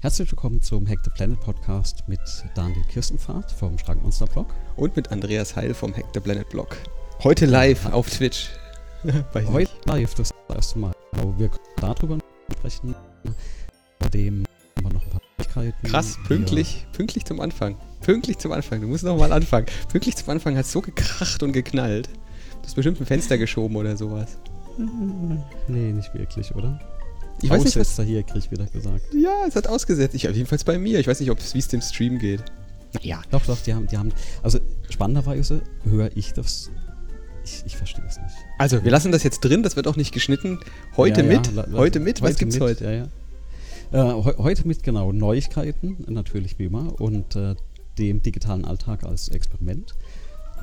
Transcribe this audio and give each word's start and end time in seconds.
Herzlich 0.00 0.30
willkommen 0.30 0.62
zum 0.62 0.86
Hack 0.86 1.00
the 1.02 1.10
Planet 1.10 1.40
Podcast 1.40 2.04
mit 2.06 2.20
Daniel 2.54 2.84
Kirstenpfad 2.84 3.50
vom 3.50 3.76
Schrankmonster 3.76 4.26
Blog. 4.26 4.54
Und 4.76 4.94
mit 4.94 5.10
Andreas 5.10 5.56
Heil 5.56 5.74
vom 5.74 5.92
Hack 5.92 6.04
the 6.14 6.20
Planet 6.20 6.48
Blog. 6.50 6.76
Heute 7.24 7.46
live 7.46 7.82
ja. 7.82 7.94
auf 7.94 8.08
Twitch. 8.08 8.50
Heute 9.34 9.72
live, 9.86 10.14
das 10.14 10.30
erste 10.54 10.78
Mal. 10.78 10.92
Aber 11.14 11.36
wir 11.36 11.48
können 11.48 11.64
darüber 11.80 12.18
sprechen. 12.52 12.94
Bei 13.98 14.08
dem 14.10 14.44
haben 14.76 14.86
wir 14.86 14.92
noch 14.92 15.02
ein 15.02 15.10
paar 15.10 15.20
Möglichkeiten. 15.36 15.88
Krass, 15.88 16.16
pünktlich, 16.28 16.86
pünktlich 16.92 17.24
zum 17.24 17.40
Anfang. 17.40 17.76
Pünktlich 18.00 18.38
zum 18.38 18.52
Anfang. 18.52 18.80
Du 18.80 18.86
musst 18.86 19.02
noch 19.02 19.18
mal 19.18 19.32
anfangen. 19.32 19.66
Pünktlich 19.88 20.14
zum 20.14 20.30
Anfang 20.30 20.56
hat 20.56 20.64
es 20.64 20.70
so 20.70 20.80
gekracht 20.80 21.42
und 21.42 21.50
geknallt. 21.50 22.06
Du 22.06 22.66
hast 22.66 22.76
bestimmt 22.76 23.00
ein 23.00 23.06
Fenster 23.06 23.36
geschoben 23.36 23.74
oder 23.74 23.96
sowas. 23.96 24.38
Nee, 25.66 25.92
nicht 25.92 26.14
wirklich, 26.14 26.54
oder? 26.54 26.78
Ich 27.42 27.50
weiß 27.50 27.64
nicht, 27.64 27.76
was 27.76 27.96
da 27.96 28.02
hier, 28.02 28.22
krieg 28.22 28.44
ich 28.44 28.50
wieder 28.50 28.66
gesagt. 28.66 29.14
Ja, 29.14 29.44
es 29.46 29.54
hat 29.54 29.66
ausgesetzt. 29.66 30.14
Ich, 30.14 30.22
jedenfalls 30.22 30.64
bei 30.64 30.78
mir. 30.78 30.98
Ich 30.98 31.06
weiß 31.06 31.20
nicht, 31.20 31.54
wie 31.54 31.58
es 31.58 31.68
dem 31.68 31.80
Stream 31.80 32.18
geht. 32.18 32.42
Ja. 33.02 33.20
Doch, 33.30 33.44
doch, 33.46 33.58
die 33.60 33.74
haben, 33.74 33.86
die 33.86 33.96
haben. 33.96 34.12
Also 34.42 34.58
spannenderweise 34.90 35.62
höre 35.84 36.16
ich 36.16 36.32
das. 36.32 36.70
Ich, 37.44 37.62
ich 37.66 37.76
verstehe 37.76 38.04
es 38.06 38.16
nicht. 38.18 38.34
Also, 38.58 38.82
wir 38.84 38.90
lassen 38.90 39.12
das 39.12 39.22
jetzt 39.22 39.40
drin, 39.40 39.62
das 39.62 39.76
wird 39.76 39.86
auch 39.86 39.96
nicht 39.96 40.12
geschnitten. 40.12 40.58
Heute 40.96 41.22
ja, 41.22 41.26
mit. 41.26 41.52
Ja, 41.54 41.66
heute 41.72 42.00
mit, 42.00 42.20
was 42.22 42.36
gibt's 42.36 42.56
mit, 42.56 42.62
heute? 42.62 42.84
Ja, 42.84 42.92
ja. 42.92 43.08
Äh, 43.90 44.22
he 44.22 44.32
heute 44.38 44.66
mit 44.66 44.82
genau 44.82 45.12
Neuigkeiten, 45.12 46.04
natürlich 46.08 46.58
wie 46.58 46.64
immer, 46.64 47.00
und 47.00 47.36
äh, 47.36 47.54
dem 47.98 48.22
digitalen 48.22 48.64
Alltag 48.64 49.04
als 49.04 49.28
Experiment. 49.28 49.94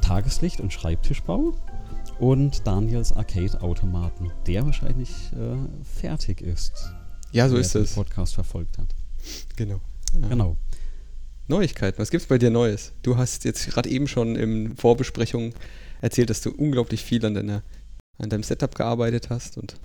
Tageslicht 0.02 0.60
und 0.60 0.74
Schreibtischbau 0.74 1.56
und 2.20 2.66
Daniels 2.66 3.12
Arcade-Automaten, 3.12 4.32
der 4.48 4.66
wahrscheinlich 4.66 5.10
äh, 5.34 5.56
fertig 5.84 6.42
ist. 6.42 6.92
Ja, 7.32 7.50
so 7.50 7.58
ist 7.58 7.76
es. 7.76 7.94
Podcast 7.96 8.36
verfolgt 8.36 8.78
hat. 8.78 8.88
Genau. 9.56 9.82
Ja. 10.22 10.28
Genau. 10.30 10.58
Neuigkeiten, 11.48 12.00
was 12.00 12.10
gibt's 12.10 12.28
bei 12.28 12.38
dir 12.38 12.50
Neues? 12.50 12.94
Du 13.04 13.18
hast 13.18 13.44
jetzt 13.44 13.68
gerade 13.68 13.90
eben 13.90 14.08
schon 14.08 14.36
in 14.36 14.76
Vorbesprechung 14.76 15.54
erzählt, 16.02 16.30
dass 16.30 16.42
du 16.42 16.52
unglaublich 16.52 17.04
viel 17.04 17.24
an, 17.26 17.36
deiner, 17.36 17.62
an 18.18 18.30
deinem 18.30 18.44
Setup 18.44 18.74
gearbeitet 18.74 19.30
hast 19.30 19.58
und 19.58 19.76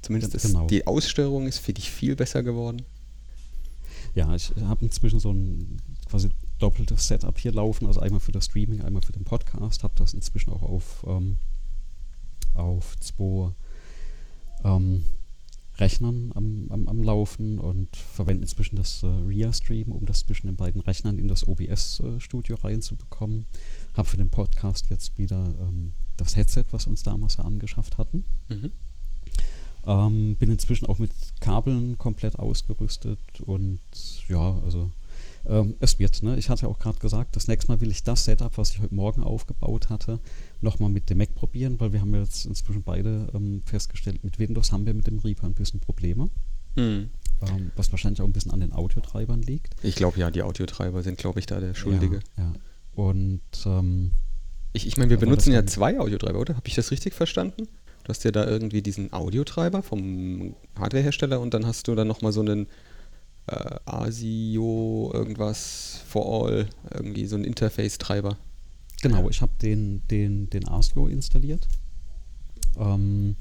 zumindest 0.00 0.34
ja, 0.34 0.40
genau. 0.40 0.66
die 0.66 0.86
Aussteuerung 0.86 1.46
ist 1.46 1.58
für 1.58 1.72
dich 1.72 1.90
viel 1.90 2.16
besser 2.16 2.42
geworden. 2.42 2.82
Ja, 4.14 4.34
ich 4.34 4.52
habe 4.62 4.84
inzwischen 4.84 5.20
so 5.20 5.32
ein 5.32 5.78
quasi 6.08 6.30
doppeltes 6.62 7.08
Setup 7.08 7.36
hier 7.38 7.52
laufen, 7.52 7.86
also 7.86 8.00
einmal 8.00 8.20
für 8.20 8.32
das 8.32 8.46
Streaming, 8.46 8.82
einmal 8.82 9.02
für 9.02 9.12
den 9.12 9.24
Podcast. 9.24 9.82
Habe 9.82 9.94
das 9.96 10.14
inzwischen 10.14 10.52
auch 10.52 10.62
auf, 10.62 11.04
ähm, 11.08 11.36
auf 12.54 12.96
zwei 13.00 13.52
ähm, 14.64 15.04
Rechnern 15.78 16.30
am, 16.34 16.66
am, 16.70 16.88
am, 16.88 17.02
Laufen 17.02 17.58
und 17.58 17.96
verwende 17.96 18.42
inzwischen 18.42 18.76
das 18.76 19.02
äh, 19.02 19.06
RIA-Stream, 19.06 19.90
um 19.90 20.06
das 20.06 20.20
zwischen 20.20 20.46
den 20.46 20.56
beiden 20.56 20.80
Rechnern 20.82 21.18
in 21.18 21.28
das 21.28 21.48
OBS-Studio 21.48 22.56
äh, 22.56 22.60
reinzubekommen. 22.60 23.46
Habe 23.94 24.08
für 24.08 24.18
den 24.18 24.30
Podcast 24.30 24.90
jetzt 24.90 25.18
wieder 25.18 25.54
ähm, 25.60 25.92
das 26.16 26.36
Headset, 26.36 26.66
was 26.70 26.86
uns 26.86 27.02
damals 27.02 27.38
ja 27.38 27.44
angeschafft 27.44 27.98
hatten. 27.98 28.24
Mhm. 28.48 28.70
Ähm, 29.84 30.36
bin 30.36 30.50
inzwischen 30.50 30.86
auch 30.86 30.98
mit 30.98 31.10
Kabeln 31.40 31.98
komplett 31.98 32.38
ausgerüstet 32.38 33.18
und 33.40 33.80
ja, 34.28 34.60
also 34.64 34.92
ähm, 35.46 35.74
es 35.80 35.98
wird. 35.98 36.22
Ne? 36.22 36.36
Ich 36.36 36.48
hatte 36.48 36.62
ja 36.62 36.68
auch 36.68 36.78
gerade 36.78 36.98
gesagt, 36.98 37.36
das 37.36 37.48
nächste 37.48 37.72
Mal 37.72 37.80
will 37.80 37.90
ich 37.90 38.02
das 38.02 38.24
Setup, 38.24 38.56
was 38.58 38.70
ich 38.70 38.80
heute 38.80 38.94
Morgen 38.94 39.22
aufgebaut 39.22 39.90
hatte, 39.90 40.20
nochmal 40.60 40.90
mit 40.90 41.10
dem 41.10 41.18
Mac 41.18 41.34
probieren, 41.34 41.80
weil 41.80 41.92
wir 41.92 42.00
haben 42.00 42.14
ja 42.14 42.20
jetzt 42.20 42.46
inzwischen 42.46 42.82
beide 42.82 43.28
ähm, 43.34 43.62
festgestellt, 43.64 44.22
mit 44.24 44.38
Windows 44.38 44.72
haben 44.72 44.86
wir 44.86 44.94
mit 44.94 45.06
dem 45.06 45.18
Reaper 45.18 45.46
ein 45.46 45.54
bisschen 45.54 45.80
Probleme. 45.80 46.30
Mhm. 46.76 47.10
Ähm, 47.42 47.72
was 47.76 47.90
wahrscheinlich 47.90 48.20
auch 48.20 48.26
ein 48.26 48.32
bisschen 48.32 48.52
an 48.52 48.60
den 48.60 48.72
Audiotreibern 48.72 49.42
liegt. 49.42 49.74
Ich 49.82 49.96
glaube 49.96 50.18
ja, 50.18 50.30
die 50.30 50.42
Audiotreiber 50.42 51.02
sind, 51.02 51.18
glaube 51.18 51.40
ich, 51.40 51.46
da 51.46 51.60
der 51.60 51.74
Schuldige. 51.74 52.20
Ja, 52.36 52.44
ja. 52.44 52.52
Und 52.94 53.40
ähm, 53.66 54.12
ich, 54.72 54.86
ich 54.86 54.96
meine, 54.96 55.10
wir 55.10 55.18
benutzen 55.18 55.52
ja 55.52 55.66
zwei 55.66 55.98
Audiotreiber, 55.98 56.38
oder? 56.38 56.56
Habe 56.56 56.68
ich 56.68 56.74
das 56.74 56.90
richtig 56.90 57.14
verstanden? 57.14 57.68
Du 58.04 58.08
hast 58.08 58.24
ja 58.24 58.30
da 58.30 58.46
irgendwie 58.46 58.82
diesen 58.82 59.12
Audiotreiber 59.12 59.82
vom 59.82 60.54
Hardwarehersteller 60.78 61.40
und 61.40 61.54
dann 61.54 61.66
hast 61.66 61.88
du 61.88 61.94
dann 61.94 62.08
nochmal 62.08 62.32
so 62.32 62.40
einen 62.40 62.66
äh, 63.46 63.76
ASIO 63.84 65.10
irgendwas 65.12 66.02
for 66.06 66.46
all, 66.46 66.68
irgendwie 66.92 67.26
so 67.26 67.36
ein 67.36 67.44
Interface-Treiber. 67.44 68.36
Genau, 69.02 69.28
ich 69.28 69.42
habe 69.42 69.52
den, 69.60 70.02
den, 70.08 70.48
den 70.50 70.68
ASIO 70.68 71.08
installiert. 71.08 71.66
Ähm, 72.78 73.36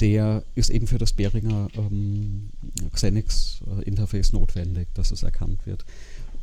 der 0.00 0.44
ist 0.54 0.70
eben 0.70 0.86
für 0.86 0.98
das 0.98 1.12
Behringer 1.12 1.68
ähm, 1.76 2.50
Xenix 2.92 3.60
äh, 3.66 3.82
Interface 3.84 4.32
notwendig, 4.32 4.88
dass 4.94 5.10
es 5.10 5.22
erkannt 5.22 5.66
wird. 5.66 5.84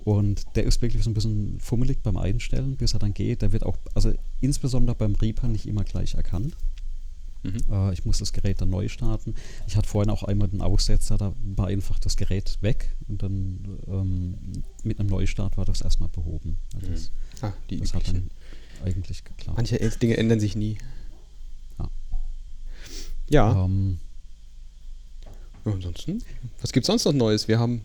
Und 0.04 0.56
der 0.56 0.64
ist 0.64 0.82
wirklich 0.82 1.04
so 1.04 1.10
ein 1.10 1.14
bisschen 1.14 1.60
fummelig 1.60 2.02
beim 2.02 2.18
Einstellen, 2.18 2.76
bis 2.76 2.94
er 2.94 3.00
dann 3.00 3.14
geht. 3.14 3.42
Der 3.42 3.52
wird 3.52 3.64
auch, 3.64 3.78
also 3.94 4.14
insbesondere 4.40 4.96
beim 4.96 5.16
Reaper 5.16 5.48
nicht 5.48 5.68
immer 5.68 5.84
gleich 5.84 6.16
erkannt. 6.16 6.56
Mhm. 7.44 7.58
Äh, 7.72 7.94
ich 7.94 8.06
muss 8.06 8.20
das 8.20 8.34
Gerät 8.34 8.62
dann 8.62 8.70
neu 8.70 8.88
starten. 8.88 9.36
Ich 9.68 9.76
hatte 9.76 9.88
vorhin 9.88 10.10
auch 10.10 10.24
einmal 10.24 10.48
den 10.48 10.62
Aussetzer, 10.62 11.18
da 11.18 11.34
war 11.56 11.68
einfach 11.68 12.00
das 12.00 12.18
Gerät 12.18 12.58
weg 12.62 12.96
und 13.08 13.24
dann 13.24 13.80
ähm, 13.88 14.64
mit 14.84 15.00
einem 15.00 15.10
Neustart 15.10 15.58
war 15.58 15.66
das 15.66 15.82
erstmal 15.82 16.10
behoben. 16.10 16.58
Also 16.76 16.88
das, 16.88 17.12
mhm. 17.42 17.48
ah, 17.48 17.54
die 17.70 17.78
das 17.80 17.94
hat 17.94 18.08
dann 18.08 18.30
eigentlich 18.84 19.24
geklappt. 19.24 19.58
Manche 19.58 19.78
Dinge 19.78 20.18
ändern 20.18 20.40
sich 20.40 20.56
nie. 20.56 20.78
Ja. 21.80 21.90
Ja. 23.30 23.66
Ähm, 23.66 24.00
ansonsten, 25.66 26.24
was 26.62 26.72
gibt 26.72 26.84
es 26.84 26.88
sonst 26.88 27.06
noch 27.06 27.14
Neues? 27.14 27.48
Wir 27.48 27.60
haben 27.60 27.82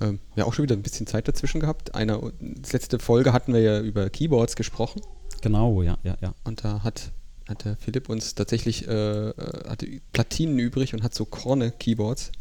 ähm, 0.00 0.18
ja 0.36 0.44
auch 0.44 0.52
schon 0.52 0.64
wieder 0.64 0.76
ein 0.76 0.82
bisschen 0.82 1.06
Zeit 1.06 1.28
dazwischen 1.28 1.60
gehabt. 1.60 1.94
Eine 1.94 2.32
letzte 2.70 2.98
Folge 2.98 3.32
hatten 3.32 3.52
wir 3.52 3.60
ja 3.60 3.80
über 3.80 4.10
Keyboards 4.10 4.56
gesprochen. 4.56 5.00
Genau, 5.42 5.82
ja, 5.82 5.98
ja, 6.02 6.16
ja. 6.20 6.34
Und 6.44 6.64
da 6.64 6.82
hat 6.82 7.12
hat 7.48 7.64
der 7.64 7.76
Philipp 7.76 8.08
uns 8.08 8.34
tatsächlich 8.34 8.88
äh, 8.88 9.28
äh, 9.30 9.68
hatte 9.68 9.86
Platinen 10.12 10.58
übrig 10.58 10.94
und 10.94 11.02
hat 11.02 11.14
so 11.14 11.24
Korne-Keyboards 11.24 12.32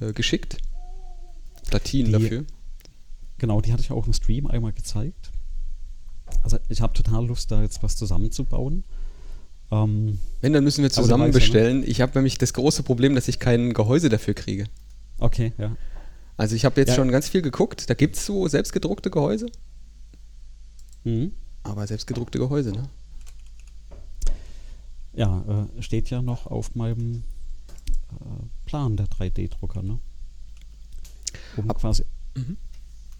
äh, 0.00 0.12
geschickt. 0.12 0.58
Platinen 1.68 2.06
die, 2.06 2.12
dafür. 2.12 2.44
Genau, 3.38 3.60
die 3.60 3.72
hatte 3.72 3.82
ich 3.82 3.90
auch 3.90 4.06
im 4.06 4.12
Stream 4.12 4.46
einmal 4.46 4.72
gezeigt. 4.72 5.30
Also 6.42 6.58
ich 6.68 6.80
habe 6.80 6.92
total 6.92 7.26
Lust, 7.26 7.50
da 7.50 7.62
jetzt 7.62 7.82
was 7.82 7.96
zusammenzubauen. 7.96 8.84
Ähm, 9.70 10.18
Wenn, 10.40 10.52
dann 10.52 10.64
müssen 10.64 10.82
wir 10.82 10.90
zusammen 10.90 11.30
bestellen. 11.30 11.84
Ich 11.86 12.00
habe 12.00 12.12
nämlich 12.14 12.38
das 12.38 12.54
große 12.54 12.82
Problem, 12.82 13.14
dass 13.14 13.28
ich 13.28 13.38
kein 13.38 13.74
Gehäuse 13.74 14.08
dafür 14.08 14.34
kriege. 14.34 14.66
Okay, 15.18 15.52
ja. 15.58 15.76
Also 16.36 16.54
ich 16.54 16.64
habe 16.64 16.80
jetzt 16.80 16.90
ja. 16.90 16.94
schon 16.94 17.10
ganz 17.10 17.28
viel 17.28 17.42
geguckt. 17.42 17.90
Da 17.90 17.94
gibt 17.94 18.16
es 18.16 18.24
so 18.24 18.46
selbstgedruckte 18.48 19.10
Gehäuse. 19.10 19.46
Mhm. 21.04 21.32
Aber 21.64 21.86
selbstgedruckte 21.86 22.38
Gehäuse, 22.38 22.72
ne? 22.72 22.88
Ja, 25.18 25.66
äh, 25.76 25.82
steht 25.82 26.10
ja 26.10 26.22
noch 26.22 26.46
auf 26.46 26.76
meinem 26.76 27.24
äh, 28.12 28.46
Plan 28.66 28.96
der 28.96 29.06
3D-Drucker, 29.06 29.82
ne? 29.82 29.98
Um 31.56 31.68
Ab 31.68 31.80
quasi 31.80 32.04
mhm. 32.36 32.56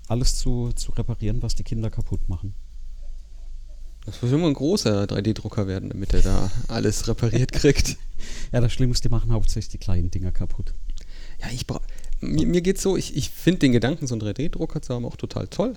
alles 0.06 0.36
zu, 0.36 0.70
zu 0.76 0.92
reparieren, 0.92 1.42
was 1.42 1.56
die 1.56 1.64
Kinder 1.64 1.90
kaputt 1.90 2.28
machen. 2.28 2.54
Das 4.06 4.22
muss 4.22 4.30
immer 4.30 4.46
ein 4.46 4.54
großer 4.54 5.06
3D-Drucker 5.06 5.66
werden, 5.66 5.88
damit 5.90 6.14
er 6.14 6.22
da 6.22 6.52
alles 6.68 7.08
repariert 7.08 7.50
kriegt. 7.50 7.96
ja, 8.52 8.60
das 8.60 8.72
Schlimme 8.72 8.92
ist, 8.92 9.02
die 9.02 9.08
machen 9.08 9.32
hauptsächlich 9.32 9.72
die 9.72 9.78
kleinen 9.78 10.12
Dinger 10.12 10.30
kaputt. 10.30 10.74
Ja, 11.40 11.48
ich 11.50 11.66
brauche. 11.66 11.82
Mir, 12.20 12.46
mir 12.46 12.60
geht's 12.62 12.80
so, 12.80 12.96
ich, 12.96 13.16
ich 13.16 13.30
finde 13.30 13.58
den 13.58 13.72
Gedanken, 13.72 14.06
so 14.06 14.14
einen 14.14 14.22
3D-Drucker 14.22 14.82
zu 14.82 14.94
haben, 14.94 15.04
auch 15.04 15.16
total 15.16 15.48
toll. 15.48 15.74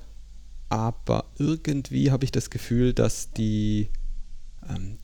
Aber 0.69 1.25
irgendwie 1.39 2.11
habe 2.11 2.25
ich 2.25 2.31
das 2.31 2.51
Gefühl, 2.51 2.93
dass 2.93 3.31
die, 3.31 3.89
ähm, 4.69 4.99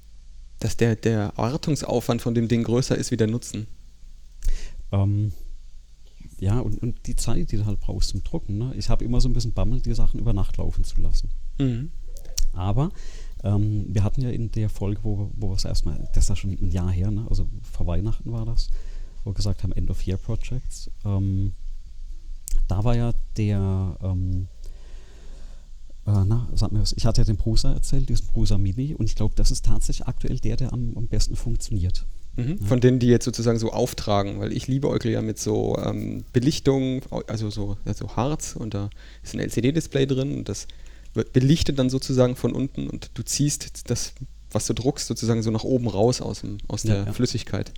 dass 0.60 0.78
der, 0.78 0.96
der 0.96 1.34
Wartungsaufwand 1.36 2.22
von 2.22 2.34
dem 2.34 2.48
Ding 2.48 2.64
größer 2.64 2.98
ist 2.98 3.12
wie 3.12 3.18
der 3.18 3.28
Nutzen. 3.28 3.68
Ähm, 4.92 5.34
ja, 6.40 6.60
und, 6.60 6.82
und 6.82 7.08
die 7.08 7.16
Zeit, 7.16 7.52
die 7.52 7.58
du 7.58 7.66
halt 7.66 7.80
brauchst 7.80 8.10
zum 8.10 8.24
Drucken. 8.24 8.58
Ne? 8.58 8.74
Ich 8.76 8.90
habe 8.90 9.04
immer 9.04 9.22
so 9.22 9.30
ein 9.30 9.34
bisschen 9.34 9.54
Bammel, 9.54 9.82
die 9.82 9.94
Sachen 9.94 10.20
über 10.20 10.34
Nacht 10.34 10.58
laufen 10.58 10.84
zu 10.84 11.02
lassen. 11.02 11.30
Mhm. 11.60 11.92
Aber 12.54 12.92
ähm, 13.44 13.86
wir 13.90 14.04
hatten 14.04 14.22
ja 14.22 14.30
in 14.30 14.52
der 14.52 14.70
Folge, 14.70 15.04
wo, 15.04 15.32
wo 15.36 15.50
wir 15.50 15.56
es 15.56 15.66
erstmal, 15.66 15.98
das 16.14 16.26
ist 16.26 16.30
ja 16.30 16.36
schon 16.36 16.52
ein 16.52 16.72
Jahr 16.72 16.92
her, 16.92 17.12
ne? 17.12 17.26
also 17.30 17.48
vor 17.62 17.88
Weihnachten 17.88 18.32
war 18.32 18.46
das, 18.46 18.70
wo 19.24 19.32
wir 19.32 19.36
gesagt 19.36 19.64
haben, 19.64 19.72
End 19.74 19.90
of 19.90 20.02
Year 20.06 20.18
Projects. 20.18 20.90
Ähm, 21.06 21.54
da 22.68 22.84
war 22.84 22.96
ja 22.96 23.14
der, 23.38 23.98
ähm, 24.02 24.48
äh, 26.08 26.24
na, 26.26 26.48
sag 26.56 26.72
mir 26.72 26.82
was, 26.82 26.94
ich 26.94 27.06
hatte 27.06 27.22
ja 27.22 27.26
den 27.26 27.38
Prusa 27.38 27.74
erzählt, 27.74 28.10
diesen 28.10 28.28
Prusa 28.28 28.58
Mini, 28.58 28.96
und 28.96 29.06
ich 29.06 29.16
glaube, 29.16 29.36
das 29.36 29.52
ist 29.52 29.66
tatsächlich 29.66 30.08
aktuell 30.08 30.40
der, 30.40 30.56
der 30.56 30.74
am, 30.74 30.94
am 30.96 31.08
besten 31.08 31.36
funktioniert. 31.36 32.06
Mhm. 32.38 32.58
Ja. 32.62 32.66
Von 32.66 32.80
denen, 32.80 33.00
die 33.00 33.08
jetzt 33.08 33.26
sozusagen 33.26 33.60
so 33.60 33.72
auftragen, 33.72 34.40
weil 34.40 34.54
ich 34.54 34.68
liebe 34.68 34.90
Euclid 34.90 35.14
ja 35.14 35.22
mit 35.22 35.38
so 35.38 35.78
ähm, 35.78 36.24
Belichtung, 36.32 37.02
also 37.28 37.50
so 37.50 37.78
also 37.84 38.16
Harz 38.16 38.56
und 38.56 38.74
da 38.74 38.90
ist 39.22 39.34
ein 39.34 39.40
LCD-Display 39.40 40.06
drin 40.06 40.38
und 40.38 40.50
das 40.50 40.68
wird 41.14 41.34
belichtet 41.34 41.78
dann 41.80 41.90
sozusagen 41.90 42.36
von 42.36 42.54
unten 42.54 42.90
und 42.90 43.12
du 43.16 43.24
ziehst 43.24 43.90
das, 43.90 44.14
was 44.52 44.66
du 44.68 44.74
druckst, 44.74 45.08
sozusagen 45.08 45.44
so 45.44 45.52
nach 45.52 45.64
oben 45.64 45.88
raus 45.88 46.22
aus, 46.22 46.42
dem, 46.42 46.60
aus 46.68 46.84
der 46.84 46.98
ja, 46.98 47.06
ja. 47.06 47.14
Flüssigkeit. 47.14 47.74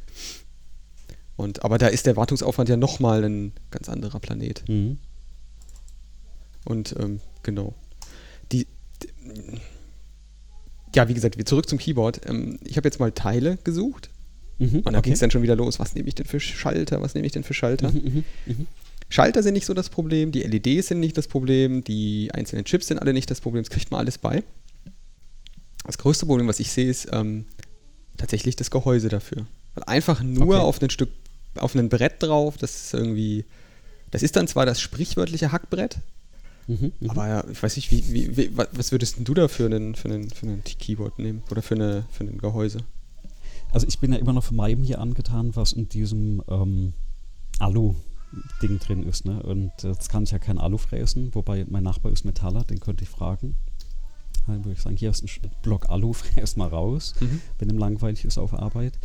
Und, 1.35 1.63
aber 1.63 1.77
da 1.77 1.87
ist 1.87 2.05
der 2.05 2.17
Wartungsaufwand 2.17 2.69
ja 2.69 2.77
nochmal 2.77 3.23
ein 3.23 3.53
ganz 3.71 3.87
anderer 3.87 4.19
Planet. 4.19 4.67
Mhm. 4.67 4.97
Und 6.65 6.95
ähm, 6.99 7.21
genau. 7.43 7.73
Ja, 10.95 11.07
wie 11.07 11.13
gesagt, 11.13 11.37
wir 11.37 11.45
zurück 11.45 11.69
zum 11.69 11.77
Keyboard. 11.77 12.21
Ähm, 12.27 12.59
ich 12.63 12.77
habe 12.77 12.87
jetzt 12.87 12.99
mal 12.99 13.11
Teile 13.11 13.57
gesucht. 13.63 14.09
Mhm. 14.57 14.79
Und 14.79 14.85
da 14.85 14.99
okay. 14.99 15.01
ging 15.03 15.13
es 15.13 15.19
dann 15.19 15.31
schon 15.31 15.43
wieder 15.43 15.55
los. 15.55 15.79
Was 15.79 15.95
nehme 15.95 16.07
ich 16.07 16.15
denn 16.15 16.25
für 16.25 16.39
Schalter? 16.39 17.01
Was 17.01 17.13
nehme 17.13 17.25
ich 17.25 17.33
denn 17.33 17.43
für 17.43 17.53
Schalter? 17.53 17.91
Mhm, 17.91 18.01
mhm, 18.03 18.23
mhm. 18.45 18.67
Schalter 19.09 19.41
sind 19.41 19.53
nicht 19.53 19.65
so 19.65 19.73
das 19.73 19.89
Problem, 19.89 20.31
die 20.31 20.43
LEDs 20.43 20.87
sind 20.87 20.99
nicht 20.99 21.17
das 21.17 21.27
Problem, 21.27 21.83
die 21.83 22.29
einzelnen 22.33 22.65
Chips 22.65 22.87
sind 22.87 22.99
alle 22.99 23.13
nicht 23.13 23.31
das 23.31 23.41
Problem, 23.41 23.63
das 23.63 23.71
kriegt 23.71 23.89
man 23.89 23.99
alles 23.99 24.19
bei. 24.19 24.43
Das 25.85 25.97
größte 25.97 26.27
Problem, 26.27 26.47
was 26.47 26.59
ich 26.59 26.71
sehe, 26.71 26.87
ist 26.87 27.07
ähm, 27.11 27.45
tatsächlich 28.17 28.55
das 28.55 28.69
Gehäuse 28.69 29.09
dafür. 29.09 29.47
Weil 29.73 29.83
einfach 29.85 30.21
nur 30.21 30.57
Okay. 30.57 30.63
auf 30.63 30.81
ein 30.81 30.89
Stück, 30.91 31.09
auf 31.55 31.73
ein 31.73 31.89
Brett 31.89 32.21
drauf, 32.21 32.57
das 32.57 32.75
ist 32.75 32.93
irgendwie, 32.93 33.45
das 34.11 34.21
ist 34.21 34.35
dann 34.35 34.47
zwar 34.47 34.67
das 34.67 34.79
sprichwörtliche 34.79 35.51
Hackbrett, 35.51 35.97
Mhm, 36.69 36.91
mhm. 36.99 37.09
aber 37.09 37.27
ja, 37.27 37.43
ich 37.49 37.61
weiß 37.61 37.75
nicht, 37.77 37.89
wie, 37.91 38.13
wie, 38.13 38.37
wie, 38.37 38.55
wa- 38.57 38.67
was 38.73 38.91
würdest 38.91 39.17
denn 39.17 39.23
du 39.25 39.33
da 39.33 39.47
für 39.47 39.65
einen, 39.65 39.95
für 39.95 40.07
einen, 40.07 40.29
für 40.29 40.45
einen 40.45 40.63
Keyboard 40.63 41.17
nehmen? 41.19 41.41
Oder 41.49 41.61
für, 41.63 41.73
eine, 41.75 42.05
für 42.11 42.23
ein 42.23 42.37
Gehäuse? 42.37 42.79
Also 43.71 43.87
ich 43.87 43.99
bin 43.99 44.13
ja 44.13 44.19
immer 44.19 44.33
noch 44.33 44.43
von 44.43 44.55
meinem 44.55 44.83
hier 44.83 44.99
angetan, 45.01 45.55
was 45.55 45.73
in 45.73 45.89
diesem 45.89 46.41
ähm, 46.47 46.93
Alu-Ding 47.59 48.79
drin 48.79 49.03
ist. 49.03 49.25
Ne? 49.25 49.41
Und 49.43 49.71
jetzt 49.83 50.09
kann 50.09 50.23
ich 50.23 50.31
ja 50.31 50.39
kein 50.39 50.57
Alu 50.59 50.77
fräsen, 50.77 51.33
wobei 51.35 51.65
mein 51.69 51.83
Nachbar 51.83 52.11
ist 52.11 52.23
Metaller, 52.25 52.63
den 52.63 52.79
könnte 52.79 53.03
ich 53.03 53.09
fragen. 53.09 53.55
Dann 54.47 54.63
würde 54.65 54.73
ich 54.73 54.81
sagen, 54.81 54.95
hier 54.97 55.11
ist 55.11 55.23
ein 55.23 55.51
Block 55.61 55.89
Alu, 55.89 56.13
fräs 56.13 56.55
mal 56.55 56.67
raus, 56.69 57.13
wenn 57.59 57.69
ihm 57.69 57.77
langweilig 57.77 58.25
ist 58.25 58.37
auf 58.37 58.53
Arbeit. 58.53 58.97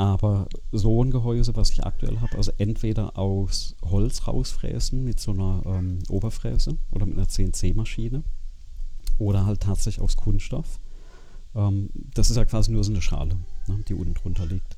Aber 0.00 0.48
so 0.72 1.04
ein 1.04 1.10
Gehäuse, 1.10 1.54
was 1.56 1.68
ich 1.72 1.84
aktuell 1.84 2.20
habe, 2.22 2.34
also 2.38 2.52
entweder 2.56 3.18
aus 3.18 3.76
Holz 3.82 4.26
rausfräsen 4.26 5.04
mit 5.04 5.20
so 5.20 5.32
einer 5.32 5.62
ähm, 5.66 5.98
Oberfräse 6.08 6.78
oder 6.90 7.04
mit 7.04 7.18
einer 7.18 7.28
CNC-Maschine 7.28 8.22
oder 9.18 9.44
halt 9.44 9.60
tatsächlich 9.60 10.02
aus 10.02 10.16
Kunststoff. 10.16 10.80
Ähm, 11.54 11.90
das 12.14 12.30
ist 12.30 12.36
ja 12.38 12.46
quasi 12.46 12.72
nur 12.72 12.82
so 12.82 12.92
eine 12.92 13.02
Schale, 13.02 13.36
ne, 13.66 13.84
die 13.88 13.92
unten 13.94 14.14
drunter 14.14 14.46
liegt, 14.46 14.74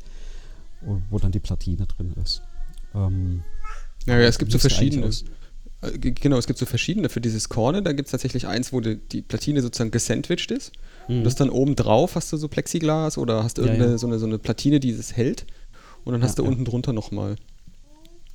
wo, 0.81 1.21
dann 1.21 1.31
die 1.31 1.39
Platine 1.39 1.87
drin 1.87 2.15
ist. 2.21 2.43
Ähm, 2.93 3.45
Ja, 4.07 4.19
ja, 4.19 4.27
es 4.27 4.41
gibt 4.41 4.51
so 4.51 4.59
verschiedene. 4.59 5.07
aus- 5.07 5.25
Genau, 6.01 6.37
es 6.39 6.47
gibt 6.47 6.59
so 6.61 6.67
verschiedene 6.67 7.09
für 7.09 7.21
dieses 7.21 7.49
Corner. 7.49 7.83
Da 7.83 7.93
gibt 7.93 8.07
es 8.07 8.13
tatsächlich 8.13 8.47
eins, 8.47 8.73
wo 8.73 8.81
die, 8.81 8.97
die 8.97 9.21
Platine 9.21 9.63
sozusagen 9.63 9.91
gesandwiched 9.91 10.51
ist. 10.53 10.73
Mhm. 11.09 11.25
Das 11.25 11.35
dann 11.35 11.51
oben 11.51 11.75
drauf 11.75 12.15
hast 12.15 12.33
du 12.33 12.37
so 12.37 12.47
Plexiglas 12.47 13.19
oder 13.19 13.43
hast 13.43 13.59
Ja, 13.59 13.65
irgendeine 13.65 13.93
ja. 13.93 13.99
So, 13.99 14.07
eine, 14.07 14.19
so 14.21 14.27
eine 14.27 14.39
Platine, 14.39 14.79
die 14.79 14.91
es 14.91 15.17
hält. 15.17 15.45
Und 16.05 16.13
dann 16.13 16.21
Ja, 16.21 16.29
hast 16.29 16.39
du 16.39 16.45
ja. 16.45 16.49
unten 16.49 16.65
drunter 16.65 16.93
nochmal. 16.93 17.35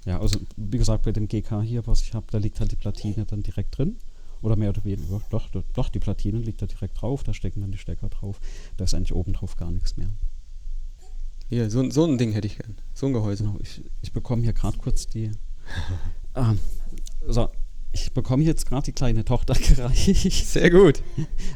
Ja, 0.05 0.19
also 0.19 0.39
wie 0.57 0.77
gesagt, 0.77 1.03
bei 1.03 1.11
dem 1.11 1.27
GK 1.27 1.61
hier, 1.61 1.87
was 1.87 2.01
ich 2.01 2.13
habe, 2.13 2.25
da 2.31 2.37
liegt 2.37 2.59
halt 2.59 2.71
die 2.71 2.75
Platine 2.77 3.25
dann 3.25 3.43
direkt 3.43 3.77
drin. 3.77 3.97
Oder 4.41 4.55
mehr 4.55 4.69
oder 4.69 4.83
weniger. 4.85 5.21
Doch, 5.29 5.49
doch, 5.49 5.89
die 5.89 5.99
Platine 5.99 6.39
liegt 6.39 6.61
da 6.61 6.65
direkt 6.65 7.01
drauf, 7.01 7.23
da 7.23 7.33
stecken 7.33 7.61
dann 7.61 7.71
die 7.71 7.77
Stecker 7.77 8.09
drauf. 8.09 8.39
Da 8.77 8.83
ist 8.83 8.93
eigentlich 8.93 9.13
oben 9.13 9.33
drauf 9.33 9.55
gar 9.55 9.71
nichts 9.71 9.97
mehr. 9.97 10.09
Hier, 11.49 11.69
so, 11.69 11.89
so 11.89 12.05
ein 12.05 12.17
Ding 12.17 12.33
hätte 12.33 12.47
ich 12.47 12.57
gern. 12.57 12.75
So 12.93 13.07
ein 13.07 13.13
Gehäuse. 13.13 13.43
Genau, 13.45 13.57
ich, 13.61 13.81
ich 14.01 14.11
bekomme 14.11 14.43
hier 14.43 14.53
gerade 14.53 14.77
kurz 14.77 15.07
die. 15.07 15.31
Ah, 16.33 16.53
so, 17.27 17.49
ich 17.91 18.11
bekomme 18.13 18.43
jetzt 18.43 18.67
gerade 18.67 18.85
die 18.85 18.91
kleine 18.91 19.25
Tochter 19.25 19.53
gereicht. 19.75 20.47
Sehr 20.47 20.69
gut. 20.69 21.01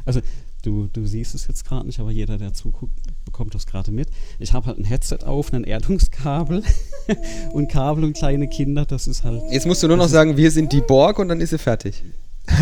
Also, 0.04 0.20
du, 0.62 0.88
du 0.92 1.06
siehst 1.06 1.34
es 1.34 1.46
jetzt 1.46 1.64
gerade 1.64 1.86
nicht, 1.86 2.00
aber 2.00 2.10
jeder, 2.10 2.38
der 2.38 2.52
zuguckt, 2.52 2.92
bekommt 3.24 3.54
das 3.54 3.66
gerade 3.66 3.92
mit. 3.92 4.08
Ich 4.38 4.52
habe 4.52 4.66
halt 4.66 4.78
ein 4.78 4.84
Headset 4.84 5.18
auf, 5.24 5.52
ein 5.52 5.64
Erdungskabel 5.64 6.62
und 7.52 7.68
Kabel 7.68 8.04
und 8.04 8.14
kleine 8.14 8.48
Kinder, 8.48 8.84
das 8.84 9.06
ist 9.06 9.24
halt. 9.24 9.42
Jetzt 9.50 9.66
musst 9.66 9.82
du 9.82 9.88
nur 9.88 9.96
noch 9.96 10.08
sagen, 10.08 10.36
wir 10.36 10.50
sind 10.50 10.72
die 10.72 10.80
Borg 10.80 11.18
und 11.18 11.28
dann 11.28 11.40
ist 11.40 11.50
sie 11.50 11.58
fertig. 11.58 12.02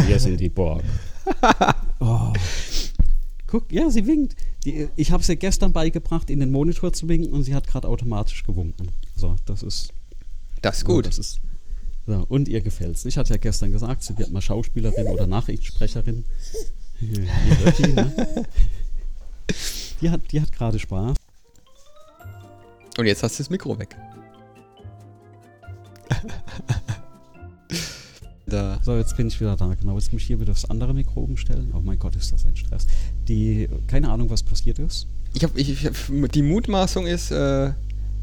Wir 0.06 0.20
sind 0.20 0.38
die 0.40 0.50
Borg. 0.50 0.82
oh. 2.00 2.32
Guck, 3.46 3.72
ja, 3.72 3.90
sie 3.90 4.06
winkt. 4.06 4.36
Die, 4.64 4.88
ich 4.94 5.10
habe 5.10 5.24
sie 5.24 5.36
gestern 5.36 5.72
beigebracht, 5.72 6.30
in 6.30 6.38
den 6.38 6.52
Monitor 6.52 6.92
zu 6.92 7.08
winken 7.08 7.32
und 7.32 7.42
sie 7.42 7.54
hat 7.54 7.66
gerade 7.66 7.88
automatisch 7.88 8.44
gewunken. 8.44 8.88
So, 9.16 9.34
das 9.46 9.62
ist. 9.62 9.92
Das 10.62 10.78
ist 10.78 10.84
gut. 10.84 11.06
das 11.06 11.18
ist, 11.18 11.40
so, 12.06 12.24
und 12.28 12.48
ihr 12.48 12.60
gefällt's. 12.60 13.04
Ich 13.04 13.16
hatte 13.16 13.32
ja 13.32 13.38
gestern 13.38 13.72
gesagt, 13.72 14.02
sie 14.02 14.16
wird 14.18 14.30
mal 14.30 14.40
Schauspielerin 14.40 15.06
oder 15.06 15.26
Nachrichtensprecherin. 15.26 16.24
Die, 17.00 17.86
ne? 17.92 18.46
Die 20.00 20.10
hat, 20.10 20.20
die 20.32 20.40
hat 20.40 20.52
gerade 20.52 20.78
Spaß. 20.78 21.16
Und 22.98 23.06
jetzt 23.06 23.22
hast 23.22 23.38
du 23.38 23.42
das 23.42 23.50
Mikro 23.50 23.78
weg. 23.78 23.96
da. 28.50 28.80
So, 28.82 28.96
jetzt 28.96 29.16
bin 29.16 29.28
ich 29.28 29.40
wieder 29.40 29.56
da. 29.56 29.74
Genau, 29.74 29.94
jetzt 29.94 30.12
muss 30.12 30.22
ich 30.22 30.26
hier 30.26 30.40
wieder 30.40 30.52
das 30.52 30.68
andere 30.68 30.92
Mikro 30.92 31.20
umstellen. 31.20 31.72
Oh 31.74 31.80
mein 31.80 31.98
Gott, 31.98 32.16
ist 32.16 32.32
das 32.32 32.44
ein 32.44 32.56
Stress. 32.56 32.86
Die, 33.28 33.68
keine 33.86 34.10
Ahnung, 34.10 34.28
was 34.30 34.42
passiert 34.42 34.78
ist. 34.78 35.06
Ich 35.32 35.44
hab, 35.44 35.56
ich, 35.56 35.70
ich 35.70 35.86
hab, 35.86 35.94
die 36.32 36.42
Mutmaßung 36.42 37.06
ist, 37.06 37.30
äh, 37.30 37.72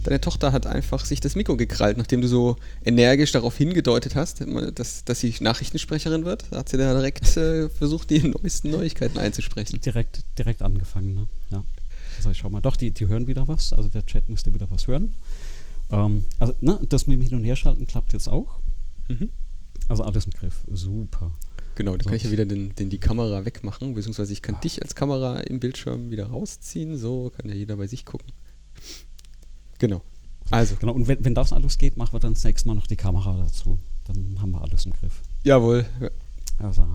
deine 0.04 0.22
Tochter 0.22 0.52
hat 0.52 0.66
einfach 0.66 1.06
sich 1.06 1.20
das 1.20 1.36
Mikro 1.36 1.58
gekrallt, 1.58 1.98
nachdem 1.98 2.22
du 2.22 2.28
so 2.28 2.58
energisch 2.86 3.32
darauf 3.32 3.58
hingedeutet 3.58 4.16
hast, 4.16 4.44
dass, 4.76 5.04
dass 5.06 5.20
sie 5.20 5.34
Nachrichtensprecherin 5.40 6.26
wird. 6.26 6.46
Da 6.52 6.60
hat 6.60 6.70
sie 6.70 6.78
da 6.78 6.94
direkt 6.94 7.38
äh, 7.38 7.70
versucht, 7.70 8.10
die 8.10 8.20
neuesten 8.42 8.72
Neuigkeiten 8.72 9.18
einzusprechen. 9.18 9.82
Direkt, 9.82 10.22
direkt 10.38 10.62
angefangen, 10.62 11.14
ne? 11.14 11.28
Ja. 11.52 11.64
Also 12.18 12.32
ich 12.32 12.38
schau 12.38 12.50
mal. 12.50 12.62
Doch, 12.62 12.76
die, 12.76 12.92
die 12.92 13.08
hören 13.08 13.28
wieder 13.28 13.48
was. 13.48 13.74
Also 13.74 13.90
der 13.90 14.06
Chat 14.06 14.28
müsste 14.30 14.54
wieder 14.54 14.70
was 14.72 14.88
hören. 14.88 15.14
Ähm, 15.92 16.26
also, 16.40 16.54
ne, 16.62 16.80
das 16.90 17.08
mit 17.08 17.20
dem 17.20 17.22
Hin- 17.22 17.36
und 17.36 17.44
Herschalten 17.44 17.86
klappt 17.88 18.14
jetzt 18.14 18.28
auch. 18.28 18.60
Mhm. 19.08 19.30
Also 19.88 20.04
alles 20.04 20.26
im 20.26 20.32
Griff. 20.32 20.56
Super. 20.72 21.32
Genau, 21.76 21.92
dann 21.92 22.02
So. 22.02 22.10
kann 22.10 22.16
ich 22.18 22.24
ja 22.24 22.32
wieder 22.32 22.46
den, 22.46 22.74
den, 22.76 22.90
die 22.90 22.98
Kamera 22.98 23.46
wegmachen, 23.46 23.94
beziehungsweise 23.94 24.34
ich 24.34 24.42
kann 24.42 24.60
dich 24.62 24.82
als 24.82 24.96
Kamera 24.96 25.42
im 25.42 25.60
Bildschirm 25.60 26.10
wieder 26.10 26.26
rausziehen. 26.26 26.98
So 26.98 27.32
kann 27.38 27.48
ja 27.50 27.56
jeder 27.56 27.78
bei 27.78 27.86
sich 27.88 28.04
gucken. 28.04 28.28
Genau. 29.79 30.01
Also, 30.50 30.75
Genau, 30.79 30.94
und 30.94 31.07
wenn, 31.07 31.24
wenn 31.25 31.35
das 31.35 31.51
alles 31.53 31.77
geht, 31.77 31.97
machen 31.97 32.13
wir 32.13 32.19
dann 32.19 32.33
das 32.33 32.44
nächste 32.44 32.68
Mal 32.68 32.75
noch 32.75 32.88
die 32.88 32.95
Kamera 32.95 33.35
dazu. 33.38 33.77
Dann 34.06 34.38
haben 34.41 34.51
wir 34.51 34.62
alles 34.62 34.85
im 34.85 34.94
Griff. 34.94 35.21
jawohl. 35.44 35.85
Also, 36.59 36.88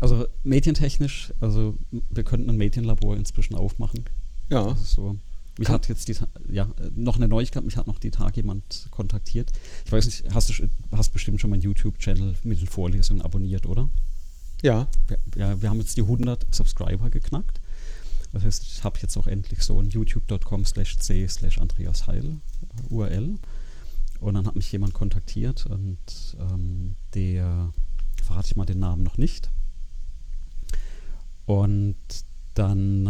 also 0.00 0.26
medientechnisch, 0.44 1.32
also 1.40 1.74
wir 1.90 2.22
könnten 2.24 2.48
ein 2.48 2.56
Medienlabor 2.56 3.16
inzwischen 3.16 3.54
aufmachen. 3.54 4.04
Ja. 4.48 4.74
So. 4.76 5.16
Mich 5.58 5.66
Kann- 5.66 5.74
hat 5.74 5.88
jetzt 5.88 6.06
die, 6.08 6.16
ja, 6.52 6.64
äh, 6.78 6.90
noch 6.94 7.16
eine 7.16 7.26
Neuigkeit, 7.28 7.64
mich 7.64 7.76
hat 7.76 7.86
noch 7.88 7.98
die 7.98 8.10
Tage 8.12 8.36
jemand 8.36 8.86
kontaktiert. 8.92 9.50
Ich 9.84 9.90
weiß 9.92 10.06
nicht, 10.06 10.24
hast 10.32 10.48
du 10.50 10.68
hast 10.92 11.10
bestimmt 11.12 11.40
schon 11.40 11.50
meinen 11.50 11.62
YouTube-Channel 11.62 12.36
mit 12.44 12.60
den 12.60 12.68
Vorlesungen 12.68 13.20
abonniert, 13.22 13.66
oder? 13.66 13.90
Ja. 14.62 14.86
Wir, 15.08 15.18
ja, 15.36 15.60
wir 15.60 15.68
haben 15.68 15.80
jetzt 15.80 15.96
die 15.96 16.02
100 16.02 16.46
Subscriber 16.54 17.10
geknackt. 17.10 17.60
Das 18.32 18.44
heißt, 18.44 18.62
ich 18.62 18.84
habe 18.84 18.98
jetzt 19.00 19.16
auch 19.16 19.26
endlich 19.26 19.62
so 19.62 19.80
ein 19.80 19.88
youtube.com 19.88 20.64
slash 20.64 20.98
c 20.98 21.26
slash 21.26 21.58
Andreas 21.58 22.06
Heil 22.06 22.40
äh, 22.60 22.92
URL. 22.92 23.38
Und 24.20 24.34
dann 24.34 24.46
hat 24.46 24.56
mich 24.56 24.70
jemand 24.72 24.94
kontaktiert 24.94 25.66
und 25.66 26.36
ähm, 26.40 26.96
der, 27.14 27.72
verrate 28.22 28.48
ich 28.48 28.56
mal 28.56 28.66
den 28.66 28.80
Namen 28.80 29.04
noch 29.04 29.16
nicht. 29.16 29.50
Und 31.46 31.96
dann 32.54 33.06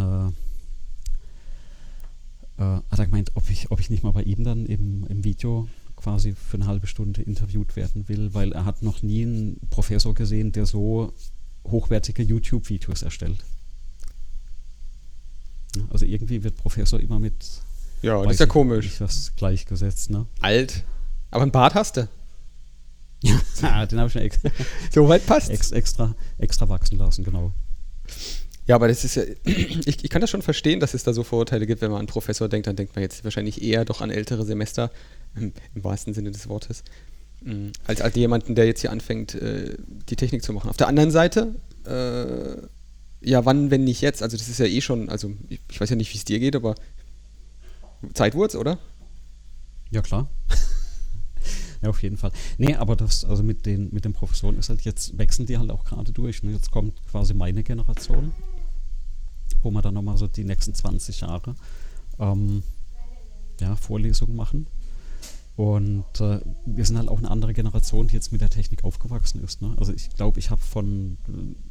äh, 2.59 2.63
äh, 2.63 2.81
hat 2.91 2.99
er 2.99 3.07
gemeint, 3.07 3.33
ob 3.35 3.49
ich, 3.51 3.71
ob 3.71 3.81
ich 3.81 3.89
nicht 3.89 4.03
mal 4.03 4.13
bei 4.13 4.23
ihm 4.23 4.45
dann 4.45 4.67
im, 4.67 5.07
im 5.07 5.25
Video 5.25 5.69
quasi 5.97 6.35
für 6.35 6.59
eine 6.59 6.67
halbe 6.67 6.87
Stunde 6.87 7.23
interviewt 7.23 7.75
werden 7.75 8.09
will, 8.09 8.35
weil 8.35 8.53
er 8.53 8.65
hat 8.65 8.83
noch 8.83 9.03
nie 9.03 9.23
einen 9.23 9.61
Professor 9.71 10.15
gesehen, 10.15 10.53
der 10.53 10.67
so 10.67 11.13
hochwertige 11.65 12.23
YouTube-Videos 12.23 13.03
erstellt. 13.03 13.45
Ja, 15.77 15.83
Also 15.91 16.05
irgendwie 16.07 16.43
wird 16.43 16.57
Professor 16.57 16.99
immer 17.01 17.19
mit 17.19 17.35
Ja, 18.03 18.23
das 18.23 18.35
ist 18.35 18.41
ja 18.41 18.47
komisch. 18.47 19.01
was 19.01 19.33
gleichgesetzt, 19.37 20.11
ne? 20.11 20.27
Alt. 20.41 20.85
Aber 21.31 21.43
ein 21.45 21.51
Bart 21.53 21.75
hast 21.75 21.97
du. 21.99 22.09
Ja, 23.63 23.85
den 23.87 23.99
habe 23.99 24.09
ich 24.09 24.15
mir 24.15 24.23
ex 24.23 24.39
So 24.95 25.09
weit 25.09 25.27
passt. 25.27 25.51
ex 25.51 25.73
extra, 25.73 26.15
extra 26.39 26.69
wachsen 26.69 26.99
lassen, 26.99 27.25
genau. 27.25 27.53
Ja, 28.67 28.77
aber 28.77 28.87
das 28.87 29.03
ist 29.05 29.17
ja, 29.17 29.25
ich, 29.45 30.05
ich 30.05 30.11
kann 30.11 30.21
das 30.21 30.31
schon 30.31 30.43
verstehen, 30.43 30.79
dass 30.79 30.95
es 30.95 31.03
da 31.03 31.13
so 31.13 31.25
Vorurteile 31.25 31.67
gibt, 31.67 31.81
wenn 31.83 31.91
man 31.91 32.01
an 32.01 32.07
Professor 32.07 32.49
denkt, 32.49 32.67
dann 32.69 32.77
denkt 32.77 32.95
man 32.95 33.03
jetzt 33.03 33.25
wahrscheinlich 33.25 33.61
eher 33.63 33.85
doch 33.85 34.01
an 34.01 34.11
ältere 34.11 34.45
Semester, 34.45 34.91
im, 35.35 35.53
im 35.75 35.85
wahrsten 35.85 36.15
Sinne 36.15 36.31
des 36.31 36.49
Wortes, 36.49 36.85
mm, 37.43 37.69
als, 37.87 38.01
als 38.01 38.15
jemanden, 38.15 38.55
der 38.55 38.67
jetzt 38.67 38.83
hier 38.83 38.93
anfängt, 38.93 39.35
äh, 39.35 39.75
die 40.09 40.17
Technik 40.17 40.45
zu 40.45 40.53
machen. 40.53 40.71
Auf 40.71 40.77
der 40.77 40.87
anderen 40.89 41.11
Seite, 41.11 41.55
äh, 41.85 42.63
ja, 43.21 43.45
wann, 43.45 43.71
wenn 43.71 43.85
nicht 43.85 44.01
jetzt? 44.01 44.23
Also 44.23 44.37
das 44.37 44.49
ist 44.49 44.59
ja 44.59 44.67
eh 44.67 44.81
schon, 44.81 45.09
also 45.09 45.33
ich, 45.49 45.61
ich 45.71 45.81
weiß 45.81 45.91
ja 45.91 45.97
nicht, 45.97 46.13
wie 46.13 46.19
es 46.19 46.25
dir 46.25 46.39
geht, 46.39 46.57
aber 46.57 46.75
Zeit 48.15 48.35
wurd's, 48.35 48.55
oder? 48.55 48.79
Ja, 49.91 50.03
klar. 50.03 50.29
ja, 51.83 51.89
auf 51.89 52.03
jeden 52.03 52.17
Fall. 52.17 52.33
Nee, 52.59 52.75
aber 52.75 52.95
das, 52.95 53.25
also 53.25 53.43
mit 53.43 53.67
den, 53.67 53.93
mit 53.93 54.05
den 54.05 54.13
Professoren 54.13 54.59
ist 54.59 54.69
halt, 54.69 54.83
jetzt 54.83 55.19
wechseln 55.19 55.47
die 55.47 55.59
halt 55.59 55.71
auch 55.71 55.85
gerade 55.85 56.13
durch. 56.13 56.43
Ne? 56.43 56.53
Jetzt 56.53 56.71
kommt 56.71 56.95
quasi 57.11 57.35
meine 57.35 57.63
Generation, 57.63 58.33
wo 59.63 59.71
wir 59.71 59.83
dann 59.83 59.95
nochmal 59.95 60.17
so 60.17 60.29
die 60.29 60.45
nächsten 60.45 60.75
20 60.75 61.23
Jahre 61.23 61.57
ähm, 62.19 62.63
ja, 63.61 63.75
Vorlesungen 63.75 64.37
machen. 64.37 64.67
Und 65.59 66.21
äh, 66.21 66.39
wir 66.67 66.85
sind 66.85 66.99
halt 66.99 67.09
auch 67.09 67.19
eine 67.19 67.33
andere 67.33 67.53
Generation, 67.53 68.07
die 68.07 68.15
jetzt 68.15 68.31
mit 68.31 68.41
der 68.41 68.49
Technik 68.49 68.85
aufgewachsen 68.85 69.43
ist. 69.43 69.61
Ne? 69.61 69.75
Also 69.77 69.93
ich 69.93 70.09
glaube, 70.11 70.39
ich 70.39 70.51
habe 70.51 70.61
von 70.61 71.19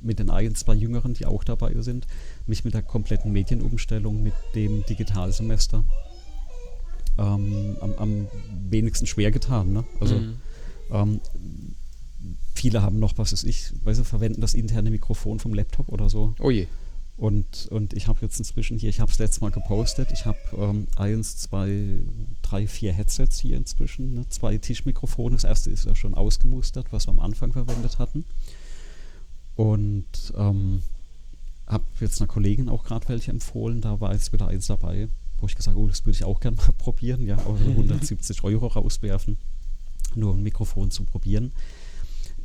mit 0.04 0.20
den 0.20 0.30
ein, 0.30 0.56
zwei 0.56 0.74
Jüngeren, 0.74 1.14
die 1.14 1.26
auch 1.26 1.46
dabei 1.46 1.74
sind, 1.82 2.06
mich 2.48 2.66
mit 2.66 2.74
der 2.74 2.82
kompletten 2.82 3.32
Medienumstellung, 3.32 4.22
mit 4.22 4.34
dem 4.56 4.86
Digitalsemester 4.88 5.86
ähm, 7.18 7.78
am, 7.80 7.94
am, 7.94 8.28
wenigsten 8.70 9.08
schwer 9.08 9.32
getan. 9.32 9.72
Ne? 9.72 9.86
Also 10.02 10.16
mhm. 10.16 10.36
ähm, 10.92 11.22
viele 12.56 12.82
haben 12.82 13.00
noch, 13.00 13.18
was 13.18 13.32
weiß 13.32 13.46
ich, 13.46 13.72
weil 13.86 13.96
sie 13.96 14.04
verwenden 14.04 14.42
das 14.42 14.54
interne 14.54 14.92
Mikrofon 14.92 15.40
vom 15.40 15.54
Laptop 15.54 15.88
oder 15.88 16.10
so. 16.10 16.36
Oh 16.40 16.52
je. 16.52 16.68
Und, 17.18 17.68
und 17.72 17.94
ich 17.94 18.08
habe 18.08 18.20
jetzt 18.22 18.38
inzwischen 18.38 18.78
hier, 18.78 18.90
ich 18.90 19.00
habe 19.00 19.12
es 19.12 19.18
letztes 19.18 19.42
Mal 19.42 19.50
gepostet, 19.50 20.12
ich 20.12 20.26
habe 20.26 20.38
ähm, 20.56 20.88
eins, 20.98 21.38
zwei, 21.38 22.00
drei, 22.44 22.68
vier 22.68 22.94
Headsets 22.94 23.40
hier 23.40 23.58
inzwischen, 23.58 24.14
ne? 24.14 24.30
zwei 24.30 24.60
Tischmikrofone. 24.60 25.36
Das 25.36 25.44
erste 25.44 25.72
ist 25.72 25.86
ja 25.86 25.96
schon 25.96 26.14
ausgemustert, 26.14 26.94
was 26.94 27.08
wir 27.08 27.12
am 27.12 27.20
Anfang 27.20 27.54
verwendet 27.54 27.98
hatten. 27.98 28.24
Und 29.56 30.32
ähm, 30.38 30.84
habe 31.66 31.84
jetzt 32.00 32.22
einer 32.22 32.28
Kollegin 32.28 32.70
auch 32.70 32.84
gerade 32.84 33.08
welche 33.10 33.32
empfohlen, 33.32 33.82
da 33.82 34.00
war 34.00 34.14
jetzt 34.14 34.32
wieder 34.32 34.48
eins 34.48 34.68
dabei, 34.68 35.10
wo 35.40 35.48
ich 35.48 35.56
gesagt 35.56 35.76
habe, 35.76 35.84
oh, 35.84 35.88
das 35.88 36.06
würde 36.06 36.18
ich 36.18 36.24
auch 36.24 36.40
gerne 36.40 36.58
mal 36.68 36.72
probieren, 36.78 37.26
ja, 37.26 37.40
aber 37.40 37.60
170 37.60 38.44
Euro 38.44 38.68
rauswerfen, 38.68 39.38
nur 40.14 40.36
ein 40.36 40.44
Mikrofon 40.44 40.92
zu 40.92 41.04
probieren, 41.04 41.52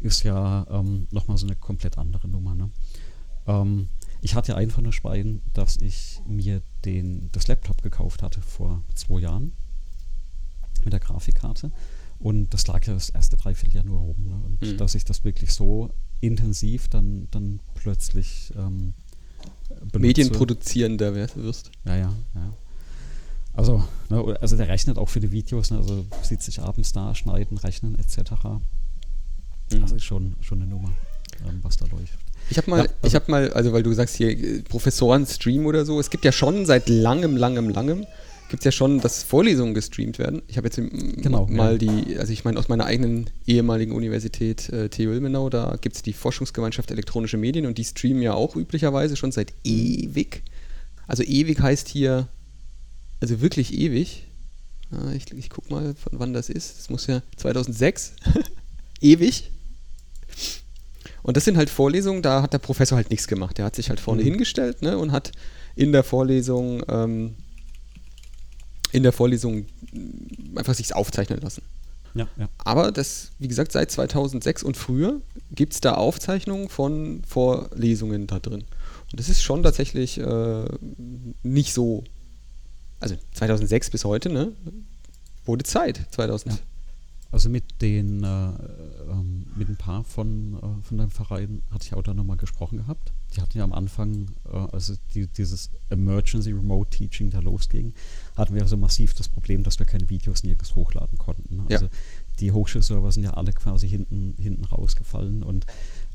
ist 0.00 0.22
ja 0.22 0.66
ähm, 0.70 1.06
nochmal 1.10 1.36
so 1.36 1.46
eine 1.46 1.56
komplett 1.56 1.98
andere 1.98 2.26
Nummer. 2.26 2.54
Ne? 2.54 2.70
Ähm, 3.46 3.88
ich 4.22 4.36
hatte 4.36 4.56
einfach 4.56 4.80
nur 4.80 4.92
Schwein, 4.92 5.42
dass 5.52 5.76
ich 5.76 6.22
mir 6.26 6.62
den, 6.84 7.28
das 7.32 7.48
Laptop 7.48 7.82
gekauft 7.82 8.22
hatte 8.22 8.40
vor 8.40 8.82
zwei 8.94 9.20
Jahren 9.20 9.52
mit 10.84 10.92
der 10.92 11.00
Grafikkarte. 11.00 11.72
Und 12.20 12.54
das 12.54 12.66
lag 12.68 12.86
ja 12.86 12.94
das 12.94 13.10
erste 13.10 13.36
Dreivierteljahr 13.36 13.84
nur 13.84 13.98
rum. 13.98 14.16
Ne? 14.18 14.34
Und 14.44 14.62
mhm. 14.62 14.76
dass 14.76 14.94
ich 14.94 15.04
das 15.04 15.24
wirklich 15.24 15.52
so 15.52 15.90
intensiv 16.20 16.86
dann, 16.86 17.26
dann 17.32 17.58
plötzlich 17.74 18.52
ähm, 18.56 18.94
Medienproduzierender 19.92 21.14
wirst. 21.16 21.72
Ja, 21.84 21.96
ja, 21.96 22.12
ja. 22.36 22.52
Also, 23.54 23.84
ne, 24.08 24.38
also 24.40 24.56
der 24.56 24.68
rechnet 24.68 24.98
auch 24.98 25.08
für 25.08 25.20
die 25.20 25.32
Videos, 25.32 25.72
ne, 25.72 25.78
also 25.78 26.06
sieht 26.22 26.42
sich 26.42 26.60
abends 26.60 26.92
da, 26.92 27.14
schneiden, 27.14 27.58
rechnen 27.58 27.98
etc. 27.98 28.30
Mhm. 28.44 28.60
Das 29.80 29.90
ist 29.90 30.04
schon, 30.04 30.36
schon 30.40 30.62
eine 30.62 30.70
Nummer, 30.70 30.92
ähm, 31.44 31.58
was 31.62 31.76
da 31.76 31.86
läuft. 31.86 32.18
Ich 32.52 32.58
habe 32.58 32.70
mal, 32.70 32.78
ja, 32.80 32.82
also 32.84 32.96
ich 33.04 33.14
habe 33.14 33.30
mal, 33.30 33.52
also 33.54 33.72
weil 33.72 33.82
du 33.82 33.92
sagst 33.94 34.16
hier 34.16 34.28
äh, 34.28 34.60
Professoren 34.60 35.26
streamen 35.26 35.66
oder 35.66 35.86
so, 35.86 35.98
es 35.98 36.10
gibt 36.10 36.24
ja 36.24 36.32
schon 36.32 36.66
seit 36.66 36.88
langem, 36.88 37.36
langem, 37.36 37.70
langem 37.70 38.06
gibt 38.50 38.60
es 38.60 38.64
ja 38.66 38.72
schon, 38.72 39.00
dass 39.00 39.22
Vorlesungen 39.22 39.72
gestreamt 39.72 40.18
werden. 40.18 40.42
Ich 40.46 40.58
habe 40.58 40.66
jetzt 40.66 40.76
genau, 40.76 41.46
mal 41.46 41.72
ja. 41.72 41.78
die, 41.78 42.18
also 42.18 42.34
ich 42.34 42.44
meine 42.44 42.58
aus 42.58 42.68
meiner 42.68 42.84
eigenen 42.84 43.30
ehemaligen 43.46 43.92
Universität 43.92 44.68
äh, 44.68 44.90
TU 44.90 45.04
Ilmenau, 45.04 45.48
da 45.48 45.78
gibt 45.80 45.96
es 45.96 46.02
die 46.02 46.12
Forschungsgemeinschaft 46.12 46.90
elektronische 46.90 47.38
Medien 47.38 47.64
und 47.64 47.78
die 47.78 47.84
streamen 47.84 48.20
ja 48.20 48.34
auch 48.34 48.54
üblicherweise 48.54 49.16
schon 49.16 49.32
seit 49.32 49.54
ewig. 49.64 50.42
Also 51.06 51.22
ewig 51.22 51.60
heißt 51.60 51.88
hier, 51.88 52.28
also 53.22 53.40
wirklich 53.40 53.72
ewig. 53.72 54.26
Ich, 55.16 55.32
ich 55.32 55.48
guck 55.48 55.70
mal, 55.70 55.94
von 55.94 56.18
wann 56.18 56.34
das 56.34 56.50
ist. 56.50 56.76
Das 56.78 56.90
muss 56.90 57.06
ja 57.06 57.22
2006. 57.36 58.12
ewig. 59.00 59.50
Und 61.22 61.36
das 61.36 61.44
sind 61.44 61.56
halt 61.56 61.70
Vorlesungen, 61.70 62.22
da 62.22 62.42
hat 62.42 62.52
der 62.52 62.58
Professor 62.58 62.96
halt 62.96 63.10
nichts 63.10 63.28
gemacht. 63.28 63.58
Der 63.58 63.64
hat 63.64 63.76
sich 63.76 63.88
halt 63.88 64.00
vorne 64.00 64.22
mhm. 64.22 64.26
hingestellt 64.26 64.82
ne, 64.82 64.98
und 64.98 65.12
hat 65.12 65.32
in 65.76 65.92
der 65.92 66.02
Vorlesung 66.02 66.82
ähm, 66.88 67.34
in 68.92 69.02
der 69.02 69.12
Vorlesung 69.12 69.66
einfach 70.54 70.74
sich 70.74 70.94
aufzeichnen 70.94 71.40
lassen. 71.40 71.62
Ja, 72.14 72.28
ja. 72.36 72.48
Aber 72.58 72.92
das, 72.92 73.32
wie 73.38 73.48
gesagt, 73.48 73.72
seit 73.72 73.90
2006 73.90 74.62
und 74.62 74.76
früher 74.76 75.20
gibt 75.50 75.72
es 75.72 75.80
da 75.80 75.94
Aufzeichnungen 75.94 76.68
von 76.68 77.22
Vorlesungen 77.26 78.26
da 78.26 78.38
drin. 78.38 78.64
Und 79.10 79.20
das 79.20 79.30
ist 79.30 79.42
schon 79.42 79.62
tatsächlich 79.62 80.18
äh, 80.18 80.64
nicht 81.42 81.72
so. 81.72 82.04
Also 83.00 83.16
2006 83.32 83.90
bis 83.90 84.04
heute, 84.04 84.28
ne? 84.28 84.52
Wurde 85.44 85.64
Zeit. 85.64 86.06
2000. 86.10 86.54
Ja. 86.54 86.60
Also 87.32 87.48
mit 87.48 87.80
den, 87.80 88.22
äh, 88.22 88.28
ähm, 89.10 89.46
mit 89.56 89.66
ein 89.70 89.76
paar 89.76 90.04
von, 90.04 90.54
äh, 90.54 90.82
von 90.82 90.98
deinem 90.98 91.10
Verein 91.10 91.62
hatte 91.70 91.86
ich 91.86 91.94
auch 91.94 92.02
da 92.02 92.12
nochmal 92.12 92.36
gesprochen 92.36 92.76
gehabt. 92.76 93.14
Die 93.34 93.40
hatten 93.40 93.56
ja 93.56 93.64
am 93.64 93.72
Anfang, 93.72 94.32
äh, 94.52 94.56
also 94.70 94.94
die, 95.14 95.26
dieses 95.26 95.70
Emergency 95.88 96.52
Remote 96.52 96.90
Teaching 96.90 97.30
da 97.30 97.38
losging, 97.40 97.94
hatten 98.36 98.52
wir 98.52 98.60
so 98.60 98.64
also 98.64 98.76
massiv 98.76 99.14
das 99.14 99.30
Problem, 99.30 99.62
dass 99.62 99.78
wir 99.78 99.86
keine 99.86 100.10
Videos 100.10 100.44
nirgends 100.44 100.74
hochladen 100.74 101.16
konnten. 101.16 101.56
Ne? 101.56 101.64
Also 101.70 101.86
ja. 101.86 101.90
die 102.38 102.52
Hochschulserver 102.52 103.10
sind 103.10 103.24
ja 103.24 103.32
alle 103.32 103.54
quasi 103.54 103.88
hinten, 103.88 104.34
hinten 104.38 104.66
rausgefallen 104.66 105.42
und 105.42 105.64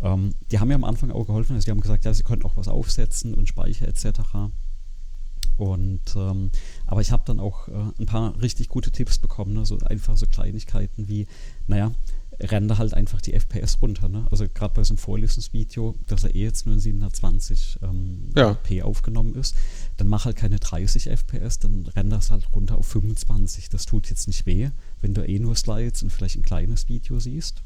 ähm, 0.01 0.35
die 0.51 0.59
haben 0.59 0.69
ja 0.69 0.75
am 0.75 0.83
Anfang 0.83 1.09
auch 1.09 1.25
geholfen. 1.25 1.55
Also 1.55 1.65
die 1.65 1.71
haben 1.71 1.81
gesagt, 1.81 2.05
ja, 2.05 2.13
sie 2.13 2.21
könnten 2.21 2.45
auch 2.45 2.57
was 2.57 2.67
aufsetzen 2.67 3.33
und 3.33 3.47
Speicher 3.47 3.87
etc. 3.87 4.21
Und 5.57 6.15
ähm, 6.15 6.51
aber 6.85 7.01
ich 7.01 7.11
habe 7.11 7.23
dann 7.25 7.39
auch 7.39 7.67
äh, 7.67 7.71
ein 7.99 8.05
paar 8.05 8.39
richtig 8.41 8.69
gute 8.69 8.91
Tipps 8.91 9.17
bekommen, 9.17 9.53
ne? 9.53 9.65
so 9.65 9.77
einfach 9.79 10.15
so 10.15 10.27
Kleinigkeiten 10.27 11.07
wie, 11.07 11.27
naja, 11.65 11.91
renne 12.39 12.77
halt 12.77 12.93
einfach 12.93 13.21
die 13.21 13.33
FPS 13.33 13.81
runter. 13.81 14.09
Ne? 14.09 14.27
Also 14.29 14.45
gerade 14.47 14.73
bei 14.75 14.83
so 14.83 14.93
einem 14.93 14.99
Vorlesungsvideo, 14.99 15.95
dass 16.07 16.23
er 16.23 16.35
eh 16.35 16.43
jetzt 16.43 16.65
nur 16.65 16.75
in 16.75 16.81
720 16.81 17.79
ähm, 17.81 18.29
ja. 18.35 18.53
p 18.53 18.83
aufgenommen 18.83 19.35
ist, 19.35 19.55
dann 19.97 20.07
mach 20.07 20.25
halt 20.25 20.35
keine 20.35 20.59
30 20.59 21.09
FPS, 21.09 21.59
dann 21.59 21.87
renn 21.87 22.09
das 22.09 22.29
halt 22.29 22.47
runter 22.53 22.77
auf 22.77 22.85
25. 22.87 23.69
Das 23.69 23.85
tut 23.85 24.09
jetzt 24.09 24.27
nicht 24.27 24.45
weh, 24.45 24.69
wenn 25.01 25.13
du 25.13 25.27
eh 25.27 25.39
nur 25.39 25.55
Slides 25.55 26.03
und 26.03 26.11
vielleicht 26.11 26.35
ein 26.35 26.43
kleines 26.43 26.87
Video 26.89 27.19
siehst. 27.19 27.63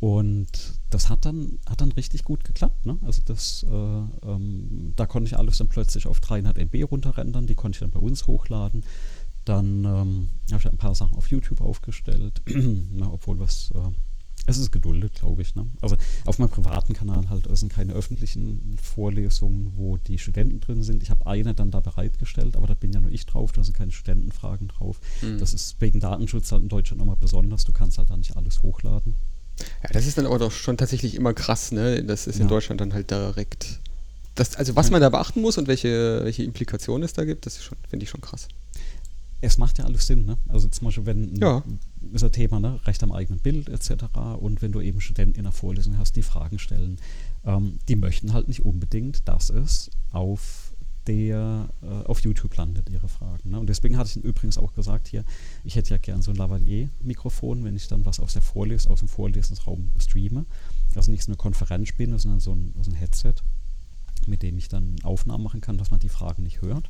Und 0.00 0.79
das 0.90 1.08
hat 1.08 1.24
dann, 1.24 1.58
hat 1.68 1.80
dann 1.80 1.92
richtig 1.92 2.24
gut 2.24 2.44
geklappt. 2.44 2.84
Ne? 2.84 2.98
Also 3.02 3.22
das, 3.24 3.64
äh, 3.64 3.70
ähm, 3.70 4.92
da 4.96 5.06
konnte 5.06 5.28
ich 5.28 5.38
alles 5.38 5.58
dann 5.58 5.68
plötzlich 5.68 6.06
auf 6.06 6.20
300 6.20 6.58
MB 6.58 6.84
runterrendern, 6.90 7.46
die 7.46 7.54
konnte 7.54 7.76
ich 7.76 7.80
dann 7.80 7.90
bei 7.90 8.00
uns 8.00 8.26
hochladen. 8.26 8.84
Dann 9.44 9.84
ähm, 9.84 10.28
habe 10.50 10.60
ich 10.60 10.70
ein 10.70 10.76
paar 10.76 10.94
Sachen 10.94 11.16
auf 11.16 11.30
YouTube 11.30 11.60
aufgestellt, 11.60 12.42
Na, 12.92 13.10
obwohl 13.10 13.38
was, 13.38 13.70
äh, 13.74 13.90
es 14.46 14.58
ist 14.58 14.72
geduldet, 14.72 15.14
glaube 15.14 15.42
ich. 15.42 15.54
Ne? 15.54 15.66
Also 15.80 15.96
auf 16.26 16.38
meinem 16.38 16.50
privaten 16.50 16.92
Kanal 16.92 17.28
halt, 17.28 17.46
es 17.46 17.60
sind 17.60 17.72
keine 17.72 17.92
öffentlichen 17.92 18.76
Vorlesungen, 18.82 19.72
wo 19.76 19.96
die 19.96 20.18
Studenten 20.18 20.60
drin 20.60 20.82
sind. 20.82 21.02
Ich 21.02 21.10
habe 21.10 21.26
eine 21.26 21.54
dann 21.54 21.70
da 21.70 21.80
bereitgestellt, 21.80 22.56
aber 22.56 22.66
da 22.66 22.74
bin 22.74 22.92
ja 22.92 23.00
nur 23.00 23.12
ich 23.12 23.26
drauf, 23.26 23.52
da 23.52 23.62
sind 23.62 23.76
keine 23.76 23.92
Studentenfragen 23.92 24.68
drauf. 24.68 25.00
Mhm. 25.22 25.38
Das 25.38 25.54
ist 25.54 25.80
wegen 25.80 26.00
Datenschutz 26.00 26.50
halt 26.52 26.62
in 26.62 26.68
Deutschland 26.68 26.98
nochmal 26.98 27.16
besonders, 27.16 27.64
du 27.64 27.72
kannst 27.72 27.98
halt 27.98 28.10
da 28.10 28.16
nicht 28.16 28.36
alles 28.36 28.62
hochladen. 28.62 29.14
Ja, 29.82 29.90
das 29.92 30.06
ist 30.06 30.18
dann 30.18 30.26
aber 30.26 30.38
doch 30.38 30.52
schon 30.52 30.76
tatsächlich 30.76 31.14
immer 31.14 31.34
krass, 31.34 31.72
ne? 31.72 32.02
Das 32.04 32.26
ist 32.26 32.36
in 32.36 32.42
ja. 32.42 32.48
Deutschland 32.48 32.80
dann 32.80 32.94
halt 32.94 33.10
direkt. 33.10 33.80
Das, 34.34 34.56
also 34.56 34.76
was 34.76 34.90
man 34.90 35.00
da 35.00 35.08
beachten 35.08 35.40
muss 35.40 35.58
und 35.58 35.68
welche, 35.68 36.24
welche 36.24 36.44
Implikationen 36.44 37.02
es 37.02 37.12
da 37.12 37.24
gibt, 37.24 37.46
das 37.46 37.58
finde 37.88 38.04
ich 38.04 38.10
schon 38.10 38.20
krass. 38.20 38.48
Es 39.42 39.58
macht 39.58 39.78
ja 39.78 39.84
alles 39.84 40.06
Sinn, 40.06 40.26
ne? 40.26 40.36
Also 40.48 40.68
zum 40.68 40.86
Beispiel, 40.86 41.06
wenn 41.06 41.34
ja. 41.36 41.62
ist 42.12 42.24
ein 42.24 42.32
Thema, 42.32 42.60
ne? 42.60 42.80
Recht 42.84 43.02
am 43.02 43.12
eigenen 43.12 43.40
Bild 43.40 43.68
etc. 43.68 44.04
Und 44.38 44.62
wenn 44.62 44.72
du 44.72 44.80
eben 44.80 45.00
Studenten 45.00 45.36
in 45.36 45.44
der 45.44 45.52
Vorlesung 45.52 45.98
hast, 45.98 46.16
die 46.16 46.22
Fragen 46.22 46.58
stellen, 46.58 46.98
ähm, 47.44 47.78
die 47.88 47.96
möchten 47.96 48.32
halt 48.32 48.48
nicht 48.48 48.64
unbedingt, 48.64 49.26
dass 49.28 49.50
es 49.50 49.90
auf 50.12 50.69
der 51.06 51.68
äh, 51.82 52.06
auf 52.06 52.20
YouTube 52.20 52.56
landet, 52.56 52.88
ihre 52.90 53.08
Fragen. 53.08 53.50
Ne? 53.50 53.60
Und 53.60 53.68
deswegen 53.68 53.96
hatte 53.96 54.10
ich 54.10 54.24
übrigens 54.24 54.58
auch 54.58 54.74
gesagt 54.74 55.08
hier, 55.08 55.24
ich 55.64 55.76
hätte 55.76 55.90
ja 55.90 55.98
gern 55.98 56.22
so 56.22 56.30
ein 56.30 56.36
Lavalier-Mikrofon, 56.36 57.64
wenn 57.64 57.76
ich 57.76 57.88
dann 57.88 58.04
was 58.04 58.20
aus 58.20 58.34
der 58.34 58.42
Vorles 58.42 58.86
aus 58.86 59.00
dem 59.00 59.08
Vorlesungsraum 59.08 59.90
streame. 59.98 60.44
Also 60.94 61.10
nicht 61.10 61.24
so 61.24 61.30
eine 61.30 61.36
Konferenz 61.36 61.88
spiele, 61.88 62.18
sondern 62.18 62.40
so 62.40 62.54
ein, 62.54 62.74
so 62.80 62.90
ein 62.90 62.94
Headset, 62.94 63.34
mit 64.26 64.42
dem 64.42 64.58
ich 64.58 64.68
dann 64.68 64.96
Aufnahmen 65.02 65.44
machen 65.44 65.60
kann, 65.60 65.78
dass 65.78 65.90
man 65.90 66.00
die 66.00 66.08
Fragen 66.08 66.42
nicht 66.42 66.60
hört. 66.62 66.88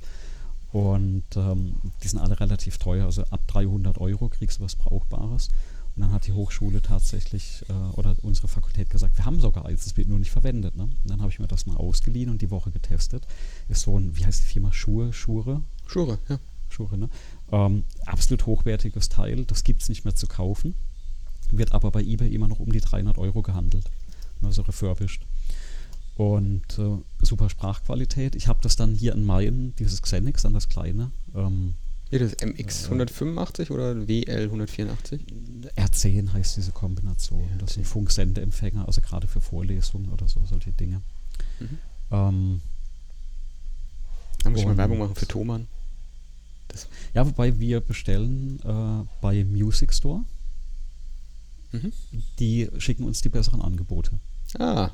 Und 0.73 1.25
ähm, 1.37 1.75
die 2.03 2.09
sind 2.09 2.21
alle 2.21 2.39
relativ 2.39 2.79
teuer, 2.79 3.07
also 3.07 3.23
ab 3.25 3.41
300 3.49 3.99
Euro 3.99 4.29
kriegst 4.29 4.59
du 4.59 4.65
was 4.65 4.77
Brauchbares. 4.77 5.49
Und 6.01 6.07
dann 6.07 6.15
hat 6.15 6.27
die 6.27 6.33
Hochschule 6.33 6.81
tatsächlich 6.81 7.63
äh, 7.69 7.73
oder 7.73 8.17
unsere 8.23 8.49
Fakultät 8.49 8.89
gesagt, 8.89 9.19
wir 9.19 9.27
haben 9.27 9.39
sogar 9.39 9.67
eins, 9.67 9.85
es 9.85 9.99
wird 9.99 10.09
nur 10.09 10.19
nicht 10.19 10.31
verwendet. 10.31 10.75
Ne? 10.75 10.85
Und 10.85 10.99
dann 11.05 11.21
habe 11.21 11.31
ich 11.31 11.39
mir 11.39 11.47
das 11.47 11.67
mal 11.67 11.77
ausgeliehen 11.77 12.31
und 12.31 12.41
die 12.41 12.51
Woche 12.51 12.71
getestet. 12.71 13.27
Ist 13.69 13.83
so 13.83 13.99
ein, 13.99 14.17
wie 14.17 14.25
heißt 14.25 14.41
die 14.41 14.47
Firma? 14.47 14.73
Schure? 14.73 15.13
Schure? 15.13 15.63
Schure, 15.87 16.19
ja. 16.31 16.39
Schure, 16.71 16.97
ne? 16.97 17.11
Ähm, 17.53 17.85
absolut 18.07 18.47
hochwertiges 18.47 19.11
Teil, 19.11 19.45
das 19.45 19.63
gibt 19.63 19.83
es 19.83 19.91
nicht 19.91 20.07
mehr 20.07 20.15
zu 20.15 20.27
kaufen. 20.27 20.75
Wird 21.51 21.73
aber 21.73 21.91
bei 21.91 22.01
eBay 22.01 22.35
immer 22.35 22.49
noch 22.49 22.61
um 22.61 22.73
die 22.73 22.81
300 22.81 23.19
Euro 23.19 23.43
gehandelt. 23.43 23.85
Also 24.43 24.63
refurbished. 24.63 25.21
Und 26.17 26.79
äh, 26.79 26.97
super 27.21 27.51
Sprachqualität. 27.51 28.37
Ich 28.37 28.49
habe 28.49 28.61
das 28.63 28.75
dann 28.75 28.95
hier 28.95 29.13
in 29.13 29.27
Mayen, 29.27 29.75
dieses 29.77 30.01
Xenix, 30.01 30.41
dann 30.41 30.55
das 30.55 30.71
kleine, 30.71 31.11
ähm, 31.35 31.75
ja, 32.11 32.19
das 32.19 32.37
MX 32.45 32.87
185 32.87 33.71
oder 33.71 34.09
WL 34.09 34.45
184? 34.45 35.21
R10 35.77 36.33
heißt 36.33 36.57
diese 36.57 36.73
Kombination. 36.73 37.49
Ja, 37.51 37.57
das 37.59 37.77
ein 37.77 37.85
Funksendeempfänger, 37.85 38.87
also 38.87 39.01
gerade 39.01 39.29
für 39.29 39.41
Vorlesungen 39.41 40.11
oder 40.11 40.29
so, 40.29 40.43
solche 40.45 40.73
Dinge. 40.73 41.03
Mhm. 41.61 41.79
Ähm, 42.11 42.63
da 44.43 44.51
muss 44.51 44.61
ich 44.61 44.67
mal 44.67 44.77
Werbung 44.77 44.99
machen 44.99 45.15
für 45.15 45.29
Thomann. 45.29 45.69
Das 46.69 46.89
ja, 47.15 47.27
wobei 47.27 47.59
wir 47.59 47.81
bestellen 47.81 48.61
äh, 48.65 49.07
bei 49.21 49.45
Music 49.45 49.93
Store. 49.93 50.25
Mhm. 51.73 51.93
Die 52.39 52.69
schicken 52.79 53.05
uns 53.05 53.21
die 53.21 53.29
besseren 53.29 53.63
Angebote. 53.63 54.13
Ah. 54.59 54.91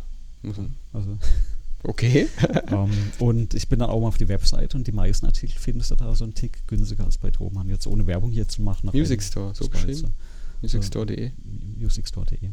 Also. 0.93 1.19
Okay. 1.83 2.29
um, 2.71 2.73
ähm, 2.91 3.13
und 3.19 3.55
ich 3.55 3.69
bin 3.69 3.79
dann 3.79 3.91
auch 3.91 4.01
mal 4.01 4.09
auf 4.09 4.19
die 4.19 4.29
Webseite 4.29 4.77
und 4.77 4.87
die 4.87 4.93
meisten 4.93 5.27
Artikel 5.27 5.59
findest 5.59 5.91
du 5.91 5.95
da 5.95 6.15
so 6.15 6.25
einen 6.25 6.35
Tick 6.35 6.67
günstiger 6.67 7.05
als 7.05 7.19
bei 7.19 7.31
Thomann. 7.31 7.69
Jetzt 7.69 7.87
ohne 7.87 8.07
Werbung 8.07 8.31
hier 8.31 8.49
zu 8.49 8.63
machen. 8.63 8.91
Music 8.93 9.23
Store, 9.23 9.55
so 9.55 9.69
geschrieben. 9.69 10.15
Musicstore.de. 10.63 11.33
Musicstore.de. 11.79 12.51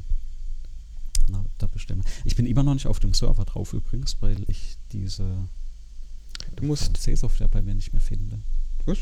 Na, 1.29 1.45
da 1.57 1.67
bestellen 1.67 2.03
Ich 2.25 2.35
bin 2.35 2.45
immer 2.45 2.63
noch 2.63 2.73
nicht 2.73 2.87
auf 2.87 2.99
dem 2.99 3.13
Server 3.13 3.45
drauf 3.45 3.73
übrigens, 3.73 4.17
weil 4.19 4.37
ich 4.47 4.77
diese 4.91 5.25
du 6.55 6.65
musst 6.65 6.97
C-Software 6.97 7.47
bei 7.47 7.61
mir 7.61 7.73
nicht 7.73 7.93
mehr 7.93 8.01
finde. 8.01 8.39
Was? 8.85 8.97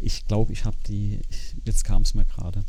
Ich 0.00 0.26
glaube, 0.26 0.52
ich 0.52 0.64
habe 0.64 0.76
die, 0.86 1.20
ich, 1.28 1.56
jetzt 1.64 1.84
kam 1.84 2.02
es 2.02 2.14
mir 2.14 2.24
gerade. 2.24 2.64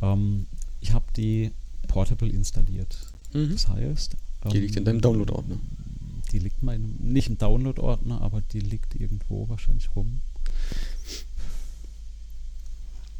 Ähm, 0.00 0.46
ich 0.80 0.92
habe 0.92 1.04
die 1.16 1.50
Portable 1.88 2.28
installiert. 2.28 2.96
Mhm. 3.32 3.52
Das 3.52 3.68
heißt. 3.68 4.16
Die 4.52 4.60
liegt 4.60 4.76
in 4.76 4.84
deinem 4.84 5.00
Download-Ordner. 5.00 5.56
Die 6.32 6.38
liegt 6.38 6.62
meinem, 6.62 6.96
nicht 7.00 7.28
im 7.28 7.38
Download-Ordner, 7.38 8.20
aber 8.20 8.42
die 8.52 8.60
liegt 8.60 8.94
irgendwo 8.94 9.48
wahrscheinlich 9.48 9.88
rum. 9.94 10.20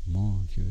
Mon 0.07 0.47
Dieu. 0.55 0.65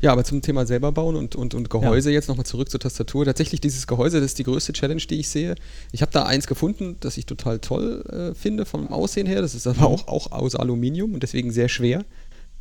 Ja, 0.00 0.12
aber 0.12 0.22
zum 0.22 0.42
Thema 0.42 0.64
selber 0.66 0.92
bauen 0.92 1.16
und, 1.16 1.34
und, 1.34 1.54
und 1.54 1.70
Gehäuse 1.70 2.10
ja. 2.10 2.14
jetzt 2.14 2.28
nochmal 2.28 2.46
zurück 2.46 2.70
zur 2.70 2.78
Tastatur. 2.78 3.24
Tatsächlich 3.24 3.60
dieses 3.60 3.86
Gehäuse, 3.86 4.20
das 4.20 4.26
ist 4.26 4.38
die 4.38 4.44
größte 4.44 4.72
Challenge, 4.72 5.00
die 5.00 5.16
ich 5.16 5.28
sehe. 5.28 5.56
Ich 5.90 6.02
habe 6.02 6.12
da 6.12 6.24
eins 6.24 6.46
gefunden, 6.46 6.96
das 7.00 7.16
ich 7.16 7.26
total 7.26 7.58
toll 7.58 8.04
äh, 8.08 8.34
finde 8.34 8.64
vom 8.64 8.88
Aussehen 8.88 9.26
her. 9.26 9.42
Das 9.42 9.54
ist 9.54 9.66
aber 9.66 9.86
auch, 9.86 10.06
auch 10.06 10.30
aus 10.30 10.54
Aluminium 10.54 11.14
und 11.14 11.22
deswegen 11.22 11.50
sehr 11.50 11.68
schwer. 11.68 12.04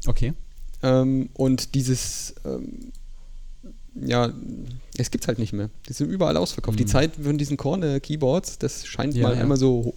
Okay. 0.07 0.33
Ähm, 0.81 1.29
und 1.33 1.75
dieses, 1.75 2.35
ähm, 2.45 2.91
ja, 3.95 4.33
es 4.97 5.11
gibt 5.11 5.23
es 5.23 5.27
halt 5.27 5.39
nicht 5.39 5.53
mehr. 5.53 5.69
Die 5.87 5.93
sind 5.93 6.09
überall 6.09 6.37
ausverkauft. 6.37 6.79
Mhm. 6.79 6.83
Die 6.83 6.91
Zeit 6.91 7.15
von 7.15 7.37
diesen 7.37 7.57
Corner-Keyboards, 7.57 8.59
das 8.59 8.85
scheint 8.85 9.15
ja, 9.15 9.23
mal 9.23 9.35
ja. 9.35 9.41
immer 9.41 9.57
so 9.57 9.93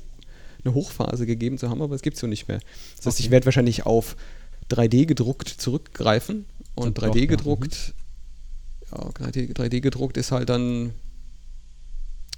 eine 0.64 0.74
Hochphase 0.74 1.26
gegeben 1.26 1.58
zu 1.58 1.70
haben, 1.70 1.82
aber 1.82 1.94
es 1.94 2.02
gibt 2.02 2.14
es 2.14 2.20
so 2.20 2.26
nicht 2.26 2.48
mehr. 2.48 2.60
Das 2.96 3.06
heißt, 3.06 3.18
okay. 3.18 3.24
ich 3.24 3.30
werde 3.30 3.46
wahrscheinlich 3.46 3.86
auf 3.86 4.16
3D 4.70 5.06
gedruckt 5.06 5.48
zurückgreifen. 5.48 6.46
Und 6.74 6.98
3D 6.98 7.22
doch, 7.22 7.28
gedruckt, 7.28 7.94
ja, 8.92 8.98
ja 8.98 9.26
3D, 9.26 9.54
3D, 9.54 9.80
gedruckt 9.80 10.16
ist 10.16 10.30
halt 10.30 10.48
dann 10.48 10.92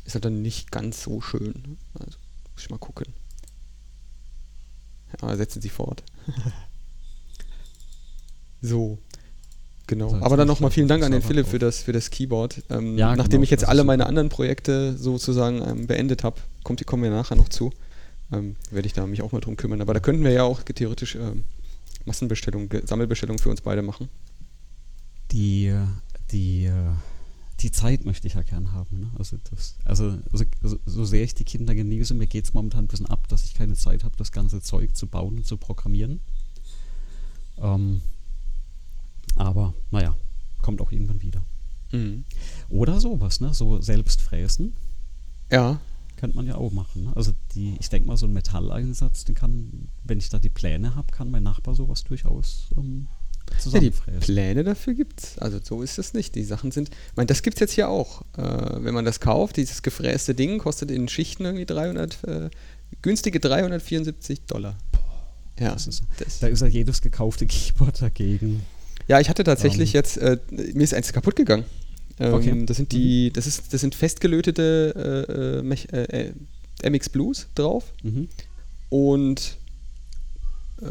ist 0.05 0.15
halt 0.15 0.25
dann 0.25 0.43
nicht 0.43 0.71
ganz 0.71 1.03
so 1.03 1.21
schön. 1.21 1.79
Also 1.95 2.19
muss 2.53 2.63
ich 2.63 2.71
mal 2.71 2.79
gucken. 2.79 3.07
Ja, 5.21 5.37
setzen 5.37 5.61
Sie 5.61 5.69
fort. 5.69 6.03
so. 8.63 8.99
Genau. 9.91 10.15
Aber 10.21 10.37
dann 10.37 10.47
nochmal 10.47 10.71
vielen 10.71 10.87
Dank 10.87 11.03
an 11.03 11.11
den 11.11 11.21
Philipp 11.21 11.49
für 11.49 11.59
das, 11.59 11.83
für 11.83 11.91
das 11.91 12.11
Keyboard. 12.11 12.63
Ähm, 12.71 12.97
ja, 12.97 13.17
nachdem 13.17 13.39
genau, 13.39 13.43
ich 13.43 13.51
jetzt 13.51 13.67
alle 13.67 13.83
meine 13.83 14.07
anderen 14.07 14.29
Projekte 14.29 14.97
sozusagen 14.97 15.61
ähm, 15.67 15.89
beendet 15.89 16.23
habe, 16.23 16.41
kommt, 16.63 16.87
kommen 16.87 17.03
wir 17.03 17.11
nachher 17.11 17.35
noch 17.35 17.49
zu, 17.49 17.73
ähm, 18.31 18.55
werde 18.71 18.87
ich 18.87 18.93
da 18.93 19.05
mich 19.09 19.21
auch 19.21 19.33
mal 19.33 19.41
drum 19.41 19.57
kümmern. 19.57 19.81
Aber 19.81 19.93
da 19.93 19.99
könnten 19.99 20.23
wir 20.23 20.31
ja 20.31 20.45
auch 20.45 20.63
theoretisch 20.63 21.17
ähm, 21.17 21.43
Massenbestellung, 22.05 22.73
Sammelbestellung 22.85 23.41
für 23.41 23.51
uns 23.51 23.63
beide 23.63 23.83
machen? 23.83 24.09
Die, 25.33 25.75
die, 26.31 26.71
die 27.59 27.73
Zeit 27.73 28.05
möchte 28.05 28.29
ich 28.29 28.35
ja 28.35 28.43
gern 28.43 28.71
haben. 28.71 29.01
Ne? 29.01 29.11
Also, 29.19 29.39
das, 29.51 29.75
also, 29.85 30.19
also, 30.33 30.79
so 30.87 31.05
sehr 31.05 31.25
ich 31.25 31.35
die 31.35 31.43
Kinder 31.43 31.75
genieße, 31.75 32.15
mir 32.15 32.29
geht 32.29 32.45
es 32.45 32.55
momentan 32.55 32.85
ein 32.85 32.87
bisschen 32.87 33.07
ab, 33.07 33.27
dass 33.27 33.45
ich 33.45 33.55
keine 33.55 33.75
Zeit 33.75 34.05
habe, 34.05 34.17
das 34.17 34.31
ganze 34.31 34.63
Zeug 34.63 34.95
zu 34.95 35.09
bauen 35.09 35.39
und 35.39 35.47
zu 35.47 35.57
programmieren. 35.57 36.21
Ähm, 37.59 38.03
aber 39.37 39.75
naja, 39.91 40.17
kommt 40.63 40.81
auch 40.81 40.93
irgendwann 40.93 41.23
wieder. 41.23 41.43
Mhm. 41.93 42.25
Oder 42.69 43.01
sowas, 43.01 43.41
ne? 43.41 43.53
So 43.55 43.81
selbst 43.81 44.21
fräsen. 44.21 44.75
Ja. 45.51 45.81
Könnte 46.17 46.37
man 46.37 46.47
ja 46.47 46.57
auch 46.57 46.71
machen. 46.71 47.05
Ne? 47.05 47.13
Also 47.17 47.33
die, 47.55 47.77
ich 47.81 47.89
denke 47.89 48.07
mal, 48.07 48.17
so 48.17 48.27
ein 48.27 48.33
Metalleinsatz, 48.33 49.25
den 49.25 49.35
kann, 49.35 49.89
wenn 50.05 50.19
ich 50.19 50.29
da 50.29 50.39
die 50.39 50.51
Pläne 50.51 50.95
habe, 50.95 51.11
kann 51.13 51.31
mein 51.31 51.43
Nachbar 51.43 51.75
sowas 51.75 52.05
durchaus 52.05 52.69
ähm, 52.77 53.07
zusammenfräsen. 53.59 54.15
Ja, 54.15 54.21
die 54.21 54.27
Pläne 54.27 54.65
dafür 54.65 54.95
gibt 54.95 55.23
es. 55.23 55.39
Also 55.39 55.59
so 55.63 55.83
ist 55.83 55.99
es 55.99 56.13
nicht. 56.13 56.35
Die 56.35 56.45
Sachen 56.45 56.71
sind, 56.71 56.91
ich 56.91 57.17
meine, 57.17 57.27
das 57.27 57.43
gibt 57.43 57.57
es 57.57 57.61
jetzt 57.61 57.73
hier 57.73 57.89
auch. 57.89 58.23
Äh, 58.37 58.85
wenn 58.85 58.95
man 58.95 59.05
das 59.05 59.21
kauft, 59.21 59.57
dieses 59.57 59.83
gefräste 59.83 60.35
Ding 60.35 60.59
kostet 60.59 60.91
in 60.91 61.09
Schichten 61.09 61.45
irgendwie 61.45 61.67
300, 61.67 62.25
äh, 62.25 62.51
günstige 63.03 63.41
374 63.41 64.43
Dollar. 64.43 64.77
Boah, 64.93 65.01
ja, 65.59 65.73
das 65.73 65.87
ist, 65.87 66.03
das 66.19 66.41
da 66.41 66.49
ist 66.49 66.61
ja 66.61 66.69
jedes 66.69 67.01
gekaufte 67.01 67.47
Keyboard 67.47 68.03
dagegen. 68.03 68.63
Ja, 69.11 69.19
ich 69.19 69.29
hatte 69.29 69.43
tatsächlich 69.43 69.91
um. 69.91 69.97
Ähm. 69.97 69.99
jetzt, 69.99 70.17
äh, 70.19 70.39
mir 70.51 70.85
ist 70.85 70.95
eins 70.95 71.13
kaputt 71.13 71.35
gegangen. 71.35 71.65
Ähm, 72.21 72.33
okay. 72.33 72.65
Das 72.65 72.77
sind 72.77 72.93
die, 72.93 73.31
mhm. 73.31 73.33
das 73.33 73.49
ist, 73.49 73.75
das 73.75 73.81
sind 73.81 73.97
festgelötete 73.97 75.65
äh, 75.67 75.97
äh, 75.97 76.33
äh 76.83 76.89
MX 76.89 77.09
Blues 77.09 77.49
drauf. 77.57 77.93
Mhm. 78.05 78.29
Und 78.89 79.57
äh, 80.81 80.87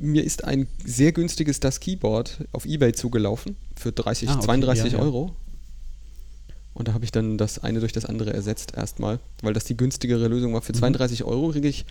mir 0.00 0.22
ist 0.22 0.44
ein 0.44 0.68
sehr 0.84 1.10
günstiges 1.10 1.58
das 1.58 1.80
Keyboard 1.80 2.38
auf 2.52 2.66
Ebay 2.66 2.92
zugelaufen 2.92 3.56
für 3.74 3.90
30, 3.90 4.28
ah, 4.28 4.34
okay. 4.34 4.44
32 4.44 4.92
ja, 4.92 5.00
Euro. 5.00 5.34
Und 6.74 6.86
da 6.86 6.92
habe 6.92 7.04
ich 7.04 7.10
dann 7.10 7.36
das 7.36 7.58
eine 7.58 7.80
durch 7.80 7.92
das 7.92 8.04
andere 8.04 8.32
ersetzt 8.32 8.74
erstmal, 8.76 9.18
weil 9.42 9.54
das 9.54 9.64
die 9.64 9.76
günstigere 9.76 10.28
Lösung 10.28 10.54
war. 10.54 10.62
Für 10.62 10.72
mhm. 10.72 10.78
32 10.78 11.24
Euro 11.24 11.50
kriege 11.50 11.66
ich 11.66 11.84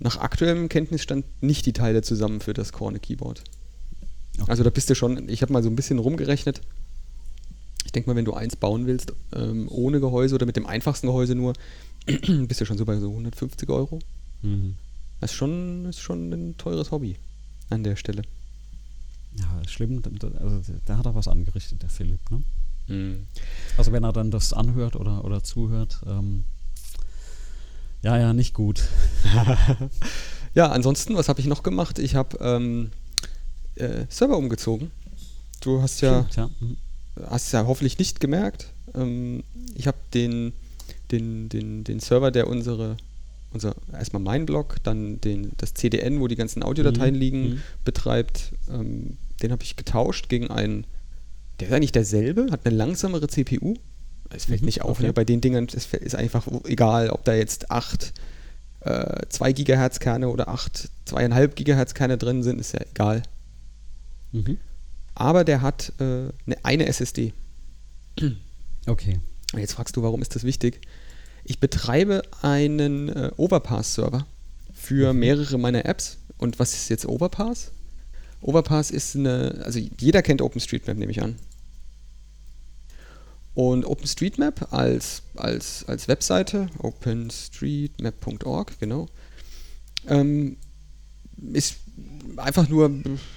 nach 0.00 0.18
aktuellem 0.18 0.68
Kenntnisstand 0.68 1.24
nicht 1.40 1.64
die 1.64 1.72
Teile 1.72 2.02
zusammen 2.02 2.42
für 2.42 2.52
das 2.52 2.72
Korne 2.72 2.98
Keyboard. 2.98 3.42
Okay. 4.40 4.50
Also 4.50 4.62
da 4.62 4.70
bist 4.70 4.90
du 4.90 4.94
schon, 4.94 5.28
ich 5.28 5.42
habe 5.42 5.52
mal 5.52 5.62
so 5.62 5.68
ein 5.68 5.76
bisschen 5.76 5.98
rumgerechnet. 5.98 6.60
Ich 7.84 7.92
denke 7.92 8.08
mal, 8.08 8.16
wenn 8.16 8.24
du 8.24 8.34
eins 8.34 8.56
bauen 8.56 8.86
willst, 8.86 9.12
ähm, 9.34 9.68
ohne 9.70 10.00
Gehäuse 10.00 10.34
oder 10.34 10.46
mit 10.46 10.56
dem 10.56 10.66
einfachsten 10.66 11.06
Gehäuse 11.06 11.34
nur, 11.34 11.54
bist 12.06 12.60
du 12.60 12.64
schon 12.64 12.78
so 12.78 12.84
bei 12.84 12.98
so 12.98 13.10
150 13.10 13.68
Euro. 13.68 13.98
Mhm. 14.42 14.76
Das 15.20 15.32
ist 15.32 15.36
schon, 15.36 15.86
ist 15.86 16.00
schon 16.00 16.32
ein 16.32 16.56
teures 16.56 16.90
Hobby 16.90 17.16
an 17.68 17.84
der 17.84 17.96
Stelle. 17.96 18.22
Ja, 19.36 19.68
schlimm. 19.68 20.02
Also, 20.40 20.60
da 20.86 20.96
hat 20.96 21.06
er 21.06 21.14
was 21.14 21.28
angerichtet, 21.28 21.82
der 21.82 21.88
Philipp. 21.88 22.20
Ne? 22.30 22.42
Mhm. 22.88 23.26
Also 23.76 23.92
wenn 23.92 24.04
er 24.04 24.12
dann 24.12 24.30
das 24.30 24.52
anhört 24.52 24.96
oder, 24.96 25.24
oder 25.24 25.42
zuhört, 25.42 26.00
ähm, 26.06 26.44
ja, 28.02 28.18
ja, 28.18 28.32
nicht 28.32 28.54
gut. 28.54 28.88
ja, 30.54 30.70
ansonsten, 30.70 31.14
was 31.14 31.28
habe 31.28 31.40
ich 31.40 31.46
noch 31.46 31.62
gemacht? 31.62 31.98
Ich 31.98 32.14
habe 32.14 32.38
ähm, 32.40 32.90
äh, 33.76 34.06
Server 34.08 34.36
umgezogen. 34.36 34.90
Du 35.60 35.82
hast 35.82 36.00
ja, 36.00 36.20
Stimmt, 36.20 36.36
ja. 36.36 36.50
Mhm 36.60 36.76
hast 37.28 37.46
es 37.46 37.52
ja 37.52 37.66
hoffentlich 37.66 37.98
nicht 37.98 38.20
gemerkt. 38.20 38.68
Ähm, 38.94 39.42
ich 39.74 39.86
habe 39.86 39.98
den, 40.14 40.52
den, 41.10 41.48
den, 41.48 41.84
den 41.84 42.00
Server, 42.00 42.30
der 42.30 42.46
unsere, 42.46 42.96
unser, 43.52 43.74
erstmal 43.92 44.22
mein 44.22 44.46
Blog, 44.46 44.76
dann 44.82 45.20
den, 45.20 45.52
das 45.56 45.74
CDN, 45.74 46.20
wo 46.20 46.28
die 46.28 46.36
ganzen 46.36 46.62
Audiodateien 46.62 47.14
mhm. 47.14 47.20
liegen, 47.20 47.42
mhm. 47.42 47.62
betreibt, 47.84 48.52
ähm, 48.70 49.16
den 49.42 49.52
habe 49.52 49.62
ich 49.62 49.76
getauscht 49.76 50.28
gegen 50.28 50.48
einen, 50.48 50.86
der 51.58 51.68
ist 51.68 51.74
eigentlich 51.74 51.92
derselbe, 51.92 52.48
hat 52.50 52.64
eine 52.64 52.76
langsamere 52.76 53.28
CPU. 53.28 53.74
Es 54.30 54.44
fällt 54.44 54.60
mhm, 54.60 54.66
nicht 54.66 54.82
auf, 54.82 54.98
okay. 54.98 55.08
ne? 55.08 55.12
bei 55.12 55.24
den 55.24 55.40
Dingern 55.40 55.66
es 55.74 55.86
ist 55.92 56.14
einfach 56.14 56.46
egal, 56.64 57.10
ob 57.10 57.24
da 57.24 57.34
jetzt 57.34 57.70
8 57.70 58.12
äh, 58.80 59.26
2 59.28 59.52
GHz 59.52 59.98
Kerne 59.98 60.28
oder 60.28 60.48
8 60.48 60.88
2,5 61.08 61.48
GHz 61.48 61.94
Kerne 61.94 62.16
drin 62.16 62.44
sind, 62.44 62.60
ist 62.60 62.72
ja 62.72 62.80
egal. 62.88 63.22
Mhm 64.32 64.58
aber 65.20 65.44
der 65.44 65.60
hat 65.60 65.92
äh, 65.98 66.30
eine, 66.46 66.56
eine 66.62 66.86
SSD. 66.86 67.34
Okay. 68.86 69.20
Und 69.52 69.60
jetzt 69.60 69.74
fragst 69.74 69.94
du, 69.96 70.02
warum 70.02 70.22
ist 70.22 70.34
das 70.34 70.44
wichtig? 70.44 70.80
Ich 71.44 71.60
betreibe 71.60 72.22
einen 72.40 73.10
äh, 73.10 73.30
Overpass-Server 73.36 74.26
für 74.72 75.12
mhm. 75.12 75.18
mehrere 75.18 75.58
meiner 75.58 75.84
Apps. 75.84 76.16
Und 76.38 76.58
was 76.58 76.72
ist 76.72 76.88
jetzt 76.88 77.06
Overpass? 77.06 77.70
Overpass 78.40 78.90
ist 78.90 79.14
eine, 79.14 79.60
also 79.62 79.78
jeder 79.78 80.22
kennt 80.22 80.40
OpenStreetMap, 80.40 80.96
nehme 80.96 81.12
ich 81.12 81.22
an. 81.22 81.36
Und 83.52 83.84
OpenStreetMap 83.84 84.72
als, 84.72 85.22
als, 85.36 85.84
als 85.86 86.08
Webseite, 86.08 86.70
openstreetmap.org, 86.78 88.80
genau, 88.80 89.06
ähm, 90.08 90.56
ist 91.52 91.76
einfach 92.36 92.68
nur 92.68 92.90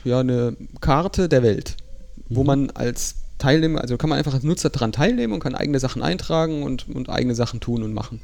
ja, 0.04 0.20
eine 0.20 0.56
Karte 0.82 1.30
der 1.30 1.44
Welt, 1.44 1.78
mhm. 2.30 2.36
wo 2.36 2.44
man 2.44 2.70
als 2.72 3.16
Teilnehmer, 3.38 3.82
also 3.82 3.98
kann 3.98 4.10
man 4.10 4.18
einfach 4.18 4.34
als 4.34 4.44
Nutzer 4.44 4.70
daran 4.70 4.92
teilnehmen 4.92 5.34
und 5.34 5.40
kann 5.40 5.56
eigene 5.56 5.80
Sachen 5.80 6.02
eintragen 6.02 6.64
und, 6.64 6.88
und 6.88 7.10
eigene 7.10 7.36
Sachen 7.36 7.60
tun 7.60 7.84
und 7.84 7.94
machen. 7.94 8.22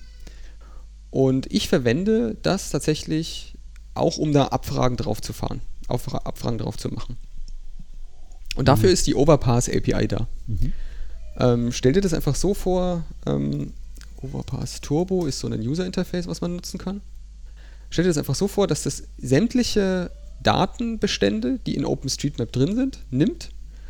Und 1.12 1.52
ich 1.52 1.68
verwende 1.68 2.38
das 2.42 2.70
tatsächlich 2.70 3.56
auch, 3.96 4.18
um 4.18 4.32
da 4.32 4.48
Abfragen 4.48 4.98
drauf 4.98 5.22
zu 5.22 5.34
fahren, 5.34 5.62
Abfragen 5.88 6.60
drauf 6.60 6.78
zu 6.78 6.90
machen. 6.90 7.18
Und 8.56 8.68
dafür 8.68 8.90
mhm. 8.90 8.94
ist 8.94 9.08
die 9.08 9.16
Overpass 9.16 9.70
API 9.70 10.08
da. 10.08 10.28
Mhm. 10.48 10.74
Ähm, 11.38 11.72
stell 11.72 11.94
dir 11.94 12.02
das 12.02 12.14
einfach 12.14 12.36
so 12.36 12.54
vor, 12.54 13.04
ähm, 13.26 13.74
Overpass 14.22 14.82
Turbo 14.82 15.26
ist 15.26 15.40
so 15.40 15.48
ein 15.48 15.60
User 15.62 15.86
Interface, 15.86 16.28
was 16.28 16.42
man 16.42 16.56
nutzen 16.56 16.78
kann. 16.78 17.02
Stell 17.90 18.04
dir 18.04 18.10
das 18.10 18.18
einfach 18.18 18.36
so 18.36 18.48
vor, 18.48 18.68
dass 18.68 18.84
das 18.84 19.04
sämtliche 19.18 20.12
Datenbestände, 20.44 21.60
die 21.66 21.76
in 21.76 21.86
OpenStreetMap 21.86 22.52
drin 22.52 22.76
sind, 22.76 23.00
nimmt, 23.12 23.50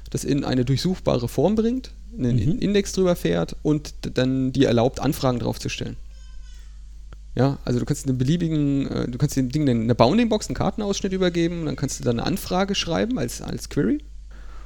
das 0.09 0.23
in 0.23 0.43
eine 0.43 0.65
durchsuchbare 0.65 1.27
Form 1.27 1.55
bringt, 1.55 1.91
einen 2.17 2.37
Mhm. 2.37 2.59
Index 2.59 2.93
drüber 2.93 3.15
fährt 3.15 3.55
und 3.61 3.93
dann 4.15 4.51
dir 4.51 4.67
erlaubt, 4.67 4.99
Anfragen 4.99 5.39
draufzustellen. 5.39 5.95
Ja, 7.35 7.59
also 7.63 7.79
du 7.79 7.85
kannst 7.85 8.07
einen 8.07 8.17
beliebigen, 8.17 8.87
äh, 8.87 9.07
du 9.07 9.17
kannst 9.17 9.35
dem 9.37 9.49
Ding 9.51 9.69
eine 9.69 9.95
Bounding-Box, 9.95 10.47
einen 10.47 10.55
Kartenausschnitt 10.55 11.13
übergeben, 11.13 11.61
und 11.61 11.65
dann 11.67 11.75
kannst 11.75 11.99
du 11.99 12.03
dann 12.03 12.19
eine 12.19 12.27
Anfrage 12.27 12.75
schreiben 12.75 13.19
als, 13.19 13.41
als 13.41 13.69
Query 13.69 13.99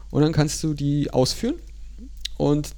und 0.09 0.21
dann 0.21 0.31
kannst 0.31 0.63
du 0.63 0.73
die 0.73 1.11
ausführen 1.11 1.55
und 2.37 2.69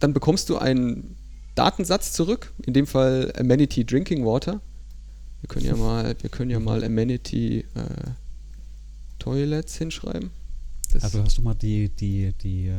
dann 0.00 0.12
bekommst 0.12 0.50
du 0.50 0.58
einen 0.58 1.16
Datensatz 1.54 2.12
zurück, 2.12 2.52
in 2.66 2.74
dem 2.74 2.86
Fall 2.86 3.32
Amenity 3.38 3.84
Drinking 3.86 4.24
Water. 4.24 4.60
Wir 5.40 5.48
können 5.48 5.64
ja 5.64 5.76
mal, 5.76 6.14
wir 6.20 6.30
können 6.30 6.50
ja 6.50 6.60
mal 6.60 6.84
Amenity 6.84 7.60
äh, 7.74 8.10
Toilets 9.18 9.76
hinschreiben. 9.76 10.30
Das, 10.92 11.02
Also 11.04 11.24
hast 11.24 11.38
du 11.38 11.42
mal 11.42 11.54
die, 11.54 11.88
die, 11.88 12.32
die 12.40 12.66
äh, 12.68 12.74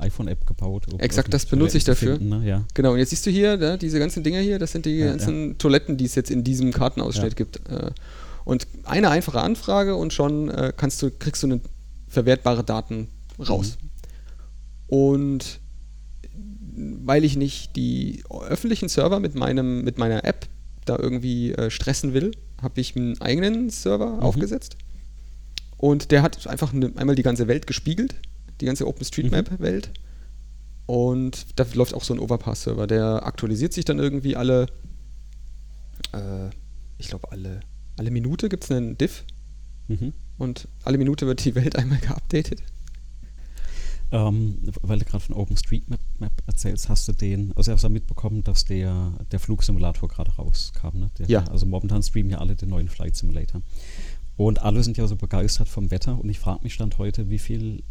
iPhone-App 0.00 0.46
gebaut? 0.46 0.92
um 0.92 0.98
Exakt, 0.98 1.32
das 1.32 1.46
benutze 1.46 1.76
ich 1.78 1.84
Toiletten 1.84 2.06
dafür. 2.08 2.18
Finden, 2.18 2.38
ne? 2.40 2.48
Ja. 2.48 2.64
Genau, 2.74 2.92
und 2.92 2.98
jetzt 2.98 3.10
siehst 3.10 3.24
du 3.26 3.30
hier, 3.30 3.56
ne, 3.56 3.78
diese 3.78 3.98
ganzen 4.00 4.24
Dinger 4.24 4.40
hier, 4.40 4.58
das 4.58 4.72
sind 4.72 4.84
die 4.86 4.96
Ja, 4.98 5.10
ganzen 5.10 5.58
Toiletten, 5.58 5.96
die 5.96 6.04
es 6.06 6.14
jetzt 6.16 6.30
in 6.30 6.42
diesem 6.42 6.72
Kartenausschnitt 6.72 7.32
Ja. 7.32 7.36
gibt. 7.36 7.60
Äh, 7.68 7.90
und 8.44 8.66
eine 8.84 9.10
einfache 9.10 9.40
Anfrage 9.40 9.94
und 9.94 10.12
schon 10.12 10.48
äh, 10.48 10.72
kannst 10.76 11.00
du, 11.02 11.10
kriegst 11.12 11.42
du 11.44 11.46
eine 11.46 11.60
verwertbare 12.08 12.64
Daten 12.64 13.06
raus. 13.38 13.78
Mhm. 13.80 13.88
Und 14.88 15.60
weil 17.04 17.24
ich 17.24 17.36
nicht 17.36 17.76
die 17.76 18.24
öffentlichen 18.30 18.88
Server 18.88 19.20
mit, 19.20 19.34
meinem, 19.34 19.84
mit 19.84 19.98
meiner 19.98 20.24
App 20.24 20.46
da 20.84 20.98
irgendwie 20.98 21.52
äh, 21.52 21.70
stressen 21.70 22.12
will, 22.14 22.32
habe 22.60 22.80
ich 22.80 22.96
einen 22.96 23.20
eigenen 23.20 23.70
Server 23.70 24.16
Mhm. 24.16 24.20
aufgesetzt. 24.20 24.76
Und 25.82 26.12
der 26.12 26.22
hat 26.22 26.46
einfach 26.46 26.72
eine, 26.72 26.92
einmal 26.94 27.16
die 27.16 27.24
ganze 27.24 27.48
Welt 27.48 27.66
gespiegelt, 27.66 28.14
die 28.60 28.66
ganze 28.66 28.86
OpenStreetMap-Welt. 28.86 29.90
Und 30.86 31.46
da 31.56 31.66
läuft 31.74 31.92
auch 31.92 32.04
so 32.04 32.14
ein 32.14 32.20
Overpass-Server, 32.20 32.86
der 32.86 33.26
aktualisiert 33.26 33.72
sich 33.72 33.84
dann 33.84 33.98
irgendwie 33.98 34.36
alle, 34.36 34.66
äh, 36.12 36.50
ich 36.98 37.08
glaube, 37.08 37.32
alle, 37.32 37.60
alle 37.96 38.12
Minute 38.12 38.48
gibt 38.48 38.62
es 38.62 38.70
einen 38.70 38.96
Diff 38.96 39.24
Mhm. 39.88 40.12
und 40.38 40.68
alle 40.84 40.98
Minute 40.98 41.26
wird 41.26 41.44
die 41.44 41.56
Welt 41.56 41.74
einmal 41.74 41.98
geupdatet. 41.98 42.62
Ähm, 44.12 44.58
weil 44.82 44.98
du 45.00 45.04
gerade 45.06 45.24
von 45.24 45.34
OpenStreetMap 45.34 45.98
Map 46.20 46.32
erzählst, 46.46 46.88
hast 46.90 47.08
du 47.08 47.12
den, 47.12 47.52
also 47.56 47.72
hast 47.72 47.82
du 47.82 47.88
mitbekommen, 47.88 48.44
dass 48.44 48.64
der, 48.66 49.12
der 49.32 49.40
Flugsimulator 49.40 50.08
gerade 50.08 50.30
rauskam, 50.32 50.98
ne? 50.98 51.10
Der, 51.18 51.26
Ja. 51.28 51.44
Also 51.48 51.64
momentan 51.66 52.02
streamen 52.02 52.30
ja 52.30 52.38
alle 52.38 52.54
den 52.54 52.68
neuen 52.68 52.88
Flight 52.88 53.16
Simulator. 53.16 53.62
Und 54.36 54.62
alle 54.62 54.82
sind 54.82 54.96
ja 54.96 55.06
so 55.06 55.16
begeistert 55.16 55.68
vom 55.68 55.90
Wetter 55.90 56.18
und 56.18 56.28
ich 56.28 56.38
frage 56.38 56.60
mich 56.62 56.74
stand 56.74 56.98
heute, 56.98 57.28
wie 57.28 57.38
viel 57.38 57.82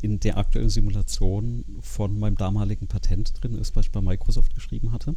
in 0.00 0.20
der 0.20 0.36
aktuellen 0.36 0.70
Simulation 0.70 1.64
von 1.80 2.18
meinem 2.18 2.36
damaligen 2.36 2.86
Patent 2.86 3.32
drin 3.42 3.56
ist, 3.58 3.74
was 3.74 3.86
ich 3.86 3.92
bei 3.92 4.00
Microsoft 4.00 4.54
geschrieben 4.54 4.92
hatte. 4.92 5.14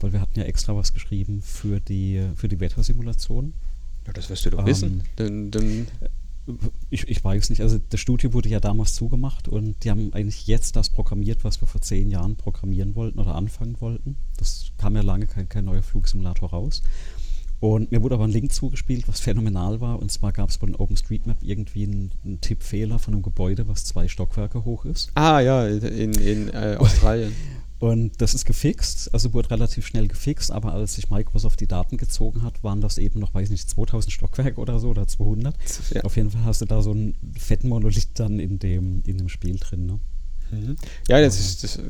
Weil 0.00 0.12
wir 0.12 0.20
hatten 0.20 0.38
ja 0.38 0.44
extra 0.44 0.76
was 0.76 0.92
geschrieben 0.92 1.42
für 1.42 1.80
die, 1.80 2.22
für 2.36 2.48
die 2.48 2.60
Wettersimulation. 2.60 3.52
Ja, 4.06 4.12
das 4.12 4.30
wirst 4.30 4.46
du 4.46 4.50
doch 4.50 4.60
Ähm, 4.60 4.66
wissen. 4.66 5.02
Denn, 5.18 5.50
denn, 5.50 5.86
Ich, 6.88 7.06
ich 7.08 7.22
weiß 7.22 7.50
nicht, 7.50 7.60
also 7.60 7.78
das 7.90 8.00
Studio 8.00 8.32
wurde 8.32 8.48
ja 8.48 8.58
damals 8.60 8.94
zugemacht 8.94 9.48
und 9.48 9.84
die 9.84 9.90
haben 9.90 10.14
eigentlich 10.14 10.46
jetzt 10.46 10.76
das 10.76 10.88
programmiert, 10.88 11.44
was 11.44 11.60
wir 11.60 11.66
vor 11.66 11.82
zehn 11.82 12.10
Jahren 12.10 12.36
programmieren 12.36 12.94
wollten 12.94 13.18
oder 13.18 13.34
anfangen 13.34 13.78
wollten. 13.80 14.16
Das 14.38 14.70
kam 14.78 14.96
ja 14.96 15.02
lange 15.02 15.26
kein, 15.26 15.48
kein 15.48 15.66
neuer 15.66 15.82
Flugsimulator 15.82 16.50
raus. 16.50 16.82
Und 17.60 17.90
mir 17.90 18.02
wurde 18.02 18.14
aber 18.14 18.24
ein 18.24 18.30
Link 18.30 18.52
zugespielt, 18.52 19.08
was 19.08 19.20
phänomenal 19.20 19.80
war. 19.80 19.98
Und 19.98 20.12
zwar 20.12 20.32
gab 20.32 20.48
es 20.48 20.58
bei 20.58 20.66
den 20.66 20.76
OpenStreetMap 20.76 21.38
irgendwie 21.42 21.84
einen, 21.84 22.12
einen 22.24 22.40
Tippfehler 22.40 22.98
von 22.98 23.14
einem 23.14 23.22
Gebäude, 23.22 23.66
was 23.66 23.84
zwei 23.84 24.06
Stockwerke 24.06 24.64
hoch 24.64 24.84
ist. 24.84 25.10
ah 25.14 25.40
ja, 25.40 25.66
in, 25.66 26.12
in 26.14 26.48
äh, 26.48 26.76
Australien. 26.78 27.34
Und 27.80 28.20
das 28.20 28.34
ist 28.34 28.44
gefixt, 28.44 29.14
also 29.14 29.32
wurde 29.34 29.52
relativ 29.52 29.86
schnell 29.86 30.08
gefixt, 30.08 30.50
aber 30.50 30.72
als 30.72 30.94
sich 30.96 31.10
Microsoft 31.10 31.60
die 31.60 31.68
Daten 31.68 31.96
gezogen 31.96 32.42
hat, 32.42 32.64
waren 32.64 32.80
das 32.80 32.98
eben 32.98 33.20
noch, 33.20 33.34
weiß 33.34 33.44
ich 33.44 33.50
nicht, 33.50 33.70
2000 33.70 34.12
Stockwerke 34.12 34.60
oder 34.60 34.80
so 34.80 34.88
oder 34.88 35.06
200. 35.06 35.54
ja. 35.94 36.02
Auf 36.02 36.16
jeden 36.16 36.30
Fall 36.30 36.42
hast 36.44 36.60
du 36.60 36.64
da 36.64 36.82
so 36.82 36.90
einen 36.90 37.14
fetten 37.38 37.68
Monolith 37.68 38.08
dann 38.14 38.40
in 38.40 38.58
dem, 38.58 39.02
in 39.06 39.18
dem 39.18 39.28
Spiel 39.28 39.58
drin. 39.58 39.86
Ne? 39.86 40.00
Mhm. 40.50 40.76
Ja, 41.08 41.20
das 41.20 41.38
ist, 41.38 41.64
das, 41.64 41.76
äh, 41.76 41.82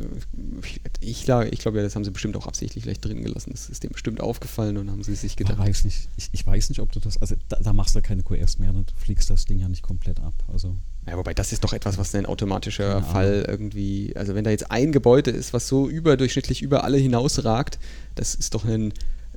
ich, 1.00 1.24
glaube, 1.24 1.48
ich 1.48 1.58
glaube 1.60 1.78
ja, 1.78 1.82
das 1.84 1.94
haben 1.94 2.04
sie 2.04 2.10
bestimmt 2.10 2.36
auch 2.36 2.46
absichtlich 2.46 2.82
vielleicht 2.84 3.04
drin 3.04 3.22
gelassen. 3.22 3.50
Das 3.52 3.68
ist 3.68 3.82
dem 3.84 3.90
bestimmt 3.92 4.20
aufgefallen 4.20 4.76
und 4.76 4.90
haben 4.90 5.02
sie 5.02 5.14
sich 5.14 5.32
Ich 5.32 5.36
gedacht. 5.36 5.58
weiß 5.58 5.84
nicht, 5.84 6.08
ich, 6.16 6.28
ich 6.32 6.46
weiß 6.46 6.68
nicht, 6.70 6.80
ob 6.80 6.90
du 6.92 7.00
das, 7.00 7.20
also 7.20 7.34
da, 7.48 7.58
da 7.60 7.72
machst 7.72 7.94
du 7.94 8.02
keine 8.02 8.22
QRs 8.22 8.58
mehr, 8.58 8.72
ne? 8.72 8.84
du 8.86 8.92
fliegst 8.96 9.30
das 9.30 9.44
Ding 9.44 9.58
ja 9.58 9.68
nicht 9.68 9.82
komplett 9.82 10.20
ab. 10.20 10.34
Also 10.52 10.74
Ja, 11.06 11.16
wobei 11.16 11.34
das 11.34 11.52
ist 11.52 11.62
doch 11.64 11.72
etwas, 11.72 11.98
was 11.98 12.14
ein 12.14 12.26
automatischer 12.26 12.96
Ahnung. 12.96 13.10
Fall 13.10 13.44
irgendwie, 13.48 14.12
also 14.16 14.34
wenn 14.34 14.44
da 14.44 14.50
jetzt 14.50 14.70
ein 14.70 14.92
Gebäude 14.92 15.30
ist, 15.30 15.52
was 15.52 15.68
so 15.68 15.88
überdurchschnittlich 15.88 16.62
über 16.62 16.84
alle 16.84 16.98
hinausragt, 16.98 17.78
das 18.14 18.34
ist 18.34 18.54
doch 18.54 18.64
ein 18.64 18.92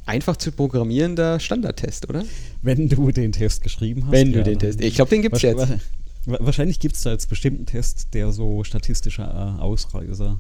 einfach 0.08 0.36
zu 0.36 0.52
programmierender 0.52 1.40
Standardtest, 1.40 2.10
oder? 2.10 2.24
wenn 2.64 2.90
du 2.90 3.12
den 3.12 3.32
Test 3.32 3.62
geschrieben 3.62 4.06
hast. 4.06 4.12
wenn 4.12 4.32
du 4.32 4.40
ja, 4.40 4.44
den 4.44 4.58
dann- 4.58 4.70
Test. 4.70 4.82
Ich 4.82 4.96
glaube, 4.96 5.10
den 5.12 5.22
gibt 5.22 5.36
es 5.36 5.42
jetzt. 5.44 5.68
Wa- 6.26 6.38
Wahrscheinlich 6.40 6.80
gibt 6.80 6.96
es 6.96 7.02
da 7.04 7.12
jetzt 7.12 7.30
bestimmt 7.30 7.58
einen 7.58 7.66
Test, 7.66 8.14
der 8.14 8.32
so 8.32 8.64
statistische 8.64 9.22
äh, 9.24 9.26
Ausreißer 9.62 10.40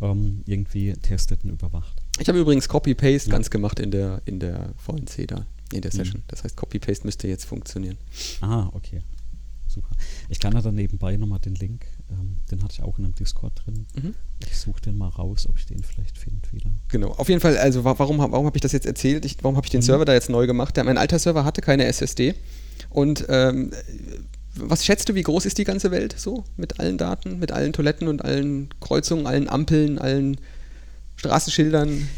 ähm, 0.00 0.42
irgendwie 0.46 0.92
testet 0.94 1.44
und 1.44 1.50
überwacht. 1.50 2.02
Ich 2.18 2.28
habe 2.28 2.38
übrigens 2.38 2.68
Copy-Paste 2.68 3.30
Ja. 3.30 3.36
ganz 3.36 3.50
gemacht 3.50 3.80
in 3.80 3.90
der, 3.90 4.20
in 4.24 4.40
der 4.40 4.74
VNC 4.76 5.26
da, 5.28 5.46
in 5.72 5.80
der 5.82 5.92
Mhm. 5.92 5.96
Session. 5.96 6.22
Das 6.28 6.44
heißt, 6.44 6.56
Copy-Paste 6.56 7.04
müsste 7.06 7.28
jetzt 7.28 7.44
funktionieren. 7.44 7.96
Ah, 8.40 8.68
okay. 8.72 9.02
Super. 9.68 9.88
Ich 10.28 10.38
kann 10.38 10.52
ja 10.54 10.62
dann 10.62 10.74
nebenbei 10.74 11.16
nochmal 11.16 11.40
den 11.40 11.54
Link, 11.56 11.86
ähm, 12.10 12.36
den 12.50 12.62
hatte 12.62 12.74
ich 12.74 12.82
auch 12.82 12.98
in 12.98 13.04
einem 13.04 13.14
Discord 13.14 13.52
drin. 13.64 13.84
Mhm. 14.00 14.14
Ich 14.46 14.56
suche 14.56 14.80
den 14.80 14.96
mal 14.96 15.08
raus, 15.08 15.46
ob 15.48 15.58
ich 15.58 15.66
den 15.66 15.82
vielleicht 15.82 16.16
finde 16.16 16.50
wieder. 16.52 16.70
Genau, 16.88 17.08
auf 17.12 17.28
jeden 17.28 17.40
Fall, 17.40 17.58
also 17.58 17.84
wa- 17.84 17.98
warum, 17.98 18.18
warum 18.18 18.46
habe 18.46 18.56
ich 18.56 18.62
das 18.62 18.72
jetzt 18.72 18.86
erzählt? 18.86 19.24
Ich, 19.24 19.36
warum 19.42 19.56
habe 19.56 19.66
ich 19.66 19.70
den 19.70 19.80
Mhm. 19.80 19.84
Server 19.86 20.04
da 20.04 20.14
jetzt 20.14 20.30
neu 20.30 20.46
gemacht? 20.46 20.76
Der, 20.76 20.84
mein 20.84 20.96
alter 20.98 21.18
Server 21.18 21.44
hatte 21.44 21.60
keine 21.62 21.84
SSD. 21.84 22.34
Und 22.90 23.26
ähm, 23.28 23.72
was 24.56 24.84
schätzt 24.84 25.08
du, 25.08 25.14
wie 25.14 25.22
groß 25.22 25.46
ist 25.46 25.58
die 25.58 25.64
ganze 25.64 25.90
Welt 25.90 26.14
so? 26.18 26.44
Mit 26.56 26.80
allen 26.80 26.98
Daten, 26.98 27.38
mit 27.38 27.52
allen 27.52 27.72
Toiletten 27.72 28.08
und 28.08 28.24
allen 28.24 28.68
Kreuzungen, 28.80 29.26
allen 29.26 29.48
Ampeln, 29.48 29.98
allen 29.98 30.38
Straßenschildern? 31.16 32.08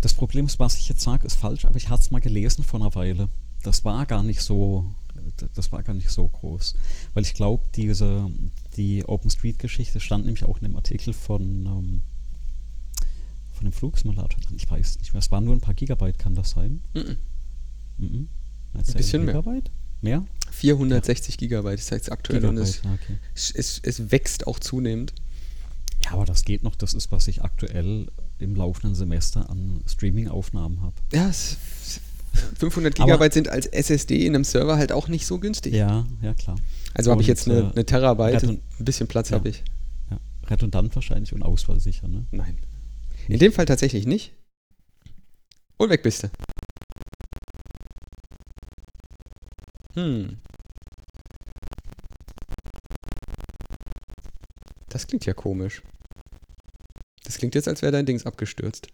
Das 0.00 0.14
Problem 0.14 0.46
ist, 0.46 0.58
was 0.58 0.76
ich 0.78 0.88
jetzt 0.88 1.02
sage, 1.02 1.26
ist 1.26 1.36
falsch, 1.36 1.64
aber 1.64 1.76
ich 1.76 1.88
hatte 1.88 2.02
es 2.02 2.10
mal 2.10 2.20
gelesen 2.20 2.64
vor 2.64 2.80
einer 2.80 2.94
Weile. 2.94 3.28
Das 3.62 3.84
war 3.84 4.04
gar 4.06 4.22
nicht 4.22 4.40
so, 4.40 4.92
das 5.54 5.70
war 5.70 5.82
gar 5.82 5.94
nicht 5.94 6.10
so 6.10 6.26
groß. 6.26 6.74
Weil 7.14 7.22
ich 7.22 7.34
glaube, 7.34 7.62
diese, 7.76 8.28
die 8.76 9.04
OpenStreet-Geschichte 9.04 10.00
stand 10.00 10.24
nämlich 10.24 10.44
auch 10.44 10.58
in 10.58 10.64
dem 10.64 10.76
Artikel 10.76 11.12
von, 11.12 11.42
ähm, 11.66 12.02
von 13.52 13.64
dem 13.64 13.72
Flugsimulator 13.72 14.40
drin. 14.40 14.56
Ich 14.56 14.70
weiß 14.70 14.98
nicht 14.98 15.12
mehr. 15.12 15.20
Es 15.20 15.30
waren 15.30 15.44
nur 15.44 15.54
ein 15.54 15.60
paar 15.60 15.74
Gigabyte, 15.74 16.18
kann 16.18 16.34
das 16.34 16.50
sein? 16.50 16.82
Mhm. 16.94 17.16
Mhm. 17.98 18.28
Ein 18.74 18.94
bisschen 18.94 19.24
mehr. 19.24 19.34
Gigabyte? 19.34 19.70
Mehr? 20.00 20.24
460 20.52 21.38
Gigabyte 21.38 21.78
ist 21.78 21.90
jetzt 21.90 22.12
aktuell 22.12 22.44
und 22.44 22.58
es, 22.58 22.80
okay. 22.80 23.18
es, 23.34 23.80
es 23.82 24.10
wächst 24.10 24.46
auch 24.46 24.58
zunehmend. 24.60 25.12
Ja, 26.04 26.12
aber 26.12 26.24
das 26.24 26.44
geht 26.44 26.62
noch. 26.62 26.76
Das 26.76 26.94
ist, 26.94 27.10
was 27.12 27.28
ich 27.28 27.42
aktuell 27.42 28.08
im 28.38 28.54
laufenden 28.54 28.94
Semester 28.94 29.48
an 29.50 29.82
Streaming-Aufnahmen 29.86 30.82
habe. 30.82 30.94
Ja, 31.12 31.28
es, 31.28 31.56
500 32.58 32.98
Aber- 32.98 33.06
Gigabyte 33.06 33.32
sind 33.34 33.48
als 33.48 33.66
SSD 33.66 34.26
in 34.26 34.34
einem 34.34 34.44
Server 34.44 34.76
halt 34.76 34.92
auch 34.92 35.08
nicht 35.08 35.26
so 35.26 35.38
günstig. 35.38 35.74
Ja, 35.74 36.06
ja, 36.22 36.34
klar. 36.34 36.56
Also 36.94 37.10
habe 37.10 37.22
ich 37.22 37.28
jetzt 37.28 37.48
eine, 37.48 37.60
äh, 37.60 37.70
eine 37.72 37.86
Terabyte, 37.86 38.42
ein 38.44 38.60
bisschen 38.78 39.06
Platz 39.06 39.30
Ja. 39.30 39.36
habe 39.38 39.48
ich. 39.50 39.62
Ja. 40.10 40.18
Redundant 40.48 40.94
wahrscheinlich 40.94 41.32
und 41.32 41.42
ausfallsicher, 41.42 42.08
ne? 42.08 42.26
Nein. 42.30 42.58
In 43.28 43.38
dem 43.38 43.52
Fall 43.52 43.66
tatsächlich 43.66 44.06
nicht. 44.06 44.32
Und 45.76 45.90
weg 45.90 46.02
bist 46.02 46.24
du. 46.24 46.30
Hm. 49.94 50.38
Das 54.88 55.06
klingt 55.06 55.24
ja 55.26 55.34
komisch. 55.34 55.82
Das 57.24 57.38
klingt 57.38 57.54
jetzt, 57.54 57.68
als 57.68 57.82
wäre 57.82 57.92
dein 57.92 58.06
Dings 58.06 58.26
abgestürzt. 58.26 58.88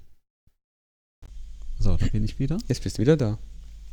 So, 1.79 1.97
da 1.97 2.07
bin 2.07 2.25
ich 2.25 2.39
wieder. 2.39 2.59
Jetzt 2.69 2.83
bist 2.83 2.99
du 2.99 3.03
wieder 3.03 3.17
da. 3.17 3.39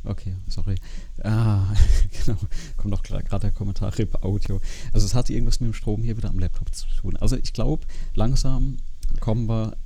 Okay, 0.04 0.36
sorry. 0.46 0.76
Ah, 1.22 1.74
genau. 2.24 2.38
Kommt 2.76 2.92
noch 2.92 3.02
gerade 3.02 3.40
der 3.40 3.50
Kommentar 3.50 3.96
RIP 3.98 4.22
Audio. 4.22 4.60
Also 4.92 5.06
es 5.06 5.14
hat 5.14 5.30
irgendwas 5.30 5.60
mit 5.60 5.70
dem 5.70 5.74
Strom 5.74 6.02
hier 6.02 6.16
wieder 6.16 6.28
am 6.28 6.38
Laptop 6.38 6.72
zu 6.74 6.86
tun. 7.00 7.16
Also 7.16 7.36
ich 7.36 7.52
glaube, 7.52 7.86
langsam 8.14 8.76
kommen 9.20 9.48
wir. 9.48 9.76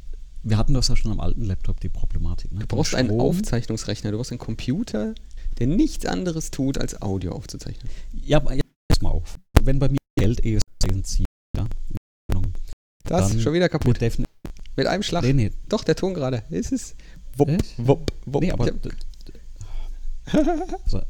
Wir 0.42 0.56
hatten 0.56 0.72
das 0.72 0.88
ja 0.88 0.96
schon 0.96 1.12
am 1.12 1.20
alten 1.20 1.44
Laptop, 1.44 1.80
die 1.80 1.90
Problematik. 1.90 2.52
Ne? 2.52 2.60
Du 2.60 2.66
brauchst 2.66 2.94
einen 2.94 3.20
Aufzeichnungsrechner, 3.20 4.10
du 4.10 4.16
brauchst 4.16 4.32
einen 4.32 4.38
Computer, 4.38 5.14
der 5.58 5.66
nichts 5.66 6.06
anderes 6.06 6.50
tut, 6.50 6.78
als 6.78 7.00
Audio 7.02 7.32
aufzuzeichnen. 7.32 7.90
Ja, 8.12 8.38
aber 8.38 8.54
ja, 8.54 8.62
pass 8.88 9.00
mal 9.02 9.10
auf. 9.10 9.38
Wenn 9.62 9.78
bei 9.78 9.88
mir 9.88 9.98
Geld 10.18 10.44
eh 10.44 10.58
zieht, 11.02 11.26
ja. 11.56 11.66
Das 13.04 13.34
ist 13.34 13.42
schon 13.42 13.52
wieder 13.54 13.68
kaputt. 13.68 13.98
Mit 14.76 14.86
einem 14.86 15.02
Schlag. 15.02 15.24
Nee, 15.24 15.32
nee. 15.32 15.50
Doch, 15.68 15.84
der 15.84 15.96
Ton 15.96 16.14
gerade. 16.14 16.44
Es 16.50 16.70
ist. 16.72 16.94
Wupp, 17.36 17.48
Echt? 17.48 17.74
wupp, 17.76 18.12
wupp. 18.26 18.42
Nee, 18.42 18.52
aber. 18.52 18.70
D- 18.70 18.90
also, 20.32 21.02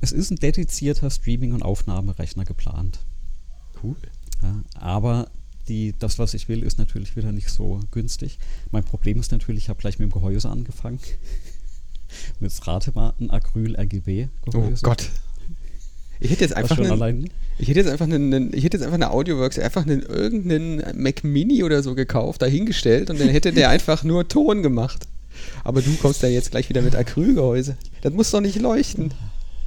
es 0.00 0.12
ist 0.12 0.30
ein 0.30 0.36
dedizierter 0.36 1.10
Streaming- 1.10 1.52
und 1.52 1.62
Aufnahmerechner 1.62 2.44
geplant. 2.44 2.98
Cool. 3.82 3.96
Ja, 4.42 4.62
aber 4.74 5.30
die, 5.68 5.96
das, 5.96 6.18
was 6.18 6.34
ich 6.34 6.48
will, 6.48 6.62
ist 6.64 6.78
natürlich 6.78 7.14
wieder 7.16 7.30
nicht 7.30 7.48
so 7.50 7.80
günstig. 7.92 8.38
Mein 8.72 8.84
Problem 8.84 9.20
ist 9.20 9.30
natürlich, 9.30 9.64
ich 9.64 9.68
habe 9.68 9.80
gleich 9.80 9.98
mit 10.00 10.10
dem 10.10 10.12
Gehäuse 10.12 10.48
angefangen. 10.48 10.98
Und 12.40 12.46
jetzt 12.46 12.66
rate 12.66 12.92
mal 12.94 13.14
ein 13.20 13.30
Acryl-RGB-Gehäuse. 13.30 14.82
Oh 14.84 14.88
Gott. 14.88 15.08
Ich 16.20 16.30
hätte 16.30 16.42
jetzt 16.42 16.54
einfach 16.54 16.78
einen, 16.78 17.30
ich 17.58 17.68
hätte 17.68 17.80
jetzt 17.80 17.90
einfach 17.90 18.04
einen, 18.04 18.52
ich 18.54 18.62
hätte 18.62 18.76
jetzt 18.76 18.84
einfach 18.84 18.94
eine 18.94 19.10
Audioworks, 19.10 19.58
einfach 19.58 19.84
einen 19.84 20.02
irgendeinen 20.02 20.82
Mac 21.02 21.24
Mini 21.24 21.64
oder 21.64 21.82
so 21.82 21.96
gekauft, 21.96 22.42
dahingestellt 22.42 23.10
und 23.10 23.18
dann 23.18 23.28
hätte 23.28 23.52
der 23.52 23.68
einfach 23.70 24.04
nur 24.04 24.28
Ton 24.28 24.62
gemacht. 24.62 25.08
Aber 25.64 25.82
du 25.82 25.90
kommst 25.96 26.22
da 26.22 26.28
jetzt 26.28 26.52
gleich 26.52 26.68
wieder 26.68 26.82
mit 26.82 26.94
Acrylgehäuse. 26.94 27.76
Das 28.02 28.12
muss 28.12 28.30
doch 28.30 28.40
nicht 28.40 28.60
leuchten. 28.60 29.12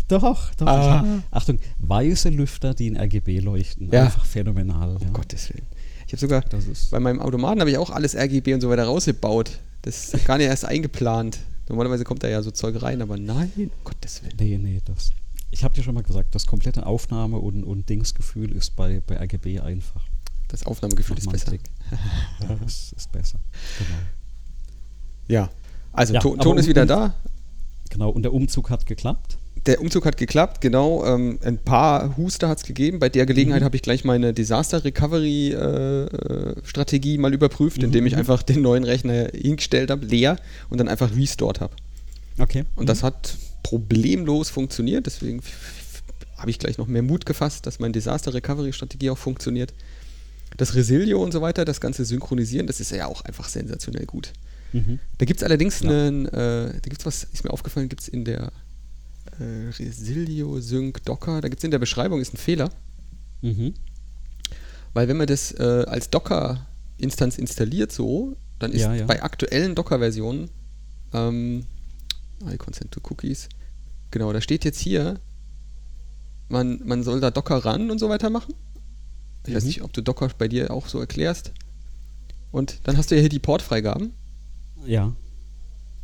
Doch, 0.08 0.54
doch. 0.56 0.68
Ah. 0.68 1.04
Achtung, 1.32 1.60
weiße 1.80 2.30
Lüfter, 2.30 2.74
die 2.74 2.88
in 2.88 2.98
RGB 2.98 3.40
leuchten. 3.40 3.90
Ja. 3.92 4.04
Einfach 4.04 4.26
phänomenal. 4.26 4.96
Um 4.96 5.02
ja. 5.02 5.10
Gottes 5.10 5.50
Willen. 5.50 5.66
Ich 6.08 6.14
habe 6.14 6.20
sogar 6.20 6.42
Das 6.42 6.68
ist 6.68 6.92
bei 6.92 7.00
meinem 7.00 7.20
Automaten 7.20 7.60
habe 7.60 7.72
ich 7.72 7.78
auch 7.78 7.90
alles 7.90 8.16
RGB 8.16 8.54
und 8.54 8.62
so 8.62 8.70
weiter 8.70 8.86
rausgebaut. 8.86 9.60
Das 9.82 10.14
ist 10.14 10.26
gar 10.26 10.38
nicht 10.38 10.48
erst 10.48 10.66
eingeplant. 10.66 11.40
Normalerweise 11.68 12.04
kommt 12.04 12.24
da 12.24 12.28
ja 12.28 12.42
so 12.42 12.52
Zeug 12.52 12.82
rein, 12.82 13.02
aber 13.02 13.18
nein, 13.18 13.52
um 13.56 13.72
Gottes 13.84 14.24
Willen. 14.24 14.36
Nee, 14.40 14.58
nee, 14.58 14.82
das. 14.86 15.12
Ich 15.52 15.64
habe 15.64 15.74
dir 15.74 15.84
schon 15.84 15.96
mal 15.96 16.04
gesagt, 16.04 16.36
das 16.36 16.46
komplette 16.46 16.86
Aufnahme- 16.86 17.40
und, 17.40 17.64
und 17.64 17.90
Dingsgefühl 17.90 18.52
ist 18.52 18.76
bei, 18.76 19.02
bei 19.06 19.18
RGB 19.18 19.60
einfach. 19.62 20.04
Das 20.50 20.66
Aufnahmegefühl 20.66 21.18
ist 21.18 21.32
besser. 21.32 21.54
ja, 21.54 22.56
das 22.64 22.94
ist 22.94 23.12
besser. 23.12 23.40
Genau. 23.78 24.00
Ja. 25.28 25.50
Also 25.92 26.14
Ja, 26.14 26.20
Ton, 26.20 26.38
Ton 26.40 26.58
ist 26.58 26.68
wieder 26.68 26.86
da. 26.86 27.16
Genau, 27.90 28.10
und 28.10 28.24
der 28.24 28.34
Umzug 28.34 28.70
hat 28.70 28.86
geklappt. 28.86 29.38
Der 29.66 29.82
Umzug 29.82 30.06
hat 30.06 30.18
geklappt, 30.18 30.62
genau. 30.62 31.04
Ähm, 31.06 31.40
ein 31.44 31.58
paar 31.58 32.16
Huster 32.18 32.50
hat 32.50 32.60
es 32.60 32.64
gegeben. 32.64 33.00
Bei 33.00 33.10
der 33.10 33.26
Gelegenheit 33.26 33.62
Mhm. 33.62 33.66
habe 33.66 33.76
ich 33.76 33.82
gleich 33.82 34.04
meine 34.04 34.34
Disaster 34.34 34.84
Recovery 34.84 35.52
äh, 35.54 36.56
Strategie 36.64 37.18
mal 37.18 37.34
überprüft, 37.34 37.78
Mhm, 37.80 37.86
indem 37.86 38.06
ich 38.06 38.14
mhm. 38.14 38.20
einfach 38.20 38.44
den 38.44 38.62
neuen 38.62 38.84
Rechner 38.84 39.30
hingestellt 39.34 39.90
habe, 39.90 40.06
leer 40.06 40.38
und 40.70 40.78
dann 40.78 40.88
einfach 40.88 41.16
restored 41.16 41.62
habe. 41.62 41.76
Okay. 42.38 42.66
Und 42.76 42.90
das 42.90 43.02
hat 43.02 43.38
problemlos 43.64 44.50
funktioniert. 44.50 45.06
Deswegen 45.08 45.42
habe 46.38 46.52
ich 46.52 46.60
gleich 46.60 46.78
noch 46.78 46.88
mehr 46.88 47.02
Mut 47.02 47.26
gefasst, 47.26 47.66
dass 47.66 47.80
meine 47.80 47.94
Disaster 47.94 48.34
Recovery 48.34 48.72
Strategie 48.74 49.10
auch 49.10 49.18
funktioniert. 49.18 49.74
Das 50.58 50.76
Resilio 50.76 51.24
und 51.24 51.32
so 51.32 51.42
weiter, 51.42 51.66
das 51.66 51.82
ganze 51.82 52.06
Synchronisieren, 52.06 52.68
das 52.68 52.80
ist 52.80 52.92
ja 52.92 53.08
auch 53.08 53.22
einfach 53.26 53.50
sensationell 53.50 54.06
gut. 54.06 54.32
Mhm. 54.74 55.00
Da 55.18 55.26
gibt 55.26 55.40
es 55.40 55.44
allerdings 55.44 55.80
Ja. 55.80 55.90
einen, 55.90 56.26
äh, 56.28 56.32
da 56.74 56.80
gibt 56.90 57.00
es 57.00 57.06
was, 57.06 57.24
ist 57.24 57.44
mir 57.44 57.50
aufgefallen, 57.52 57.90
gibt 57.90 58.02
es 58.04 58.08
in 58.08 58.26
der 58.26 58.52
äh, 59.40 59.70
Resilio 59.70 60.60
Sync 60.60 61.04
Docker, 61.06 61.42
da 61.42 61.48
gibt 61.50 61.60
es 61.60 61.64
in 61.64 61.72
der 61.72 61.80
Beschreibung 61.80 62.22
ist 62.22 62.34
ein 62.34 62.38
Fehler, 62.38 62.70
Mhm. 63.42 63.74
weil 64.94 65.08
wenn 65.08 65.18
man 65.18 65.28
das 65.28 65.52
äh, 65.52 65.86
als 65.88 66.10
Docker-Instanz 66.10 67.38
installiert 67.38 67.92
so, 67.92 68.36
dann 68.60 68.72
ist 68.72 68.82
Ja, 68.82 68.94
ja. 68.94 69.06
bei 69.06 69.22
aktuellen 69.24 69.76
Docker-Versionen 69.76 70.50
ähm, 71.14 71.66
I 72.52 72.58
consent 72.58 72.92
to 72.92 73.00
cookies, 73.10 73.48
genau, 74.12 74.32
da 74.34 74.42
steht 74.42 74.66
jetzt 74.66 74.80
hier, 74.80 75.20
man, 76.50 76.82
man 76.86 77.04
soll 77.04 77.20
da 77.22 77.32
Docker 77.32 77.58
ran 77.58 77.90
und 77.92 78.00
so 78.00 78.10
weiter 78.10 78.30
machen. 78.30 78.54
Ich 79.48 79.54
weiß 79.56 79.64
Mhm. 79.64 79.68
nicht, 79.68 79.82
ob 79.84 79.94
du 79.94 80.02
Docker 80.02 80.30
bei 80.38 80.48
dir 80.48 80.72
auch 80.72 80.88
so 80.88 81.00
erklärst. 81.00 81.52
Und 82.52 82.80
dann 82.84 82.98
hast 82.98 83.12
du 83.12 83.16
ja 83.16 83.22
hier 83.22 83.30
die 83.30 83.40
Portfreigaben. 83.40 84.12
Ja. 84.86 85.14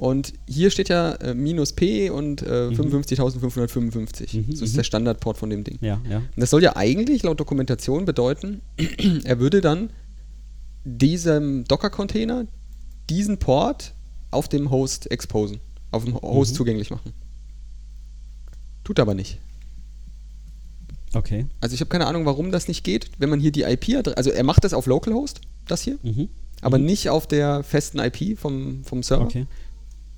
Und 0.02 0.34
hier 0.48 0.72
steht 0.72 0.90
ja 0.90 1.12
äh, 1.18 1.36
minus 1.36 1.74
P 1.74 2.10
und 2.10 2.42
äh, 2.42 2.72
Mhm. 2.72 2.76
55.555. 2.76 4.36
Mhm, 4.36 4.46
das 4.50 4.62
ist 4.62 4.72
mhm. 4.74 4.78
der 4.78 4.84
Standardport 4.84 5.38
von 5.38 5.52
dem 5.52 5.64
Ding. 5.64 5.78
Ja, 5.80 6.02
ja. 6.10 6.18
Und 6.18 6.26
das 6.38 6.50
soll 6.50 6.64
ja 6.64 6.76
eigentlich 6.76 7.22
laut 7.22 7.40
Dokumentation 7.40 8.06
bedeuten, 8.06 8.62
er 9.26 9.40
würde 9.40 9.62
dann 9.62 9.92
diesem 10.86 11.66
Docker-Container 11.66 12.48
diesen 13.12 13.38
Port 13.38 13.94
auf 14.32 14.50
dem 14.50 14.72
Host 14.72 15.12
exposen, 15.12 15.60
auf 15.92 16.04
dem 16.06 16.16
Host 16.20 16.54
Mhm. 16.54 16.56
zugänglich 16.56 16.90
machen. 16.90 17.14
Tut 18.84 19.00
aber 19.00 19.14
nicht. 19.14 19.38
Okay. 21.14 21.46
Also 21.60 21.76
ich 21.76 21.80
habe 21.82 21.90
keine 21.90 22.08
Ahnung, 22.08 22.26
warum 22.26 22.52
das 22.52 22.68
nicht 22.68 22.84
geht, 22.84 23.12
wenn 23.20 23.30
man 23.30 23.40
hier 23.40 23.52
die 23.52 23.62
IP, 23.62 23.96
also 24.18 24.32
er 24.32 24.44
macht 24.44 24.64
das 24.64 24.74
auf 24.74 24.88
Localhost, 24.88 25.42
das 25.68 25.84
hier, 25.84 26.00
Mhm. 26.02 26.30
aber 26.62 26.80
Mhm. 26.80 26.86
nicht 26.86 27.10
auf 27.10 27.28
der 27.28 27.64
festen 27.64 28.00
IP 28.00 28.36
vom, 28.40 28.84
vom 28.84 29.04
Server. 29.04 29.26
Okay. 29.26 29.46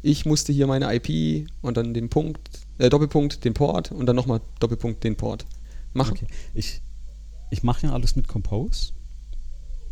Ich 0.03 0.25
musste 0.25 0.53
hier 0.53 0.67
meine 0.67 0.93
IP 0.93 1.47
und 1.63 1.77
dann 1.77 1.93
den 1.95 2.09
Punkt, 2.09 2.49
äh, 2.77 2.89
Doppelpunkt, 2.89 3.43
den 3.45 3.53
Port 3.55 3.91
und 3.91 4.05
dann 4.05 4.15
nochmal 4.15 4.41
Doppelpunkt, 4.59 5.03
den 5.03 5.15
Port 5.15 5.45
machen. 5.93 6.11
okay. 6.17 6.27
Ich, 6.53 6.81
ich 7.49 7.63
mache 7.63 7.87
ja 7.87 7.93
alles 7.93 8.15
mit 8.15 8.27
Compose. 8.27 8.91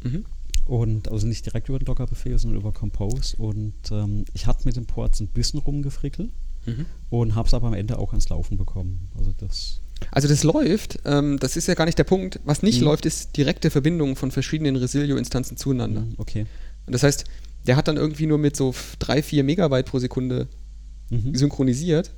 Mhm. 0.04 0.26
Und 0.68 1.12
also 1.12 1.26
nicht 1.28 1.46
direkt 1.46 1.70
über 1.70 1.80
den 1.80 1.86
Docker-Befehl, 1.86 2.38
sondern 2.38 2.60
über 2.62 2.72
Compose. 2.72 3.36
Und 3.38 3.74
ähm, 3.92 4.26
ich 4.34 4.46
hatte 4.48 4.66
mit 4.66 4.76
den 4.76 4.86
Ports 4.86 5.20
ein 5.20 5.28
bisschen 5.28 5.60
rumgefrickelt 5.60 6.30
Mhm. 6.68 6.86
und 7.10 7.34
habe 7.34 7.48
es 7.48 7.56
aber 7.56 7.66
am 7.68 7.74
Ende 7.74 7.98
auch 7.98 8.12
ans 8.12 8.30
Laufen 8.30 8.56
bekommen. 8.56 9.10
Also 9.18 9.32
das. 9.36 9.82
Also 10.12 10.28
das 10.28 10.44
läuft, 10.44 11.00
ähm, 11.06 11.40
das 11.40 11.58
ist 11.58 11.68
ja 11.68 11.74
gar 11.74 11.86
nicht 11.86 11.98
der 11.98 12.04
Punkt. 12.04 12.40
Was 12.46 12.62
nicht 12.62 12.80
Mhm. 12.82 12.86
läuft, 12.86 13.08
ist 13.08 13.36
direkte 13.36 13.72
Verbindungen 13.72 14.16
von 14.16 14.30
verschiedenen 14.30 14.76
Resilio-Instanzen 14.76 15.58
zueinander. 15.58 16.02
Mhm, 16.02 16.14
Okay. 16.20 16.46
Und 16.86 16.94
das 16.94 17.02
heißt, 17.04 17.26
der 17.68 17.76
hat 17.76 17.88
dann 17.88 17.98
irgendwie 17.98 18.28
nur 18.28 18.38
mit 18.38 18.56
so 18.56 18.74
3, 19.00 19.22
4 19.24 19.44
Megabyte 19.44 19.86
pro 19.86 20.00
Sekunde 20.00 20.48
Mhm. 21.10 21.36
synchronisiert. 21.36 22.12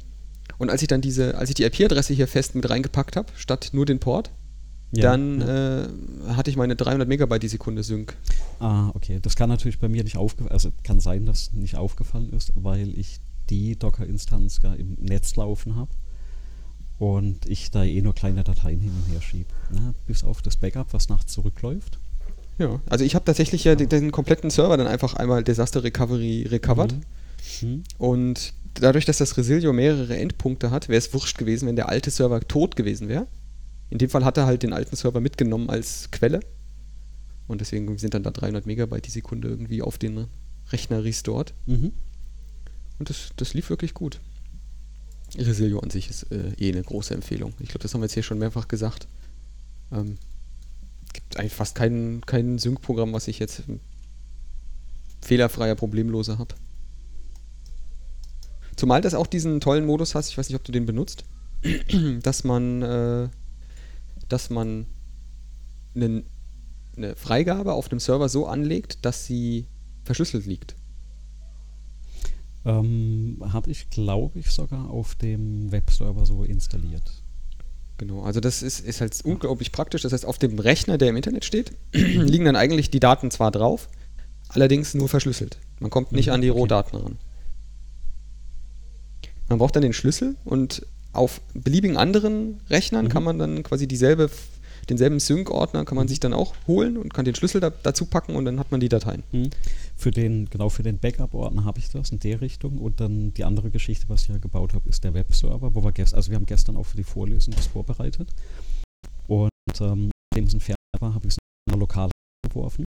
Und 0.60 0.70
als 0.70 0.84
ich 0.84 0.88
dann 0.88 1.02
diese, 1.02 1.36
als 1.36 1.50
ich 1.50 1.56
die 1.56 1.64
IP-Adresse 1.64 2.14
hier 2.14 2.28
fest 2.28 2.54
mit 2.54 2.70
reingepackt 2.70 3.16
habe, 3.16 3.28
statt 3.36 3.70
nur 3.74 3.86
den 3.88 4.00
Port, 4.00 4.30
Ja, 4.92 5.10
dann 5.12 5.42
ja. 5.42 5.82
Äh, 5.86 5.88
hatte 6.36 6.52
ich 6.52 6.58
meine 6.58 6.76
300 6.76 7.08
Megabyte 7.08 7.42
die 7.42 7.48
Sekunde 7.48 7.82
Sync. 7.82 8.16
Ah, 8.60 8.90
okay. 8.94 9.18
Das 9.20 9.36
kann 9.36 9.50
natürlich 9.50 9.80
bei 9.80 9.90
mir 9.90 10.04
nicht 10.04 10.18
aufgefallen, 10.18 10.52
also 10.52 10.72
kann 10.84 11.00
sein, 11.00 11.26
dass 11.26 11.52
nicht 11.54 11.76
aufgefallen 11.76 12.32
ist, 12.34 12.52
weil 12.56 12.96
ich 13.00 13.20
die 13.50 13.76
Docker-Instanz 13.76 14.62
gar 14.62 14.76
im 14.78 14.94
Netz 15.00 15.36
laufen 15.36 15.76
habe 15.76 15.90
und 17.00 17.48
ich 17.48 17.72
da 17.72 17.84
eh 17.84 18.02
nur 18.04 18.14
kleine 18.14 18.44
Dateien 18.44 18.80
hin 18.80 18.92
und 18.92 19.12
her 19.12 19.22
schiebe. 19.22 19.50
Ne? 19.74 19.96
Bis 20.06 20.24
auf 20.24 20.44
das 20.44 20.56
Backup, 20.58 20.94
was 20.94 21.10
nachts 21.10 21.34
zurückläuft. 21.34 21.98
Ja, 22.60 22.80
also 22.90 23.04
ich 23.04 23.16
habe 23.16 23.26
tatsächlich 23.26 23.64
ja 23.64 23.76
den, 23.76 23.90
den 23.90 24.12
kompletten 24.12 24.50
Server 24.50 24.78
dann 24.78 24.88
einfach 24.88 25.16
einmal 25.16 25.44
Disaster 25.44 25.84
Recovery 25.84 26.48
recovered. 26.50 26.94
Mhm. 26.94 27.04
Mhm. 27.62 27.84
Und 27.98 28.54
dadurch, 28.76 29.06
dass 29.06 29.18
das 29.18 29.38
Resilio 29.38 29.74
mehrere 29.74 30.18
Endpunkte 30.18 30.72
hat, 30.72 30.90
wäre 30.90 30.98
es 30.98 31.14
wurscht 31.14 31.38
gewesen, 31.38 31.68
wenn 31.68 31.76
der 31.76 31.90
alte 31.90 32.12
Server 32.12 32.40
tot 32.42 32.76
gewesen 32.76 33.10
wäre. 33.10 33.28
In 33.90 33.98
dem 33.98 34.10
Fall 34.10 34.26
hat 34.26 34.38
er 34.38 34.46
halt 34.46 34.64
den 34.64 34.74
alten 34.74 34.96
Server 34.96 35.20
mitgenommen 35.20 35.70
als 35.70 36.10
Quelle. 36.12 36.40
Und 37.48 37.62
deswegen 37.62 37.98
sind 37.98 38.14
dann 38.14 38.24
da 38.24 38.32
300 38.32 38.66
Megabyte 38.66 39.06
die 39.06 39.12
Sekunde 39.12 39.50
irgendwie 39.50 39.82
auf 39.82 39.98
den 39.98 40.28
Rechner 40.72 41.04
restored. 41.04 41.54
Mhm. 41.66 41.92
Und 43.00 43.10
das, 43.10 43.32
das 43.36 43.54
lief 43.54 43.70
wirklich 43.70 43.94
gut. 43.94 44.20
Resilio 45.38 45.80
an 45.80 45.90
sich 45.90 46.10
ist 46.10 46.32
äh, 46.32 46.54
eh 46.58 46.72
eine 46.72 46.84
große 46.84 47.14
Empfehlung. 47.14 47.54
Ich 47.60 47.70
glaube, 47.70 47.80
das 47.80 47.94
haben 47.94 48.02
wir 48.02 48.06
jetzt 48.06 48.14
hier 48.14 48.24
schon 48.24 48.40
mehrfach 48.40 48.68
gesagt. 48.68 49.08
Ähm, 49.92 50.18
gibt 51.14 51.38
eigentlich 51.38 51.54
fast 51.54 51.76
kein, 51.76 52.22
kein 52.26 52.60
Sync-Programm, 52.60 53.14
was 53.14 53.28
ich 53.28 53.40
jetzt 53.40 53.64
fehlerfreier, 55.22 55.76
problemloser 55.76 56.38
habe. 56.38 56.56
Zumal 58.76 59.02
das 59.02 59.14
auch 59.14 59.28
diesen 59.28 59.60
tollen 59.60 59.86
Modus 59.86 60.16
hat, 60.16 60.28
ich 60.28 60.38
weiß 60.38 60.50
nicht, 60.50 60.58
ob 60.58 60.64
du 60.64 60.72
den 60.72 60.86
benutzt, 60.86 61.26
dass 62.24 62.44
man, 62.44 62.82
äh, 62.82 63.30
dass 64.28 64.50
man 64.50 64.88
einen, 65.96 66.26
eine 66.98 67.16
Freigabe 67.16 67.74
auf 67.74 67.90
dem 67.90 68.00
Server 68.00 68.30
so 68.30 68.48
anlegt, 68.48 69.06
dass 69.06 69.26
sie 69.26 69.68
verschlüsselt 70.04 70.46
liegt. 70.46 70.76
Ähm, 72.66 73.44
habe 73.52 73.72
ich, 73.72 73.90
glaube 73.90 74.40
ich, 74.40 74.50
sogar 74.50 74.90
auf 74.90 75.16
dem 75.16 75.72
Webserver 75.72 76.26
so 76.26 76.44
installiert. 76.44 77.23
Genau, 78.06 78.24
also 78.24 78.42
das 78.42 78.62
ist, 78.64 78.82
ist 78.82 79.00
halt 79.00 79.18
unglaublich 79.24 79.72
praktisch. 79.72 80.02
Das 80.02 80.12
heißt, 80.12 80.26
auf 80.26 80.38
dem 80.38 80.60
Rechner, 80.60 80.98
der 80.98 81.08
im 81.08 81.16
Internet 81.16 81.46
steht, 81.46 81.72
liegen 81.94 82.44
dann 82.44 82.58
eigentlich 82.58 82.90
die 82.92 83.00
Daten 83.00 83.32
zwar 83.32 83.50
drauf, 83.50 83.88
allerdings 84.50 84.94
nur 84.94 85.08
verschlüsselt. 85.08 85.58
Man 85.80 85.90
kommt 85.90 86.12
nicht 86.12 86.28
Mhm, 86.28 86.34
an 86.34 86.42
die 86.42 86.52
okay. 86.52 86.60
Rohdaten 86.60 87.00
ran. 87.00 87.18
Man 89.48 89.58
braucht 89.58 89.74
dann 89.78 89.84
den 89.84 89.94
Schlüssel 89.94 90.36
und 90.44 90.86
auf 91.14 91.40
beliebigen 91.54 91.96
anderen 91.96 92.60
Rechnern 92.70 93.06
Mhm. 93.06 93.10
kann 93.10 93.24
man 93.24 93.40
dann 93.40 93.64
quasi 93.64 93.88
dieselbe, 93.88 94.30
denselben 94.86 95.20
Sync-Ordner 95.20 95.86
kann 95.86 95.96
man 95.96 96.06
Mhm. 96.06 96.10
sich 96.10 96.20
dann 96.20 96.34
auch 96.34 96.54
holen 96.68 96.98
und 96.98 97.14
kann 97.14 97.26
den 97.26 97.36
Schlüssel 97.36 97.62
da, 97.62 97.70
dazu 97.70 98.06
packen 98.06 98.36
und 98.36 98.46
dann 98.46 98.60
hat 98.60 98.72
man 98.72 98.80
die 98.80 98.90
Dateien. 98.90 99.24
Hm. 99.32 99.50
Für 99.96 100.12
den, 100.12 100.50
genau 100.50 100.70
für 100.70 100.84
den 100.84 100.98
Backup-Ordner 100.98 101.66
habe 101.66 101.80
ich 101.80 101.90
das 101.90 102.12
in 102.12 102.20
der 102.20 102.42
Richtung. 102.42 102.78
Und 102.80 103.00
dann 103.00 103.34
die 103.34 103.44
andere 103.44 103.70
Geschichte, 103.70 104.10
was 104.10 104.24
ich 104.24 104.30
ja 104.30 104.38
gebaut 104.38 104.74
habe, 104.74 104.90
ist 104.90 105.04
der 105.04 105.14
Webserver, 105.14 105.74
wo 105.74 105.84
wir 105.84 105.92
gestern, 105.92 106.18
also 106.18 106.32
wir 106.32 106.36
haben 106.36 106.46
gestern 106.46 106.76
auch 106.78 106.86
für 106.86 106.98
die 106.98 107.04
Vorlesung 107.04 107.54
das 107.54 107.68
vorbereitet. 107.68 108.30
Und 109.28 109.50
ähm, 109.80 110.12
nachdem 110.32 110.48
es 110.48 110.54
ein 110.54 110.60
fertig 110.60 110.78
war, 111.00 111.14
habe 111.14 111.28
ich 111.28 111.34
es 111.34 111.38
einer 111.70 111.78
lokal 111.78 112.10
geworfen. 112.48 112.86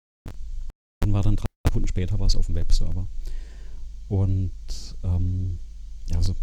Und 1.05 1.13
war 1.13 1.23
dann 1.23 1.37
drei 1.37 1.47
Sekunden 1.67 1.89
später 1.89 2.19
war 2.19 2.27
es 2.27 2.37
auf 2.37 2.47
dem 2.47 2.55
Webserver. 2.55 3.07
Und 4.09 4.53
ähm, 5.03 5.59
ja, 6.11 6.17
also 6.17 6.35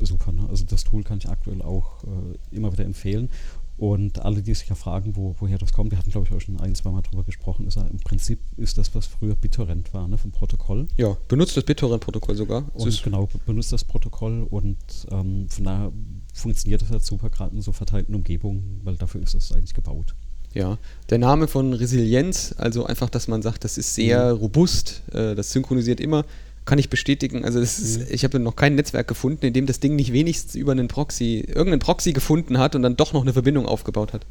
super. 0.00 0.32
Ne? 0.32 0.46
Also 0.48 0.64
das 0.64 0.84
Tool 0.84 1.02
kann 1.02 1.18
ich 1.18 1.28
aktuell 1.28 1.62
auch 1.62 2.04
äh, 2.04 2.56
immer 2.56 2.72
wieder 2.72 2.84
empfehlen. 2.84 3.30
Und 3.76 4.20
alle, 4.20 4.40
die 4.40 4.54
sich 4.54 4.68
ja 4.68 4.76
fragen, 4.76 5.16
wo, 5.16 5.34
woher 5.40 5.58
das 5.58 5.72
kommt, 5.72 5.90
wir 5.90 5.98
hatten, 5.98 6.10
glaube 6.10 6.28
ich, 6.28 6.34
auch 6.34 6.40
schon 6.40 6.60
ein, 6.60 6.74
zwei 6.74 6.90
Mal 6.90 7.02
drüber 7.02 7.24
gesprochen, 7.24 7.66
ist 7.66 7.76
ja, 7.76 7.82
im 7.82 7.98
Prinzip 7.98 8.38
ist 8.56 8.78
das, 8.78 8.94
was 8.94 9.06
früher 9.06 9.34
BitTorrent 9.34 9.92
war, 9.92 10.06
ne, 10.06 10.16
vom 10.16 10.30
Protokoll. 10.30 10.86
Ja, 10.96 11.16
benutzt 11.26 11.56
das 11.56 11.64
BitTorrent-Protokoll 11.64 12.36
sogar. 12.36 12.64
Und 12.74 13.02
genau, 13.02 13.28
benutzt 13.46 13.72
das 13.72 13.84
Protokoll 13.84 14.46
und 14.48 14.76
ähm, 15.10 15.48
von 15.48 15.64
daher 15.64 15.92
funktioniert 16.32 16.82
das 16.82 16.90
halt 16.90 17.04
super, 17.04 17.30
gerade 17.30 17.56
in 17.56 17.62
so 17.62 17.72
verteilten 17.72 18.14
Umgebungen, 18.14 18.80
weil 18.84 18.96
dafür 18.96 19.22
ist 19.22 19.34
das 19.34 19.50
eigentlich 19.50 19.74
gebaut. 19.74 20.14
Ja, 20.52 20.78
der 21.10 21.18
Name 21.18 21.48
von 21.48 21.72
Resilienz, 21.72 22.54
also 22.56 22.86
einfach, 22.86 23.10
dass 23.10 23.26
man 23.26 23.42
sagt, 23.42 23.64
das 23.64 23.76
ist 23.76 23.94
sehr 23.96 24.34
mhm. 24.34 24.40
robust, 24.40 25.02
äh, 25.12 25.34
das 25.34 25.50
synchronisiert 25.50 26.00
immer, 26.00 26.24
kann 26.64 26.78
ich 26.78 26.88
bestätigen. 26.88 27.44
Also 27.44 27.60
ist, 27.60 27.98
mhm. 27.98 28.06
ich 28.10 28.24
habe 28.24 28.38
noch 28.38 28.56
kein 28.56 28.74
Netzwerk 28.74 29.06
gefunden, 29.06 29.46
in 29.46 29.52
dem 29.52 29.66
das 29.66 29.80
Ding 29.80 29.96
nicht 29.96 30.12
wenigstens 30.12 30.54
über 30.54 30.72
einen 30.72 30.88
Proxy, 30.88 31.44
irgendeinen 31.46 31.80
Proxy 31.80 32.12
gefunden 32.12 32.58
hat 32.58 32.74
und 32.74 32.82
dann 32.82 32.96
doch 32.96 33.12
noch 33.12 33.22
eine 33.22 33.32
Verbindung 33.32 33.66
aufgebaut 33.66 34.12
hat. 34.12 34.26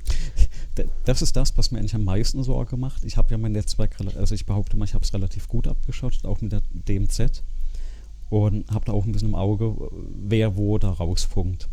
Das 1.06 1.22
ist 1.22 1.36
das, 1.36 1.56
was 1.58 1.72
mir 1.72 1.78
eigentlich 1.78 1.94
am 1.94 2.04
meisten 2.04 2.44
Sorge 2.44 2.78
macht. 2.78 3.06
Ich 3.06 3.18
habe 3.18 3.30
ja 3.30 3.38
mein 3.38 3.52
Netzwerk, 3.52 3.96
also 4.18 4.34
ich 4.34 4.46
behaupte 4.46 4.76
mal, 4.76 4.86
ich 4.86 4.96
habe 4.96 5.04
es 5.04 5.14
relativ 5.14 5.48
gut 5.48 5.68
abgeschottet, 5.68 6.26
auch 6.26 6.42
mit 6.42 6.52
der 6.52 6.62
DMZ. 6.72 7.44
Und 8.32 8.68
habe 8.72 8.86
da 8.86 8.94
auch 8.94 9.06
ein 9.06 9.12
bisschen 9.12 9.30
im 9.30 9.36
Auge, 9.36 9.76
wer 10.28 10.58
wo 10.58 10.80
da 10.80 10.90
rausfunkt. 10.90 11.68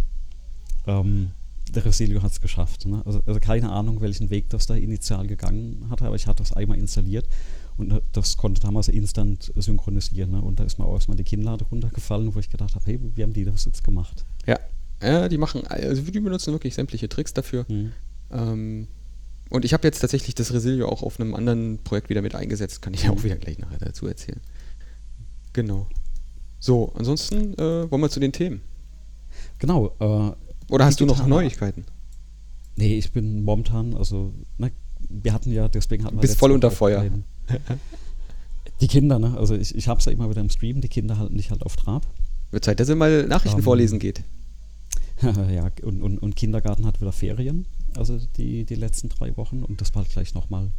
Ähm, 0.86 1.30
der 1.70 1.86
Resilio 1.86 2.22
hat 2.22 2.32
es 2.32 2.42
geschafft. 2.42 2.84
Ne? 2.84 3.00
Also, 3.06 3.22
also, 3.24 3.40
keine 3.40 3.70
Ahnung, 3.70 4.02
welchen 4.02 4.28
Weg 4.28 4.50
das 4.50 4.66
da 4.66 4.74
initial 4.74 5.26
gegangen 5.26 5.86
hat, 5.88 6.02
aber 6.02 6.16
ich 6.16 6.26
hatte 6.26 6.42
das 6.42 6.52
einmal 6.52 6.76
installiert 6.76 7.26
und 7.80 8.02
das 8.12 8.36
konnte 8.36 8.60
damals 8.60 8.88
instant 8.88 9.52
synchronisieren. 9.56 10.32
Ne? 10.32 10.42
Und 10.42 10.60
da 10.60 10.64
ist 10.64 10.78
mir 10.78 10.84
auch 10.84 10.94
erstmal 10.94 11.16
die 11.16 11.24
Kinnlade 11.24 11.64
runtergefallen, 11.64 12.34
wo 12.34 12.38
ich 12.38 12.50
gedacht 12.50 12.74
habe, 12.74 12.84
hey, 12.86 13.00
wie 13.02 13.22
haben 13.22 13.32
die 13.32 13.44
das 13.44 13.64
jetzt 13.64 13.82
gemacht? 13.82 14.24
Ja, 14.46 14.60
ja 15.02 15.28
die 15.28 15.38
machen, 15.38 15.66
also 15.66 16.02
die 16.02 16.20
benutzen 16.20 16.52
wirklich 16.52 16.74
sämtliche 16.74 17.08
Tricks 17.08 17.32
dafür. 17.32 17.64
Mhm. 17.68 17.92
Ähm, 18.30 18.88
und 19.48 19.64
ich 19.64 19.72
habe 19.72 19.86
jetzt 19.88 20.00
tatsächlich 20.00 20.34
das 20.34 20.52
Resilio 20.52 20.88
auch 20.88 21.02
auf 21.02 21.18
einem 21.18 21.34
anderen 21.34 21.82
Projekt 21.82 22.08
wieder 22.10 22.22
mit 22.22 22.34
eingesetzt, 22.34 22.82
kann 22.82 22.94
ich 22.94 23.04
ja 23.04 23.10
auch 23.10 23.24
wieder 23.24 23.36
gleich 23.36 23.58
nachher 23.58 23.78
dazu 23.78 24.06
erzählen. 24.06 24.40
Genau. 25.52 25.88
So, 26.60 26.92
ansonsten 26.94 27.54
äh, 27.54 27.90
wollen 27.90 28.02
wir 28.02 28.10
zu 28.10 28.20
den 28.20 28.32
Themen. 28.32 28.60
Genau. 29.58 29.96
Äh, 29.98 30.72
Oder 30.72 30.84
hast 30.84 31.00
du 31.00 31.06
noch 31.06 31.26
Neuigkeiten? 31.26 31.84
Nee, 32.76 32.96
ich 32.96 33.12
bin 33.12 33.42
momentan, 33.42 33.94
also, 33.94 34.32
ne, 34.58 34.70
wir 35.08 35.32
hatten 35.32 35.50
ja, 35.50 35.68
deswegen 35.68 36.04
hatten 36.04 36.16
wir. 36.16 36.20
Bist 36.20 36.38
voll 36.38 36.52
unter 36.52 36.70
Feuer. 36.70 37.02
Den, 37.02 37.24
die 38.80 38.88
Kinder, 38.88 39.18
ne? 39.18 39.36
Also 39.36 39.54
ich, 39.54 39.74
ich 39.74 39.88
habe 39.88 39.98
es 39.98 40.06
ja 40.06 40.12
immer 40.12 40.30
wieder 40.30 40.40
im 40.40 40.50
Stream, 40.50 40.80
die 40.80 40.88
Kinder 40.88 41.18
halten 41.18 41.36
nicht 41.36 41.50
halt 41.50 41.62
auf 41.62 41.76
Trab. 41.76 42.06
Wird 42.50 42.64
Zeit, 42.64 42.80
dass 42.80 42.88
ihr 42.88 42.96
mal 42.96 43.26
Nachrichten 43.26 43.56
um, 43.56 43.60
ähm, 43.60 43.64
vorlesen 43.64 43.98
geht. 43.98 44.22
ja, 45.22 45.70
und, 45.82 46.02
und, 46.02 46.18
und, 46.18 46.34
Kindergarten 46.34 46.86
hat 46.86 47.00
wieder 47.00 47.12
Ferien, 47.12 47.66
also 47.94 48.18
die, 48.36 48.64
die 48.64 48.74
letzten 48.74 49.10
drei 49.10 49.36
Wochen 49.36 49.62
und 49.62 49.80
das 49.80 49.94
war 49.94 50.02
halt 50.02 50.12
gleich 50.12 50.34
nochmal 50.34 50.72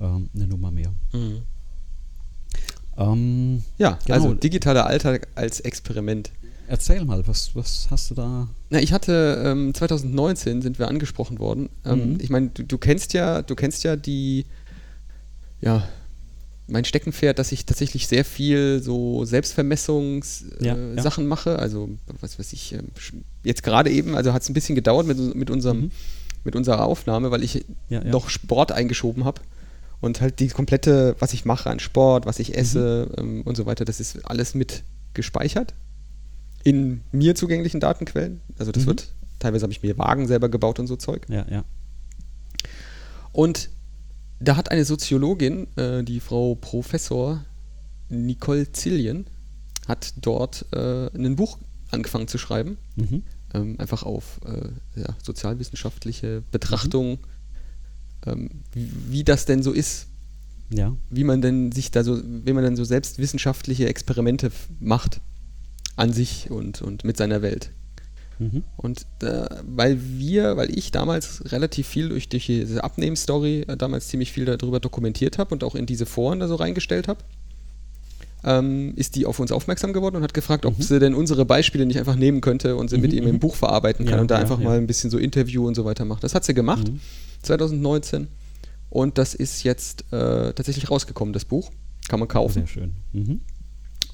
ähm, 0.00 0.30
eine 0.34 0.46
Nummer 0.46 0.70
mehr. 0.70 0.92
Mhm. 1.12 1.42
Ähm, 2.96 3.62
ja, 3.76 3.98
genau. 4.04 4.14
also 4.14 4.34
digitaler 4.34 4.86
Alltag 4.86 5.28
als 5.34 5.60
Experiment. 5.60 6.32
Erzähl 6.66 7.04
mal, 7.04 7.26
was, 7.26 7.54
was 7.54 7.88
hast 7.90 8.10
du 8.10 8.14
da? 8.14 8.48
Na, 8.70 8.80
ich 8.80 8.92
hatte 8.92 9.42
ähm, 9.44 9.72
2019 9.72 10.60
sind 10.60 10.78
wir 10.78 10.88
angesprochen 10.88 11.38
worden. 11.38 11.70
Ähm, 11.84 12.14
mhm. 12.14 12.20
Ich 12.20 12.28
meine, 12.28 12.48
du, 12.48 12.64
du, 12.64 12.76
kennst 12.76 13.14
ja, 13.14 13.42
du 13.42 13.54
kennst 13.54 13.84
ja 13.84 13.96
die 13.96 14.44
ja, 15.60 15.88
mein 16.68 16.84
Steckenpferd, 16.84 17.38
dass 17.38 17.50
ich 17.50 17.64
tatsächlich 17.64 18.06
sehr 18.06 18.24
viel 18.24 18.82
so 18.82 19.24
Selbstvermessungssachen 19.24 20.56
ja, 20.60 20.74
äh, 20.74 21.02
ja. 21.02 21.20
mache. 21.20 21.58
Also, 21.58 21.88
was 22.20 22.38
weiß 22.38 22.52
ich, 22.52 22.74
äh, 22.74 22.82
jetzt 23.42 23.62
gerade 23.62 23.90
eben, 23.90 24.14
also 24.14 24.32
hat 24.32 24.42
es 24.42 24.50
ein 24.50 24.54
bisschen 24.54 24.74
gedauert 24.74 25.06
mit, 25.06 25.34
mit, 25.34 25.50
unserem, 25.50 25.80
mhm. 25.80 25.90
mit 26.44 26.56
unserer 26.56 26.84
Aufnahme, 26.84 27.30
weil 27.30 27.42
ich 27.42 27.64
ja, 27.88 28.04
noch 28.04 28.28
Sport 28.28 28.72
eingeschoben 28.72 29.24
habe. 29.24 29.40
Und 30.00 30.20
halt 30.20 30.38
die 30.38 30.48
komplette, 30.48 31.16
was 31.18 31.32
ich 31.32 31.44
mache 31.44 31.70
an 31.70 31.80
Sport, 31.80 32.26
was 32.26 32.38
ich 32.38 32.56
esse 32.56 33.08
mhm. 33.16 33.38
ähm, 33.38 33.42
und 33.42 33.56
so 33.56 33.66
weiter, 33.66 33.84
das 33.84 33.98
ist 33.98 34.24
alles 34.26 34.54
mit 34.54 34.84
gespeichert 35.14 35.74
in 36.64 37.00
mir 37.12 37.34
zugänglichen 37.34 37.80
Datenquellen. 37.80 38.40
Also 38.58 38.72
das 38.72 38.82
mhm. 38.82 38.88
wird, 38.88 39.08
teilweise 39.38 39.62
habe 39.62 39.72
ich 39.72 39.82
mir 39.82 39.96
Wagen 39.96 40.26
selber 40.26 40.48
gebaut 40.48 40.78
und 40.78 40.86
so 40.86 40.96
Zeug. 40.96 41.26
Ja, 41.28 41.46
ja. 41.50 41.64
Und 43.32 43.70
da 44.40 44.56
hat 44.56 44.70
eine 44.70 44.84
Soziologin, 44.84 45.66
äh, 45.76 46.02
die 46.04 46.20
Frau 46.20 46.54
Professor 46.54 47.44
Nicole 48.08 48.70
Zillion, 48.72 49.26
hat 49.86 50.14
dort 50.20 50.66
äh, 50.72 51.08
ein 51.14 51.36
Buch 51.36 51.58
angefangen 51.90 52.28
zu 52.28 52.38
schreiben. 52.38 52.76
Mhm. 52.96 53.22
Ähm, 53.54 53.76
einfach 53.78 54.02
auf 54.02 54.40
äh, 54.44 55.00
ja, 55.00 55.16
sozialwissenschaftliche 55.22 56.42
Betrachtung, 56.52 57.12
mhm. 57.12 57.18
ähm, 58.26 58.50
wie, 58.72 58.90
wie, 59.08 59.24
das 59.24 59.46
denn 59.46 59.62
so 59.62 59.72
ist. 59.72 60.06
Ja. 60.70 60.94
Wie 61.08 61.24
man 61.24 61.40
denn 61.40 61.72
sich 61.72 61.90
da 61.90 62.04
so, 62.04 62.20
wie 62.22 62.52
man 62.52 62.62
dann 62.62 62.76
so 62.76 62.84
selbst 62.84 63.18
wissenschaftliche 63.18 63.88
Experimente 63.88 64.52
macht 64.80 65.22
an 65.96 66.12
sich 66.12 66.50
und, 66.50 66.82
und 66.82 67.04
mit 67.04 67.16
seiner 67.16 67.40
Welt. 67.40 67.70
Mhm. 68.38 68.62
Und 68.76 69.06
äh, 69.22 69.46
weil 69.62 69.98
wir, 70.00 70.56
weil 70.56 70.76
ich 70.76 70.92
damals 70.92 71.42
relativ 71.52 71.86
viel 71.86 72.08
durch, 72.10 72.28
durch 72.28 72.46
diese 72.46 72.84
Abnehmen-Story 72.84 73.64
äh, 73.68 73.76
damals 73.76 74.08
ziemlich 74.08 74.32
viel 74.32 74.44
darüber 74.44 74.80
dokumentiert 74.80 75.38
habe 75.38 75.54
und 75.54 75.64
auch 75.64 75.74
in 75.74 75.86
diese 75.86 76.06
Foren 76.06 76.40
da 76.40 76.48
so 76.48 76.54
reingestellt 76.54 77.08
habe, 77.08 77.20
ähm, 78.44 78.92
ist 78.96 79.16
die 79.16 79.26
auf 79.26 79.40
uns 79.40 79.50
aufmerksam 79.50 79.92
geworden 79.92 80.16
und 80.16 80.22
hat 80.22 80.34
gefragt, 80.34 80.64
ob 80.66 80.78
mhm. 80.78 80.82
sie 80.82 80.98
denn 80.98 81.14
unsere 81.14 81.44
Beispiele 81.44 81.86
nicht 81.86 81.98
einfach 81.98 82.16
nehmen 82.16 82.40
könnte 82.40 82.76
und 82.76 82.88
sie 82.88 82.96
mhm. 82.96 83.02
mit 83.02 83.12
ihm 83.12 83.26
im 83.26 83.36
mhm. 83.36 83.40
Buch 83.40 83.56
verarbeiten 83.56 84.06
kann 84.06 84.16
ja, 84.16 84.20
und 84.20 84.30
da 84.30 84.36
ja, 84.36 84.42
einfach 84.42 84.58
ja. 84.60 84.64
mal 84.64 84.78
ein 84.78 84.86
bisschen 84.86 85.10
so 85.10 85.18
Interview 85.18 85.66
und 85.66 85.74
so 85.74 85.84
weiter 85.84 86.04
macht. 86.04 86.22
Das 86.22 86.34
hat 86.34 86.44
sie 86.44 86.54
gemacht, 86.54 86.90
2019. 87.42 88.22
Mhm. 88.22 88.28
Und 88.90 89.18
das 89.18 89.34
ist 89.34 89.64
jetzt 89.64 90.04
äh, 90.12 90.52
tatsächlich 90.52 90.90
rausgekommen, 90.90 91.32
das 91.32 91.44
Buch. 91.44 91.70
Kann 92.08 92.20
man 92.20 92.28
kaufen. 92.28 92.60
Sehr 92.60 92.66
schön. 92.66 92.94
Mhm. 93.12 93.40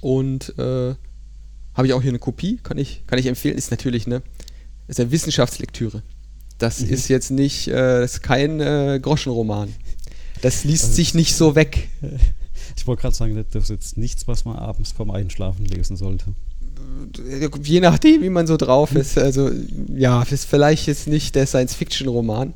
Und 0.01 0.59
äh, 0.59 0.95
habe 1.75 1.87
ich 1.87 1.93
auch 1.93 2.03
hier 2.03 2.11
eine 2.11 2.19
Kopie, 2.19 2.59
kann 2.63 2.79
ich, 2.79 3.03
kann 3.07 3.19
ich 3.19 3.27
empfehlen. 3.27 3.57
Ist 3.57 3.71
natürlich 3.71 4.07
eine, 4.07 4.23
ist 4.89 5.01
eine 5.01 5.11
Wissenschaftslektüre. 5.11 6.03
Das 6.59 6.81
mhm. 6.81 6.91
ist 6.91 7.09
jetzt 7.09 7.31
nicht, 7.31 7.69
äh, 7.69 8.01
das 8.01 8.15
ist 8.15 8.23
kein 8.23 8.61
äh, 8.61 8.99
Groschenroman. 9.03 9.75
Das 10.41 10.65
liest 10.65 10.85
also, 10.85 10.97
sich 10.97 11.15
nicht 11.15 11.35
so 11.35 11.55
weg. 11.55 11.89
Ich 12.77 12.87
wollte 12.87 13.03
gerade 13.03 13.15
sagen, 13.15 13.45
das 13.53 13.65
ist 13.65 13.71
jetzt 13.71 13.97
nichts, 13.97 14.27
was 14.27 14.45
man 14.45 14.57
abends 14.57 14.93
vorm 14.93 15.11
Einschlafen 15.11 15.65
lesen 15.65 15.97
sollte. 15.97 16.35
Je 17.63 17.81
nachdem, 17.81 18.23
wie 18.23 18.31
man 18.31 18.47
so 18.47 18.57
drauf 18.57 18.93
mhm. 18.93 19.01
ist. 19.01 19.17
Also, 19.17 19.51
ja, 19.95 20.23
ist 20.23 20.45
vielleicht 20.45 20.87
jetzt 20.87 21.07
nicht 21.07 21.35
der 21.35 21.47
Science-Fiction-Roman. 21.47 22.53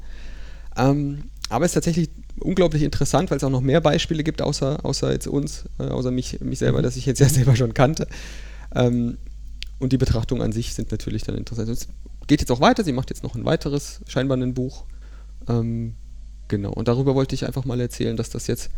Ähm, 0.77 1.25
aber 1.49 1.65
es 1.65 1.71
ist 1.71 1.75
tatsächlich 1.75 2.11
unglaublich 2.41 2.83
interessant, 2.83 3.31
weil 3.31 3.39
es 3.39 3.45
auch 3.45 3.51
noch 3.51 3.61
mehr 3.61 3.81
Beispiele 3.81 4.25
gibt, 4.25 4.43
außer, 4.43 4.85
außer 4.85 5.13
jetzt 5.13 5.29
uns, 5.29 5.65
äh, 5.79 5.85
außer 5.85 6.11
mich, 6.11 6.41
mich 6.41 6.59
selber, 6.59 6.79
mhm. 6.79 6.83
das 6.83 6.97
ich 6.97 7.07
jetzt 7.07 7.21
ja 7.21 7.29
selber 7.29 7.57
schon 7.57 7.75
kannte. 7.75 8.09
Ähm, 8.75 9.19
und 9.79 9.93
die 9.93 9.99
Betrachtungen 9.99 10.43
an 10.43 10.53
sich 10.53 10.75
sind 10.75 10.91
natürlich 10.91 11.23
dann 11.23 11.37
interessant. 11.37 11.69
Es 11.69 11.89
geht 12.27 12.41
jetzt 12.41 12.51
auch 12.51 12.61
weiter, 12.61 12.85
sie 12.85 12.93
macht 12.93 13.11
jetzt 13.11 13.23
noch 13.23 13.35
ein 13.35 13.45
weiteres, 13.45 14.01
scheinbar 14.07 14.37
ein 14.37 14.55
Buch. 14.55 14.85
Ähm, 15.49 15.95
genau, 16.49 16.73
und 16.73 16.89
darüber 16.89 17.15
wollte 17.15 17.35
ich 17.35 17.47
einfach 17.47 17.65
mal 17.65 17.81
erzählen, 17.81 18.17
dass 18.17 18.31
das 18.31 18.47
jetzt, 18.47 18.71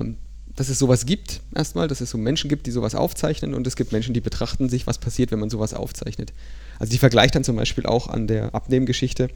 ähm, 0.00 0.16
dass 0.56 0.68
es 0.68 0.78
sowas 0.78 1.06
gibt, 1.06 1.40
erstmal, 1.54 1.88
dass 1.88 2.00
es 2.00 2.10
so 2.10 2.18
Menschen 2.18 2.48
gibt, 2.48 2.66
die 2.66 2.72
sowas 2.72 2.94
aufzeichnen 2.94 3.54
und 3.54 3.66
es 3.66 3.76
gibt 3.76 3.92
Menschen, 3.92 4.12
die 4.12 4.20
betrachten 4.20 4.68
sich, 4.68 4.86
was 4.86 4.98
passiert, 4.98 5.30
wenn 5.30 5.38
man 5.38 5.50
sowas 5.50 5.72
aufzeichnet. 5.72 6.32
Also 6.78 6.90
die 6.90 6.98
vergleicht 6.98 7.34
dann 7.34 7.44
zum 7.44 7.56
Beispiel 7.56 7.86
auch 7.86 8.08
an 8.08 8.26
der 8.26 8.54
Abnehmgeschichte 8.54 9.28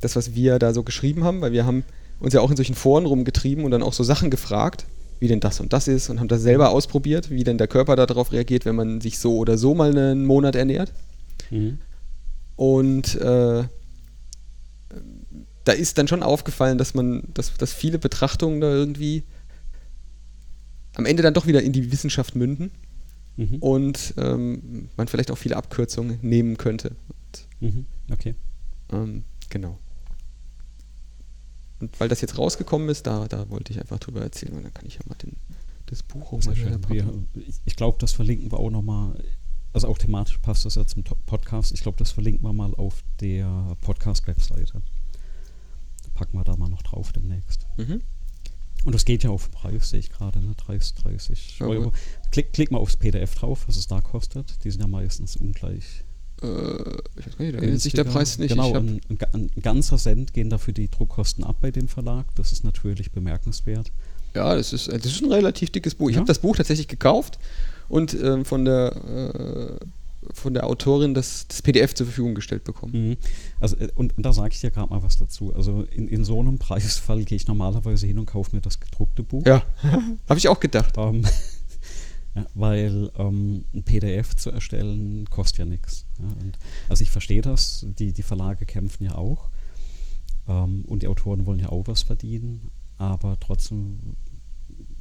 das, 0.00 0.14
was 0.14 0.34
wir 0.34 0.58
da 0.58 0.72
so 0.72 0.82
geschrieben 0.82 1.24
haben, 1.24 1.40
weil 1.40 1.52
wir 1.52 1.66
haben 1.66 1.84
uns 2.20 2.34
ja 2.34 2.40
auch 2.40 2.50
in 2.50 2.56
solchen 2.56 2.74
Foren 2.74 3.06
rumgetrieben 3.06 3.64
und 3.64 3.70
dann 3.70 3.82
auch 3.82 3.92
so 3.92 4.04
Sachen 4.04 4.30
gefragt, 4.30 4.84
wie 5.20 5.28
denn 5.28 5.40
das 5.40 5.60
und 5.60 5.72
das 5.72 5.88
ist 5.88 6.10
und 6.10 6.20
haben 6.20 6.28
das 6.28 6.42
selber 6.42 6.70
ausprobiert, 6.70 7.30
wie 7.30 7.44
denn 7.44 7.58
der 7.58 7.68
Körper 7.68 7.96
darauf 7.96 8.32
reagiert, 8.32 8.64
wenn 8.64 8.76
man 8.76 9.00
sich 9.00 9.18
so 9.18 9.36
oder 9.36 9.58
so 9.58 9.74
mal 9.74 9.90
einen 9.90 10.24
Monat 10.24 10.54
ernährt. 10.54 10.92
Mhm. 11.50 11.78
Und 12.56 13.14
äh, 13.16 13.64
da 15.64 15.72
ist 15.72 15.98
dann 15.98 16.08
schon 16.08 16.22
aufgefallen, 16.22 16.78
dass 16.78 16.94
man, 16.94 17.24
dass, 17.34 17.54
dass 17.56 17.72
viele 17.72 17.98
Betrachtungen 17.98 18.60
da 18.60 18.68
irgendwie 18.70 19.24
am 20.94 21.06
Ende 21.06 21.22
dann 21.22 21.34
doch 21.34 21.46
wieder 21.46 21.62
in 21.62 21.72
die 21.72 21.92
Wissenschaft 21.92 22.34
münden 22.34 22.70
mhm. 23.36 23.56
und 23.56 24.14
ähm, 24.16 24.88
man 24.96 25.08
vielleicht 25.08 25.30
auch 25.30 25.38
viele 25.38 25.56
Abkürzungen 25.56 26.18
nehmen 26.22 26.56
könnte. 26.56 26.96
Und, 27.60 27.72
mhm. 27.74 27.86
Okay. 28.10 28.34
Ähm, 28.92 29.24
genau. 29.50 29.78
Und 31.80 31.98
weil 32.00 32.08
das 32.08 32.20
jetzt 32.20 32.38
rausgekommen 32.38 32.88
ist, 32.88 33.06
da, 33.06 33.28
da 33.28 33.48
wollte 33.50 33.72
ich 33.72 33.80
einfach 33.80 33.98
drüber 33.98 34.20
erzählen 34.22 34.54
und 34.54 34.64
dann 34.64 34.74
kann 34.74 34.86
ich 34.86 34.94
ja 34.94 35.00
mal 35.06 35.14
den, 35.16 35.36
das 35.86 36.02
Buch 36.02 36.32
auch 36.32 36.44
mal 36.44 36.56
wir, 36.56 36.70
Ich, 37.34 37.54
ich 37.64 37.76
glaube, 37.76 37.98
das 38.00 38.12
verlinken 38.12 38.50
wir 38.50 38.58
auch 38.58 38.70
nochmal, 38.70 39.22
also 39.72 39.88
auch 39.88 39.98
thematisch 39.98 40.38
passt 40.38 40.64
das 40.64 40.74
ja 40.74 40.86
zum 40.86 41.04
Podcast. 41.04 41.72
Ich 41.72 41.82
glaube, 41.82 41.98
das 41.98 42.10
verlinken 42.10 42.44
wir 42.44 42.52
mal 42.52 42.74
auf 42.74 43.02
der 43.20 43.76
Podcast-Webseite. 43.80 44.82
Packen 46.14 46.36
wir 46.36 46.44
da 46.44 46.56
mal 46.56 46.68
noch 46.68 46.82
drauf 46.82 47.12
demnächst. 47.12 47.66
Mhm. 47.76 48.02
Und 48.84 48.94
das 48.94 49.04
geht 49.04 49.22
ja 49.24 49.30
auf 49.30 49.48
den 49.48 49.52
Preis, 49.52 49.90
sehe 49.90 50.00
ich 50.00 50.10
gerade, 50.10 50.40
ne? 50.40 50.54
30, 50.56 50.94
30 50.94 51.62
Euro. 51.62 51.92
Klick, 52.30 52.52
klick 52.52 52.70
mal 52.70 52.78
aufs 52.78 52.96
PDF 52.96 53.34
drauf, 53.34 53.66
was 53.66 53.76
es 53.76 53.86
da 53.86 54.00
kostet. 54.00 54.64
Die 54.64 54.70
sind 54.70 54.80
ja 54.80 54.86
meistens 54.86 55.36
ungleich. 55.36 56.04
Äh, 56.42 56.46
ich 57.18 57.26
weiß 57.26 57.38
nicht, 57.38 57.54
da 57.54 57.58
ändert 57.58 57.80
sich 57.80 57.92
der 57.92 58.04
Preis 58.04 58.38
nicht. 58.38 58.50
Genau, 58.50 58.74
ein, 58.74 59.00
ein, 59.32 59.50
ganzer 59.60 59.96
Cent 59.96 60.32
gehen 60.32 60.50
dafür 60.50 60.74
die 60.74 60.90
Druckkosten 60.90 61.44
ab 61.44 61.56
bei 61.60 61.70
dem 61.70 61.88
Verlag. 61.88 62.26
Das 62.34 62.52
ist 62.52 62.64
natürlich 62.64 63.12
bemerkenswert. 63.12 63.90
Ja, 64.34 64.54
das 64.54 64.72
ist, 64.72 64.88
das 64.88 65.04
ist 65.04 65.22
ein 65.22 65.32
relativ 65.32 65.70
dickes 65.70 65.94
Buch. 65.94 66.10
Ich 66.10 66.14
ja. 66.14 66.20
habe 66.20 66.28
das 66.28 66.38
Buch 66.38 66.56
tatsächlich 66.56 66.88
gekauft 66.88 67.38
und 67.88 68.14
ähm, 68.14 68.44
von 68.44 68.64
der 68.64 69.78
äh, 69.80 69.86
von 70.34 70.52
der 70.52 70.66
Autorin 70.66 71.14
das, 71.14 71.46
das, 71.48 71.62
PDF 71.62 71.94
zur 71.94 72.06
Verfügung 72.06 72.34
gestellt 72.34 72.64
bekommen. 72.64 73.10
Mhm. 73.10 73.16
Also, 73.60 73.76
äh, 73.76 73.88
und, 73.94 74.16
und 74.16 74.22
da 74.22 74.32
sage 74.32 74.50
ich 74.52 74.60
dir 74.60 74.70
gerade 74.70 74.90
mal 74.90 75.02
was 75.02 75.16
dazu. 75.16 75.54
Also 75.54 75.86
in, 75.90 76.08
in 76.08 76.24
so 76.24 76.38
einem 76.40 76.58
Preisfall 76.58 77.24
gehe 77.24 77.36
ich 77.36 77.46
normalerweise 77.46 78.06
hin 78.06 78.18
und 78.18 78.26
kaufe 78.26 78.54
mir 78.54 78.62
das 78.62 78.80
gedruckte 78.80 79.22
Buch. 79.22 79.44
Ja, 79.46 79.62
habe 80.28 80.38
ich 80.38 80.48
auch 80.48 80.60
gedacht. 80.60 80.94
Ähm, 80.98 81.24
ja, 82.38 82.46
weil 82.54 83.10
ähm, 83.16 83.64
ein 83.74 83.82
PDF 83.82 84.36
zu 84.36 84.50
erstellen 84.50 85.28
kostet 85.30 85.58
ja 85.58 85.64
nichts. 85.64 86.06
Ja, 86.18 86.26
also 86.88 87.02
ich 87.02 87.10
verstehe 87.10 87.42
das, 87.42 87.86
die, 87.98 88.12
die 88.12 88.22
Verlage 88.22 88.66
kämpfen 88.66 89.04
ja 89.04 89.14
auch 89.14 89.50
ähm, 90.46 90.84
und 90.86 91.02
die 91.02 91.08
Autoren 91.08 91.46
wollen 91.46 91.60
ja 91.60 91.68
auch 91.68 91.86
was 91.86 92.02
verdienen, 92.02 92.70
aber 92.96 93.38
trotzdem 93.40 94.16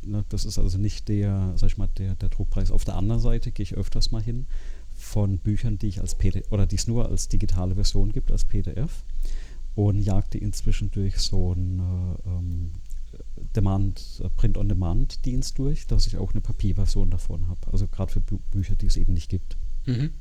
ne, 0.08 0.26
das 0.30 0.46
ist 0.46 0.58
also 0.58 0.78
nicht 0.78 1.08
der, 1.10 1.54
sag 1.56 1.70
ich 1.70 1.78
mal, 1.78 1.90
der, 1.98 2.16
der 2.16 2.30
Druckpreis. 2.30 2.72
Auf 2.72 2.86
der 2.86 2.96
anderen 2.96 3.22
Seite 3.22 3.52
gehe 3.52 3.64
ich 3.64 3.76
öfters 3.76 4.12
mal 4.12 4.22
hin 4.22 4.48
von 4.94 5.38
Büchern, 5.38 5.78
die 5.78 5.88
ich 5.88 6.02
als 6.02 6.16
PDF 6.16 6.52
oder 6.52 6.66
die 6.66 6.76
es 6.76 6.88
nur 6.88 7.08
als 7.10 7.28
digitale 7.28 7.76
Version 7.76 8.12
gibt, 8.12 8.32
als 8.32 8.46
PDF 8.46 9.04
und 9.76 10.00
jagt 10.00 10.34
die 10.34 10.40
inzwischen 10.40 10.90
durch 10.92 11.20
so 11.20 11.54
ein 11.54 11.80
äh, 11.80 12.30
ähm, 12.30 12.72
Demand, 13.56 14.22
äh, 14.24 14.30
Print-on-Demand-Dienst 14.30 15.58
durch, 15.58 15.88
dass 15.88 16.08
ich 16.08 16.18
auch 16.18 16.32
eine 16.32 16.42
Papierversion 16.42 17.10
davon 17.10 17.48
habe. 17.48 17.60
Also 17.72 17.88
gerade 17.88 18.12
für 18.12 18.22
Bü 18.22 18.38
Bücher, 18.52 18.76
die 18.76 18.88
es 18.88 18.98
eben 18.98 19.14
nicht 19.14 19.30
gibt. 19.30 19.58
Mhm. 19.86 20.12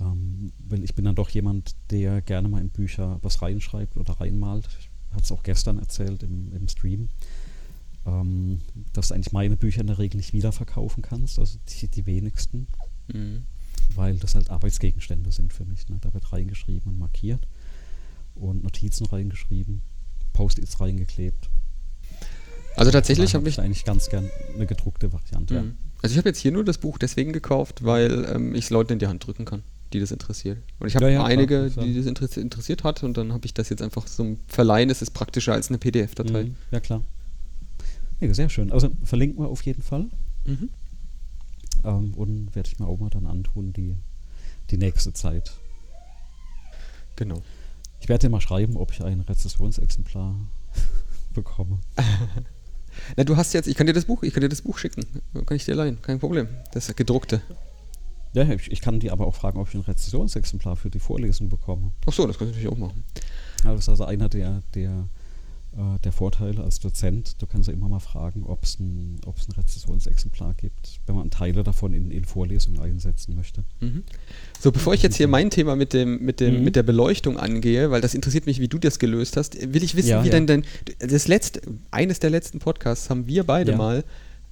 Ähm, 0.00 0.52
weil 0.68 0.84
ich 0.84 0.94
bin 0.94 1.04
dann 1.04 1.16
doch 1.16 1.30
jemand, 1.30 1.74
der 1.90 2.22
gerne 2.22 2.48
mal 2.48 2.60
in 2.60 2.70
Bücher 2.70 3.18
was 3.22 3.42
reinschreibt 3.42 3.96
oder 3.96 4.14
reinmalt. 4.14 4.68
Ich 4.78 4.90
hatte 5.10 5.24
es 5.24 5.32
auch 5.32 5.42
gestern 5.42 5.78
erzählt 5.78 6.22
im, 6.22 6.52
im 6.52 6.68
Stream 6.68 7.08
ähm, 8.08 8.60
dass 8.92 9.08
du 9.08 9.14
eigentlich 9.14 9.32
meine 9.32 9.56
Bücher 9.56 9.80
in 9.80 9.86
der 9.86 9.98
Regel 9.98 10.16
nicht 10.16 10.32
wiederverkaufen 10.32 11.02
kannst, 11.02 11.38
also 11.38 11.58
die, 11.68 11.88
die 11.88 12.06
wenigsten, 12.06 12.66
mhm. 13.12 13.44
weil 13.94 14.16
das 14.16 14.34
halt 14.34 14.50
Arbeitsgegenstände 14.50 15.32
sind 15.32 15.52
für 15.52 15.64
mich. 15.64 15.88
Ne? 15.88 15.98
Da 16.00 16.12
wird 16.14 16.32
reingeschrieben 16.32 16.92
und 16.92 16.98
markiert 16.98 17.46
und 18.34 18.62
Notizen 18.62 19.06
reingeschrieben, 19.06 19.82
Post-its 20.32 20.80
reingeklebt. 20.80 21.50
Also 22.78 22.92
tatsächlich 22.92 23.34
habe 23.34 23.48
ich 23.48 23.60
eigentlich 23.60 23.84
ganz 23.84 24.08
gern 24.08 24.30
eine 24.54 24.66
gedruckte 24.66 25.12
Variante. 25.12 25.62
Mhm. 25.62 25.76
Also 26.00 26.12
ich 26.12 26.18
habe 26.18 26.28
jetzt 26.28 26.38
hier 26.38 26.52
nur 26.52 26.64
das 26.64 26.78
Buch 26.78 26.96
deswegen 26.96 27.32
gekauft, 27.32 27.84
weil 27.84 28.24
ähm, 28.32 28.54
ich 28.54 28.66
es 28.66 28.70
Leuten 28.70 28.92
in 28.92 28.98
die 29.00 29.08
Hand 29.08 29.26
drücken 29.26 29.44
kann, 29.44 29.64
die 29.92 29.98
das 29.98 30.12
interessiert. 30.12 30.58
Und 30.78 30.86
ich 30.86 30.94
habe 30.94 31.06
ja, 31.06 31.12
ja, 31.12 31.24
einige, 31.24 31.70
klar, 31.70 31.84
die 31.84 31.96
das 31.96 32.06
interessiert, 32.06 32.44
interessiert 32.44 32.84
hat 32.84 33.02
und 33.02 33.16
dann 33.16 33.32
habe 33.32 33.46
ich 33.46 33.54
das 33.54 33.68
jetzt 33.68 33.82
einfach 33.82 34.06
so 34.06 34.36
verleihen. 34.46 34.90
Es 34.90 35.02
ist 35.02 35.10
praktischer 35.10 35.54
als 35.54 35.70
eine 35.70 35.78
PDF-Datei. 35.78 36.44
Mhm. 36.44 36.56
Ja 36.70 36.78
klar. 36.78 37.02
Ja, 38.20 38.32
sehr 38.32 38.48
schön. 38.48 38.70
Also 38.70 38.90
verlinken 39.02 39.42
wir 39.42 39.48
auf 39.48 39.62
jeden 39.62 39.82
Fall. 39.82 40.06
Mhm. 40.44 40.70
Ähm, 41.82 42.14
und 42.14 42.54
werde 42.54 42.68
ich 42.68 42.78
mir 42.78 42.86
auch 42.86 43.00
mal 43.00 43.10
dann 43.10 43.26
antun, 43.26 43.72
die, 43.72 43.96
die 44.70 44.78
nächste 44.78 45.12
Zeit. 45.12 45.52
Genau. 47.16 47.42
Ich 48.00 48.08
werde 48.08 48.28
dir 48.28 48.30
mal 48.30 48.40
schreiben, 48.40 48.76
ob 48.76 48.92
ich 48.92 49.02
ein 49.02 49.20
Rezessionsexemplar 49.20 50.36
bekomme. 51.34 51.80
Na, 53.16 53.24
du 53.24 53.36
hast 53.36 53.52
jetzt, 53.54 53.66
ich 53.66 53.76
kann 53.76 53.86
dir 53.86 53.92
das 53.92 54.04
Buch, 54.04 54.22
ich 54.22 54.32
kann 54.32 54.40
dir 54.40 54.48
das 54.48 54.62
Buch 54.62 54.78
schicken. 54.78 55.04
Kann 55.46 55.56
ich 55.56 55.64
dir 55.64 55.74
leihen, 55.74 56.00
kein 56.02 56.18
Problem. 56.18 56.48
Das 56.72 56.94
gedruckte. 56.94 57.42
Ja, 58.34 58.42
ich, 58.48 58.70
ich 58.70 58.80
kann 58.80 59.00
dir 59.00 59.12
aber 59.12 59.26
auch 59.26 59.34
fragen, 59.34 59.58
ob 59.58 59.68
ich 59.68 59.74
ein 59.74 59.80
Rezessionsexemplar 59.80 60.76
für 60.76 60.90
die 60.90 60.98
Vorlesung 60.98 61.48
bekomme. 61.48 61.92
Ach 62.06 62.12
so, 62.12 62.26
das 62.26 62.38
kann 62.38 62.48
ich 62.48 62.54
natürlich 62.54 62.72
auch 62.72 62.78
machen. 62.78 63.04
Ja, 63.64 63.72
das 63.72 63.80
ist 63.80 63.88
also 63.88 64.04
einer 64.04 64.28
der, 64.28 64.62
der 64.74 65.08
äh, 65.76 65.98
der 66.00 66.12
Vorteil 66.12 66.58
als 66.60 66.80
Dozent, 66.80 67.40
du 67.40 67.46
kannst 67.46 67.68
ja 67.68 67.74
immer 67.74 67.88
mal 67.88 68.00
fragen, 68.00 68.44
ob 68.44 68.64
es 68.64 68.78
ein, 68.78 69.20
ein 69.24 69.52
Rezessionsexemplar 69.52 70.54
gibt, 70.54 71.00
wenn 71.06 71.14
man 71.14 71.30
Teile 71.30 71.62
davon 71.62 71.92
in, 71.92 72.10
in 72.10 72.24
Vorlesungen 72.24 72.80
einsetzen 72.80 73.34
möchte. 73.34 73.64
Mhm. 73.80 74.04
So, 74.58 74.72
bevor 74.72 74.94
ich 74.94 75.02
jetzt 75.02 75.16
hier 75.16 75.28
mein 75.28 75.50
Thema 75.50 75.76
mit, 75.76 75.92
dem, 75.92 76.24
mit, 76.24 76.40
dem, 76.40 76.58
mhm. 76.58 76.64
mit 76.64 76.76
der 76.76 76.82
Beleuchtung 76.82 77.38
angehe, 77.38 77.90
weil 77.90 78.00
das 78.00 78.14
interessiert 78.14 78.46
mich, 78.46 78.60
wie 78.60 78.68
du 78.68 78.78
das 78.78 78.98
gelöst 78.98 79.36
hast, 79.36 79.56
will 79.72 79.82
ich 79.82 79.94
wissen, 79.94 80.08
ja, 80.08 80.22
wie 80.22 80.28
ja. 80.28 80.32
denn 80.32 80.46
dein, 80.46 80.64
das 80.98 81.28
letzte, 81.28 81.60
eines 81.90 82.18
der 82.18 82.30
letzten 82.30 82.58
Podcasts 82.58 83.10
haben 83.10 83.26
wir 83.26 83.44
beide 83.44 83.72
ja. 83.72 83.76
mal 83.76 84.04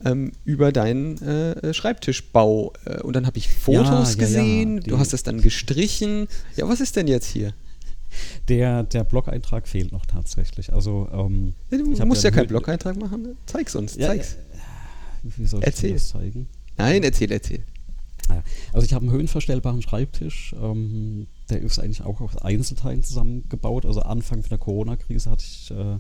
ähm, 0.05 0.33
über 0.45 0.73
deinen 0.73 1.21
äh, 1.23 1.73
Schreibtischbau 1.73 2.73
äh, 2.85 3.01
und 3.01 3.17
dann 3.17 3.27
habe 3.27 3.39
ich 3.39 3.49
Fotos 3.49 4.19
gesehen, 4.19 4.81
du 4.81 4.99
hast 4.99 5.13
das 5.13 5.23
dann 5.23 5.41
gestrichen. 5.41 6.29
Ja, 6.57 6.69
was 6.69 6.81
ist 6.81 6.97
denn 6.97 7.09
jetzt 7.09 7.27
hier? 7.27 7.55
Der, 8.49 8.83
der 8.83 9.05
Blog-Eintrag 9.05 9.69
fehlt 9.69 9.93
noch 9.93 10.07
tatsächlich. 10.07 10.73
Also, 10.73 11.09
ähm, 11.13 11.55
ja, 11.71 11.79
du 11.79 12.07
musst 12.07 12.25
ja, 12.25 12.31
keinen 12.31 12.49
Blog-Eintrag 12.49 12.97
machen. 12.97 13.37
Zeig's 13.47 13.75
uns, 13.75 13.97
ja, 13.97 14.09
zeig's. 14.09 14.37
Wie 15.23 15.47
soll 15.47 15.63
erzähl. 15.63 15.91
ich 15.91 15.95
das 15.97 16.09
zeigen? 16.09 16.49
Nein, 16.77 17.03
erzähl, 17.03 17.33
erzähl. 17.33 17.65
Also 18.73 18.85
ich 18.85 18.93
habe 18.93 19.05
einen 19.05 19.15
höhenverstellbaren 19.15 19.83
Schreibtisch. 19.83 20.55
Ähm, 20.61 21.27
der 21.49 21.61
ist 21.61 21.79
eigentlich 21.79 22.03
auch 22.03 22.21
aus 22.21 22.37
Einzelteilen 22.37 23.03
zusammengebaut. 23.03 23.87
Also 23.87 24.01
Anfang 24.01 24.43
der 24.43 24.59
Corona-Krise 24.59 25.31
hatte 25.31 25.45
ich 25.45 25.71
äh, 25.71 25.99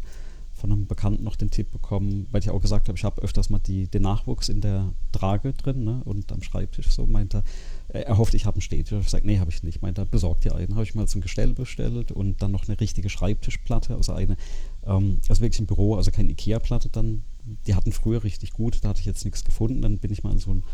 von 0.54 0.72
einem 0.72 0.86
Bekannten 0.86 1.24
noch 1.24 1.36
den 1.36 1.50
Tipp 1.50 1.70
bekommen, 1.70 2.26
weil 2.30 2.40
ich 2.40 2.50
auch 2.50 2.60
gesagt 2.60 2.88
habe, 2.88 2.96
ich 2.96 3.04
habe 3.04 3.22
öfters 3.22 3.50
mal 3.50 3.58
die, 3.58 3.88
den 3.88 4.02
Nachwuchs 4.02 4.48
in 4.48 4.60
der 4.60 4.92
Trage 5.12 5.52
drin 5.52 5.84
ne, 5.84 6.00
und 6.04 6.32
am 6.32 6.42
Schreibtisch 6.42 6.88
so, 6.88 7.06
meinte 7.06 7.38
er, 7.38 7.44
er 7.88 8.18
hofft, 8.18 8.34
ich 8.34 8.46
habe 8.46 8.56
einen 8.56 8.62
Stehtisch. 8.62 8.92
Ich 8.92 8.96
habe 8.96 9.04
gesagt, 9.04 9.24
nee, 9.24 9.38
habe 9.38 9.50
ich 9.50 9.62
nicht. 9.62 9.82
Meinte 9.82 10.02
er, 10.02 10.06
besorgt 10.06 10.44
dir 10.44 10.54
einen. 10.54 10.74
Habe 10.74 10.84
ich 10.84 10.94
mal 10.94 11.06
zum 11.06 11.20
Gestell 11.20 11.52
bestellt 11.52 12.12
und 12.12 12.42
dann 12.42 12.52
noch 12.52 12.66
eine 12.68 12.80
richtige 12.80 13.08
Schreibtischplatte, 13.08 13.94
also 13.94 14.12
eine, 14.12 14.36
ähm, 14.84 15.18
also 15.28 15.42
wirklich 15.42 15.60
ein 15.60 15.66
Büro, 15.66 15.94
also 15.94 16.10
keine 16.10 16.30
Ikea-Platte 16.30 16.88
dann. 16.90 17.22
Die 17.66 17.74
hatten 17.74 17.92
früher 17.92 18.24
richtig 18.24 18.52
gut, 18.52 18.78
da 18.82 18.88
hatte 18.88 19.00
ich 19.00 19.06
jetzt 19.06 19.24
nichts 19.24 19.44
gefunden. 19.44 19.82
Dann 19.82 19.98
bin 19.98 20.12
ich 20.12 20.24
mal 20.24 20.32
in 20.32 20.38
so 20.38 20.50
einen 20.50 20.64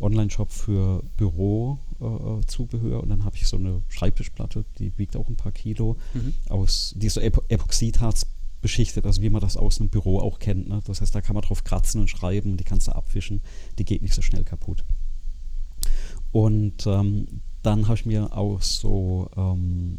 Online-Shop 0.00 0.50
für 0.50 1.02
Bürozubehör 1.16 2.98
äh, 2.98 3.02
und 3.02 3.08
dann 3.08 3.24
habe 3.24 3.36
ich 3.36 3.46
so 3.46 3.56
eine 3.56 3.82
Schreibtischplatte, 3.88 4.64
die 4.78 4.96
wiegt 4.98 5.16
auch 5.16 5.28
ein 5.28 5.36
paar 5.36 5.52
Kilo, 5.52 5.96
mhm. 6.14 6.34
aus, 6.48 6.94
die 6.96 7.06
ist 7.06 7.14
so 7.14 7.20
Epo 7.20 7.42
Epoxidharz 7.48 8.26
beschichtet, 8.60 9.06
also 9.06 9.22
wie 9.22 9.30
man 9.30 9.40
das 9.40 9.56
aus 9.56 9.80
einem 9.80 9.90
Büro 9.90 10.20
auch 10.20 10.38
kennt. 10.38 10.68
Ne? 10.68 10.80
Das 10.84 11.00
heißt, 11.00 11.14
da 11.14 11.20
kann 11.20 11.34
man 11.34 11.42
drauf 11.42 11.64
kratzen 11.64 12.00
und 12.00 12.08
schreiben, 12.08 12.56
die 12.56 12.64
kannst 12.64 12.88
du 12.88 12.92
abwischen, 12.92 13.42
die 13.78 13.84
geht 13.84 14.02
nicht 14.02 14.14
so 14.14 14.22
schnell 14.22 14.44
kaputt. 14.44 14.84
Und 16.32 16.86
ähm, 16.86 17.26
dann 17.62 17.86
habe 17.86 17.94
ich 17.94 18.06
mir 18.06 18.36
auch 18.36 18.62
so 18.62 19.30
ähm, 19.36 19.98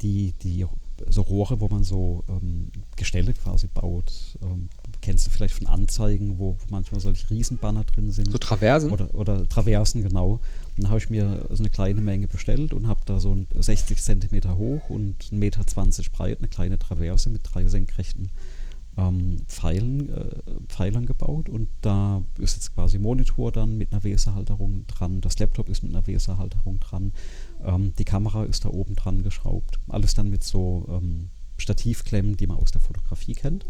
die, 0.00 0.32
die 0.42 0.66
so 1.08 1.22
Rohre, 1.22 1.60
wo 1.60 1.68
man 1.68 1.84
so 1.84 2.24
ähm, 2.28 2.70
Gestelle 2.96 3.34
quasi 3.34 3.66
baut. 3.66 4.12
Ähm, 4.42 4.68
kennst 5.00 5.26
du 5.26 5.30
vielleicht 5.30 5.54
von 5.54 5.66
Anzeigen, 5.66 6.38
wo, 6.38 6.56
wo, 6.58 6.64
manchmal 6.70 7.00
solche 7.00 7.28
Riesenbanner 7.30 7.84
drin 7.84 8.10
sind. 8.10 8.30
So 8.30 8.38
Traversen? 8.38 8.90
Oder, 8.90 9.14
oder 9.14 9.48
Traversen, 9.48 10.02
genau. 10.02 10.40
Und 10.76 10.82
dann 10.84 10.88
habe 10.88 10.98
ich 10.98 11.10
mir 11.10 11.46
so 11.50 11.62
eine 11.62 11.70
kleine 11.70 12.00
Menge 12.00 12.28
bestellt 12.28 12.72
und 12.72 12.86
habe 12.86 13.00
da 13.04 13.20
so 13.20 13.36
60 13.54 14.02
Zentimeter 14.02 14.56
hoch 14.56 14.88
und 14.88 15.24
1,20 15.24 15.32
Meter 15.32 15.64
breit 16.12 16.38
eine 16.38 16.48
kleine 16.48 16.78
Traverse 16.78 17.28
mit 17.28 17.42
drei 17.44 17.66
senkrechten 17.66 18.30
ähm, 18.96 19.42
Pfeilen, 19.46 20.08
äh, 20.08 20.42
Pfeilern 20.68 21.06
gebaut 21.06 21.48
und 21.48 21.68
da 21.82 22.22
ist 22.38 22.56
jetzt 22.56 22.74
quasi 22.74 22.98
Monitor 22.98 23.52
dann 23.52 23.76
mit 23.76 23.92
einer 23.92 24.04
Weserhalterung 24.04 24.86
dran, 24.86 25.20
das 25.20 25.38
Laptop 25.38 25.68
ist 25.68 25.82
mit 25.82 25.92
einer 25.92 26.06
Weserhalterung 26.06 26.80
dran, 26.80 27.12
ähm, 27.64 27.92
die 27.98 28.04
Kamera 28.04 28.44
ist 28.44 28.64
da 28.64 28.70
oben 28.70 28.94
dran 28.94 29.22
geschraubt, 29.22 29.78
alles 29.88 30.14
dann 30.14 30.30
mit 30.30 30.44
so 30.44 30.86
ähm, 30.88 31.28
Stativklemmen, 31.58 32.36
die 32.36 32.46
man 32.46 32.58
aus 32.58 32.70
der 32.70 32.80
Fotografie 32.80 33.34
kennt. 33.34 33.66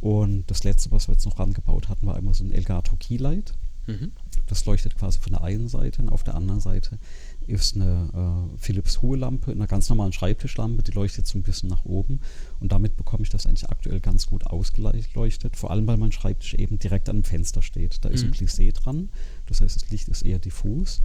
Und 0.00 0.50
das 0.50 0.64
letzte, 0.64 0.90
was 0.90 1.08
wir 1.08 1.12
jetzt 1.12 1.26
noch 1.26 1.38
rangebaut 1.38 1.88
hatten, 1.88 2.06
war 2.06 2.16
einmal 2.16 2.34
so 2.34 2.44
ein 2.44 2.52
Elgato 2.52 2.96
Keylight. 2.96 3.54
Mhm. 3.86 4.12
Das 4.46 4.64
leuchtet 4.64 4.96
quasi 4.96 5.18
von 5.18 5.32
der 5.32 5.42
einen 5.42 5.68
Seite 5.68 6.02
und 6.02 6.08
auf 6.08 6.24
der 6.24 6.34
anderen 6.34 6.60
Seite 6.60 6.98
ist 7.46 7.76
eine 7.76 8.48
äh, 8.54 8.58
Philips 8.58 9.02
Ruhelampe, 9.02 9.50
eine 9.50 9.66
ganz 9.66 9.88
normale 9.88 10.12
Schreibtischlampe, 10.12 10.82
die 10.82 10.92
leuchtet 10.92 11.26
so 11.26 11.38
ein 11.38 11.42
bisschen 11.42 11.68
nach 11.68 11.84
oben 11.84 12.20
und 12.60 12.72
damit 12.72 12.96
bekomme 12.96 13.22
ich 13.22 13.30
das 13.30 13.46
eigentlich 13.46 13.68
aktuell 13.68 14.00
ganz 14.00 14.26
gut 14.26 14.46
ausgeleuchtet, 14.46 15.56
vor 15.56 15.70
allem 15.70 15.86
weil 15.86 15.96
mein 15.96 16.12
Schreibtisch 16.12 16.54
eben 16.54 16.78
direkt 16.78 17.08
an 17.08 17.18
dem 17.18 17.24
Fenster 17.24 17.62
steht. 17.62 18.04
Da 18.04 18.08
ist 18.08 18.22
mhm. 18.22 18.28
ein 18.28 18.34
Plissé 18.34 18.72
dran, 18.72 19.10
das 19.46 19.60
heißt, 19.60 19.76
das 19.76 19.90
Licht 19.90 20.08
ist 20.08 20.22
eher 20.22 20.38
diffus, 20.38 21.02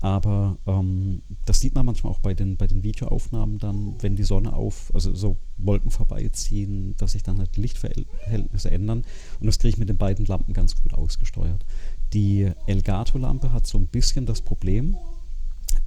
aber 0.00 0.58
ähm, 0.66 1.22
das 1.44 1.60
sieht 1.60 1.74
man 1.74 1.86
manchmal 1.86 2.12
auch 2.12 2.20
bei 2.20 2.34
den, 2.34 2.56
bei 2.56 2.66
den 2.66 2.82
Videoaufnahmen 2.82 3.58
dann, 3.58 3.96
wenn 4.00 4.16
die 4.16 4.24
Sonne 4.24 4.52
auf, 4.52 4.90
also 4.94 5.14
so 5.14 5.36
Wolken 5.58 5.90
vorbeiziehen, 5.90 6.94
dass 6.96 7.12
sich 7.12 7.22
dann 7.22 7.38
halt 7.38 7.56
Lichtverhältnisse 7.56 8.70
ändern 8.70 9.04
und 9.40 9.46
das 9.46 9.58
kriege 9.58 9.70
ich 9.70 9.78
mit 9.78 9.88
den 9.88 9.98
beiden 9.98 10.26
Lampen 10.26 10.54
ganz 10.54 10.80
gut 10.82 10.94
ausgesteuert. 10.94 11.64
Die 12.12 12.50
Elgato-Lampe 12.66 13.52
hat 13.52 13.66
so 13.66 13.78
ein 13.78 13.86
bisschen 13.86 14.26
das 14.26 14.42
Problem, 14.42 14.96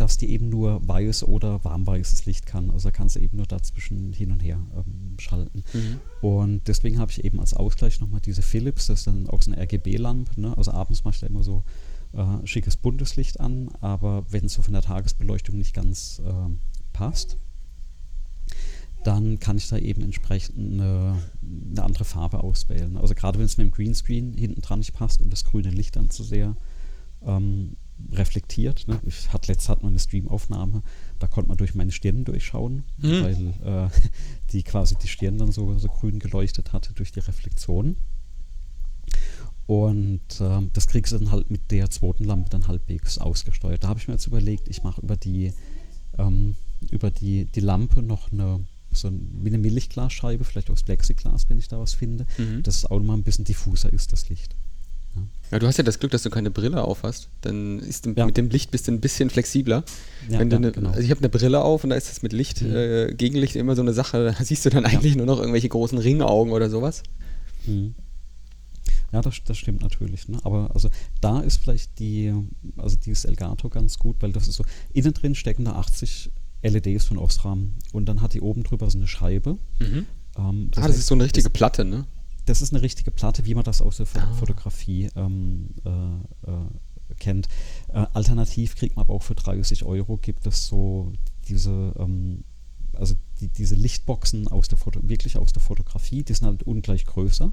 dass 0.05 0.17
die 0.17 0.29
eben 0.29 0.49
nur 0.49 0.87
weiß 0.87 1.23
oder 1.23 1.63
warmweißes 1.63 2.27
Licht 2.27 2.45
kann. 2.45 2.69
Also 2.69 2.91
kannst 2.91 3.15
du 3.15 3.19
eben 3.19 3.37
nur 3.37 3.47
dazwischen 3.47 4.13
hin 4.13 4.31
und 4.31 4.39
her 4.39 4.59
ähm, 4.75 5.17
schalten. 5.17 5.63
Mhm. 5.73 5.99
Und 6.21 6.67
deswegen 6.67 6.99
habe 6.99 7.09
ich 7.09 7.23
eben 7.23 7.39
als 7.39 7.55
Ausgleich 7.55 7.99
nochmal 7.99 8.21
diese 8.21 8.43
Philips, 8.43 8.85
das 8.85 8.99
ist 8.99 9.07
dann 9.07 9.27
auch 9.27 9.41
so 9.41 9.51
eine 9.51 9.59
RGB-Lampe. 9.59 10.39
Ne? 10.39 10.55
Also 10.55 10.69
abends 10.73 11.03
mache 11.05 11.15
ich 11.15 11.21
da 11.21 11.25
immer 11.25 11.41
so 11.41 11.63
äh, 12.13 12.45
schickes 12.45 12.77
buntes 12.77 13.15
Licht 13.15 13.39
an, 13.39 13.69
aber 13.81 14.27
wenn 14.29 14.45
es 14.45 14.53
so 14.53 14.61
von 14.61 14.73
der 14.73 14.83
Tagesbeleuchtung 14.83 15.57
nicht 15.57 15.73
ganz 15.73 16.21
äh, 16.23 16.53
passt, 16.93 17.37
dann 19.03 19.39
kann 19.39 19.57
ich 19.57 19.67
da 19.69 19.79
eben 19.79 20.03
entsprechend 20.03 20.55
eine, 20.55 21.17
eine 21.41 21.83
andere 21.83 22.05
Farbe 22.05 22.43
auswählen. 22.43 22.97
Also 22.97 23.15
gerade 23.15 23.39
wenn 23.39 23.45
es 23.45 23.57
mit 23.57 23.65
dem 23.65 23.71
Greenscreen 23.71 24.35
hinten 24.35 24.61
dran 24.61 24.79
nicht 24.79 24.93
passt 24.93 25.19
und 25.19 25.33
das 25.33 25.45
grüne 25.45 25.71
Licht 25.71 25.95
dann 25.95 26.11
zu 26.11 26.23
sehr 26.23 26.55
ähm, 27.23 27.75
reflektiert. 28.11 28.87
Ne? 28.87 28.99
Ich 29.05 29.31
hatte 29.31 29.51
letztes 29.51 29.69
hat 29.69 29.83
man 29.83 29.93
eine 29.93 29.99
Streamaufnahme, 29.99 30.83
da 31.19 31.27
konnte 31.27 31.47
man 31.47 31.57
durch 31.57 31.75
meine 31.75 31.91
Stirn 31.91 32.25
durchschauen, 32.25 32.83
mhm. 32.97 33.23
weil 33.23 33.53
äh, 33.63 33.89
die 34.51 34.63
quasi 34.63 34.95
die 34.95 35.07
Stirn 35.07 35.37
dann 35.37 35.51
so, 35.51 35.77
so 35.77 35.87
grün 35.87 36.19
geleuchtet 36.19 36.73
hatte 36.73 36.93
durch 36.93 37.11
die 37.11 37.19
Reflexion. 37.19 37.97
Und 39.67 40.41
äh, 40.41 40.61
das 40.73 40.87
kriegst 40.87 41.13
du 41.13 41.17
dann 41.17 41.31
halt 41.31 41.49
mit 41.49 41.71
der 41.71 41.89
zweiten 41.89 42.23
Lampe 42.23 42.49
dann 42.49 42.67
halbwegs 42.67 43.17
ausgesteuert. 43.17 43.83
Da 43.83 43.87
habe 43.87 43.99
ich 43.99 44.07
mir 44.07 44.13
jetzt 44.13 44.27
überlegt, 44.27 44.67
ich 44.67 44.83
mache 44.83 45.01
über 45.01 45.15
die 45.15 45.53
ähm, 46.17 46.55
über 46.91 47.11
die, 47.11 47.45
die 47.45 47.61
Lampe 47.61 48.01
noch 48.01 48.31
eine 48.31 48.65
so 48.91 49.09
eine 49.09 49.57
Milchglasscheibe, 49.57 50.45
vielleicht 50.45 50.69
aus 50.69 50.83
Plexiglas, 50.83 51.49
wenn 51.49 51.59
ich 51.59 51.67
da 51.67 51.77
was 51.79 51.93
finde, 51.93 52.25
mhm. 52.37 52.63
dass 52.63 52.77
es 52.77 52.85
auch 52.85 52.97
noch 52.97 53.05
mal 53.05 53.13
ein 53.15 53.23
bisschen 53.23 53.43
diffuser 53.43 53.91
ist, 53.91 54.13
das 54.13 54.29
Licht. 54.29 54.55
Ja. 55.51 55.59
du 55.59 55.67
hast 55.67 55.77
ja 55.77 55.83
das 55.83 55.99
Glück, 55.99 56.11
dass 56.11 56.23
du 56.23 56.29
keine 56.29 56.51
Brille 56.51 56.83
auf 56.83 57.03
hast. 57.03 57.29
Dann 57.41 57.79
ist 57.79 58.05
ja. 58.05 58.25
mit 58.25 58.37
dem 58.37 58.49
Licht 58.49 58.71
bist 58.71 58.87
du 58.87 58.91
ein 58.91 59.01
bisschen 59.01 59.29
flexibler. 59.29 59.83
Ja, 60.29 60.39
Wenn 60.39 60.49
du 60.49 60.55
eine, 60.55 60.71
genau. 60.71 60.89
Also 60.89 61.01
ich 61.01 61.11
habe 61.11 61.19
eine 61.19 61.29
Brille 61.29 61.61
auf 61.61 61.83
und 61.83 61.91
da 61.91 61.95
ist 61.95 62.09
das 62.09 62.21
mit 62.21 62.33
Licht, 62.33 62.61
mhm. 62.61 62.75
äh, 62.75 63.13
Gegenlicht 63.13 63.55
immer 63.55 63.75
so 63.75 63.81
eine 63.81 63.93
Sache, 63.93 64.33
da 64.37 64.43
siehst 64.43 64.65
du 64.65 64.69
dann 64.69 64.85
eigentlich 64.85 65.15
nur 65.15 65.25
noch 65.25 65.39
irgendwelche 65.39 65.69
großen 65.69 65.97
Ringaugen 65.97 66.53
oder 66.53 66.69
sowas. 66.69 67.03
Mhm. 67.65 67.95
Ja, 69.11 69.21
das, 69.21 69.35
das 69.45 69.57
stimmt 69.57 69.81
natürlich. 69.81 70.27
Ne? 70.27 70.39
Aber 70.43 70.71
also 70.73 70.89
da 71.21 71.39
ist 71.39 71.61
vielleicht 71.61 71.99
die, 71.99 72.33
also 72.75 72.97
dieses 72.97 73.25
Elgato 73.25 73.69
ganz 73.69 73.97
gut, 73.97 74.17
weil 74.21 74.33
das 74.33 74.47
ist 74.47 74.55
so, 74.55 74.65
innen 74.93 75.13
drin 75.13 75.35
stecken 75.35 75.65
da 75.65 75.73
80 75.73 76.31
LEDs 76.63 77.05
von 77.05 77.17
Osram 77.17 77.73
und 77.93 78.07
dann 78.07 78.21
hat 78.21 78.33
die 78.33 78.41
oben 78.41 78.63
drüber 78.63 78.89
so 78.89 78.97
eine 78.97 79.07
Scheibe. 79.07 79.57
Mhm. 79.79 80.05
Ähm, 80.37 80.67
das 80.71 80.83
ah, 80.83 80.87
das 80.87 80.97
ist 80.97 81.07
so 81.07 81.15
eine 81.15 81.23
richtige 81.23 81.49
Platte, 81.49 81.85
ne? 81.85 82.05
Das 82.45 82.61
ist 82.61 82.73
eine 82.73 82.81
richtige 82.81 83.11
Platte, 83.11 83.45
wie 83.45 83.55
man 83.55 83.63
das 83.63 83.81
aus 83.81 83.97
der 83.97 84.07
ah. 84.15 84.33
Fotografie 84.35 85.09
ähm, 85.15 85.69
äh, 85.83 86.49
äh, 86.51 87.15
kennt. 87.19 87.47
Äh, 87.89 88.05
alternativ 88.13 88.75
kriegt 88.75 88.95
man 88.95 89.05
aber 89.05 89.13
auch 89.13 89.23
für 89.23 89.35
30 89.35 89.83
Euro 89.83 90.17
gibt 90.17 90.45
es 90.45 90.67
so 90.67 91.13
diese, 91.47 91.93
ähm, 91.97 92.43
also 92.93 93.15
die, 93.39 93.47
diese 93.47 93.75
Lichtboxen 93.75 94.47
aus 94.47 94.67
der 94.67 94.77
Foto, 94.77 94.99
wirklich 95.03 95.37
aus 95.37 95.53
der 95.53 95.61
Fotografie, 95.61 96.23
die 96.23 96.33
sind 96.33 96.47
halt 96.47 96.63
ungleich 96.63 97.05
größer. 97.05 97.51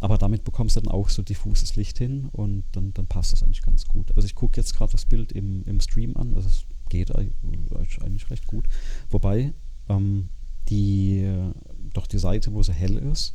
Aber 0.00 0.18
damit 0.18 0.44
bekommst 0.44 0.76
du 0.76 0.80
dann 0.80 0.92
auch 0.92 1.08
so 1.08 1.22
diffuses 1.22 1.76
Licht 1.76 1.98
hin 1.98 2.28
und 2.32 2.64
dann, 2.72 2.92
dann 2.92 3.06
passt 3.06 3.32
das 3.32 3.42
eigentlich 3.42 3.62
ganz 3.62 3.86
gut. 3.86 4.14
Also 4.16 4.26
ich 4.26 4.34
gucke 4.34 4.60
jetzt 4.60 4.76
gerade 4.76 4.92
das 4.92 5.06
Bild 5.06 5.32
im, 5.32 5.64
im 5.64 5.80
Stream 5.80 6.16
an, 6.16 6.34
also 6.34 6.48
es 6.48 6.66
geht 6.90 7.14
eigentlich 7.14 8.28
recht 8.30 8.46
gut. 8.46 8.66
Wobei 9.10 9.54
ähm, 9.88 10.28
die, 10.68 11.26
doch 11.92 12.06
die 12.06 12.18
Seite, 12.18 12.52
wo 12.52 12.62
sie 12.62 12.72
hell 12.72 12.96
ist, 12.96 13.34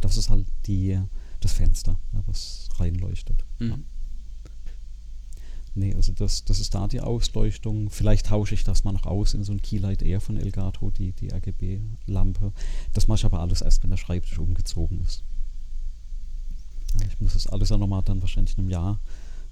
das 0.00 0.16
ist 0.16 0.30
halt 0.30 0.46
die, 0.66 1.00
das 1.40 1.52
Fenster, 1.52 1.98
ja, 2.12 2.22
was 2.26 2.68
reinleuchtet. 2.78 3.44
Mhm. 3.58 3.68
Ja. 3.68 3.78
Nee, 5.74 5.94
also 5.94 6.12
das, 6.12 6.44
das 6.44 6.58
ist 6.58 6.74
da 6.74 6.88
die 6.88 7.00
Ausleuchtung. 7.00 7.88
Vielleicht 7.90 8.26
tausche 8.26 8.54
ich 8.54 8.64
das 8.64 8.82
mal 8.82 8.92
noch 8.92 9.06
aus 9.06 9.34
in 9.34 9.44
so 9.44 9.52
ein 9.52 9.62
Keylight 9.62 10.02
Air 10.02 10.20
von 10.20 10.36
Elgato, 10.36 10.90
die, 10.90 11.12
die 11.12 11.32
RGB-Lampe. 11.32 12.52
Das 12.94 13.06
mache 13.06 13.18
ich 13.18 13.24
aber 13.24 13.38
alles 13.40 13.60
erst, 13.60 13.84
wenn 13.84 13.90
der 13.90 13.96
Schreibtisch 13.96 14.38
umgezogen 14.38 15.00
ist. 15.02 15.22
Ja, 16.98 17.06
ich 17.06 17.20
muss 17.20 17.34
das 17.34 17.46
alles 17.46 17.68
ja 17.68 17.76
nochmal 17.76 18.02
dann 18.02 18.22
wahrscheinlich 18.22 18.56
in 18.56 18.62
einem 18.62 18.70
Jahr 18.70 18.98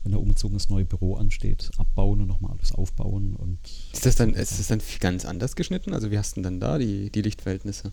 wenn 0.06 0.12
der 0.12 0.20
Umzug 0.20 0.52
ins 0.52 0.68
neue 0.68 0.84
Büro 0.84 1.16
ansteht, 1.16 1.72
abbauen 1.78 2.20
und 2.20 2.28
nochmal 2.28 2.52
alles 2.52 2.70
aufbauen. 2.70 3.34
Und 3.34 3.58
ist 3.92 4.06
das 4.06 4.14
dann, 4.14 4.34
ist 4.34 4.56
das 4.56 4.68
dann 4.68 4.80
ganz 5.00 5.24
anders 5.24 5.56
geschnitten? 5.56 5.92
Also 5.92 6.12
wie 6.12 6.18
hast 6.18 6.36
du 6.36 6.42
denn 6.42 6.44
dann 6.44 6.60
da 6.60 6.78
die, 6.78 7.10
die 7.10 7.22
Lichtverhältnisse? 7.22 7.90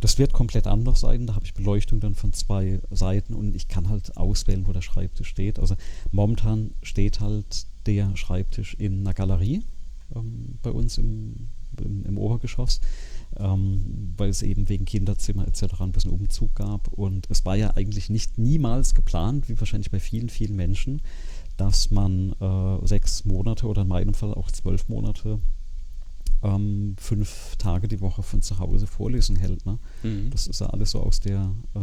Das 0.00 0.18
wird 0.18 0.32
komplett 0.32 0.66
anders 0.66 1.00
sein. 1.00 1.26
Da 1.26 1.34
habe 1.34 1.44
ich 1.44 1.54
Beleuchtung 1.54 2.00
dann 2.00 2.14
von 2.14 2.32
zwei 2.32 2.80
Seiten 2.90 3.34
und 3.34 3.54
ich 3.54 3.68
kann 3.68 3.88
halt 3.88 4.16
auswählen, 4.16 4.66
wo 4.66 4.72
der 4.72 4.82
Schreibtisch 4.82 5.28
steht. 5.28 5.58
Also 5.58 5.76
momentan 6.12 6.72
steht 6.82 7.20
halt 7.20 7.66
der 7.86 8.16
Schreibtisch 8.16 8.74
in 8.74 9.00
einer 9.00 9.14
Galerie 9.14 9.62
ähm, 10.14 10.58
bei 10.62 10.70
uns 10.70 10.98
im, 10.98 11.48
im, 11.78 12.04
im 12.04 12.18
Obergeschoss 12.18 12.80
ähm, 13.38 14.12
weil 14.16 14.30
es 14.30 14.42
eben 14.42 14.68
wegen 14.68 14.84
Kinderzimmer 14.84 15.46
etc. 15.46 15.80
ein 15.80 15.92
bisschen 15.92 16.10
Umzug 16.10 16.54
gab. 16.54 16.88
Und 16.88 17.26
es 17.30 17.44
war 17.44 17.56
ja 17.56 17.76
eigentlich 17.76 18.10
nicht 18.10 18.38
niemals 18.38 18.94
geplant, 18.94 19.48
wie 19.48 19.58
wahrscheinlich 19.58 19.90
bei 19.90 20.00
vielen, 20.00 20.28
vielen 20.28 20.56
Menschen, 20.56 21.02
dass 21.56 21.90
man 21.90 22.32
äh, 22.40 22.86
sechs 22.86 23.24
Monate 23.24 23.66
oder 23.66 23.82
in 23.82 23.88
meinem 23.88 24.14
Fall 24.14 24.34
auch 24.34 24.50
zwölf 24.50 24.88
Monate 24.88 25.38
ähm, 26.44 26.94
fünf 26.98 27.56
Tage 27.56 27.88
die 27.88 28.00
Woche 28.00 28.22
von 28.22 28.42
zu 28.42 28.58
Hause 28.58 28.86
Vorlesungen 28.86 29.40
hält. 29.40 29.64
Ne? 29.64 29.78
Mhm. 30.02 30.28
Das 30.30 30.46
ist 30.46 30.60
ja 30.60 30.66
alles 30.68 30.90
so 30.90 31.00
aus 31.00 31.20
der, 31.20 31.54
äh, 31.74 31.78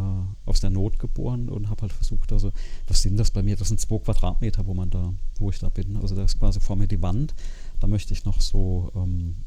aus 0.46 0.60
der 0.62 0.70
Not 0.70 1.00
geboren 1.00 1.50
und 1.50 1.68
habe 1.70 1.82
halt 1.82 1.92
versucht, 1.92 2.32
also 2.32 2.52
was 2.88 3.02
sind 3.02 3.18
das 3.18 3.32
bei 3.32 3.42
mir? 3.42 3.56
Das 3.56 3.70
sind 3.70 3.80
zwei 3.80 3.98
Quadratmeter, 3.98 4.68
wo 4.68 4.76
man 4.76 4.92
da, 4.92 5.14
wo 5.40 5.50
ich 5.50 5.58
da 5.60 5.70
bin. 5.70 5.98
Also 5.98 6.16
da 6.16 6.24
ist 6.24 6.40
quasi 6.40 6.60
vor 6.60 6.76
mir 6.76 6.88
die 6.88 7.02
Wand. 7.02 7.34
Da 7.80 7.88
möchte 7.88 8.14
ich 8.14 8.24
noch 8.24 8.40
so 8.40 8.92
ähm, 8.96 9.38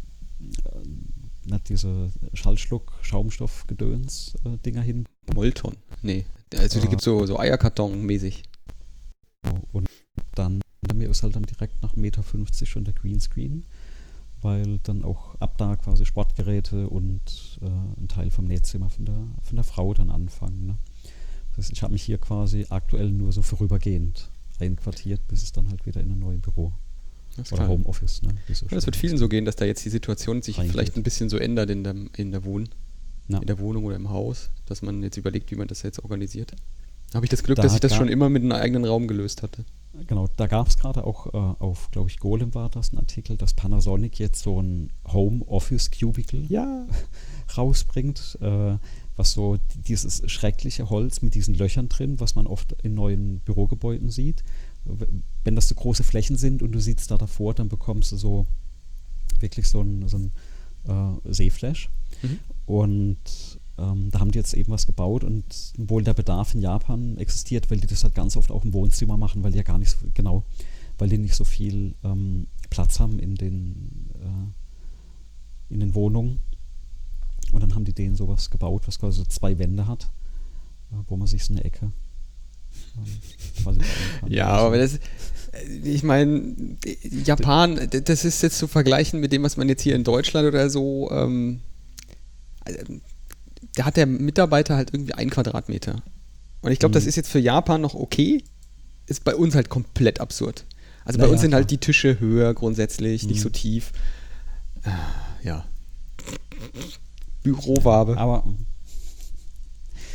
nicht 1.44 1.68
diese 1.68 2.10
Schallschluck-Schaumstoff-Gedöns-Dinger 2.32 4.82
äh, 4.82 4.84
hin. 4.84 5.06
Molton? 5.32 5.76
Nee. 6.02 6.26
Also 6.56 6.80
die 6.80 6.86
äh, 6.86 6.90
gibt 6.90 7.02
es 7.02 7.04
so, 7.04 7.24
so 7.24 7.38
Eierkarton-mäßig. 7.38 8.42
Und 9.72 9.88
dann 10.34 10.60
bei 10.80 10.94
mir 10.94 11.10
ist 11.10 11.22
halt 11.22 11.36
dann 11.36 11.44
direkt 11.44 11.80
nach 11.82 11.94
1,50 11.94 12.00
Meter 12.00 12.24
schon 12.66 12.84
der 12.84 12.94
Greenscreen, 12.94 13.64
weil 14.44 14.78
dann 14.82 15.02
auch 15.04 15.34
ab 15.40 15.56
da 15.56 15.74
quasi 15.74 16.04
Sportgeräte 16.04 16.88
und 16.88 17.58
äh, 17.62 18.00
ein 18.00 18.08
Teil 18.08 18.30
vom 18.30 18.44
Nähzimmer 18.44 18.90
von 18.90 19.06
der, 19.06 19.26
von 19.42 19.56
der 19.56 19.64
Frau 19.64 19.94
dann 19.94 20.10
anfangen. 20.10 20.66
Ne? 20.66 20.76
Das 21.56 21.64
heißt, 21.64 21.72
ich 21.72 21.82
habe 21.82 21.94
mich 21.94 22.02
hier 22.02 22.18
quasi 22.18 22.66
aktuell 22.68 23.10
nur 23.10 23.32
so 23.32 23.42
vorübergehend 23.42 24.30
einquartiert, 24.60 25.26
bis 25.28 25.42
es 25.42 25.52
dann 25.52 25.70
halt 25.70 25.86
wieder 25.86 26.00
in 26.00 26.12
ein 26.12 26.18
neues 26.18 26.40
Büro 26.42 26.72
oder 27.50 27.68
Homeoffice. 27.68 28.22
Ne? 28.22 28.34
So 28.52 28.66
ja, 28.66 28.76
das 28.76 28.86
wird 28.86 28.96
vielen 28.96 29.16
so 29.16 29.28
gehen, 29.28 29.44
dass 29.44 29.56
da 29.56 29.64
jetzt 29.64 29.84
die 29.84 29.90
Situation 29.90 30.42
sich 30.42 30.58
Reingeht. 30.58 30.72
vielleicht 30.72 30.96
ein 30.96 31.02
bisschen 31.02 31.28
so 31.28 31.38
ändert 31.38 31.70
in 31.70 31.82
der, 31.82 31.94
in 32.16 32.30
der, 32.30 32.44
Wohn, 32.44 32.68
ja. 33.28 33.38
in 33.38 33.46
der 33.46 33.58
Wohnung 33.58 33.84
oder 33.84 33.96
im 33.96 34.10
Haus, 34.10 34.50
dass 34.66 34.82
man 34.82 35.02
jetzt 35.02 35.16
überlegt, 35.16 35.50
wie 35.50 35.56
man 35.56 35.68
das 35.68 35.82
jetzt 35.82 36.04
organisiert. 36.04 36.54
Da 37.10 37.16
habe 37.16 37.26
ich 37.26 37.30
das 37.30 37.42
Glück, 37.42 37.56
da 37.56 37.62
dass 37.62 37.74
ich 37.74 37.80
das 37.80 37.94
schon 37.94 38.08
immer 38.08 38.28
mit 38.28 38.42
einem 38.42 38.52
eigenen 38.52 38.84
Raum 38.84 39.08
gelöst 39.08 39.42
hatte. 39.42 39.64
Genau, 40.06 40.28
da 40.36 40.46
gab 40.46 40.68
es 40.68 40.76
gerade 40.76 41.04
auch 41.04 41.26
äh, 41.32 41.62
auf, 41.62 41.90
glaube 41.90 42.10
ich, 42.10 42.18
Golem 42.18 42.54
war 42.54 42.68
das 42.68 42.92
ein 42.92 42.98
Artikel, 42.98 43.36
dass 43.36 43.54
Panasonic 43.54 44.18
jetzt 44.18 44.42
so 44.42 44.60
ein 44.60 44.90
Home 45.06 45.44
Office 45.46 45.90
Cubicle 45.90 46.44
ja. 46.48 46.86
rausbringt, 47.56 48.38
äh, 48.40 48.76
was 49.16 49.32
so 49.32 49.58
dieses 49.86 50.28
schreckliche 50.30 50.90
Holz 50.90 51.22
mit 51.22 51.34
diesen 51.34 51.54
Löchern 51.54 51.88
drin, 51.88 52.18
was 52.18 52.34
man 52.34 52.46
oft 52.46 52.72
in 52.82 52.94
neuen 52.94 53.40
Bürogebäuden 53.40 54.10
sieht, 54.10 54.42
wenn 55.44 55.56
das 55.56 55.68
so 55.68 55.74
große 55.74 56.02
Flächen 56.02 56.36
sind 56.36 56.62
und 56.62 56.72
du 56.72 56.80
sitzt 56.80 57.10
da 57.10 57.16
davor, 57.16 57.54
dann 57.54 57.68
bekommst 57.68 58.12
du 58.12 58.16
so 58.16 58.46
wirklich 59.40 59.68
so 59.68 59.80
ein, 59.80 60.08
so 60.08 60.18
ein 60.18 60.32
äh, 61.24 61.32
Seeflash. 61.32 61.90
Mhm. 62.22 62.38
Und 62.66 63.60
ähm, 63.78 64.10
da 64.10 64.20
haben 64.20 64.30
die 64.30 64.38
jetzt 64.38 64.54
eben 64.54 64.72
was 64.72 64.86
gebaut 64.86 65.24
und 65.24 65.44
wohl 65.76 66.04
der 66.04 66.14
Bedarf 66.14 66.54
in 66.54 66.60
Japan 66.60 67.16
existiert, 67.18 67.70
weil 67.70 67.78
die 67.78 67.86
das 67.86 68.04
halt 68.04 68.14
ganz 68.14 68.36
oft 68.36 68.50
auch 68.50 68.64
im 68.64 68.72
Wohnzimmer 68.72 69.16
machen, 69.16 69.42
weil 69.42 69.52
die 69.52 69.58
ja 69.58 69.64
gar 69.64 69.78
nicht 69.78 69.90
so, 69.90 69.98
genau, 70.14 70.44
weil 70.98 71.08
die 71.08 71.18
nicht 71.18 71.34
so 71.34 71.44
viel 71.44 71.94
ähm, 72.04 72.46
Platz 72.70 73.00
haben 73.00 73.18
in 73.18 73.34
den, 73.34 74.10
äh, 74.14 75.74
in 75.74 75.80
den 75.80 75.94
Wohnungen. 75.94 76.40
Und 77.52 77.62
dann 77.62 77.74
haben 77.74 77.84
die 77.84 77.92
denen 77.92 78.16
sowas 78.16 78.50
gebaut, 78.50 78.82
was 78.86 78.98
quasi 78.98 79.26
zwei 79.28 79.58
Wände 79.58 79.86
hat, 79.86 80.10
äh, 80.92 80.96
wo 81.08 81.16
man 81.16 81.26
sich 81.26 81.44
so 81.44 81.52
eine 81.52 81.64
Ecke 81.64 81.92
ja, 84.28 84.48
aber 84.48 84.78
das, 84.78 84.98
ich 85.82 86.02
meine, 86.02 86.54
Japan, 87.24 87.88
das 87.90 88.24
ist 88.24 88.42
jetzt 88.42 88.58
zu 88.58 88.68
vergleichen 88.68 89.20
mit 89.20 89.32
dem, 89.32 89.42
was 89.42 89.56
man 89.56 89.68
jetzt 89.68 89.82
hier 89.82 89.94
in 89.94 90.04
Deutschland 90.04 90.46
oder 90.46 90.70
so, 90.70 91.10
ähm, 91.10 91.60
da 93.74 93.84
hat 93.84 93.96
der 93.96 94.06
Mitarbeiter 94.06 94.76
halt 94.76 94.92
irgendwie 94.92 95.14
ein 95.14 95.30
Quadratmeter. 95.30 96.02
Und 96.62 96.72
ich 96.72 96.78
glaube, 96.78 96.92
mhm. 96.92 96.94
das 96.94 97.06
ist 97.06 97.16
jetzt 97.16 97.28
für 97.30 97.38
Japan 97.38 97.80
noch 97.80 97.94
okay, 97.94 98.42
ist 99.06 99.24
bei 99.24 99.34
uns 99.34 99.54
halt 99.54 99.68
komplett 99.68 100.20
absurd. 100.20 100.64
Also 101.04 101.18
bei 101.18 101.26
ja, 101.26 101.32
uns 101.32 101.42
sind 101.42 101.54
halt 101.54 101.70
die 101.70 101.78
Tische 101.78 102.18
höher 102.20 102.54
grundsätzlich, 102.54 103.24
mhm. 103.24 103.30
nicht 103.30 103.40
so 103.40 103.48
mhm. 103.48 103.54
tief. 103.54 103.92
Äh, 104.82 105.46
ja. 105.46 105.64
Bürowabe. 107.42 108.16
Aber 108.16 108.44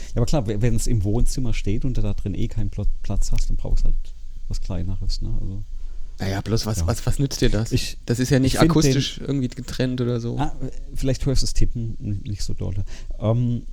ja, 0.10 0.16
aber 0.16 0.26
klar, 0.26 0.48
wenn 0.48 0.76
es 0.76 0.88
im 0.88 1.04
Wohnzimmer 1.04 1.54
steht 1.54 1.86
und 1.86 1.98
du 1.98 2.02
da 2.02 2.14
drin 2.14 2.34
eh 2.34 2.48
keinen 2.48 2.72
Platz 2.72 3.32
hast, 3.32 3.50
dann 3.50 3.58
brauchst 3.58 3.84
du 3.84 3.90
halt 3.90 3.96
was 4.48 4.60
Kleineres. 4.62 5.22
Ne? 5.22 5.38
Also 5.40 5.64
Naja, 6.20 6.42
bloß 6.42 6.66
was, 6.66 6.80
ja. 6.80 6.88
was, 6.88 7.06
was 7.06 7.18
nützt 7.18 7.42
dir 7.42 7.50
das? 7.50 7.72
Ich, 7.72 7.98
das 8.06 8.20
ist 8.20 8.30
ja 8.30 8.40
nicht 8.40 8.60
akustisch 8.60 9.16
den, 9.16 9.26
irgendwie 9.26 9.48
getrennt 9.48 10.02
oder 10.02 10.20
so. 10.20 10.38
Ah, 10.38 10.54
vielleicht 10.94 11.26
hörst 11.26 11.42
du 11.42 11.46
das 11.46 11.54
Tippen 11.54 11.96
nicht 12.24 12.44
so 12.44 12.54
doll. 12.54 12.76
Ähm, 13.20 13.64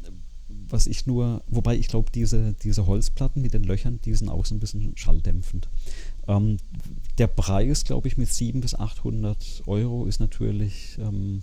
was 0.69 0.87
ich 0.87 1.07
nur, 1.07 1.43
wobei 1.49 1.77
ich 1.77 1.89
glaube, 1.89 2.11
diese, 2.13 2.55
diese 2.55 2.87
Holzplatten 2.87 3.43
mit 3.43 3.55
den 3.55 3.65
Löchern, 3.65 4.01
die 4.05 4.15
sind 4.15 4.29
auch 4.29 4.45
so 4.47 4.55
ein 4.55 4.61
bisschen 4.61 4.97
schalldämpfend. 4.97 5.69
Ähm, 6.29 6.59
der 7.19 7.29
Preis, 7.29 7.85
glaube 7.85 8.09
ich, 8.09 8.17
mit 8.17 8.33
700 8.33 8.63
bis 8.63 8.75
800 8.79 9.63
Euro 9.67 10.07
ist 10.07 10.21
natürlich, 10.21 10.99
ähm, 10.99 11.43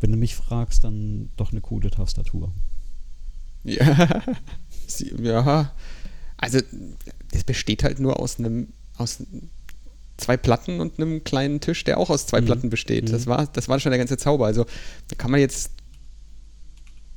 wenn 0.00 0.12
du 0.12 0.18
mich 0.18 0.34
fragst, 0.34 0.84
dann 0.84 1.30
doch 1.36 1.52
eine 1.52 1.60
coole 1.60 1.90
Tastatur. 1.90 2.52
Ja, 3.64 4.22
ja. 5.20 5.72
Also, 6.36 6.60
es 7.32 7.44
besteht 7.44 7.82
halt 7.82 7.98
nur 7.98 8.20
aus 8.20 8.38
einem, 8.38 8.68
aus 8.98 9.18
zwei 10.16 10.36
Platten 10.36 10.80
und 10.80 10.98
einem 10.98 11.24
kleinen 11.24 11.60
Tisch, 11.60 11.84
der 11.84 11.98
auch 11.98 12.10
aus 12.10 12.26
zwei 12.26 12.40
mhm. 12.40 12.46
Platten 12.46 12.70
besteht. 12.70 13.08
Mhm. 13.08 13.12
Das 13.12 13.26
war, 13.26 13.46
das 13.46 13.68
war 13.68 13.80
schon 13.80 13.90
der 13.90 13.98
ganze 13.98 14.16
Zauber. 14.16 14.46
Also, 14.46 14.66
da 15.08 15.16
kann 15.16 15.30
man 15.30 15.40
jetzt, 15.40 15.70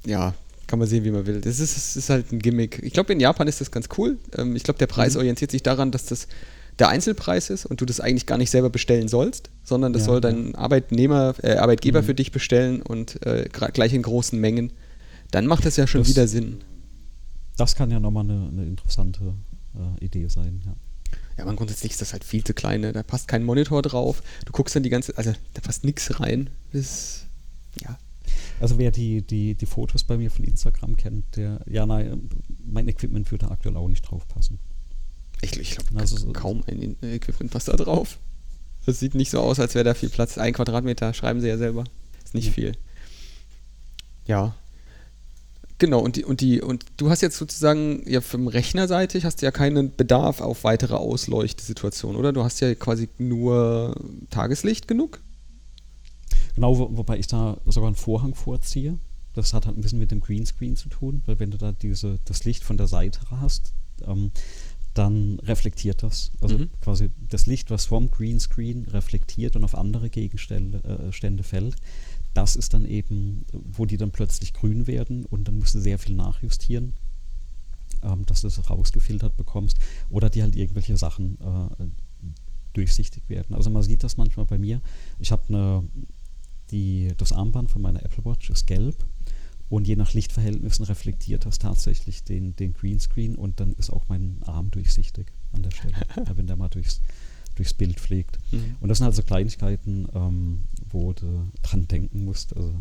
ja, 0.05 0.33
kann 0.67 0.79
man 0.79 0.87
sehen, 0.87 1.03
wie 1.03 1.11
man 1.11 1.25
will. 1.25 1.41
Das 1.41 1.59
ist, 1.59 1.75
das 1.75 1.97
ist 1.97 2.09
halt 2.09 2.31
ein 2.31 2.39
Gimmick. 2.39 2.79
Ich 2.83 2.93
glaube, 2.93 3.11
in 3.11 3.19
Japan 3.19 3.47
ist 3.47 3.59
das 3.59 3.71
ganz 3.71 3.89
cool. 3.97 4.17
Ähm, 4.37 4.55
ich 4.55 4.63
glaube, 4.63 4.77
der 4.77 4.87
Preis 4.87 5.13
mhm. 5.13 5.19
orientiert 5.19 5.51
sich 5.51 5.63
daran, 5.63 5.91
dass 5.91 6.05
das 6.05 6.27
der 6.79 6.89
Einzelpreis 6.89 7.49
ist 7.49 7.65
und 7.65 7.81
du 7.81 7.85
das 7.85 7.99
eigentlich 7.99 8.25
gar 8.25 8.37
nicht 8.37 8.49
selber 8.49 8.69
bestellen 8.69 9.07
sollst, 9.07 9.49
sondern 9.63 9.93
das 9.93 10.03
ja, 10.03 10.05
soll 10.05 10.21
dein. 10.21 10.55
Arbeitnehmer, 10.55 11.35
äh, 11.43 11.55
Arbeitgeber 11.55 12.01
mhm. 12.01 12.05
für 12.05 12.15
dich 12.15 12.31
bestellen 12.31 12.81
und 12.81 13.23
äh, 13.25 13.49
gleich 13.51 13.93
in 13.93 14.01
großen 14.01 14.39
Mengen. 14.39 14.71
Dann 15.31 15.45
macht 15.45 15.65
das 15.65 15.75
ja 15.77 15.87
schon 15.87 16.01
das, 16.01 16.09
wieder 16.09 16.27
Sinn. 16.27 16.61
Das 17.57 17.75
kann 17.75 17.91
ja 17.91 17.99
nochmal 17.99 18.23
eine, 18.23 18.47
eine 18.51 18.65
interessante 18.65 19.33
äh, 19.75 20.05
Idee 20.05 20.27
sein, 20.27 20.61
ja. 20.65 20.73
Ja, 21.41 21.45
man 21.47 21.55
grundsätzlich 21.55 21.93
ist 21.93 22.01
das 22.01 22.13
halt 22.13 22.23
viel 22.23 22.43
zu 22.43 22.53
klein, 22.53 22.81
ne? 22.81 22.93
da 22.93 23.01
passt 23.01 23.27
kein 23.27 23.43
Monitor 23.43 23.81
drauf. 23.81 24.21
Du 24.45 24.51
guckst 24.51 24.75
dann 24.75 24.83
die 24.83 24.91
ganze, 24.91 25.17
also 25.17 25.33
da 25.55 25.61
passt 25.61 25.83
nichts 25.83 26.19
rein. 26.19 26.51
Das, 26.71 27.25
ja, 27.81 27.97
also 28.59 28.77
wer 28.77 28.91
die, 28.91 29.23
die, 29.23 29.55
die 29.55 29.65
Fotos 29.65 30.03
bei 30.03 30.17
mir 30.17 30.29
von 30.29 30.45
Instagram 30.45 30.95
kennt, 30.95 31.35
der, 31.35 31.61
ja 31.65 31.87
nein, 31.87 32.29
mein 32.63 32.87
Equipment 32.87 33.31
würde 33.31 33.49
aktuell 33.49 33.75
auch 33.75 33.87
nicht 33.87 34.03
drauf 34.03 34.27
passen. 34.27 34.59
Ich, 35.41 35.59
ich 35.59 35.71
glaube, 35.71 35.99
also, 35.99 36.31
kaum 36.31 36.63
ein 36.67 36.95
Equipment 37.01 37.49
passt 37.49 37.69
da 37.69 37.75
drauf. 37.75 38.19
Das 38.85 38.99
sieht 38.99 39.15
nicht 39.15 39.31
so 39.31 39.39
aus, 39.39 39.59
als 39.59 39.73
wäre 39.73 39.83
da 39.83 39.95
viel 39.95 40.09
Platz. 40.09 40.37
Ein 40.37 40.53
Quadratmeter, 40.53 41.15
schreiben 41.15 41.41
sie 41.41 41.47
ja 41.47 41.57
selber. 41.57 41.85
Ist 42.23 42.35
nicht 42.35 42.47
ja. 42.47 42.53
viel. 42.53 42.71
Ja. 44.27 44.55
Genau, 45.81 45.99
und 45.99 46.15
die, 46.15 46.25
und 46.25 46.41
die, 46.41 46.61
und 46.61 46.85
du 46.97 47.09
hast 47.09 47.21
jetzt 47.21 47.37
sozusagen, 47.37 48.07
ja, 48.07 48.21
vom 48.21 48.47
Rechnerseitig 48.47 49.25
hast 49.25 49.41
du 49.41 49.47
ja 49.47 49.51
keinen 49.51 49.95
Bedarf 49.95 50.39
auf 50.39 50.63
weitere 50.63 50.93
Ausleuchtesituationen, 50.93 52.19
oder? 52.19 52.31
Du 52.33 52.43
hast 52.43 52.59
ja 52.59 52.75
quasi 52.75 53.09
nur 53.17 53.95
Tageslicht 54.29 54.87
genug? 54.87 55.21
Genau, 56.53 56.77
wo, 56.77 56.95
wobei 56.97 57.17
ich 57.17 57.25
da 57.25 57.57
sogar 57.65 57.87
einen 57.87 57.95
Vorhang 57.95 58.35
vorziehe. 58.35 58.99
Das 59.33 59.55
hat 59.55 59.65
halt 59.65 59.75
ein 59.75 59.81
bisschen 59.81 59.97
mit 59.97 60.11
dem 60.11 60.19
Greenscreen 60.21 60.75
zu 60.75 60.87
tun, 60.87 61.23
weil 61.25 61.39
wenn 61.39 61.49
du 61.49 61.57
da 61.57 61.71
diese, 61.71 62.19
das 62.25 62.43
Licht 62.43 62.63
von 62.63 62.77
der 62.77 62.85
Seite 62.85 63.19
hast, 63.31 63.73
ähm, 64.05 64.29
dann 64.93 65.39
reflektiert 65.39 66.03
das. 66.03 66.29
Also 66.41 66.59
mhm. 66.59 66.69
quasi 66.81 67.09
das 67.27 67.47
Licht, 67.47 67.71
was 67.71 67.85
vom 67.85 68.11
Greenscreen 68.11 68.85
reflektiert 68.85 69.55
und 69.55 69.63
auf 69.63 69.73
andere 69.73 70.11
Gegenstände 70.11 71.09
äh, 71.11 71.43
fällt, 71.43 71.75
das 72.33 72.55
ist 72.55 72.73
dann 72.73 72.85
eben, 72.85 73.45
wo 73.51 73.85
die 73.85 73.97
dann 73.97 74.11
plötzlich 74.11 74.53
grün 74.53 74.87
werden 74.87 75.25
und 75.25 75.47
dann 75.47 75.57
musst 75.57 75.75
du 75.75 75.79
sehr 75.79 75.99
viel 75.99 76.15
nachjustieren, 76.15 76.93
ähm, 78.03 78.25
dass 78.25 78.41
du 78.41 78.47
das 78.47 78.69
rausgefiltert 78.69 79.35
bekommst 79.37 79.77
oder 80.09 80.29
die 80.29 80.41
halt 80.41 80.55
irgendwelche 80.55 80.97
Sachen 80.97 81.37
äh, 81.41 81.85
durchsichtig 82.73 83.23
werden. 83.27 83.55
Also 83.55 83.69
man 83.69 83.83
sieht 83.83 84.03
das 84.03 84.17
manchmal 84.17 84.45
bei 84.45 84.57
mir. 84.57 84.81
Ich 85.19 85.31
habe 85.31 85.43
eine 85.49 85.83
die, 86.71 87.11
das 87.17 87.33
Armband 87.33 87.69
von 87.69 87.81
meiner 87.81 88.03
Apple 88.03 88.25
Watch 88.25 88.49
ist 88.49 88.65
gelb 88.65 88.95
und 89.69 89.87
je 89.87 89.95
nach 89.95 90.13
Lichtverhältnissen 90.13 90.85
reflektiert 90.85 91.45
das 91.45 91.59
tatsächlich 91.59 92.23
den, 92.23 92.55
den 92.55 92.73
Greenscreen 92.73 93.35
und 93.35 93.59
dann 93.59 93.73
ist 93.73 93.89
auch 93.89 94.05
mein 94.07 94.37
Arm 94.45 94.71
durchsichtig 94.71 95.27
an 95.51 95.63
der 95.63 95.71
Stelle, 95.71 95.95
wenn 96.35 96.47
der 96.47 96.55
mal 96.55 96.69
durchs, 96.69 97.01
durchs 97.55 97.73
Bild 97.73 97.99
fliegt. 97.99 98.39
Mhm. 98.51 98.75
Und 98.79 98.89
das 98.89 98.97
sind 98.97 99.05
halt 99.05 99.15
so 99.15 99.23
Kleinigkeiten, 99.23 100.07
ähm, 100.13 100.63
du 100.93 101.49
dran 101.61 101.87
denken 101.87 102.25
musst, 102.25 102.55
also, 102.55 102.73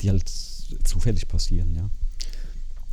die 0.00 0.10
halt 0.10 0.28
zufällig 0.28 1.28
passieren, 1.28 1.74
ja. 1.74 1.90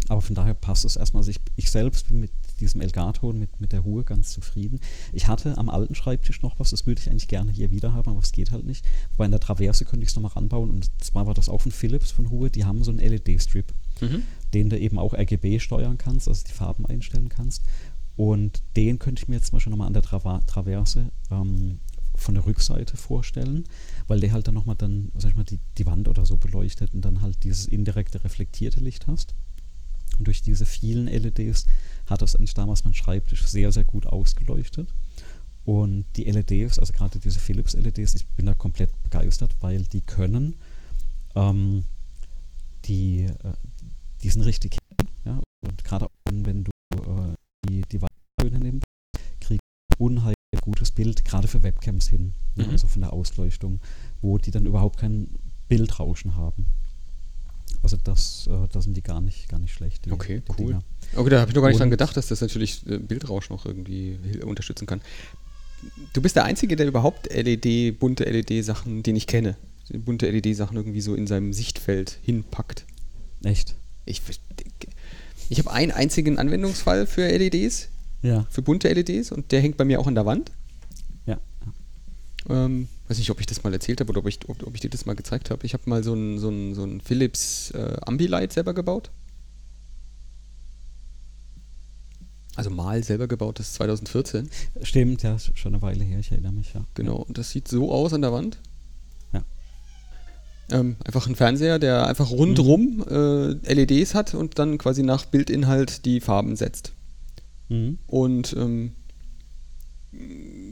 Aber 0.08 0.22
von 0.22 0.36
daher 0.36 0.54
passt 0.54 0.86
es 0.86 0.96
erstmal. 0.96 1.22
Also 1.22 1.32
ich, 1.32 1.40
ich 1.56 1.72
selbst 1.72 2.08
bin 2.08 2.20
mit 2.20 2.32
diesem 2.60 2.82
Elgato 2.82 3.30
und 3.30 3.40
mit, 3.40 3.60
mit 3.60 3.72
der 3.72 3.82
Ruhe 3.82 4.04
ganz 4.04 4.32
zufrieden. 4.32 4.80
Ich 5.12 5.28
hatte 5.28 5.58
am 5.58 5.70
alten 5.70 5.96
Schreibtisch 5.96 6.42
noch 6.42 6.60
was, 6.60 6.70
das 6.70 6.86
würde 6.86 7.02
ich 7.02 7.10
eigentlich 7.10 7.28
gerne 7.28 7.52
hier 7.52 7.72
wieder 7.72 7.94
haben, 7.94 8.10
aber 8.10 8.20
es 8.20 8.32
geht 8.32 8.52
halt 8.52 8.66
nicht. 8.66 8.86
Wobei 9.12 9.26
in 9.26 9.32
der 9.32 9.40
Traverse 9.40 9.84
könnte 9.84 10.04
ich 10.04 10.10
es 10.10 10.16
nochmal 10.16 10.32
ranbauen 10.34 10.70
und 10.70 10.92
zwar 11.04 11.26
war 11.26 11.34
das 11.34 11.50
auch 11.50 11.62
von 11.62 11.72
Philips, 11.72 12.12
von 12.12 12.28
Ruhe, 12.28 12.50
die 12.50 12.66
haben 12.66 12.84
so 12.84 12.92
einen 12.92 13.00
LED-Strip, 13.00 13.74
mhm. 14.02 14.24
den 14.54 14.70
du 14.70 14.80
eben 14.80 15.00
auch 15.00 15.14
RGB 15.14 15.60
steuern 15.60 15.98
kannst, 15.98 16.28
also 16.28 16.44
die 16.48 16.54
Farben 16.54 16.86
einstellen 16.86 17.30
kannst. 17.30 17.64
Und 18.16 18.62
den 18.78 19.00
könnte 19.00 19.24
ich 19.24 19.28
mir 19.28 19.36
jetzt 19.36 19.52
mal 19.52 19.60
schon 19.60 19.72
nochmal 19.72 19.88
an 19.88 19.94
der 19.94 20.04
Trava 20.04 20.40
Traverse 20.48 21.12
ähm, 21.32 21.80
von 22.18 22.36
der 22.36 22.46
Rückseite 22.46 22.98
vorstellen, 22.98 23.66
weil 24.08 24.20
der 24.20 24.32
halt 24.32 24.48
dann 24.48 24.56
nochmal 24.56 24.76
dann, 24.76 25.12
sag 25.16 25.32
ich 25.32 25.36
mal, 25.36 25.44
die, 25.44 25.60
die 25.78 25.86
Wand 25.86 26.08
oder 26.08 26.26
so 26.26 26.38
beleuchtet 26.38 26.94
und 26.94 27.04
dann 27.04 27.22
halt 27.22 27.44
dieses 27.44 27.68
indirekte 27.68 28.24
reflektierte 28.24 28.80
Licht 28.80 29.08
hast. 29.08 29.36
Und 30.18 30.28
durch 30.28 30.42
diese 30.42 30.66
vielen 30.66 31.08
LEDs 31.08 31.66
hat 32.08 32.22
das 32.22 32.36
eigentlich 32.36 32.54
damals 32.54 32.86
mein 32.86 32.94
Schreibtisch 32.94 33.46
sehr, 33.46 33.72
sehr 33.72 33.84
gut 33.84 34.06
ausgeleuchtet. 34.06 34.94
Und 35.66 36.06
die 36.16 36.24
LEDs, 36.26 36.78
also 36.80 36.94
gerade 36.94 37.20
diese 37.20 37.40
Philips 37.40 37.74
LEDs, 37.74 38.14
ich 38.14 38.28
bin 38.28 38.46
da 38.46 38.54
komplett 38.54 38.92
begeistert, 39.04 39.56
weil 39.62 39.84
die 39.84 40.02
können, 40.02 40.56
ähm, 41.36 41.86
die, 42.86 43.24
äh, 43.24 43.54
die 44.22 44.30
sind 44.30 44.44
richtig, 44.44 44.78
ja, 45.26 45.42
und 45.66 45.84
gerade 45.84 46.08
wenn 46.30 46.64
du 46.64 46.72
äh, 46.94 47.34
die, 47.68 47.82
die 47.92 48.00
Weißtöne 48.02 48.60
nimmst, 48.60 48.86
kriegst 49.40 49.62
du 49.90 50.06
unheimlich 50.06 50.36
gutes 50.66 50.92
Bild, 50.92 51.24
gerade 51.24 51.48
für 51.48 51.64
Webcams 51.64 52.08
hin, 52.10 52.34
mhm. 52.56 52.64
ja, 52.64 52.70
also 52.70 52.88
von 52.88 53.02
der 53.02 53.14
Ausleuchtung, 53.14 53.80
wo 54.22 54.38
die 54.38 54.52
dann 54.52 54.66
überhaupt 54.66 55.00
kein 55.00 55.30
Bildrauschen 55.70 56.36
haben. 56.36 56.66
Also 57.82 57.98
das, 58.04 58.48
äh, 58.48 58.68
da 58.72 58.82
sind 58.82 58.98
die 58.98 59.04
gar 59.04 59.22
nicht, 59.22 59.48
gar 59.48 59.60
nicht 59.60 59.74
schlecht. 59.74 60.06
Die, 60.06 60.12
okay, 60.12 60.42
die 60.48 60.52
cool. 60.52 60.68
Dinger. 60.68 60.84
Okay, 61.16 61.30
da 61.30 61.40
habe 61.40 61.52
ich 61.52 61.56
noch 61.56 61.62
gar 61.62 61.70
nicht 61.70 61.80
dran 61.80 61.92
gedacht, 61.92 62.18
dass 62.18 62.28
das 62.28 62.42
natürlich 62.42 62.86
äh, 62.88 62.98
Bildrausch 62.98 63.50
noch 63.50 63.66
irgendwie 63.66 64.18
unterstützen 64.44 64.86
kann. 64.86 65.02
Du 66.14 66.22
bist 66.22 66.36
der 66.36 66.46
Einzige, 66.46 66.76
der 66.76 66.88
überhaupt 66.88 67.32
LED, 67.32 68.00
bunte 68.00 68.24
LED-Sachen, 68.24 69.04
den 69.04 69.16
ich 69.16 69.28
kenne, 69.28 69.56
bunte 69.94 70.30
LED-Sachen 70.30 70.78
irgendwie 70.78 71.02
so 71.02 71.14
in 71.14 71.28
seinem 71.28 71.54
Sichtfeld 71.54 72.18
hinpackt. 72.24 72.86
Echt? 73.44 73.76
Ich, 74.06 74.22
ich 75.50 75.60
habe 75.60 75.72
einen 75.72 75.92
einzigen 75.92 76.40
Anwendungsfall 76.40 77.06
für 77.06 77.28
LEDs, 77.28 77.90
ja. 78.26 78.46
für 78.50 78.62
bunte 78.62 78.92
LEDs 78.92 79.32
und 79.32 79.52
der 79.52 79.62
hängt 79.62 79.78
bei 79.78 79.86
mir 79.86 80.00
auch 80.00 80.08
an 80.08 80.16
der 80.16 80.26
Wand. 80.26 80.52
Ja. 81.26 81.38
Ähm, 82.50 82.88
weiß 83.08 83.18
nicht, 83.18 83.30
ob 83.32 83.40
ich 83.40 83.46
das 83.46 83.64
mal 83.64 83.74
erzählt 83.74 84.00
habe 84.00 84.10
oder 84.10 84.20
ob 84.20 84.28
ich, 84.28 84.40
ob, 84.48 84.66
ob 84.66 84.74
ich 84.74 84.82
dir 84.82 84.90
das 84.90 85.06
mal 85.06 85.16
gezeigt 85.16 85.52
habe. 85.52 85.66
Ich 85.66 85.74
habe 85.74 85.84
mal 85.90 86.04
so 86.04 86.14
ein, 86.14 86.40
so 86.40 86.50
ein, 86.50 86.76
so 86.76 86.84
ein 86.84 87.02
Philips 87.02 87.72
äh, 87.72 87.98
Ambilight 88.06 88.54
selber 88.54 88.74
gebaut. 88.74 89.12
Also 92.56 92.70
mal 92.70 93.04
selber 93.04 93.28
gebaut, 93.28 93.60
das 93.60 93.68
ist 93.68 93.76
2014. 93.76 94.50
Stimmt, 94.82 95.24
ja, 95.24 95.38
schon 95.40 95.74
eine 95.74 95.82
Weile 95.82 96.04
her, 96.06 96.20
ich 96.20 96.32
erinnere 96.32 96.54
mich, 96.54 96.74
ja. 96.74 96.86
Genau, 96.94 97.18
und 97.18 97.38
das 97.38 97.50
sieht 97.52 97.68
so 97.68 97.92
aus 97.92 98.14
an 98.14 98.22
der 98.22 98.32
Wand. 98.32 98.60
Ja. 99.34 99.44
Ähm, 100.72 100.96
einfach 101.04 101.28
ein 101.28 101.36
Fernseher, 101.36 101.80
der 101.80 102.08
einfach 102.08 102.32
rundrum 102.32 103.04
mhm. 103.10 103.60
äh, 103.66 103.74
LEDs 103.74 104.16
hat 104.16 104.34
und 104.34 104.58
dann 104.58 104.78
quasi 104.78 105.04
nach 105.04 105.26
Bildinhalt 105.26 106.06
die 106.06 106.22
Farben 106.22 106.56
setzt. 106.56 106.94
Mhm. 107.70 107.98
Und 108.08 108.56
ähm, 108.58 108.92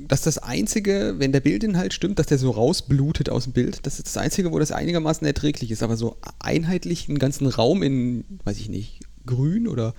das 0.07 0.19
ist 0.19 0.25
das 0.25 0.37
Einzige, 0.37 1.15
wenn 1.17 1.31
der 1.31 1.39
Bildinhalt 1.39 1.93
stimmt, 1.93 2.19
dass 2.19 2.27
der 2.27 2.37
so 2.37 2.51
rausblutet 2.51 3.29
aus 3.29 3.45
dem 3.45 3.53
Bild. 3.53 3.85
Das 3.85 3.97
ist 3.97 4.07
das 4.07 4.17
Einzige, 4.17 4.51
wo 4.51 4.59
das 4.59 4.71
einigermaßen 4.71 5.25
erträglich 5.25 5.71
ist. 5.71 5.83
Aber 5.83 5.97
so 5.97 6.17
einheitlich 6.39 7.09
einen 7.09 7.19
ganzen 7.19 7.47
Raum 7.47 7.83
in, 7.83 8.25
weiß 8.43 8.59
ich 8.59 8.69
nicht, 8.69 9.01
grün 9.25 9.67
oder 9.67 9.93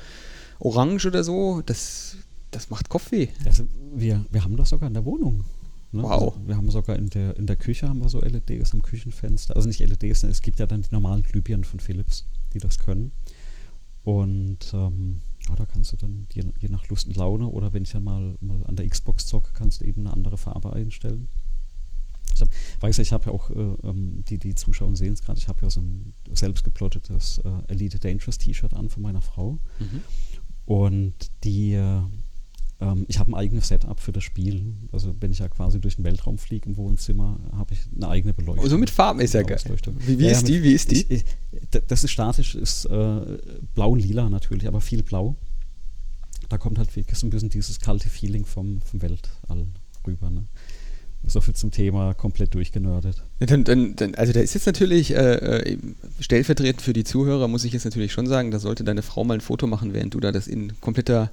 orange 0.58 1.06
oder 1.06 1.24
so, 1.24 1.62
das, 1.64 2.16
das 2.50 2.70
macht 2.70 2.88
Kopfweh. 2.88 3.28
Also 3.44 3.64
wir, 3.94 4.24
wir 4.30 4.44
haben 4.44 4.56
das 4.56 4.70
sogar 4.70 4.88
in 4.88 4.94
der 4.94 5.04
Wohnung. 5.04 5.44
Ne? 5.92 6.02
Wow. 6.02 6.34
Also 6.34 6.48
wir 6.48 6.56
haben 6.56 6.70
sogar 6.70 6.96
in 6.96 7.10
der, 7.10 7.36
in 7.36 7.46
der 7.46 7.56
Küche 7.56 7.88
haben 7.88 8.00
wir 8.00 8.08
so 8.08 8.20
LEDs 8.20 8.72
am 8.72 8.82
Küchenfenster. 8.82 9.56
Also 9.56 9.68
nicht 9.68 9.80
LEDs, 9.80 10.22
es 10.24 10.42
gibt 10.42 10.58
ja 10.58 10.66
dann 10.66 10.82
die 10.82 10.92
normalen 10.92 11.22
Glühbirnen 11.22 11.64
von 11.64 11.80
Philips, 11.80 12.26
die 12.52 12.58
das 12.58 12.78
können. 12.78 13.12
Und 14.04 14.72
ähm, 14.74 15.20
ja, 15.48 15.56
da 15.56 15.66
kannst 15.66 15.92
du 15.92 15.96
dann 15.96 16.26
je, 16.32 16.44
je, 16.58 16.68
nach 16.68 16.88
Lust 16.88 17.06
und 17.06 17.16
Laune 17.16 17.46
oder 17.46 17.72
wenn 17.72 17.82
ich 17.82 17.92
dann 17.92 18.04
mal, 18.04 18.36
mal 18.40 18.64
an 18.66 18.76
der 18.76 18.88
Xbox 18.88 19.26
zocke, 19.26 19.50
kannst 19.54 19.80
du 19.80 19.84
eben 19.84 20.02
eine 20.02 20.12
andere 20.12 20.38
Farbe 20.38 20.72
einstellen. 20.72 21.28
Ich 22.34 22.40
hab, 22.40 22.48
weiß 22.80 22.98
ich 22.98 23.12
habe 23.12 23.26
ja 23.26 23.32
auch, 23.32 23.50
äh, 23.50 23.54
ähm, 23.84 24.24
die, 24.28 24.38
die 24.38 24.54
Zuschauer 24.54 24.96
sehen 24.96 25.12
es 25.12 25.22
gerade, 25.22 25.38
ich 25.38 25.48
habe 25.48 25.60
ja 25.62 25.70
so 25.70 25.80
ein 25.80 26.14
selbst 26.32 26.64
geplottetes 26.64 27.38
äh, 27.38 27.72
Elite 27.72 27.98
Dangerous 27.98 28.38
T-Shirt 28.38 28.74
an 28.74 28.88
von 28.88 29.02
meiner 29.02 29.20
Frau. 29.20 29.58
Mhm. 29.78 30.02
Und 30.66 31.14
die, 31.44 31.74
äh, 31.74 32.00
ähm, 32.84 33.06
ich 33.08 33.18
habe 33.18 33.32
ein 33.32 33.34
eigenes 33.34 33.68
Setup 33.68 33.98
für 33.98 34.12
das 34.12 34.24
Spiel. 34.24 34.74
Also 34.92 35.14
wenn 35.20 35.30
ich 35.30 35.38
ja 35.38 35.48
quasi 35.48 35.80
durch 35.80 35.96
den 35.96 36.04
Weltraum 36.04 36.38
fliege 36.38 36.68
im 36.68 36.76
Wohnzimmer, 36.76 37.38
habe 37.52 37.72
ich 37.74 37.80
eine 37.94 38.08
eigene 38.08 38.34
Beleuchtung. 38.34 38.64
Oh, 38.64 38.68
so 38.68 38.78
mit 38.78 38.90
Farben 38.90 39.20
ist 39.20 39.34
ja 39.34 39.42
geil. 39.42 39.58
Wie, 40.06 40.18
wie 40.18 40.24
ja, 40.24 40.32
ist 40.32 40.46
die? 40.46 40.62
Wie 40.62 40.72
ist 40.72 40.90
die? 40.90 41.02
Ich, 41.02 41.10
ich, 41.10 41.24
das 41.88 42.04
ist 42.04 42.10
statisch, 42.10 42.54
ist 42.54 42.84
äh, 42.86 43.20
blau 43.74 43.90
und 43.90 44.00
lila 44.00 44.28
natürlich, 44.28 44.68
aber 44.68 44.80
viel 44.80 45.02
blau. 45.02 45.36
Da 46.48 46.58
kommt 46.58 46.78
halt 46.78 46.94
wirklich 46.94 47.18
so 47.18 47.26
ein 47.26 47.30
bisschen 47.30 47.48
dieses 47.48 47.80
kalte 47.80 48.08
Feeling 48.08 48.44
vom, 48.44 48.80
vom 48.82 49.00
Weltall 49.00 49.66
rüber. 50.06 50.28
Ne? 50.30 50.44
So 51.26 51.40
viel 51.40 51.54
zum 51.54 51.70
Thema, 51.70 52.12
komplett 52.12 52.54
durchgenördet. 52.54 53.22
Dann, 53.38 53.64
dann, 53.64 53.96
dann, 53.96 54.14
also 54.14 54.34
da 54.34 54.40
ist 54.40 54.52
jetzt 54.52 54.66
natürlich, 54.66 55.14
äh, 55.14 55.36
äh, 55.36 55.78
stellvertretend 56.20 56.82
für 56.82 56.92
die 56.92 57.04
Zuhörer, 57.04 57.48
muss 57.48 57.64
ich 57.64 57.72
jetzt 57.72 57.84
natürlich 57.84 58.12
schon 58.12 58.26
sagen, 58.26 58.50
da 58.50 58.58
sollte 58.58 58.84
deine 58.84 59.00
Frau 59.00 59.24
mal 59.24 59.34
ein 59.34 59.40
Foto 59.40 59.66
machen, 59.66 59.94
während 59.94 60.12
du 60.12 60.20
da 60.20 60.32
das 60.32 60.46
in 60.46 60.78
kompletter 60.82 61.30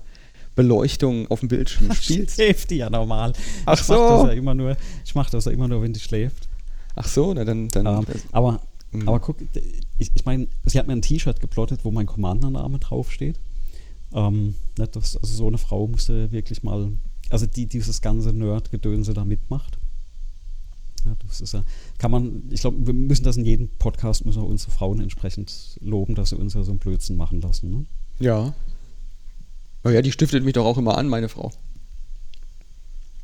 Beleuchtung 0.55 1.29
auf 1.29 1.39
dem 1.39 1.49
Bildschirm 1.49 1.93
spielst. 1.93 2.35
Schläft 2.35 2.69
die 2.69 2.77
ja 2.77 2.89
normal. 2.89 3.33
Ach 3.65 3.79
ich 3.79 3.85
so. 3.85 3.93
Mach 3.93 4.23
das 4.23 4.27
ja 4.27 4.33
immer 4.33 4.53
nur, 4.53 4.77
ich 5.05 5.15
mache 5.15 5.31
das 5.31 5.45
ja 5.45 5.51
immer 5.51 5.67
nur, 5.67 5.81
wenn 5.81 5.93
die 5.93 5.99
schläft. 5.99 6.47
Ach 6.95 7.07
so, 7.07 7.33
na 7.33 7.45
dann. 7.45 7.69
dann 7.69 7.85
ähm, 7.85 8.05
aber, 8.31 8.61
mhm. 8.91 9.07
aber 9.07 9.19
guck, 9.19 9.37
ich, 9.97 10.11
ich 10.13 10.25
meine, 10.25 10.47
sie 10.65 10.77
hat 10.77 10.87
mir 10.87 10.93
ein 10.93 11.01
T-Shirt 11.01 11.39
geplottet, 11.39 11.85
wo 11.85 11.91
mein 11.91 12.05
Commander-Name 12.05 12.79
draufsteht. 12.79 13.39
Ähm, 14.13 14.55
ne, 14.77 14.87
das, 14.87 15.15
also 15.17 15.33
so 15.33 15.47
eine 15.47 15.57
Frau 15.57 15.87
musste 15.87 16.31
wirklich 16.31 16.63
mal, 16.63 16.91
also 17.29 17.45
die 17.45 17.65
dieses 17.65 18.01
ganze 18.01 18.33
Nerd-Gedönse 18.33 19.13
da 19.13 19.23
mitmacht. 19.23 19.77
Ja, 21.05 21.15
das 21.25 21.41
ist 21.41 21.53
ja, 21.53 21.63
kann 21.97 22.11
man, 22.11 22.43
ich 22.51 22.61
glaube, 22.61 22.85
wir 22.85 22.93
müssen 22.93 23.23
das 23.23 23.37
in 23.37 23.45
jedem 23.45 23.69
Podcast, 23.79 24.25
müssen 24.25 24.41
wir 24.41 24.47
unsere 24.47 24.71
Frauen 24.71 24.99
entsprechend 24.99 25.79
loben, 25.81 26.13
dass 26.13 26.29
sie 26.29 26.35
uns 26.35 26.53
ja 26.53 26.63
so 26.63 26.71
einen 26.71 26.79
Blödsinn 26.79 27.17
machen 27.17 27.41
lassen. 27.41 27.71
Ne? 27.71 27.85
Ja, 28.19 28.53
ja, 29.89 30.01
die 30.01 30.11
stiftet 30.11 30.43
mich 30.43 30.53
doch 30.53 30.65
auch 30.65 30.77
immer 30.77 30.97
an, 30.97 31.07
meine 31.07 31.29
Frau. 31.29 31.51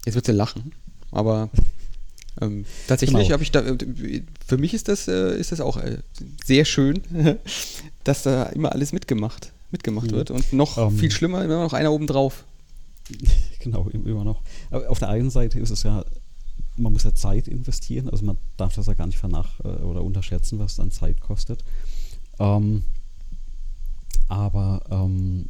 Jetzt 0.05 0.15
wird 0.15 0.25
sie 0.25 0.31
lachen, 0.31 0.71
aber 1.11 1.49
ähm, 2.41 2.65
tatsächlich 2.87 3.27
genau. 3.27 3.33
habe 3.33 3.43
ich 3.43 3.51
da, 3.51 3.59
äh, 3.61 4.23
für 4.45 4.57
mich 4.57 4.73
ist 4.73 4.87
das, 4.87 5.07
äh, 5.07 5.37
ist 5.37 5.51
das 5.51 5.61
auch 5.61 5.77
äh, 5.77 5.97
sehr 6.43 6.65
schön, 6.65 7.01
dass 8.03 8.23
da 8.23 8.43
immer 8.43 8.71
alles 8.71 8.93
mitgemacht, 8.93 9.51
mitgemacht 9.71 10.11
mhm. 10.11 10.15
wird 10.15 10.31
und 10.31 10.53
noch 10.53 10.77
um, 10.77 10.93
ähm. 10.93 10.97
viel 10.97 11.11
schlimmer, 11.11 11.43
immer 11.43 11.61
noch 11.61 11.73
einer 11.73 11.91
oben 11.91 12.07
drauf. 12.07 12.43
Genau, 13.59 13.89
immer 13.89 14.23
noch. 14.23 14.43
Aber 14.71 14.89
auf 14.89 14.99
der 14.99 15.09
einen 15.09 15.29
Seite 15.29 15.59
ist 15.59 15.71
es 15.71 15.83
ja, 15.83 16.05
man 16.77 16.93
muss 16.93 17.03
ja 17.03 17.13
Zeit 17.13 17.49
investieren, 17.49 18.09
also 18.09 18.23
man 18.23 18.37
darf 18.55 18.75
das 18.75 18.85
ja 18.85 18.93
gar 18.93 19.07
nicht 19.07 19.17
vernach 19.17 19.59
äh, 19.61 19.67
oder 19.83 20.03
unterschätzen, 20.03 20.57
was 20.59 20.75
dann 20.75 20.91
Zeit 20.91 21.19
kostet. 21.19 21.65
Ähm, 22.39 22.83
aber 24.29 24.83
ähm, 24.89 25.49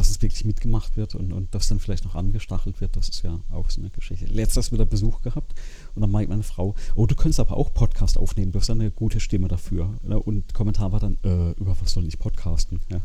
dass 0.00 0.08
es 0.08 0.22
wirklich 0.22 0.46
mitgemacht 0.46 0.96
wird 0.96 1.14
und, 1.14 1.30
und 1.30 1.54
das 1.54 1.68
dann 1.68 1.78
vielleicht 1.78 2.06
noch 2.06 2.14
angestachelt 2.14 2.80
wird, 2.80 2.96
das 2.96 3.10
ist 3.10 3.22
ja 3.22 3.38
auch 3.50 3.68
so 3.68 3.82
eine 3.82 3.90
Geschichte. 3.90 4.24
Letztes 4.24 4.72
wieder 4.72 4.86
Besuch 4.86 5.20
gehabt 5.20 5.52
und 5.94 6.00
dann 6.00 6.10
meint 6.10 6.30
meine 6.30 6.42
Frau, 6.42 6.74
oh, 6.94 7.04
du 7.04 7.14
könntest 7.14 7.38
aber 7.38 7.54
auch 7.58 7.74
Podcast 7.74 8.16
aufnehmen, 8.16 8.50
du 8.50 8.58
hast 8.58 8.70
eine 8.70 8.90
gute 8.90 9.20
Stimme 9.20 9.48
dafür. 9.48 9.98
Und 10.24 10.54
Kommentar 10.54 10.92
war 10.92 11.00
dann, 11.00 11.18
äh, 11.22 11.50
über 11.60 11.76
was 11.82 11.92
soll 11.92 12.06
ich 12.06 12.18
podcasten? 12.18 12.80
Ja. 12.90 13.02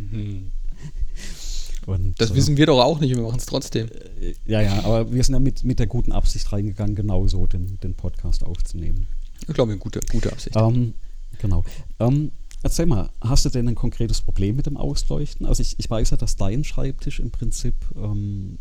Mhm. 0.00 0.52
Und, 1.86 2.20
das 2.20 2.30
äh, 2.30 2.34
wissen 2.36 2.56
wir 2.56 2.66
doch 2.66 2.80
auch 2.80 3.00
nicht, 3.00 3.16
wir 3.16 3.22
machen 3.22 3.38
es 3.38 3.46
trotzdem. 3.46 3.88
Äh, 3.88 4.34
ja, 4.46 4.60
ja, 4.60 4.84
aber 4.84 5.10
wir 5.10 5.24
sind 5.24 5.34
ja 5.34 5.40
mit, 5.40 5.64
mit 5.64 5.80
der 5.80 5.88
guten 5.88 6.12
Absicht 6.12 6.52
reingegangen, 6.52 6.94
genau 6.94 7.26
so 7.26 7.48
den, 7.48 7.80
den 7.80 7.94
Podcast 7.94 8.44
aufzunehmen. 8.44 9.08
Ich 9.48 9.54
glaube, 9.54 9.72
eine 9.72 9.80
gute, 9.80 9.98
gute 10.12 10.30
Absicht. 10.30 10.54
Ähm, 10.54 10.94
genau. 11.40 11.64
Ähm, 11.98 12.30
Erzähl 12.62 12.86
mal, 12.86 13.10
hast 13.20 13.44
du 13.44 13.48
denn 13.48 13.68
ein 13.68 13.74
konkretes 13.74 14.20
Problem 14.20 14.56
mit 14.56 14.66
dem 14.66 14.76
Ausleuchten? 14.76 15.46
Also 15.46 15.62
ich, 15.62 15.76
ich 15.78 15.88
weiß 15.88 16.10
ja, 16.10 16.16
dass 16.16 16.36
dein 16.36 16.62
Schreibtisch 16.64 17.20
im 17.20 17.30
Prinzip 17.30 17.74
ähm, 17.96 18.58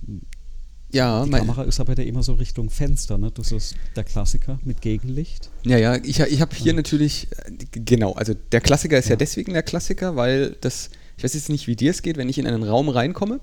ja, 0.92 1.24
die 1.24 1.32
Kamera 1.32 1.64
ist 1.64 1.80
aber 1.80 1.96
ja 1.96 2.04
immer 2.04 2.24
so 2.24 2.34
Richtung 2.34 2.70
Fenster, 2.72 3.20
ne? 3.20 3.32
Das 3.32 3.52
ist 3.52 3.76
der 3.96 4.04
Klassiker 4.04 4.60
mit 4.64 4.82
Gegenlicht. 4.82 5.52
Ja, 5.64 5.78
ja, 5.78 5.96
ich, 5.98 6.20
ich 6.20 6.42
habe 6.42 6.56
hier 6.56 6.72
ja. 6.72 6.74
natürlich, 6.74 7.28
genau, 7.72 8.14
also 8.14 8.34
der 8.34 8.60
Klassiker 8.60 8.98
ist 8.98 9.06
ja. 9.06 9.12
ja. 9.12 9.18
deswegen 9.18 9.54
der 9.54 9.62
Klassiker, 9.62 10.16
weil 10.16 10.58
das, 10.62 10.90
ich 11.18 11.24
weiß 11.24 11.36
jetzt 11.36 11.50
nicht, 11.50 11.68
wie 11.68 11.76
dir 11.76 11.92
es 11.92 12.02
geht, 12.02 12.18
wenn 12.18 12.28
ich 12.28 12.40
in 12.40 12.48
einen 12.48 12.64
Raum 12.64 12.90
reinkomme 12.90 13.40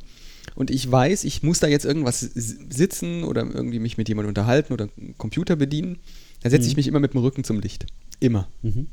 und 0.57 0.73
ich 0.73 0.91
weiß, 0.91 1.23
ich 1.23 1.45
muss 1.45 1.61
da 1.61 1.69
jetzt 1.69 1.85
irgendwas 1.85 2.19
sitzen 2.21 3.23
oder 3.23 3.43
irgendwie 3.43 3.79
mich 3.79 3.97
mit 3.97 4.09
jemandem 4.09 4.31
unterhalten 4.31 4.73
oder 4.73 4.89
einen 4.99 5.17
Computer 5.17 5.55
bedienen, 5.55 5.99
dann 6.43 6.51
setze 6.51 6.65
mhm. 6.65 6.71
ich 6.71 6.77
mich 6.79 6.87
immer 6.89 7.01
mit 7.01 7.15
dem 7.15 7.21
Rücken 7.21 7.45
zum 7.45 7.61
Licht. 7.61 7.87
Immer. 8.19 8.49
Mhm 8.63 8.89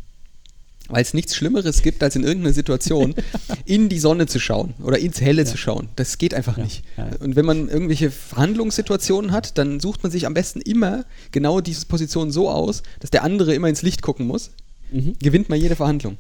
weil 0.90 1.02
es 1.02 1.14
nichts 1.14 1.36
Schlimmeres 1.36 1.82
gibt, 1.82 2.04
als 2.04 2.16
in 2.16 2.24
irgendeiner 2.24 2.54
Situation 2.54 3.16
in 3.66 3.90
die 3.90 4.00
Sonne 4.00 4.28
zu 4.28 4.40
schauen 4.40 4.74
oder 4.84 5.00
ins 5.00 5.22
Helle 5.22 5.44
ja. 5.44 5.48
zu 5.48 5.58
schauen. 5.58 5.90
Das 5.96 6.18
geht 6.18 6.34
einfach 6.34 6.58
ja. 6.58 6.64
nicht. 6.64 6.84
Ja. 6.98 7.10
Und 7.20 7.36
wenn 7.36 7.46
man 7.46 7.70
irgendwelche 7.70 8.12
Verhandlungssituationen 8.12 9.32
hat, 9.32 9.58
dann 9.58 9.80
sucht 9.80 10.04
man 10.04 10.12
sich 10.12 10.26
am 10.26 10.34
besten 10.34 10.62
immer 10.62 11.06
genau 11.32 11.62
diese 11.62 11.86
Position 11.86 12.32
so 12.32 12.50
aus, 12.50 12.84
dass 13.00 13.12
der 13.12 13.24
andere 13.24 13.54
immer 13.54 13.70
ins 13.70 13.82
Licht 13.82 14.02
gucken 14.02 14.28
muss. 14.28 14.52
Mhm. 14.92 15.14
Gewinnt 15.20 15.50
man 15.50 15.60
jede 15.60 15.76
Verhandlung. 15.76 16.18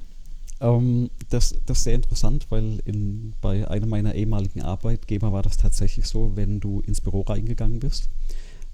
Ähm, 0.62 1.10
das, 1.30 1.56
das 1.66 1.80
ist 1.80 1.84
sehr 1.84 1.96
interessant, 1.96 2.48
weil 2.50 2.80
in, 2.86 3.34
bei 3.42 3.68
einem 3.68 3.90
meiner 3.90 4.16
ehemaligen 4.16 4.62
Arbeitgeber 4.62 5.34
war 5.34 5.42
das 5.42 5.58
tatsächlich 5.58 6.06
so, 6.08 6.32
wenn 6.36 6.60
du 6.60 6.82
ins 6.88 7.02
Büro 7.02 7.22
reingegangen 7.22 7.80
bist 7.80 8.10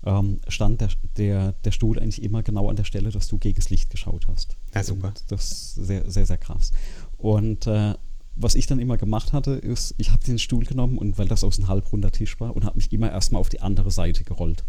ähm, 0.05 0.39
stand 0.47 0.81
der, 0.81 0.89
der, 1.17 1.51
der 1.63 1.71
Stuhl 1.71 1.99
eigentlich 1.99 2.23
immer 2.23 2.43
genau 2.43 2.69
an 2.69 2.75
der 2.75 2.83
Stelle, 2.83 3.09
dass 3.09 3.27
du 3.27 3.37
gegen 3.37 3.55
das 3.55 3.69
Licht 3.69 3.89
geschaut 3.89 4.27
hast. 4.27 4.55
Ja, 4.74 4.84
super. 4.84 5.09
Und 5.09 5.24
das 5.30 5.51
ist 5.51 5.76
sehr, 5.76 6.09
sehr, 6.09 6.26
sehr 6.26 6.38
krass. 6.38 6.72
Und 7.17 7.67
äh, 7.67 7.95
was 8.36 8.55
ich 8.55 8.67
dann 8.67 8.80
immer 8.80 8.97
gemacht 8.97 9.34
hatte, 9.34 9.51
ist, 9.51 9.93
ich 9.97 10.11
habe 10.11 10.24
den 10.24 10.39
Stuhl 10.39 10.63
genommen 10.63 10.97
und 10.97 11.17
weil 11.17 11.28
das 11.28 11.43
aus 11.43 11.57
einem 11.57 11.67
halbrunder 11.67 12.11
Tisch 12.11 12.39
war 12.39 12.55
und 12.55 12.63
habe 12.63 12.78
mich 12.78 12.91
immer 12.93 13.11
erstmal 13.11 13.41
auf 13.41 13.49
die 13.49 13.59
andere 13.59 13.91
Seite 13.91 14.24
gerollt. 14.24 14.63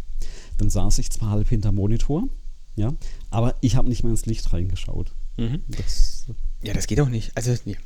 Dann 0.59 0.71
saß 0.71 0.99
ich 0.99 1.11
zwar 1.11 1.31
halb 1.31 1.49
hinter 1.49 1.71
Monitor, 1.71 2.29
ja, 2.75 2.93
aber 3.31 3.55
ich 3.61 3.77
habe 3.77 3.89
nicht 3.89 4.03
mehr 4.03 4.11
ins 4.11 4.27
Licht 4.27 4.53
reingeschaut. 4.53 5.13
Mhm. 5.37 5.63
Das, 5.69 6.27
ja, 6.63 6.75
das 6.75 6.87
geht 6.87 7.01
auch 7.01 7.09
nicht. 7.09 7.31
Also, 7.37 7.55
nee. 7.65 7.77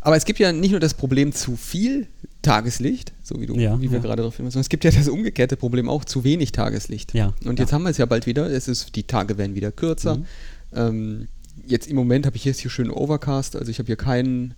Aber 0.00 0.16
es 0.16 0.24
gibt 0.24 0.38
ja 0.38 0.52
nicht 0.52 0.70
nur 0.70 0.78
das 0.78 0.94
Problem 0.94 1.32
zu 1.32 1.56
viel 1.56 2.06
Tageslicht, 2.42 3.12
so 3.24 3.40
wie 3.40 3.46
du, 3.46 3.56
ja, 3.56 3.80
wie 3.80 3.90
wir 3.90 3.98
ja. 3.98 4.02
gerade 4.04 4.22
drauf 4.22 4.36
hin, 4.36 4.44
sondern 4.46 4.60
es 4.60 4.68
gibt 4.68 4.84
ja 4.84 4.92
das 4.92 5.08
umgekehrte 5.08 5.56
Problem 5.56 5.88
auch 5.88 6.04
zu 6.04 6.22
wenig 6.22 6.52
Tageslicht. 6.52 7.12
Ja, 7.12 7.34
und 7.44 7.58
jetzt 7.58 7.72
haben 7.72 7.82
wir 7.82 7.90
es 7.90 7.98
ja 7.98 8.06
bald 8.06 8.26
wieder. 8.26 8.48
Es 8.48 8.68
ist, 8.68 8.94
die 8.94 9.02
Tage 9.02 9.36
werden 9.36 9.56
wieder 9.56 9.72
kürzer. 9.72 10.18
Mhm. 10.18 10.26
Ähm, 10.72 11.28
jetzt 11.66 11.88
im 11.88 11.96
Moment 11.96 12.26
habe 12.26 12.36
ich 12.36 12.44
jetzt 12.44 12.60
hier 12.60 12.70
schön 12.70 12.90
Overcast, 12.90 13.56
also 13.56 13.70
ich 13.70 13.78
habe 13.78 13.86
hier 13.86 13.96
keinen, 13.96 14.54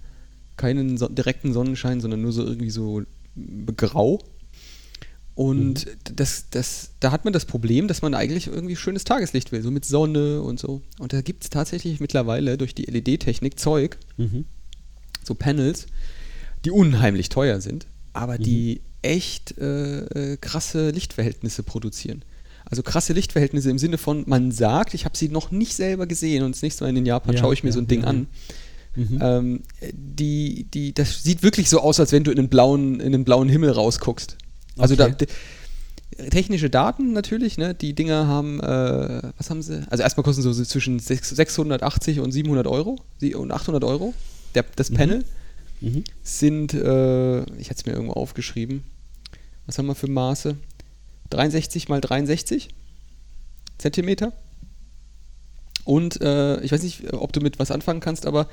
keinen 0.57 0.97
so 0.99 1.09
direkten 1.09 1.53
Sonnenschein, 1.53 2.01
sondern 2.01 2.23
nur 2.23 2.33
so 2.33 2.45
irgendwie 2.45 2.71
so 2.71 3.03
grau. 3.77 4.21
Und 5.35 5.87
mhm. 5.87 5.91
das, 6.17 6.47
das, 6.51 6.91
da 6.99 7.13
hat 7.13 7.25
man 7.25 7.33
das 7.33 7.45
Problem, 7.45 7.87
dass 7.87 8.03
man 8.03 8.15
eigentlich 8.15 8.49
irgendwie 8.49 8.75
schönes 8.75 9.05
Tageslicht 9.05 9.53
will, 9.53 9.63
so 9.63 9.71
mit 9.71 9.85
Sonne 9.85 10.43
und 10.43 10.59
so. 10.59 10.83
Und 10.99 11.13
da 11.13 11.21
gibt 11.21 11.45
es 11.45 11.51
tatsächlich 11.51 12.01
mittlerweile 12.01 12.59
durch 12.59 12.75
die 12.75 12.87
LED-Technik 12.87 13.59
Zeug, 13.59 13.99
mhm 14.17 14.47
so 15.29 15.35
Panels, 15.35 15.87
die 16.65 16.73
unheimlich 16.73 17.29
teuer 17.29 17.61
sind, 17.61 17.87
aber 18.13 18.39
mhm. 18.39 18.43
die 18.43 18.81
echt 19.03 19.57
äh, 19.59 20.33
äh, 20.33 20.37
krasse 20.39 20.91
Lichtverhältnisse 20.91 21.63
produzieren. 21.63 22.25
Also 22.71 22.83
krasse 22.83 23.13
Lichtverhältnisse 23.13 23.71
im 23.71 23.79
Sinne 23.79 23.99
von, 23.99 24.25
man 24.27 24.53
sagt, 24.53 24.95
ich 24.95 25.05
habe 25.05 25.17
sie 25.17 25.29
noch 25.29 25.51
nicht 25.51 25.75
selber 25.75 26.07
gesehen 26.07 26.45
und 26.45 26.55
das 26.55 26.63
nächste 26.63 26.85
Mal 26.85 26.97
in 26.97 27.07
Japan 27.07 27.35
ja, 27.35 27.41
schaue 27.41 27.55
ich 27.55 27.63
mir 27.63 27.71
ja, 27.71 27.75
so 27.75 27.81
ein 27.81 27.87
Ding 27.87 28.03
ja, 28.03 28.09
an. 28.09 28.27
Mhm. 28.95 29.19
Ähm, 29.23 29.63
die, 29.93 30.65
die, 30.65 30.93
das 30.93 31.23
sieht 31.23 31.43
wirklich 31.43 31.71
so 31.71 31.81
aus, 31.81 32.01
als 32.01 32.13
wenn 32.13 32.25
du 32.25 32.31
in 32.31 32.39
einen 32.39 32.49
blauen, 32.49 33.01
in 33.01 33.13
den 33.13 33.25
blauen 33.25 33.49
Himmel 33.49 33.71
rausguckst. 33.71 34.37
Also 34.77 34.95
okay. 34.95 35.15
da, 35.19 35.27
technische 36.31 36.69
Daten 36.69 37.13
natürlich, 37.13 37.59
ne? 37.59 37.75
Die 37.75 37.95
Dinger 37.95 38.27
haben, 38.27 38.61
äh, 38.61 39.23
was 39.37 39.51
haben 39.51 39.63
sie? 39.63 39.87
Also 39.91 40.03
erstmal 40.03 40.25
kosten 40.25 40.43
sie 40.43 40.53
so 40.53 40.65
zwischen 40.65 40.99
680 40.99 42.21
und 42.21 42.33
700 42.33 42.67
Euro 42.67 42.99
und 43.35 43.53
800 43.53 43.85
Euro 43.85 44.15
der, 44.55 44.65
das 44.77 44.91
mhm. 44.91 44.95
Panel 44.95 45.25
mhm. 45.81 46.05
sind, 46.23 46.75
äh, 46.75 47.43
ich 47.59 47.71
hatte 47.71 47.81
es 47.81 47.87
mir 47.87 47.93
irgendwo 47.93 48.15
aufgeschrieben, 48.15 48.83
was 49.67 49.79
haben 49.79 49.87
wir 49.87 49.95
für 49.95 50.09
Maße? 50.09 50.57
63 51.31 51.89
mal 51.89 52.01
63 52.01 52.69
Zentimeter. 53.79 54.33
Und 55.85 56.21
äh, 56.21 56.61
ich 56.61 56.73
weiß 56.73 56.83
nicht, 56.83 57.13
ob 57.15 57.33
du 57.33 57.41
mit 57.41 57.59
was 57.59 57.71
anfangen 57.71 58.01
kannst, 58.01 58.27
aber 58.27 58.49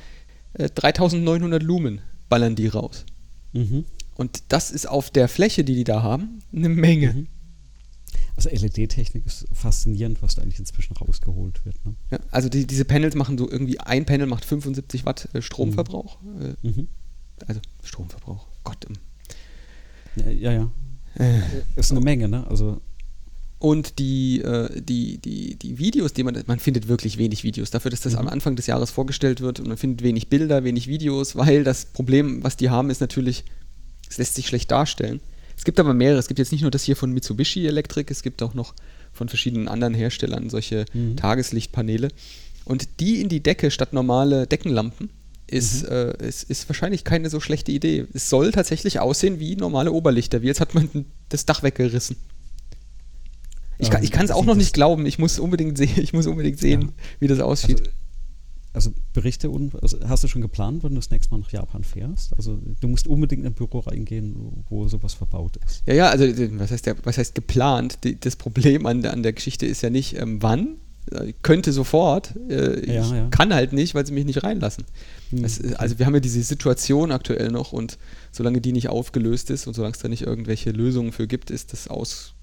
äh, 0.54 0.70
3900 0.70 1.62
Lumen 1.62 2.02
ballern 2.30 2.56
die 2.56 2.68
raus. 2.68 3.06
Mhm. 3.54 3.86
Und 4.16 4.44
das 4.50 4.72
ist 4.72 4.88
auf 4.88 5.10
der 5.10 5.28
Fläche, 5.28 5.64
die 5.64 5.76
die 5.76 5.84
da 5.84 6.02
haben, 6.02 6.40
eine 6.56 6.70
Menge. 6.70 7.14
Mhm. 7.14 7.28
Also 8.38 8.50
LED-Technik 8.50 9.26
ist 9.26 9.48
faszinierend, 9.54 10.22
was 10.22 10.36
da 10.36 10.42
eigentlich 10.42 10.60
inzwischen 10.60 10.96
rausgeholt 10.96 11.66
wird. 11.66 11.86
Ne? 11.86 11.96
Ja, 12.12 12.20
also 12.32 12.50
die, 12.50 12.68
diese 12.68 12.84
Panels 12.84 13.16
machen 13.16 13.38
so 13.38 13.50
irgendwie, 13.50 13.80
ein 13.80 14.06
Panel 14.06 14.28
macht 14.28 14.44
75 14.44 15.06
Watt 15.06 15.30
äh, 15.34 15.42
Stromverbrauch. 15.42 16.22
Mhm. 16.22 16.42
Äh, 16.42 16.68
mhm. 16.68 16.88
Also 17.48 17.62
Stromverbrauch, 17.84 18.48
Gott. 18.64 18.86
Ja, 20.18 20.30
ja. 20.30 20.52
ja. 20.52 20.72
Äh, 21.18 21.40
ist 21.76 21.92
eine 21.92 22.02
Menge, 22.02 22.28
ne? 22.28 22.46
Also 22.50 22.82
und 23.58 24.00
die, 24.00 24.42
äh, 24.42 24.70
die, 24.82 25.18
die, 25.18 25.56
die 25.56 25.80
Videos, 25.80 26.14
die 26.14 26.24
man, 26.24 26.42
man 26.46 26.60
findet 26.60 26.88
wirklich 26.88 27.18
wenig 27.18 27.44
Videos, 27.44 27.72
dafür, 27.72 27.90
dass 27.90 28.02
das 28.02 28.14
mhm. 28.14 28.20
am 28.20 28.28
Anfang 28.28 28.56
des 28.56 28.68
Jahres 28.68 28.92
vorgestellt 28.92 29.42
wird 29.42 29.60
und 29.60 29.68
man 29.68 29.78
findet 29.78 30.04
wenig 30.04 30.28
Bilder, 30.28 30.64
wenig 30.64 30.88
Videos, 30.88 31.36
weil 31.36 31.64
das 31.64 31.86
Problem, 31.86 32.44
was 32.44 32.58
die 32.58 32.70
haben, 32.70 32.90
ist 32.90 33.02
natürlich, 33.02 33.44
es 34.10 34.18
lässt 34.18 34.36
sich 34.36 34.48
schlecht 34.48 34.72
darstellen. 34.72 35.22
Es 35.58 35.64
gibt 35.64 35.80
aber 35.80 35.94
mehrere. 35.94 36.20
Es 36.20 36.28
gibt 36.28 36.38
jetzt 36.38 36.52
nicht 36.52 36.62
nur 36.62 36.72
das 36.72 36.84
hier 36.84 36.98
von 36.98 37.12
Mitsubishi 37.12 37.66
Electric, 37.66 38.12
es 38.12 38.24
gibt 38.24 38.44
auch 38.44 38.54
noch 38.54 38.74
von 39.14 39.30
verschiedenen 39.30 39.70
anderen 39.70 39.94
Herstellern 39.94 40.50
solche 40.50 40.86
mhm. 40.94 41.16
Tageslichtpaneele. 41.16 42.10
Und 42.66 43.00
die 43.00 43.22
in 43.22 43.30
die 43.30 43.42
Decke 43.42 43.72
statt 43.72 43.94
normale 43.94 44.48
Deckenlampen 44.48 45.10
ist, 45.48 45.84
mhm. 45.84 45.90
äh, 45.90 46.28
ist, 46.28 46.44
ist 46.44 46.68
wahrscheinlich 46.70 47.04
keine 47.04 47.30
so 47.30 47.40
schlechte 47.40 47.72
Idee. 47.72 48.08
Es 48.14 48.30
soll 48.30 48.52
tatsächlich 48.52 49.00
aussehen 49.00 49.40
wie 49.40 49.56
normale 49.56 49.92
Oberlichter, 49.92 50.42
wie 50.42 50.48
jetzt 50.48 50.60
hat 50.60 50.74
man 50.74 51.06
das 51.30 51.46
Dach 51.46 51.64
weggerissen. 51.64 52.18
Ich 53.78 53.90
kann 53.90 54.26
es 54.26 54.30
ähm, 54.30 54.36
auch 54.36 54.46
noch 54.46 54.56
nicht 54.56 54.74
glauben. 54.74 55.06
Ich 55.06 55.20
muss 55.20 55.40
unbedingt, 55.40 55.78
seh 55.78 55.86
ich 55.98 56.14
muss 56.14 56.28
unbedingt 56.28 56.60
sehen, 56.60 56.82
ja. 56.82 56.88
wie 57.20 57.28
das 57.28 57.40
aussieht. 57.40 57.80
Also, 57.80 57.92
also 58.74 58.94
Berichte 59.14 59.50
und 59.50 59.82
also 59.82 59.98
hast 60.06 60.26
du 60.26 60.28
schon 60.28 60.42
geplant, 60.42 60.84
wann 60.84 60.92
du 60.92 60.98
das 60.98 61.10
nächste 61.10 61.34
Mal 61.34 61.40
nach 61.40 61.52
Japan 61.52 61.86
fährst? 61.86 62.36
Also 62.36 62.60
du 62.82 62.88
musst 62.90 63.08
unbedingt 63.08 63.44
in 63.44 63.48
ein 63.48 63.54
Büro 63.54 63.80
reingehen, 63.80 64.66
wo 64.70 64.88
sowas 64.90 65.14
verbaut 65.14 65.58
ist. 65.66 65.84
Ja, 65.86 65.94
ja, 65.94 66.10
also 66.10 66.26
was 66.60 66.72
heißt, 66.72 66.86
der, 66.86 66.98
was 67.06 67.18
heißt 67.18 67.36
geplant? 67.36 68.00
Die, 68.04 68.20
das 68.20 68.36
Problem 68.36 68.86
an 68.86 69.02
der, 69.02 69.14
an 69.14 69.24
der 69.24 69.32
Geschichte 69.32 69.66
ist 69.66 69.82
ja 69.82 69.90
nicht, 69.90 70.18
ähm, 70.18 70.42
wann, 70.42 70.76
ich 71.26 71.36
könnte 71.42 71.72
sofort, 71.72 72.34
äh, 72.50 72.80
ich 72.80 73.12
ja. 73.12 73.28
kann 73.30 73.54
halt 73.54 73.74
nicht, 73.74 73.94
weil 73.94 74.06
sie 74.06 74.14
mich 74.14 74.26
nicht 74.26 74.44
reinlassen. 74.44 74.86
Hm. 75.30 75.44
Das, 75.44 75.62
also 75.76 76.00
wir 76.00 76.06
haben 76.06 76.16
ja 76.16 76.20
diese 76.20 76.42
Situation 76.42 77.12
aktuell 77.12 77.52
noch 77.52 77.74
und 77.74 77.98
solange 78.32 78.60
die 78.60 78.72
nicht 78.72 78.90
aufgelöst 78.90 79.50
ist 79.52 79.68
und 79.68 79.76
solange 79.76 79.94
es 79.94 80.02
da 80.02 80.08
nicht 80.08 80.24
irgendwelche 80.24 80.72
Lösungen 80.72 81.12
für 81.12 81.28
gibt, 81.28 81.52
ist 81.52 81.74
das 81.74 81.88
aus, 81.88 82.34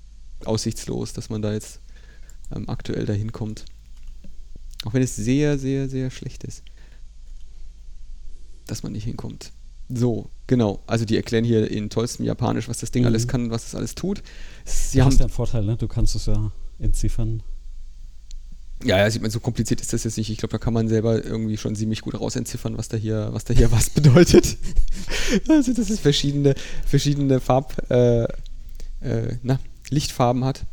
aussichtslos, 0.45 1.13
dass 1.13 1.29
man 1.29 1.43
da 1.43 1.53
jetzt 1.53 1.81
ähm, 2.55 2.69
aktuell 2.69 3.05
dahin 3.05 3.33
kommt. 3.33 3.65
Auch 4.85 4.95
wenn 4.95 5.03
es 5.03 5.17
sehr, 5.17 5.59
sehr, 5.59 5.89
sehr 5.89 6.11
schlecht 6.11 6.45
ist, 6.45 6.63
dass 8.67 8.83
man 8.83 8.93
nicht 8.93 9.05
hinkommt. 9.05 9.53
So, 9.89 10.31
genau. 10.47 10.83
Also 10.87 11.05
die 11.05 11.17
erklären 11.17 11.45
hier 11.45 11.71
in 11.71 11.91
tollstem 11.91 12.25
Japanisch, 12.25 12.69
was 12.69 12.79
das 12.79 12.91
Ding 12.91 13.03
mhm. 13.03 13.09
alles 13.09 13.29
kann, 13.29 13.51
was 13.51 13.67
es 13.67 13.75
alles 13.75 13.95
tut. 13.95 14.23
Sie 14.65 14.99
du 14.99 15.05
hast 15.05 15.19
ja 15.19 15.27
einen 15.27 15.33
Vorteil, 15.33 15.65
ne? 15.65 15.77
Du 15.77 15.89
kannst 15.89 16.15
es 16.15 16.27
ja 16.27 16.53
entziffern. 16.79 17.43
Ja, 18.85 18.99
ja, 18.99 19.11
sieht 19.11 19.23
man, 19.23 19.31
so 19.31 19.41
kompliziert 19.41 19.81
ist 19.81 19.93
das 19.93 20.05
jetzt 20.05 20.17
nicht. 20.17 20.31
Ich 20.31 20.39
glaube, 20.39 20.53
da 20.53 20.59
kann 20.59 20.75
man 20.75 20.89
selber 20.89 21.25
irgendwie 21.25 21.57
schon 21.57 21.75
ziemlich 21.75 22.01
gut 22.01 22.19
rausentziffern, 22.19 22.77
was 22.77 22.89
da 22.89 22.97
hier, 22.97 23.29
was 23.33 23.45
da 23.45 23.55
hier 23.55 23.71
was 23.73 23.91
bedeutet. 23.91 24.57
also, 25.49 25.73
dass 25.73 25.91
es 25.91 26.01
verschiedene, 26.01 26.55
verschiedene 26.87 27.41
Farb, 27.41 27.91
äh, 27.91 28.25
äh, 29.01 29.37
na, 29.43 29.59
Lichtfarben 29.91 30.45
hat, 30.45 30.65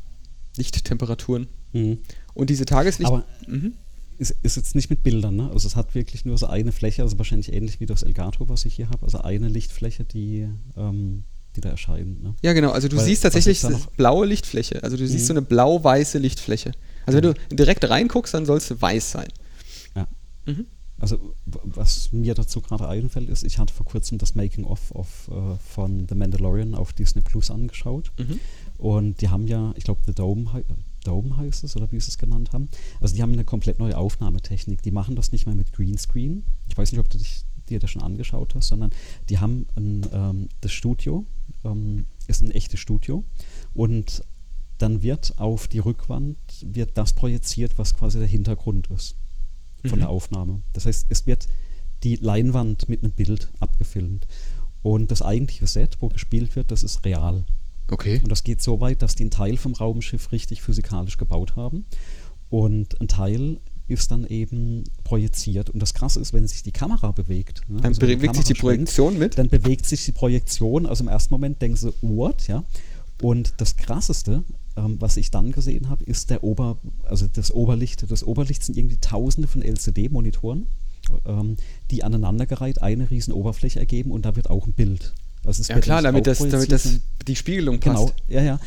Lichttemperaturen. 0.57 1.47
Mhm. 1.74 1.99
Und 2.34 2.49
diese 2.49 2.66
Tageslicht. 2.66 3.12
Aber, 3.12 3.26
mhm 3.47 3.74
ist, 4.20 4.36
ist 4.43 4.57
jetzt 4.57 4.76
nicht 4.76 4.89
mit 4.89 5.01
Bildern, 5.01 5.36
ne? 5.36 5.49
Also 5.51 5.68
es 5.68 5.76
hat 5.76 5.95
wirklich 5.95 6.26
nur 6.26 6.38
so 6.38 6.47
eine 6.47 6.72
Fläche, 6.72 7.01
also 7.01 7.18
wahrscheinlich 7.18 7.53
ähnlich 7.53 7.80
wie 7.80 7.86
das 7.86 8.03
Elgato, 8.03 8.49
was 8.49 8.66
ich 8.66 8.76
hier 8.76 8.89
habe. 8.89 9.03
Also 9.03 9.20
eine 9.20 9.47
Lichtfläche, 9.47 10.03
die, 10.03 10.47
ähm, 10.78 11.24
die 11.55 11.62
da 11.62 11.70
erscheint. 11.70 12.22
Ne? 12.22 12.36
Ja, 12.43 12.53
genau. 12.53 12.72
Also 12.72 12.89
du 12.89 12.97
Weil, 12.97 13.05
siehst 13.05 13.24
tatsächlich 13.24 13.62
blaue 13.95 14.26
Lichtfläche. 14.26 14.84
Also 14.84 14.97
du 14.97 15.07
siehst 15.07 15.24
mhm. 15.24 15.28
so 15.28 15.34
eine 15.34 15.41
blau-weiße 15.41 16.18
Lichtfläche. 16.18 16.74
Also 17.06 17.22
wenn 17.22 17.34
du 17.34 17.56
direkt 17.56 17.89
reinguckst, 17.89 18.34
dann 18.34 18.45
soll 18.45 18.58
es 18.58 18.82
weiß 18.82 19.12
sein. 19.12 19.28
Ja. 19.95 20.08
Mhm. 20.45 20.66
Also 21.00 21.34
was 21.45 22.12
mir 22.12 22.36
dazu 22.36 22.62
gerade 22.62 22.88
einfällt, 22.88 23.30
ist, 23.30 23.43
ich 23.43 23.58
hatte 23.58 23.74
vor 23.74 23.86
kurzem 23.86 24.18
das 24.18 24.36
Making-of 24.36 24.91
of, 24.91 25.30
uh, 25.30 25.56
von 25.56 26.08
The 26.10 26.16
Mandalorian 26.16 26.76
auf 26.76 26.91
Disney 26.93 27.22
Plus 27.22 27.52
angeschaut. 27.52 28.12
Mhm. 28.18 28.39
Und 28.78 29.22
die 29.22 29.30
haben 29.30 29.47
ja, 29.47 29.74
ich 29.78 29.86
glaube, 29.86 30.02
The 30.06 30.14
Dome, 30.14 30.64
Dome 31.04 31.38
heißt 31.38 31.64
es, 31.64 31.76
oder 31.76 31.91
wie 31.91 32.00
sie 32.00 32.10
es 32.10 32.18
genannt 32.18 32.52
haben. 32.52 32.70
Also 33.00 33.16
die 33.16 33.22
haben 33.22 33.32
eine 33.32 33.45
komplett 33.45 33.80
neue 33.80 33.97
Aufnahmetechnik. 33.97 34.82
Die 34.82 34.91
machen 34.91 35.16
das 35.16 35.32
nicht 35.32 35.45
mehr 35.45 35.56
mit 35.56 35.72
Greenscreen. 35.72 36.43
Ich 36.68 36.78
weiß 36.78 36.91
nicht, 36.91 37.00
ob 37.00 37.10
du 37.10 37.18
dich, 37.18 37.43
dir 37.70 37.80
das 37.80 37.91
schon 37.91 38.02
angeschaut 38.02 38.56
hast, 38.56 38.68
sondern 38.68 38.91
die 39.30 39.39
haben 39.39 39.68
ein, 39.76 40.06
ähm, 40.12 40.50
das 40.62 40.74
Studio, 40.74 41.26
ähm, 41.64 42.06
ist 42.28 42.41
ein 42.41 42.52
echtes 42.52 42.80
Studio. 42.80 43.24
Und 43.74 44.24
dann 44.82 45.04
wird 45.04 45.38
auf 45.38 45.68
die 45.68 45.80
Rückwand 45.80 46.38
wird 46.62 46.98
das 46.98 47.14
projiziert, 47.14 47.78
was 47.78 47.94
quasi 47.94 48.20
der 48.20 48.28
Hintergrund 48.28 48.88
ist 48.88 49.16
von 49.86 50.00
mhm. 50.00 50.02
der 50.02 50.10
Aufnahme. 50.10 50.62
Das 50.74 50.86
heißt, 50.86 51.08
es 51.10 51.26
wird 51.28 51.48
die 52.04 52.16
Leinwand 52.16 52.90
mit 52.90 53.04
einem 53.04 53.12
Bild 53.12 53.50
abgefilmt. 53.60 54.28
Und 54.82 55.12
das 55.12 55.22
eigentliche 55.22 55.68
Set, 55.68 55.98
wo 56.00 56.08
gespielt 56.08 56.56
wird, 56.56 56.72
das 56.72 56.84
ist 56.84 57.04
real. 57.06 57.44
Okay. 57.92 58.22
Und 58.24 58.30
das 58.30 58.44
geht 58.44 58.62
so 58.62 58.80
weit, 58.80 59.02
dass 59.02 59.16
die 59.16 59.24
einen 59.24 59.32
Teil 59.32 59.58
vom 59.58 59.74
Raumschiff 59.74 60.32
richtig 60.32 60.62
physikalisch 60.62 61.18
gebaut 61.18 61.56
haben. 61.56 61.86
Und 62.50 63.00
ein 63.02 63.08
Teil 63.08 63.60
ist 63.88 64.12
dann 64.12 64.26
eben 64.28 64.84
projiziert. 65.04 65.70
Und 65.70 65.82
das 65.82 65.94
Krasse 65.94 66.20
ist, 66.20 66.32
wenn 66.32 66.48
sich 66.48 66.64
die 66.64 66.72
Kamera 66.72 67.12
bewegt. 67.12 67.64
Ne, 67.68 67.78
dann 67.78 67.88
also 67.88 68.00
bewegt 68.00 68.36
sich 68.36 68.46
die 68.46 68.54
Projektion 68.54 69.18
mit? 69.18 69.38
Dann 69.38 69.50
bewegt 69.50 69.86
sich 69.86 70.06
die 70.06 70.12
Projektion. 70.12 70.86
Also 70.86 71.04
im 71.04 71.10
ersten 71.10 71.34
Moment 71.34 71.62
denken 71.62 71.78
sie, 71.78 71.94
what, 72.02 72.48
ja. 72.48 72.64
Und 73.22 73.56
das 73.58 73.76
Krasseste, 73.76 74.44
ähm, 74.80 74.98
was 75.00 75.18
ich 75.18 75.32
dann 75.32 75.52
gesehen 75.52 75.90
habe, 75.90 76.04
ist 76.04 76.30
der 76.30 76.44
Ober, 76.44 76.78
also 77.04 77.28
das 77.32 77.52
Oberlicht. 77.52 78.10
Das 78.10 78.24
Oberlicht 78.24 78.64
sind 78.64 78.78
irgendwie 78.78 78.98
tausende 78.98 79.48
von 79.48 79.62
LCD-Monitoren, 79.62 80.68
ähm, 81.26 81.58
die 81.92 82.04
aneinandergereiht 82.04 82.82
eine 82.82 83.10
riesen 83.10 83.34
Oberfläche 83.34 83.80
ergeben 83.80 84.12
und 84.12 84.26
da 84.26 84.36
wird 84.36 84.50
auch 84.50 84.66
ein 84.66 84.74
Bild 84.74 85.14
also 85.46 85.64
ja 85.72 85.80
klar, 85.80 86.02
damit 86.02 86.28
das, 86.28 86.40
damit 86.40 86.72
das 86.72 87.00
die 87.26 87.36
Spiegelung 87.36 87.80
passt. 87.80 88.08
Genau, 88.08 88.12
ja, 88.28 88.42
ja. 88.42 88.60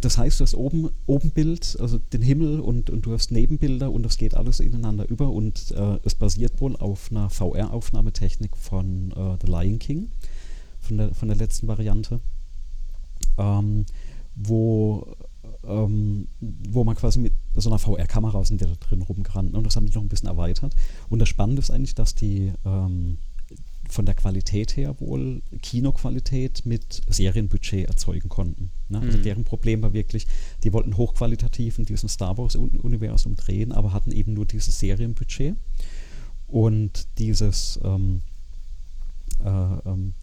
Das 0.00 0.18
heißt, 0.18 0.38
du 0.38 0.44
hast 0.44 0.54
oben, 0.54 0.90
oben 1.06 1.30
Bild, 1.30 1.76
also 1.80 1.98
den 1.98 2.22
Himmel 2.22 2.60
und, 2.60 2.90
und 2.90 3.04
du 3.04 3.12
hast 3.12 3.32
Nebenbilder 3.32 3.90
und 3.90 4.04
das 4.04 4.16
geht 4.16 4.34
alles 4.34 4.60
ineinander 4.60 5.08
über 5.08 5.30
und 5.30 5.72
äh, 5.72 5.98
es 6.04 6.14
basiert 6.14 6.60
wohl 6.60 6.76
auf 6.76 7.10
einer 7.10 7.28
VR-Aufnahmetechnik 7.28 8.56
von 8.56 9.10
äh, 9.12 9.36
The 9.44 9.50
Lion 9.50 9.78
King, 9.78 10.12
von 10.80 10.96
der, 10.98 11.14
von 11.14 11.28
der 11.28 11.36
letzten 11.36 11.66
Variante, 11.66 12.20
ähm, 13.36 13.84
wo, 14.36 15.16
ähm, 15.66 16.28
wo 16.40 16.84
man 16.84 16.96
quasi 16.96 17.18
mit 17.18 17.32
so 17.54 17.70
einer 17.70 17.78
VR-Kamera 17.78 18.44
sind 18.44 18.60
wir 18.60 18.68
da 18.68 18.74
drin 18.74 19.02
rumgerannt 19.02 19.52
ne? 19.52 19.58
und 19.58 19.64
das 19.64 19.76
haben 19.76 19.86
die 19.86 19.94
noch 19.94 20.02
ein 20.02 20.08
bisschen 20.08 20.28
erweitert. 20.28 20.74
Und 21.08 21.18
das 21.18 21.28
Spannende 21.28 21.60
ist 21.60 21.70
eigentlich, 21.70 21.94
dass 21.94 22.14
die 22.14 22.52
ähm, 22.64 23.18
von 23.88 24.06
der 24.06 24.14
Qualität 24.14 24.76
her 24.76 24.98
wohl 25.00 25.42
Kinoqualität 25.60 26.64
mit 26.64 27.02
Serienbudget 27.08 27.88
erzeugen 27.88 28.28
konnten. 28.28 28.70
Ne? 28.88 29.00
Also 29.00 29.18
mhm. 29.18 29.22
deren 29.22 29.44
Problem 29.44 29.82
war 29.82 29.92
wirklich, 29.92 30.26
die 30.64 30.72
wollten 30.72 30.96
hochqualitativ 30.96 31.78
in 31.78 31.84
diesem 31.84 32.08
Star 32.08 32.38
Wars-Universum 32.38 33.36
drehen, 33.36 33.72
aber 33.72 33.92
hatten 33.92 34.12
eben 34.12 34.32
nur 34.32 34.46
dieses 34.46 34.78
Serienbudget. 34.78 35.56
Und 36.48 37.06
dieses 37.18 37.78
ähm, 37.82 38.22
äh, 39.44 39.48
ähm, 39.48 40.14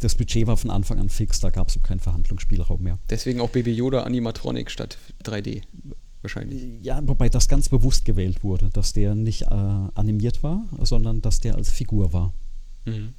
das 0.00 0.14
Budget 0.14 0.46
war 0.46 0.56
von 0.56 0.70
Anfang 0.70 0.98
an 0.98 1.08
fix, 1.08 1.40
da 1.40 1.50
gab 1.50 1.68
es 1.68 1.78
keinen 1.82 2.00
Verhandlungsspielraum 2.00 2.82
mehr. 2.82 2.98
Deswegen 3.08 3.40
auch 3.40 3.50
Baby 3.50 3.72
Yoda 3.72 4.02
Animatronic 4.02 4.70
statt 4.70 4.98
3D 5.24 5.62
wahrscheinlich. 6.22 6.82
Ja, 6.82 7.00
wobei 7.06 7.28
das 7.28 7.48
ganz 7.48 7.68
bewusst 7.68 8.04
gewählt 8.04 8.42
wurde, 8.42 8.70
dass 8.70 8.92
der 8.92 9.14
nicht 9.14 9.42
äh, 9.42 9.46
animiert 9.46 10.42
war, 10.42 10.64
sondern 10.80 11.22
dass 11.22 11.40
der 11.40 11.54
als 11.54 11.70
Figur 11.70 12.12
war. 12.12 12.32
Mhm. 12.84 13.14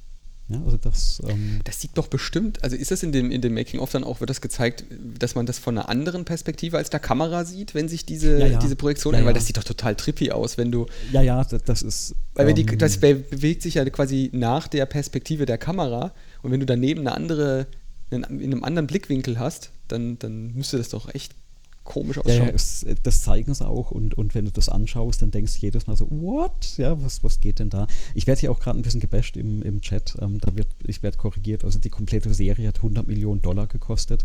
Ja, 0.52 0.62
also 0.66 0.76
das, 0.76 1.22
ähm 1.28 1.60
das 1.64 1.80
sieht 1.80 1.92
doch 1.96 2.08
bestimmt, 2.08 2.62
also 2.62 2.76
ist 2.76 2.92
das 2.92 3.04
in 3.04 3.14
dem, 3.14 3.32
in 3.32 3.42
dem 3.42 3.54
Making-of 3.54 3.92
dann 3.92 4.04
auch, 4.04 4.20
wird 4.20 4.30
das 4.30 4.42
gezeigt, 4.42 4.84
dass 5.18 5.34
man 5.36 5.46
das 5.46 5.60
von 5.60 5.78
einer 5.78 5.88
anderen 5.88 6.26
Perspektive 6.26 6.78
als 6.78 6.90
der 6.90 7.00
Kamera 7.00 7.46
sieht, 7.46 7.74
wenn 7.74 7.88
sich 7.88 8.06
diese, 8.06 8.38
ja, 8.38 8.48
ja. 8.48 8.60
diese 8.60 8.76
Projektion, 8.76 9.14
ja, 9.14 9.24
weil 9.24 9.34
das 9.34 9.46
sieht 9.46 9.56
doch 9.58 9.64
total 9.64 9.96
trippy 9.96 10.32
aus, 10.32 10.58
wenn 10.58 10.72
du. 10.72 10.88
Ja, 11.14 11.22
ja, 11.22 11.42
das, 11.44 11.64
das 11.64 11.82
ist. 11.82 12.16
Weil 12.34 12.50
ähm, 12.50 12.56
die, 12.56 12.66
das 12.66 12.98
bewegt 12.98 13.62
sich 13.62 13.76
ja 13.76 13.90
quasi 13.90 14.30
nach 14.34 14.68
der 14.68 14.86
Perspektive 14.86 15.46
der 15.46 15.58
Kamera 15.58 16.12
und 16.42 16.52
wenn 16.52 16.60
du 16.60 16.66
daneben 16.66 17.02
eine 17.02 17.14
andere, 17.14 17.68
in 18.10 18.26
einem 18.26 18.64
anderen 18.64 18.88
Blickwinkel 18.88 19.40
hast, 19.40 19.72
dann, 19.88 20.20
dann 20.20 20.54
müsste 20.54 20.78
das 20.78 20.90
doch 20.90 21.14
echt 21.14 21.34
komisch 21.84 22.18
ausschaut. 22.20 22.48
Ja, 22.48 22.48
es, 22.48 22.86
das 23.04 23.22
zeigen 23.22 23.54
sie 23.54 23.68
auch 23.68 23.92
und, 23.92 24.14
und 24.14 24.36
wenn 24.36 24.46
du 24.46 24.52
das 24.52 24.70
anschaust, 24.70 25.22
dann 25.22 25.32
denkst 25.32 25.56
du 25.56 25.60
jedes 25.62 25.88
Mal 25.88 25.96
so, 25.96 26.10
what? 26.12 26.78
Ja, 26.78 27.02
was, 27.04 27.24
was 27.24 27.40
geht 27.40 27.60
denn 27.60 27.70
da? 27.70 27.88
Ich 28.14 28.28
werde 28.28 28.42
hier 28.42 28.52
auch 28.52 28.60
gerade 28.60 28.80
ein 28.80 28.84
bisschen 28.84 29.00
gebasht 29.00 29.38
im, 29.38 29.62
im 29.62 29.82
Chat. 29.82 30.16
Ähm, 30.22 30.40
da 30.40 30.56
wird, 30.56 30.68
ich 30.86 31.02
werde 31.04 31.18
korrigiert. 31.18 31.64
Also 31.64 31.80
die 31.80 31.90
komplette 31.90 32.34
Serie 32.34 32.68
hat 32.68 32.78
100 32.78 33.08
Millionen 33.08 33.42
Dollar 33.42 33.68
gekostet. 33.68 34.24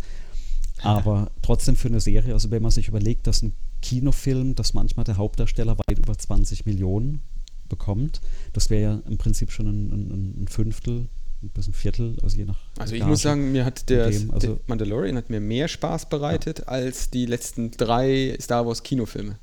Aber 0.83 1.31
trotzdem 1.41 1.75
für 1.75 1.89
eine 1.89 2.01
Serie, 2.01 2.35
also 2.35 2.51
wenn 2.51 2.63
man 2.63 2.71
sich 2.71 2.89
überlegt, 2.89 3.27
dass 3.27 3.43
ein 3.43 3.55
Kinofilm, 3.81 4.55
dass 4.55 4.75
manchmal 4.75 5.05
der 5.05 5.17
Hauptdarsteller 5.17 5.79
weit 5.79 5.99
über 5.99 6.17
20 6.17 6.67
Millionen 6.67 7.23
bekommt, 7.69 8.21
das 8.53 8.69
wäre 8.69 8.83
ja 8.83 9.03
im 9.09 9.17
Prinzip 9.17 9.51
schon 9.51 9.67
ein, 9.67 9.93
ein, 9.93 10.43
ein 10.43 10.49
Fünftel 10.49 11.09
bis 11.49 11.69
ein 11.69 11.73
Viertel, 11.73 12.17
also 12.23 12.37
je 12.37 12.45
nach. 12.45 12.59
Also 12.79 12.95
ich 12.95 13.05
muss 13.05 13.23
sagen, 13.23 13.53
mir 13.53 13.65
hat 13.65 13.89
der, 13.89 14.07
also 14.07 14.39
der, 14.39 14.57
Mandalorian 14.67 15.17
hat 15.17 15.31
mir 15.31 15.41
mehr 15.41 15.69
Spaß 15.69 16.09
bereitet 16.09 16.61
ja. 16.61 16.65
als 16.67 17.11
die 17.11 17.27
letzten 17.27 17.71
drei 17.71 18.37
Star 18.41 18.67
Wars 18.67 18.83
Kinofilme. 18.83 19.39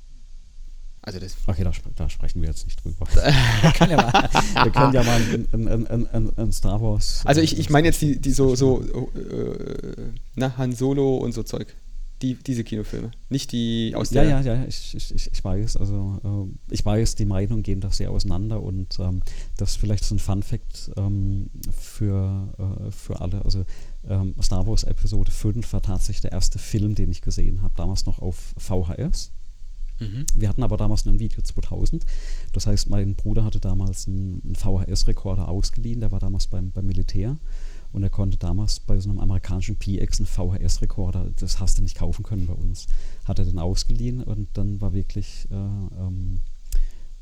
Also 1.06 1.20
das 1.20 1.36
okay, 1.48 1.66
da, 1.66 1.72
da, 1.96 2.10
sprechen 2.10 2.42
wir 2.42 2.48
jetzt 2.48 2.66
nicht 2.66 2.82
drüber. 2.82 3.06
wir, 3.14 3.90
ja 3.90 3.98
mal, 3.98 4.30
wir 4.64 4.72
können 4.72 4.94
ja 4.94 5.04
mal 5.04 6.32
ein, 6.38 6.54
Star 6.54 6.82
Wars. 6.82 7.24
Also 7.26 7.42
ich, 7.42 7.60
ich 7.60 7.70
meine 7.70 7.88
jetzt 7.88 8.02
die, 8.02 8.20
die 8.20 8.32
so, 8.32 8.56
so 8.56 8.82
äh, 8.82 10.12
na, 10.36 10.58
Han 10.58 10.74
Solo 10.74 11.18
und 11.18 11.34
so 11.34 11.44
Zeug. 11.44 11.76
Die, 12.22 12.36
diese 12.36 12.64
Kinofilme, 12.64 13.12
nicht 13.30 13.52
die 13.52 13.94
aus 13.96 14.12
ja, 14.12 14.22
der. 14.22 14.32
Ja, 14.32 14.42
ja, 14.42 14.56
ja, 14.56 14.66
ich, 14.66 14.96
ich, 14.96 15.32
ich 15.32 15.44
weiß. 15.44 15.78
Also 15.78 16.20
äh, 16.24 16.74
ich 16.74 16.86
weiß, 16.86 17.16
die 17.16 17.26
Meinungen 17.26 17.64
gehen 17.64 17.82
da 17.82 17.92
sehr 17.92 18.12
auseinander 18.12 18.62
und 18.62 18.98
ähm, 19.00 19.22
das 19.58 19.72
ist 19.72 19.78
vielleicht 19.78 20.06
so 20.06 20.16
ein 20.16 20.20
Fun-Fact 20.20 20.92
ähm, 20.96 21.50
für, 21.72 22.54
äh, 22.58 22.92
für 22.92 23.20
alle. 23.20 23.44
Also 23.44 23.66
ähm, 24.08 24.36
Star 24.42 24.66
Wars 24.66 24.84
Episode 24.84 25.32
5 25.32 25.74
war 25.74 25.82
tatsächlich 25.82 26.22
der 26.22 26.32
erste 26.32 26.60
Film, 26.60 26.96
den 26.96 27.12
ich 27.12 27.22
gesehen 27.22 27.62
habe, 27.62 27.74
damals 27.76 28.06
noch 28.06 28.20
auf 28.20 28.54
VHS. 28.58 29.32
Mhm. 30.00 30.26
Wir 30.36 30.50
hatten 30.50 30.64
aber 30.64 30.78
damals 30.78 31.06
ein 31.06 31.20
Video 31.20 31.42
2000. 31.42 32.06
Das 32.52 32.68
heißt, 32.68 32.90
mein 32.90 33.16
Bruder 33.16 33.44
hatte 33.44 33.60
damals 33.60 34.08
einen, 34.08 34.42
einen 34.44 34.56
VHS-Rekorder 34.56 35.48
ausgeliehen, 35.48 36.00
der 36.00 36.12
war 36.12 36.20
damals 36.20 36.48
beim, 36.48 36.72
beim 36.72 36.86
Militär. 36.86 37.38
Und 37.94 38.02
er 38.02 38.10
konnte 38.10 38.38
damals 38.38 38.80
bei 38.80 39.00
so 39.00 39.10
einem 39.10 39.20
amerikanischen 39.20 39.76
PX 39.76 40.20
einen 40.20 40.26
VHS-Rekorder, 40.26 41.30
das 41.40 41.60
hast 41.60 41.78
du 41.78 41.84
nicht 41.84 41.96
kaufen 41.96 42.24
können 42.24 42.48
bei 42.48 42.54
uns, 42.54 42.88
hat 43.24 43.38
er 43.38 43.46
den 43.46 43.60
ausgeliehen 43.60 44.24
und 44.24 44.48
dann 44.54 44.82
war 44.82 44.94
wirklich 44.94 45.48
äh, 45.52 45.56
ähm, 45.56 46.42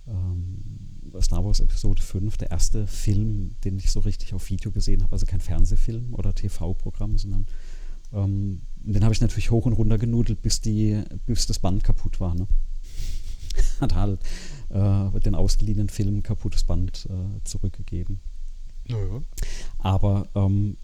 ähm, 0.07 1.21
Star 1.21 1.43
Wars 1.43 1.59
Episode 1.59 2.01
5 2.01 2.37
der 2.37 2.51
erste 2.51 2.87
Film, 2.87 3.55
den 3.65 3.77
ich 3.77 3.91
so 3.91 3.99
richtig 3.99 4.33
auf 4.33 4.49
Video 4.49 4.71
gesehen 4.71 5.03
habe. 5.03 5.11
Also 5.11 5.25
kein 5.25 5.41
Fernsehfilm 5.41 6.13
oder 6.13 6.33
TV-Programm, 6.33 7.17
sondern 7.17 7.47
ähm, 8.13 8.61
den 8.77 9.03
habe 9.03 9.13
ich 9.13 9.21
natürlich 9.21 9.51
hoch 9.51 9.65
und 9.65 9.73
runter 9.73 9.97
genudelt, 9.97 10.41
bis, 10.41 10.61
die, 10.61 11.01
bis 11.25 11.47
das 11.47 11.59
Band 11.59 11.83
kaputt 11.83 12.21
war. 12.21 12.33
Ne? 12.33 12.47
Hat 13.81 13.93
halt 13.93 14.21
äh, 14.69 15.19
den 15.19 15.35
ausgeliehenen 15.35 15.89
Film 15.89 16.23
kaputtes 16.23 16.63
Band 16.63 17.09
äh, 17.09 17.43
zurückgegeben. 17.43 18.19
Ja, 18.87 18.97
ja. 18.97 19.21
Aber 19.79 20.27
ähm, 20.35 20.77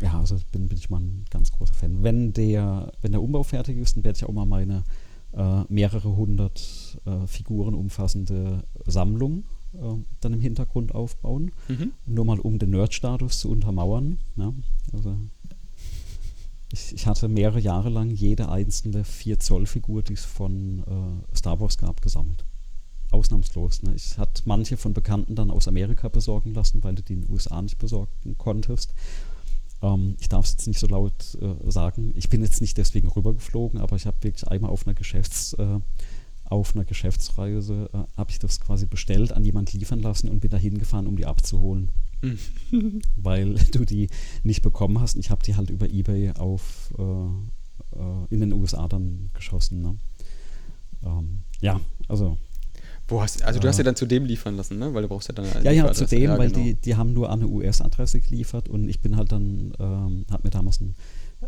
ja, 0.00 0.18
also 0.18 0.36
bin, 0.52 0.68
bin 0.68 0.78
ich 0.78 0.90
mal 0.90 1.00
ein 1.00 1.24
ganz 1.30 1.52
großer 1.52 1.74
Fan. 1.74 2.02
Wenn 2.02 2.32
der, 2.32 2.92
wenn 3.00 3.12
der 3.12 3.22
Umbau 3.22 3.42
fertig 3.42 3.76
ist, 3.78 3.96
dann 3.96 4.04
werde 4.04 4.16
ich 4.16 4.24
auch 4.24 4.32
mal 4.32 4.46
meine 4.46 4.84
äh, 5.32 5.62
mehrere 5.68 6.16
hundert 6.16 6.98
äh, 7.04 7.26
Figuren 7.26 7.74
umfassende 7.74 8.64
Sammlung 8.86 9.44
äh, 9.74 9.94
dann 10.20 10.32
im 10.32 10.40
Hintergrund 10.40 10.94
aufbauen. 10.94 11.52
Mhm. 11.68 11.92
Nur 12.06 12.24
mal 12.24 12.40
um 12.40 12.58
den 12.58 12.70
Nerd-Status 12.70 13.38
zu 13.38 13.50
untermauern. 13.50 14.18
Ja? 14.36 14.52
Also 14.92 15.16
ich, 16.72 16.94
ich, 16.94 17.06
hatte 17.06 17.28
mehrere 17.28 17.60
Jahre 17.60 17.88
lang 17.88 18.10
jede 18.10 18.48
einzelne 18.48 19.02
4-Zoll-Figur, 19.02 20.02
die 20.02 20.14
es 20.14 20.24
von 20.24 20.80
äh, 20.80 21.36
Star 21.36 21.60
Wars 21.60 21.78
gab, 21.78 22.02
gesammelt 22.02 22.44
ausnahmslos. 23.14 23.82
Ne? 23.82 23.94
Ich 23.94 24.18
hatte 24.18 24.42
manche 24.44 24.76
von 24.76 24.92
Bekannten 24.92 25.34
dann 25.34 25.50
aus 25.50 25.68
Amerika 25.68 26.08
besorgen 26.08 26.54
lassen, 26.54 26.84
weil 26.84 26.94
du 26.94 27.02
die 27.02 27.14
in 27.14 27.22
den 27.22 27.30
USA 27.30 27.60
nicht 27.62 27.78
besorgen 27.78 28.36
konntest. 28.38 28.94
Ähm, 29.82 30.16
ich 30.20 30.28
darf 30.28 30.44
es 30.44 30.52
jetzt 30.52 30.66
nicht 30.66 30.80
so 30.80 30.86
laut 30.86 31.36
äh, 31.40 31.70
sagen. 31.70 32.12
Ich 32.16 32.28
bin 32.28 32.42
jetzt 32.42 32.60
nicht 32.60 32.76
deswegen 32.76 33.08
rübergeflogen, 33.08 33.80
aber 33.80 33.96
ich 33.96 34.06
habe 34.06 34.16
wirklich 34.22 34.46
einmal 34.48 34.70
auf 34.70 34.86
einer 34.86 34.94
Geschäfts 34.94 35.54
äh, 35.54 35.80
auf 36.46 36.74
einer 36.74 36.84
Geschäftsreise 36.84 37.88
äh, 37.92 38.18
habe 38.18 38.30
ich 38.30 38.38
das 38.38 38.60
quasi 38.60 38.84
bestellt, 38.84 39.32
an 39.32 39.44
jemand 39.44 39.72
liefern 39.72 40.00
lassen 40.00 40.28
und 40.28 40.40
bin 40.40 40.50
da 40.50 40.58
hingefahren, 40.58 41.06
um 41.06 41.16
die 41.16 41.24
abzuholen. 41.24 41.90
weil 43.16 43.54
du 43.72 43.84
die 43.84 44.08
nicht 44.42 44.62
bekommen 44.62 45.00
hast. 45.00 45.16
Ich 45.16 45.30
habe 45.30 45.42
die 45.42 45.56
halt 45.56 45.70
über 45.70 45.88
Ebay 45.88 46.32
auf 46.32 46.92
äh, 46.98 47.02
äh, 47.98 48.26
in 48.30 48.40
den 48.40 48.52
USA 48.52 48.88
dann 48.88 49.30
geschossen. 49.34 49.82
Ne? 49.82 49.96
Ähm, 51.02 51.38
ja, 51.60 51.80
also 52.08 52.38
wo 53.08 53.20
hast, 53.20 53.42
also 53.42 53.60
du 53.60 53.68
hast 53.68 53.76
ja 53.76 53.84
dann 53.84 53.96
zu 53.96 54.06
dem 54.06 54.24
liefern 54.24 54.56
lassen, 54.56 54.78
ne? 54.78 54.94
Weil 54.94 55.02
du 55.02 55.08
brauchst 55.08 55.28
ja 55.28 55.34
dann 55.34 55.46
Ja, 55.62 55.70
ja, 55.70 55.92
zu 55.92 56.06
dem, 56.06 56.22
ja, 56.22 56.38
weil 56.38 56.50
genau. 56.50 56.64
die, 56.64 56.74
die 56.74 56.96
haben 56.96 57.12
nur 57.12 57.30
an 57.30 57.40
eine 57.40 57.48
US-Adresse 57.50 58.20
geliefert 58.20 58.68
und 58.68 58.88
ich 58.88 59.00
bin 59.00 59.16
halt 59.16 59.32
dann, 59.32 59.74
ähm, 59.78 60.24
hab 60.30 60.42
mir 60.42 60.50
damals 60.50 60.80
einen 60.80 60.94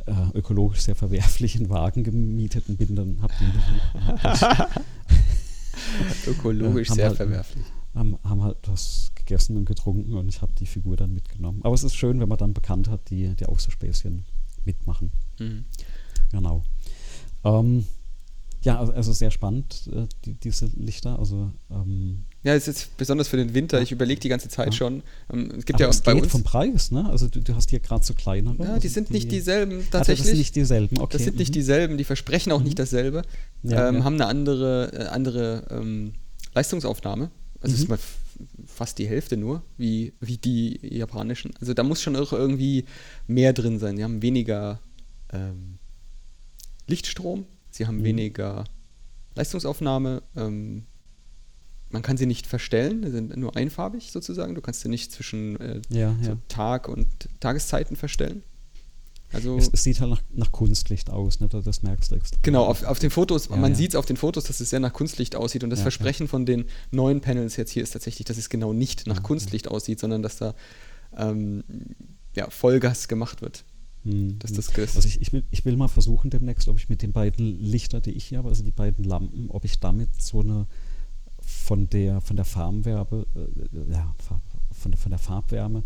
äh, 0.07 0.39
ökologisch 0.39 0.81
sehr 0.81 0.95
verwerflichen 0.95 1.69
Wagen 1.71 2.05
gemietet 2.05 2.69
und 2.69 2.77
bin 2.77 2.95
dann, 2.95 3.23
hab 3.23 3.33
den 3.39 3.53
besucht. 3.53 4.69
ökologisch 6.27 6.91
sehr 6.91 7.09
halt, 7.09 7.17
verwerflich. 7.17 7.65
Haben, 7.95 8.19
haben 8.25 8.43
halt 8.43 8.59
was 8.67 9.13
gegessen 9.15 9.57
und 9.57 9.65
getrunken 9.65 10.15
und 10.15 10.29
ich 10.29 10.43
habe 10.43 10.53
die 10.53 10.67
Figur 10.67 10.97
dann 10.97 11.15
mitgenommen. 11.15 11.61
Aber 11.63 11.75
es 11.75 11.85
ist 11.85 11.95
schön, 11.95 12.21
wenn 12.21 12.29
man 12.29 12.39
dann 12.39 12.53
bekannt 12.53 12.89
hat, 12.89 13.09
die, 13.09 13.35
die 13.35 13.47
auch 13.47 13.59
so 13.59 13.71
Späßchen 13.71 14.27
mitmachen. 14.67 15.11
Mhm. 15.39 15.65
Genau. 16.31 16.63
Ähm, 17.45 17.87
ja, 18.67 18.81
also, 18.81 18.93
also 18.93 19.13
sehr 19.13 19.31
spannend, 19.31 19.89
äh, 19.93 20.07
die, 20.25 20.35
diese 20.35 20.67
Lichter. 20.75 21.21
Also, 21.21 21.53
ähm, 21.71 22.25
ja, 22.43 22.53
es 22.55 22.67
ist 22.67 22.97
besonders 22.97 23.29
für 23.29 23.37
den 23.37 23.55
Winter. 23.55 23.77
Ja. 23.77 23.83
Ich 23.85 23.93
überlege 23.93 24.21
die 24.21 24.29
ganze 24.29 24.49
Zeit 24.49 24.67
ja. 24.67 24.73
schon. 24.73 25.05
Ähm, 25.33 25.53
es 25.57 25.65
gibt 25.65 25.81
Aber 25.81 25.85
ja 25.85 25.97
auch 25.97 26.03
bei 26.03 26.15
uns 26.15 26.27
vom 26.27 26.43
Preis, 26.43 26.91
ne? 26.91 27.09
Also 27.09 27.29
du, 27.29 27.41
du 27.41 27.55
hast 27.55 27.71
hier 27.71 27.79
gerade 27.79 28.05
so 28.05 28.13
kleinere. 28.13 28.57
Ja, 28.59 28.65
also 28.71 28.81
die 28.81 28.89
sind 28.89 29.09
die, 29.09 29.13
nicht 29.13 29.31
dieselben 29.31 29.87
tatsächlich. 29.91 30.19
Ah, 30.19 30.23
das 30.23 30.27
sind 30.27 30.39
nicht 30.39 30.57
dieselben. 30.57 30.99
Okay. 30.99 31.13
Das 31.13 31.25
sind 31.25 31.39
nicht 31.39 31.51
mhm. 31.51 31.55
dieselben. 31.55 31.97
Die 31.97 32.05
versprechen 32.05 32.51
auch 32.51 32.59
mhm. 32.59 32.65
nicht 32.65 32.79
dasselbe. 32.81 33.23
Ja, 33.63 33.89
ähm, 33.89 34.03
haben 34.03 34.15
eine 34.15 34.27
andere, 34.27 34.93
äh, 34.93 35.05
andere 35.07 35.69
ähm, 35.71 36.15
Leistungsaufnahme. 36.55 37.31
Also 37.61 37.77
mhm. 37.77 37.83
ist 37.83 37.89
mal 37.89 37.99
fast 38.67 38.99
die 38.99 39.07
Hälfte 39.07 39.37
nur, 39.37 39.63
wie, 39.79 40.13
wie 40.21 40.39
die 40.39 40.81
japanischen. 40.83 41.53
Also 41.61 41.73
da 41.73 41.85
muss 41.85 42.03
schon 42.03 42.17
auch 42.17 42.33
irgendwie 42.33 42.85
mehr 43.29 43.53
drin 43.53 43.79
sein. 43.79 43.95
Die 43.95 44.03
haben 44.03 44.23
weniger 44.23 44.81
ähm, 45.33 45.79
Lichtstrom 46.89 47.47
Sie 47.77 47.87
haben 47.87 47.99
mhm. 47.99 48.05
weniger 48.05 48.65
Leistungsaufnahme. 49.35 50.23
Ähm, 50.37 50.85
man 51.91 52.03
kann 52.03 52.17
sie 52.17 52.27
nicht 52.27 52.47
verstellen, 52.47 53.05
sie 53.05 53.13
sind 53.13 53.37
nur 53.37 53.57
einfarbig 53.57 54.11
sozusagen. 54.11 54.55
Du 54.55 54.61
kannst 54.61 54.81
sie 54.81 54.89
nicht 54.89 55.13
zwischen 55.13 55.61
äh, 55.61 55.81
ja, 55.89 56.17
so 56.21 56.31
ja. 56.31 56.37
Tag 56.49 56.89
und 56.89 57.07
Tageszeiten 57.41 57.97
verstellen. 57.97 58.43
Also 59.33 59.57
es, 59.57 59.69
es, 59.73 59.83
sieht 59.83 60.01
halt 60.01 60.11
nach, 60.11 60.23
nach, 60.33 60.53
Kunstlicht 60.53 61.11
aus, 61.11 61.41
ne? 61.41 61.49
das 61.49 61.83
merkst 61.83 62.11
du 62.11 62.15
extra. 62.15 62.39
Genau, 62.43 62.65
auf, 62.65 62.85
auf 62.85 62.99
den 63.01 63.11
Fotos, 63.11 63.49
ja, 63.49 63.57
man 63.57 63.75
sieht 63.75 63.91
es 63.91 63.97
auf 63.97 64.07
den 64.07 64.17
Fotos, 64.17 64.45
dass 64.45 64.61
es 64.61 64.71
sehr 64.71 64.79
nach 64.79 64.93
Kunstlicht 64.93 65.35
aussieht 65.35 65.65
und 65.65 65.71
das 65.71 65.81
Versprechen 65.81 66.29
von 66.29 66.47
den 66.47 66.67
neuen 66.93 67.21
Panels 67.21 67.57
jetzt 67.57 67.73
hier 67.73 67.83
ist 67.83 67.91
tatsächlich, 67.91 68.25
dass 68.25 68.39
es 68.39 68.49
genau 68.49 68.73
nicht 68.73 69.07
nach 69.07 69.23
Kunstlicht 69.23 69.69
aussieht, 69.69 69.99
sondern 69.99 70.23
dass 70.23 70.37
da 70.37 70.55
ähm, 71.17 71.65
Vollgas 72.51 73.09
gemacht 73.09 73.43
wird. 73.43 73.65
Hm. 74.07 74.39
Dass 74.39 74.53
das 74.53 74.75
also 74.75 75.07
ich, 75.07 75.21
ich, 75.21 75.33
will, 75.33 75.45
ich 75.51 75.65
will 75.65 75.77
mal 75.77 75.89
versuchen 75.89 76.31
demnächst, 76.31 76.69
ob 76.69 76.79
ich 76.79 76.89
mit 76.89 77.03
den 77.03 77.13
beiden 77.13 77.59
Lichter, 77.61 78.01
die 78.01 78.13
ich 78.13 78.25
hier 78.27 78.39
habe, 78.39 78.49
also 78.49 78.63
die 78.63 78.71
beiden 78.71 79.05
Lampen, 79.05 79.51
ob 79.51 79.65
ich 79.65 79.81
damit 79.81 80.21
so 80.21 80.41
eine 80.41 80.67
von 81.41 81.89
der 81.89 82.21
von 82.21 82.37
der 82.37 82.45
Farbwärme, 82.45 83.27
äh, 83.35 83.93
ja, 83.93 84.15
von 84.73 84.91
der, 84.91 84.99
von 84.99 85.11
der 85.11 85.19
Farbwärme, 85.19 85.85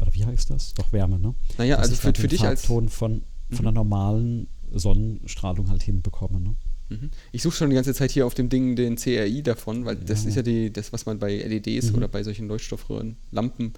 oder 0.00 0.14
wie 0.14 0.24
heißt 0.24 0.50
das? 0.50 0.74
Doch 0.74 0.92
Wärme, 0.92 1.18
ne? 1.18 1.34
Naja, 1.58 1.76
Dass 1.76 1.90
also 1.90 1.96
für, 1.96 2.20
für 2.20 2.28
dich 2.28 2.42
als 2.42 2.62
Ton 2.62 2.88
von, 2.88 3.22
von 3.50 3.58
mhm. 3.58 3.62
der 3.62 3.72
normalen 3.72 4.46
Sonnenstrahlung 4.72 5.68
halt 5.68 5.82
hinbekomme, 5.82 6.40
ne? 6.40 6.56
Mhm. 6.88 7.10
Ich 7.32 7.42
suche 7.42 7.56
schon 7.56 7.70
die 7.70 7.76
ganze 7.76 7.94
Zeit 7.94 8.10
hier 8.10 8.26
auf 8.26 8.34
dem 8.34 8.48
Ding 8.48 8.74
den 8.74 8.96
CRI 8.96 9.42
davon, 9.42 9.84
weil 9.84 9.96
das 9.96 10.24
ja. 10.24 10.30
ist 10.30 10.34
ja 10.34 10.42
die, 10.42 10.72
das, 10.72 10.92
was 10.92 11.06
man 11.06 11.18
bei 11.18 11.36
LEDs 11.36 11.90
mhm. 11.90 11.96
oder 11.96 12.08
bei 12.08 12.22
solchen 12.22 12.48
Leuchtstoffröhren, 12.48 13.16
Lampen 13.30 13.74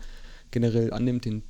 generell 0.51 0.93
annimmt, 0.93 1.25
den 1.25 1.43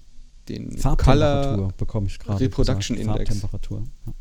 den 0.49 0.76
Color 0.78 1.72
bekomme 1.76 2.07
ich 2.09 2.18
gerade. 2.18 2.40
Reproduction 2.40 2.97
gesagt. 2.97 3.18
Index. 3.18 3.38
Farbtemperatur. 3.40 3.84
Ja. 4.07 4.12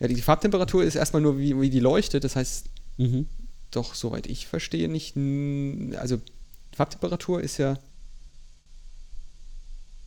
ja. 0.00 0.08
die 0.08 0.20
Farbtemperatur 0.20 0.84
ist 0.84 0.94
erstmal 0.94 1.22
nur, 1.22 1.38
wie, 1.38 1.60
wie 1.60 1.70
die 1.70 1.80
leuchtet. 1.80 2.24
Das 2.24 2.36
heißt, 2.36 2.66
mhm. 2.96 3.26
doch, 3.70 3.94
soweit 3.94 4.26
ich 4.26 4.46
verstehe, 4.46 4.88
nicht. 4.88 5.16
Also, 5.96 6.20
Farbtemperatur 6.72 7.42
ist 7.42 7.58
ja. 7.58 7.78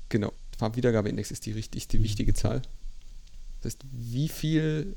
Genau, 0.10 0.34
Farbwiedergabeindex 0.58 1.32
ist 1.32 1.46
die, 1.46 1.52
richtig, 1.52 1.88
die 1.88 2.00
mhm. 2.00 2.04
wichtige 2.04 2.34
Zahl. 2.34 2.62
Das 3.62 3.74
heißt, 3.74 3.86
wie 3.92 4.28
viel 4.28 4.96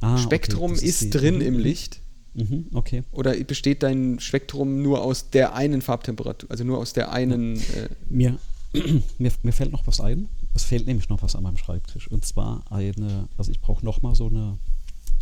ah, 0.00 0.18
Spektrum 0.18 0.72
okay, 0.72 0.84
ist, 0.84 1.02
ist 1.02 1.14
drin 1.14 1.36
mhm. 1.36 1.42
im 1.42 1.58
Licht? 1.58 2.00
Mhm, 2.34 2.66
okay. 2.72 3.02
Oder 3.10 3.34
besteht 3.44 3.82
dein 3.82 4.20
Spektrum 4.20 4.82
nur 4.82 5.02
aus 5.02 5.30
der 5.30 5.54
einen 5.54 5.82
Farbtemperatur, 5.82 6.50
also 6.50 6.64
nur 6.64 6.78
aus 6.78 6.92
der 6.92 7.10
einen. 7.12 7.56
Äh 7.56 7.88
mir, 8.08 8.38
mir, 9.18 9.32
mir 9.42 9.52
fällt 9.52 9.72
noch 9.72 9.86
was 9.86 10.00
ein. 10.00 10.28
Es 10.54 10.64
fehlt 10.64 10.86
nämlich 10.86 11.08
noch 11.08 11.22
was 11.22 11.36
an 11.36 11.42
meinem 11.42 11.56
Schreibtisch. 11.56 12.08
Und 12.08 12.24
zwar 12.24 12.70
eine, 12.70 13.28
also 13.36 13.50
ich 13.50 13.60
brauche 13.60 13.84
nochmal 13.84 14.14
so 14.14 14.26
eine 14.26 14.58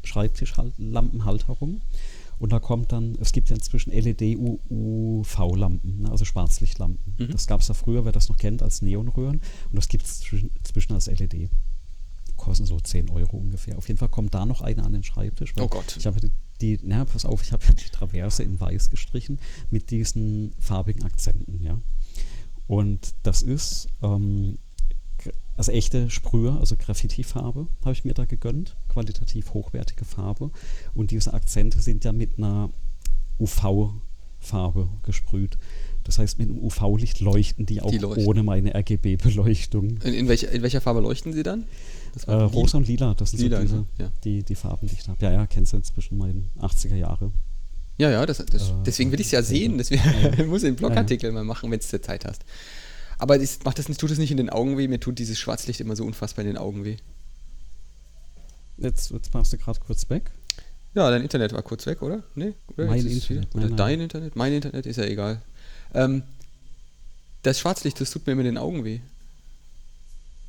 Schreibtischlampenhalterung. 0.05 1.81
Und 2.39 2.53
da 2.53 2.61
kommt 2.61 2.93
dann, 2.93 3.17
es 3.21 3.33
gibt 3.33 3.51
ja 3.51 3.57
inzwischen 3.57 3.91
LED-UV-Lampen, 3.91 6.03
ne, 6.03 6.11
also 6.11 6.25
Schwarzlichtlampen. 6.25 7.15
Mhm. 7.19 7.33
Das 7.33 7.49
gab 7.49 7.63
es 7.63 7.69
ja 7.69 7.75
früher, 7.75 8.05
wer 8.05 8.13
das 8.13 8.29
noch 8.29 8.37
kennt, 8.37 8.63
als 8.63 8.81
Neonröhren. 8.81 9.41
Und 9.71 9.77
das 9.77 9.89
gibt 9.89 10.05
es 10.05 10.23
inzwischen 10.33 10.93
als 10.93 11.09
LED. 11.09 11.51
Kosten 12.37 12.67
so 12.67 12.79
10 12.79 13.11
Euro 13.11 13.39
ungefähr. 13.39 13.77
Auf 13.77 13.89
jeden 13.89 13.99
Fall 13.99 14.09
kommt 14.09 14.35
da 14.35 14.47
noch 14.47 14.61
eine 14.61 14.85
an 14.85 14.93
den 14.93 15.03
Schreibtisch. 15.03 15.53
oh 15.59 15.67
Gott. 15.67 15.97
Ich 15.99 16.07
habe 16.07 16.21
die, 16.61 16.79
na, 16.83 17.05
pass 17.05 17.25
auf, 17.25 17.43
ich 17.43 17.51
habe 17.53 17.65
die 17.75 17.91
Traverse 17.91 18.45
in 18.45 18.61
weiß 18.61 18.91
gestrichen 18.91 19.41
mit 19.71 19.91
diesen 19.91 20.53
farbigen 20.61 21.03
Akzenten, 21.05 21.61
ja. 21.63 21.81
Und 22.69 23.15
das 23.25 23.43
ist 23.43 23.89
ähm, 24.03 24.59
also 25.57 25.73
echte 25.73 26.09
Sprüher, 26.09 26.61
also 26.61 26.77
Graffiti-Farbe 26.77 27.67
habe 27.81 27.93
ich 27.93 28.05
mir 28.05 28.15
da 28.15 28.25
gegönnt, 28.27 28.77
qualitativ 28.89 29.55
hochwertige 29.55 30.05
Farbe. 30.05 30.53
Und 30.95 31.11
diese 31.11 31.35
Akzente 31.35 31.81
sind 31.81 32.05
ja 32.05 32.13
mit 32.13 32.39
einer 32.39 32.71
UV-Farbe 33.41 34.89
gesprüht. 35.03 35.59
Das 36.05 36.19
heißt, 36.19 36.39
mit 36.39 36.49
einem 36.49 36.59
UV-Licht 36.61 37.21
leuchten 37.21 37.67
die 37.67 37.83
auch 37.83 37.91
Die 37.91 37.99
leuchten. 37.99 38.27
ohne 38.27 38.43
meine 38.45 38.75
RGB-Beleuchtung. 38.75 39.99
In, 40.05 40.15
in, 40.15 40.29
welcher, 40.29 40.51
in 40.53 40.63
welcher 40.63 40.81
Farbe 40.81 41.01
leuchten 41.01 41.33
sie 41.33 41.43
dann? 41.43 41.65
Äh, 42.27 42.33
rosa 42.33 42.79
und 42.79 42.87
lila, 42.87 43.15
das 43.15 43.33
sind 43.33 43.41
Lila, 43.41 43.59
so 43.59 43.63
diese? 43.63 43.87
Ja. 43.99 44.13
die, 44.25 44.43
die 44.43 44.55
Farben, 44.55 44.87
die 44.87 44.95
ich 44.95 45.09
habe. 45.09 45.23
Ja, 45.25 45.33
ja, 45.33 45.47
kennst 45.47 45.73
du 45.73 45.77
inzwischen 45.77 46.17
meine 46.19 46.45
80er 46.61 46.97
Jahre. 46.97 47.33
Ja, 47.99 48.11
ja, 48.11 48.25
das, 48.25 48.39
das, 48.39 48.71
Äh, 48.71 48.73
deswegen 48.87 49.13
will 49.13 49.21
ich 49.21 49.27
es 49.27 49.33
ja 49.33 49.43
sehen. 49.43 49.77
Deswegen 49.77 50.03
Ja, 50.39 50.45
muss 50.47 50.63
ich 50.63 50.69
einen 50.69 50.77
Blogartikel 50.77 51.31
mal 51.33 51.45
machen, 51.45 51.71
wenn 51.71 51.81
der 51.81 52.03
Zeit 52.03 52.25
hast. 52.25 52.45
Aber 53.19 53.39
das, 53.39 53.59
macht 53.65 53.79
das 53.79 53.89
nicht, 53.89 54.01
tut 54.01 54.13
es 54.13 54.19
nicht 54.19 54.31
in 54.31 54.37
den 54.37 54.51
Augen 54.51 54.79
weh? 54.79 54.87
Mir 54.87 55.01
tut 55.01 55.19
dieses 55.19 55.39
Schwarzlicht 55.39 55.81
immer 55.81 55.97
so 55.97 56.05
unfassbar 56.05 56.45
in 56.45 56.53
den 56.53 56.59
Augen 56.59 56.85
weh. 56.85 56.97
Jetzt, 58.79 59.11
jetzt 59.11 59.35
machst 59.35 59.53
du 59.53 59.59
gerade 59.59 59.81
kurz 59.81 60.09
weg. 60.09 60.31
Ja, 60.95 61.11
dein 61.11 61.23
Internet 61.23 61.53
war 61.53 61.63
kurz 61.63 61.85
weg, 61.87 62.01
oder? 62.01 62.23
Nee? 62.35 62.55
Oder 62.77 62.87
Mein 62.87 63.05
Internet, 63.05 63.55
Oder 63.55 63.67
nein, 63.69 63.77
dein 63.77 64.01
Internet? 64.01 64.37
Mein 64.37 64.53
Internet 64.53 64.87
ist 64.87 64.97
ja 64.97 65.05
egal. 65.05 65.43
Ähm, 65.95 66.23
das 67.43 67.59
Schwarzlicht, 67.59 68.01
das 68.01 68.11
tut 68.11 68.27
mir 68.27 68.33
immer 68.33 68.43
in 68.43 68.47
den 68.47 68.59
Augen 68.59 68.85
weh. 68.85 69.01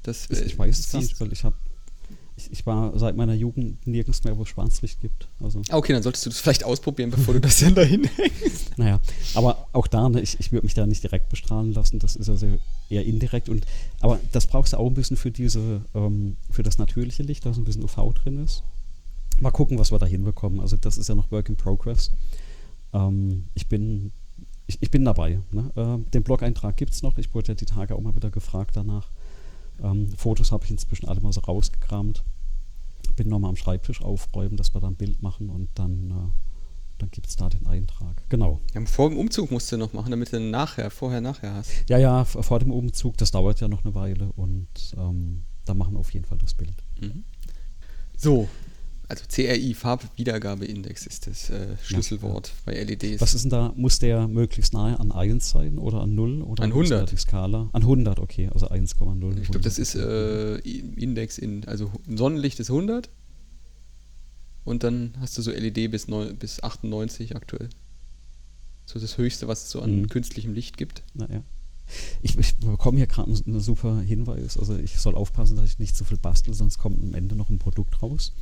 Das, 0.03 0.27
Ich, 0.29 0.39
äh, 0.39 0.43
ich 0.43 0.57
weiß 0.57 0.77
es 0.79 0.93
nicht, 0.93 1.19
weil 1.19 1.33
ich 1.33 1.43
habe. 1.43 1.55
Ich, 2.39 2.51
ich 2.51 2.65
war 2.65 2.97
seit 2.97 3.17
meiner 3.17 3.33
Jugend 3.33 3.85
nirgends 3.85 4.23
mehr, 4.23 4.37
wo 4.37 4.43
es 4.43 4.47
Schwarzlicht 4.47 5.01
gibt. 5.01 5.27
Also, 5.41 5.61
okay, 5.71 5.91
dann 5.91 6.01
solltest 6.01 6.25
du 6.25 6.29
das 6.29 6.39
vielleicht 6.39 6.63
ausprobieren, 6.63 7.11
bevor 7.11 7.33
du 7.33 7.41
das 7.41 7.59
dann 7.59 7.75
dahin 7.75 8.05
hängst. 8.05 8.71
naja, 8.77 9.01
aber 9.35 9.67
auch 9.73 9.87
da, 9.87 10.07
ne, 10.07 10.21
ich, 10.21 10.39
ich 10.39 10.53
würde 10.53 10.65
mich 10.65 10.73
da 10.73 10.87
nicht 10.87 11.03
direkt 11.03 11.27
bestrahlen 11.27 11.73
lassen, 11.73 11.99
das 11.99 12.15
ist 12.15 12.29
also 12.29 12.47
eher 12.89 13.05
indirekt. 13.05 13.49
Und, 13.49 13.65
aber 13.99 14.19
das 14.31 14.47
brauchst 14.47 14.71
du 14.71 14.77
auch 14.77 14.87
ein 14.87 14.93
bisschen 14.93 15.17
für 15.17 15.31
diese, 15.31 15.81
ähm, 15.93 16.37
für 16.49 16.63
das 16.63 16.77
natürliche 16.77 17.23
Licht, 17.23 17.45
da 17.45 17.53
so 17.53 17.59
ein 17.59 17.65
bisschen 17.65 17.83
UV 17.83 18.13
drin 18.13 18.41
ist. 18.43 18.63
Mal 19.41 19.51
gucken, 19.51 19.77
was 19.77 19.91
wir 19.91 19.99
da 19.99 20.05
hinbekommen. 20.05 20.61
Also 20.61 20.77
das 20.77 20.97
ist 20.97 21.09
ja 21.09 21.15
noch 21.15 21.31
Work 21.31 21.49
in 21.49 21.57
Progress. 21.57 22.11
Ähm, 22.93 23.45
ich 23.53 23.67
bin 23.67 24.11
ich, 24.69 24.77
ich 24.81 24.91
bin 24.91 25.03
dabei. 25.03 25.39
Ne? 25.51 25.71
Ähm, 25.75 26.05
den 26.13 26.21
Blog-Eintrag 26.21 26.77
gibt 26.77 26.93
es 26.93 27.01
noch. 27.01 27.17
Ich 27.17 27.33
wurde 27.33 27.49
ja 27.49 27.53
die 27.55 27.65
Tage 27.65 27.95
auch 27.95 28.01
mal 28.01 28.15
wieder 28.15 28.29
gefragt 28.29 28.75
danach. 28.75 29.09
Ähm, 29.83 30.11
Fotos 30.15 30.51
habe 30.51 30.65
ich 30.65 30.71
inzwischen 30.71 31.07
alle 31.07 31.21
mal 31.21 31.33
so 31.33 31.41
rausgekramt. 31.41 32.23
Bin 33.15 33.29
nochmal 33.29 33.49
am 33.49 33.55
Schreibtisch 33.55 34.01
aufräumen, 34.01 34.57
dass 34.57 34.73
wir 34.73 34.81
da 34.81 34.87
ein 34.87 34.95
Bild 34.95 35.21
machen 35.21 35.49
und 35.49 35.69
dann, 35.75 36.11
äh, 36.11 36.99
dann 36.99 37.11
gibt 37.11 37.27
es 37.27 37.35
da 37.35 37.49
den 37.49 37.67
Eintrag. 37.67 38.23
Genau. 38.29 38.59
Ja, 38.73 38.85
vor 38.85 39.09
dem 39.09 39.17
Umzug 39.17 39.51
musst 39.51 39.71
du 39.71 39.77
noch 39.77 39.93
machen, 39.93 40.11
damit 40.11 40.31
du 40.31 40.39
nachher, 40.39 40.89
vorher, 40.89 41.21
nachher 41.21 41.53
hast. 41.53 41.71
Ja, 41.89 41.97
ja, 41.97 42.23
vor 42.23 42.59
dem 42.59 42.71
Umzug, 42.71 43.17
das 43.17 43.31
dauert 43.31 43.59
ja 43.59 43.67
noch 43.67 43.83
eine 43.83 43.95
Weile 43.95 44.31
und 44.33 44.67
ähm, 44.97 45.43
da 45.65 45.73
machen 45.73 45.93
wir 45.93 45.99
auf 45.99 46.13
jeden 46.13 46.25
Fall 46.25 46.37
das 46.37 46.53
Bild. 46.53 46.75
Mhm. 47.01 47.23
So, 48.17 48.47
also 49.09 49.23
CRI, 49.27 49.73
Farbwiedergabeindex 49.73 51.05
ist 51.07 51.27
das 51.27 51.49
äh, 51.49 51.75
Schlüsselwort 51.83 52.51
bei 52.65 52.73
E 52.75 52.83
LEDs. 52.83 53.19
Was 53.21 53.33
ist 53.33 53.41
denn 53.43 53.49
da? 53.49 53.73
Muss 53.75 53.99
der 53.99 54.27
möglichst 54.27 54.71
nahe 54.73 54.99
an 54.99 55.11
1 55.11 55.49
sein 55.49 55.77
oder 55.79 56.01
an 56.01 56.15
0? 56.15 56.43
Oder 56.43 56.63
An 56.63 56.71
was 56.73 56.83
ist 56.83 56.89
da 56.91 56.95
100. 56.97 57.11
Die 57.11 57.17
Skala? 57.17 57.69
An 57.73 57.81
100, 57.81 58.19
okay, 58.19 58.49
also 58.53 58.69
1,0. 58.69 59.37
ich 59.41 59.47
glaube, 59.49 59.61
das 59.61 59.79
ist 59.79 59.95
äh, 59.95 60.57
Index 60.59 61.37
in, 61.37 61.65
also 61.65 61.91
Sonnenlicht 62.07 62.59
ist 62.59 62.69
100 62.69 63.09
und 64.63 64.83
dann 64.83 65.13
hast 65.19 65.37
du 65.37 65.41
so 65.41 65.51
LED 65.51 65.89
bis, 65.91 66.07
neu, 66.07 66.33
bis 66.33 66.61
98 66.61 67.35
aktuell. 67.35 67.69
So 68.85 68.99
das 68.99 69.17
Höchste, 69.17 69.47
was 69.47 69.63
es 69.65 69.71
so 69.71 69.81
an 69.81 70.01
Mhm. 70.01 70.09
künstlichem 70.09 70.53
Licht 70.53 70.77
gibt. 70.77 71.03
Naja. 71.13 71.43
Ich, 72.21 72.37
ich 72.37 72.57
bekomme 72.57 72.97
hier 72.97 73.07
gerade 73.07 73.31
einen, 73.31 73.43
einen 73.45 73.59
super 73.61 73.99
Hinweis. 74.01 74.57
Also 74.57 74.75
ich 74.77 74.99
soll 74.99 75.15
aufpassen, 75.15 75.55
dass 75.57 75.65
ich 75.65 75.79
nicht 75.79 75.95
zu 75.95 76.05
viel 76.05 76.17
bastel, 76.17 76.53
sonst 76.53 76.77
kommt 76.77 77.01
am 77.01 77.15
Ende 77.15 77.35
noch 77.35 77.49
ein 77.49 77.57
Produkt 77.57 78.01
raus. 78.03 78.33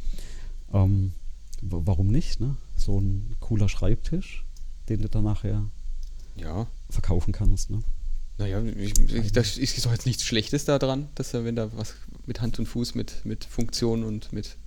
Ähm, 0.74 1.14
warum 1.62 2.08
nicht? 2.08 2.40
Ne? 2.40 2.56
So 2.76 3.00
ein 3.00 3.36
cooler 3.40 3.70
Schreibtisch, 3.70 4.46
den 4.90 5.02
du 5.02 5.10
dann 5.10 5.24
nachher 5.24 5.66
Ja. 6.36 6.68
verkaufen 6.90 7.32
kannst. 7.32 7.70
Ne? 7.70 7.82
Naja, 8.38 8.62
ich, 8.64 8.94
ich, 9.00 9.32
das 9.32 9.58
ist 9.58 9.84
doch 9.86 9.92
jetzt 9.92 10.06
nichts 10.06 10.24
Schlechtes 10.24 10.66
da 10.66 10.78
dran, 10.78 11.10
dass 11.16 11.34
er, 11.34 11.44
wenn 11.44 11.56
da 11.56 11.76
was 11.76 11.96
mit 12.28 12.42
Hand 12.42 12.60
und 12.60 12.68
Fuß, 12.68 12.94
mit, 12.94 13.26
mit 13.26 13.46
Funktion 13.46 14.04
und 14.04 14.32
mit 14.32 14.58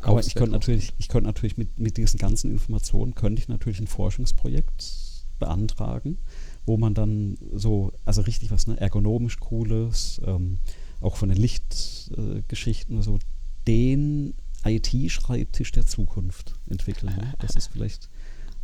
Aber 0.00 0.20
ich 0.20 0.34
könnte 0.34 0.52
natürlich, 0.52 0.94
ich 0.98 1.08
könnte 1.08 1.26
natürlich 1.26 1.58
mit, 1.58 1.78
mit 1.78 1.98
diesen 1.98 2.18
ganzen 2.18 2.50
Informationen, 2.50 3.14
könnte 3.14 3.42
ich 3.42 3.48
natürlich 3.48 3.80
ein 3.80 3.86
Forschungsprojekt 3.86 4.92
beantragen, 5.38 6.16
wo 6.64 6.78
man 6.78 6.94
dann 6.94 7.36
so, 7.52 7.92
also 8.06 8.22
richtig 8.22 8.50
was, 8.50 8.66
ne, 8.66 8.80
ergonomisch 8.80 9.38
cooles, 9.40 10.22
ähm, 10.24 10.58
auch 11.00 11.16
von 11.16 11.28
den 11.28 11.38
Lichtgeschichten, 11.38 12.98
äh, 12.98 13.02
so 13.02 13.18
den 13.66 14.34
IT-Schreibtisch 14.64 15.72
der 15.72 15.86
Zukunft 15.86 16.54
entwickeln. 16.68 17.14
Ne? 17.14 17.34
Das 17.38 17.54
ist 17.54 17.68
vielleicht 17.68 18.08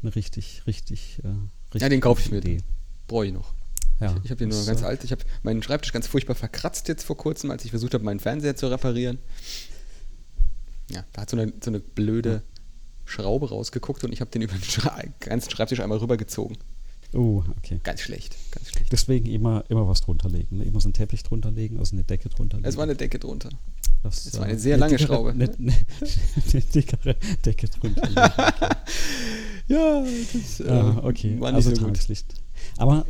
eine 0.03 0.15
richtig, 0.15 0.63
richtig, 0.67 1.21
äh, 1.25 1.29
richtig 1.75 1.83
Ja, 1.83 1.89
den 1.89 2.01
kaufe 2.01 2.21
ich 2.23 2.31
mir. 2.31 2.39
Idee. 2.39 2.59
Brauche 3.07 3.27
ich 3.27 3.33
noch. 3.33 3.55
Ja, 4.01 4.17
Ich 4.25 4.31
habe 4.31 4.39
den 4.39 4.49
nur 4.49 4.65
ganz 4.65 4.81
äh, 4.81 4.87
alt. 4.87 5.05
Ich 5.05 5.13
habe 5.13 5.23
meinen 5.43 5.63
Schreibtisch 5.63 5.93
ganz 5.93 6.07
furchtbar 6.07 6.35
verkratzt 6.35 6.89
jetzt 6.89 7.05
vor 7.05 7.17
kurzem, 7.17 7.51
als 7.51 7.65
ich 7.65 7.71
versucht 7.71 7.93
habe, 7.93 8.03
meinen 8.03 8.21
Fernseher 8.21 8.57
zu 8.57 8.69
reparieren. 8.69 9.19
Ja, 10.91 11.05
da 11.13 11.23
hat 11.23 11.31
so 11.31 11.37
eine, 11.37 11.53
so 11.63 11.71
eine 11.71 11.81
blöde 11.81 12.43
Schraube 13.05 13.51
rausgeguckt 13.51 14.03
und 14.05 14.13
ich 14.13 14.21
habe 14.21 14.31
den 14.31 14.43
über 14.43 14.55
den 14.55 14.63
Schra 14.63 15.03
ganzen 15.21 15.51
Schreibtisch 15.51 15.81
einmal 15.81 15.99
rübergezogen. 15.99 16.57
Oh, 17.13 17.43
okay. 17.59 17.81
Ganz 17.83 18.01
schlecht, 18.01 18.37
ganz 18.53 18.71
schlecht. 18.71 18.91
Deswegen 18.93 19.27
immer, 19.27 19.65
immer 19.69 19.87
was 19.89 20.01
drunter 20.01 20.29
legen. 20.29 20.59
Ne? 20.59 20.65
Immer 20.65 20.81
so 20.81 20.87
einen 20.87 20.95
Teppich 20.95 21.23
drunter 21.25 21.51
legen, 21.51 21.79
also 21.79 21.95
eine 21.95 22.05
Decke 22.05 22.29
drunter 22.29 22.57
legen. 22.57 22.69
Es 22.69 22.77
war 22.77 22.85
eine 22.85 22.95
Decke 22.95 23.19
drunter. 23.19 23.51
Das, 24.03 24.25
es 24.27 24.37
war 24.39 24.45
eine 24.45 24.55
äh, 24.55 24.59
sehr 24.59 24.77
lange 24.79 24.97
dickere- 24.97 25.07
Schraube. 25.07 25.31
Eine, 25.31 25.45
eine, 25.59 25.73
eine 26.53 26.63
dickere 26.63 27.17
Decke 27.45 27.69
drunter. 27.69 28.09
Ja, 29.69 30.05
das 30.33 30.67
Ah, 30.67 31.01
okay, 31.05 31.39
war 31.39 31.53
nicht 31.53 31.57
also 31.57 31.71
so 31.71 31.77
gut. 31.77 31.95
Tageslicht. 31.95 32.35
Aber 32.77 33.07